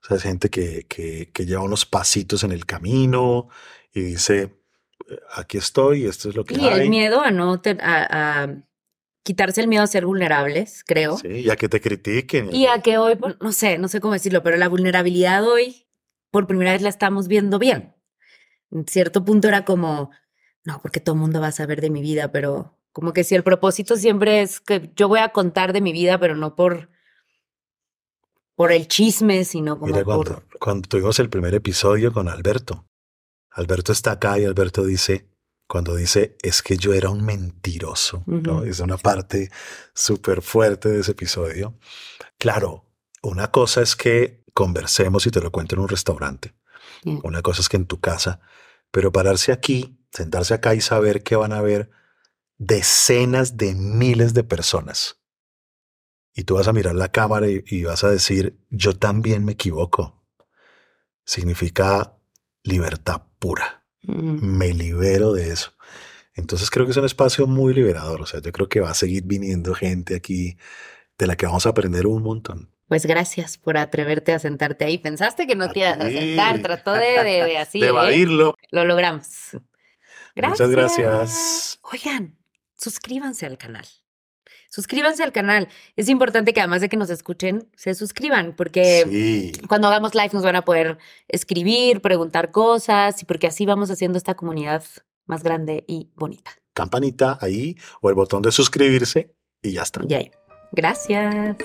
O 0.03 0.07
sea, 0.07 0.17
es 0.17 0.23
gente 0.23 0.49
que, 0.51 0.85
que, 0.87 1.31
que 1.33 1.45
lleva 1.47 1.63
unos 1.63 1.85
pasitos 1.87 2.43
en 2.43 2.51
el 2.51 2.65
camino 2.67 3.49
y 3.91 4.01
dice, 4.01 4.61
"Eh, 5.09 5.19
aquí 5.35 5.57
estoy, 5.57 6.05
esto 6.05 6.29
es 6.29 6.35
lo 6.35 6.45
que 6.45 6.53
Y 6.55 6.65
hay. 6.67 6.81
el 6.81 6.89
miedo 6.89 7.21
a 7.21 7.31
no 7.31 7.59
te- 7.59 7.77
a, 7.81 8.43
a 8.43 8.47
quitarse 9.29 9.61
el 9.61 9.67
miedo 9.67 9.83
a 9.83 9.87
ser 9.87 10.07
vulnerables, 10.07 10.83
creo. 10.83 11.19
Sí, 11.19 11.27
y 11.27 11.51
a 11.51 11.55
que 11.55 11.69
te 11.69 11.79
critiquen. 11.79 12.49
Y 12.51 12.65
a 12.65 12.81
que 12.81 12.97
hoy, 12.97 13.15
pues, 13.15 13.35
no 13.39 13.51
sé, 13.51 13.77
no 13.77 13.87
sé 13.87 14.01
cómo 14.01 14.13
decirlo, 14.13 14.41
pero 14.41 14.57
la 14.57 14.67
vulnerabilidad 14.67 15.47
hoy, 15.47 15.85
por 16.31 16.47
primera 16.47 16.71
vez 16.71 16.81
la 16.81 16.89
estamos 16.89 17.27
viendo 17.27 17.59
bien. 17.59 17.95
En 18.71 18.87
cierto 18.87 19.23
punto 19.23 19.47
era 19.47 19.65
como, 19.65 20.09
no, 20.63 20.79
porque 20.81 20.99
todo 20.99 21.13
el 21.13 21.21
mundo 21.21 21.39
va 21.39 21.49
a 21.49 21.51
saber 21.51 21.79
de 21.79 21.91
mi 21.91 22.01
vida, 22.01 22.31
pero 22.31 22.75
como 22.91 23.13
que 23.13 23.23
si 23.23 23.35
el 23.35 23.43
propósito 23.43 23.97
siempre 23.97 24.41
es 24.41 24.59
que 24.61 24.89
yo 24.95 25.07
voy 25.07 25.19
a 25.19 25.29
contar 25.29 25.73
de 25.73 25.81
mi 25.81 25.91
vida, 25.91 26.19
pero 26.19 26.35
no 26.35 26.55
por, 26.55 26.89
por 28.55 28.71
el 28.71 28.87
chisme, 28.87 29.45
sino 29.45 29.77
como 29.77 29.93
Mira, 29.93 30.03
por... 30.03 30.25
cuando, 30.25 30.43
cuando 30.59 30.89
tuvimos 30.89 31.19
el 31.19 31.29
primer 31.29 31.53
episodio 31.53 32.11
con 32.11 32.29
Alberto, 32.29 32.87
Alberto 33.51 33.91
está 33.91 34.13
acá 34.13 34.39
y 34.39 34.45
Alberto 34.45 34.83
dice, 34.83 35.29
cuando 35.69 35.95
dice, 35.95 36.35
es 36.41 36.63
que 36.63 36.77
yo 36.77 36.95
era 36.95 37.11
un 37.11 37.23
mentiroso, 37.23 38.23
¿no? 38.25 38.63
Es 38.63 38.79
una 38.79 38.97
parte 38.97 39.51
súper 39.93 40.41
fuerte 40.41 40.89
de 40.89 41.01
ese 41.01 41.11
episodio. 41.11 41.77
Claro, 42.39 42.85
una 43.21 43.51
cosa 43.51 43.83
es 43.83 43.95
que 43.95 44.43
conversemos 44.55 45.27
y 45.27 45.29
te 45.29 45.39
lo 45.39 45.51
cuento 45.51 45.75
en 45.75 45.81
un 45.81 45.87
restaurante. 45.87 46.55
Una 47.23 47.43
cosa 47.43 47.61
es 47.61 47.69
que 47.69 47.77
en 47.77 47.85
tu 47.85 47.99
casa, 47.99 48.39
pero 48.89 49.11
pararse 49.11 49.51
aquí, 49.51 50.03
sentarse 50.11 50.55
acá 50.55 50.73
y 50.73 50.81
saber 50.81 51.21
que 51.21 51.35
van 51.35 51.53
a 51.53 51.59
haber 51.59 51.91
decenas 52.57 53.55
de 53.55 53.75
miles 53.75 54.33
de 54.33 54.43
personas. 54.43 55.21
Y 56.33 56.45
tú 56.45 56.55
vas 56.55 56.67
a 56.67 56.73
mirar 56.73 56.95
la 56.95 57.11
cámara 57.11 57.47
y, 57.47 57.63
y 57.67 57.83
vas 57.83 58.03
a 58.03 58.09
decir, 58.09 58.59
yo 58.71 58.97
también 58.97 59.45
me 59.45 59.51
equivoco. 59.51 60.25
Significa 61.25 62.17
libertad 62.63 63.21
pura. 63.37 63.78
Me 64.01 64.73
libero 64.73 65.33
de 65.33 65.51
eso. 65.51 65.73
Entonces 66.33 66.69
creo 66.69 66.85
que 66.85 66.91
es 66.91 66.97
un 66.97 67.05
espacio 67.05 67.47
muy 67.47 67.73
liberador. 67.73 68.21
O 68.21 68.25
sea, 68.25 68.41
yo 68.41 68.51
creo 68.51 68.69
que 68.69 68.79
va 68.79 68.91
a 68.91 68.95
seguir 68.95 69.23
viniendo 69.25 69.73
gente 69.73 70.15
aquí 70.15 70.57
de 71.17 71.27
la 71.27 71.35
que 71.35 71.45
vamos 71.45 71.65
a 71.65 71.69
aprender 71.69 72.07
un 72.07 72.23
montón. 72.23 72.71
Pues 72.87 73.05
gracias 73.05 73.57
por 73.57 73.77
atreverte 73.77 74.33
a 74.33 74.39
sentarte 74.39 74.85
ahí. 74.85 74.97
Pensaste 74.97 75.45
que 75.45 75.55
no 75.55 75.65
A 75.65 75.71
te 75.73 75.79
ibas 75.81 75.99
a 75.99 76.09
sentar, 76.09 76.61
trató 76.61 76.93
de, 76.93 77.23
de, 77.23 77.43
de 77.43 77.57
así. 77.59 77.79
de 77.79 77.87
¿eh? 77.87 77.89
evadirlo. 77.89 78.55
Lo 78.71 78.85
logramos. 78.85 79.27
Muchas 80.35 80.69
gracias. 80.69 81.79
Oigan, 81.83 82.37
suscríbanse 82.77 83.45
al 83.45 83.57
canal. 83.57 83.85
Suscríbanse 84.69 85.23
al 85.23 85.31
canal. 85.31 85.67
Es 85.95 86.09
importante 86.09 86.53
que 86.53 86.61
además 86.61 86.81
de 86.81 86.89
que 86.89 86.97
nos 86.97 87.09
escuchen, 87.09 87.67
se 87.75 87.93
suscriban 87.95 88.53
porque 88.55 89.03
Sí. 89.09 89.51
cuando 89.67 89.87
hagamos 89.87 90.15
live 90.15 90.29
nos 90.31 90.43
van 90.43 90.55
a 90.55 90.63
poder 90.63 90.97
escribir, 91.27 92.01
preguntar 92.01 92.51
cosas 92.51 93.21
y 93.21 93.25
porque 93.25 93.47
así 93.47 93.65
vamos 93.65 93.89
haciendo 93.91 94.17
esta 94.17 94.35
comunidad 94.35 94.83
más 95.25 95.43
grande 95.43 95.83
y 95.87 96.09
bonita. 96.15 96.51
Campanita 96.73 97.37
ahí 97.41 97.75
o 98.01 98.09
el 98.09 98.15
botón 98.15 98.41
de 98.43 98.51
suscribirse 98.51 99.33
y 99.61 99.73
ya 99.73 99.81
está. 99.81 100.01
Ya. 100.05 100.19
Gracias. 100.71 101.57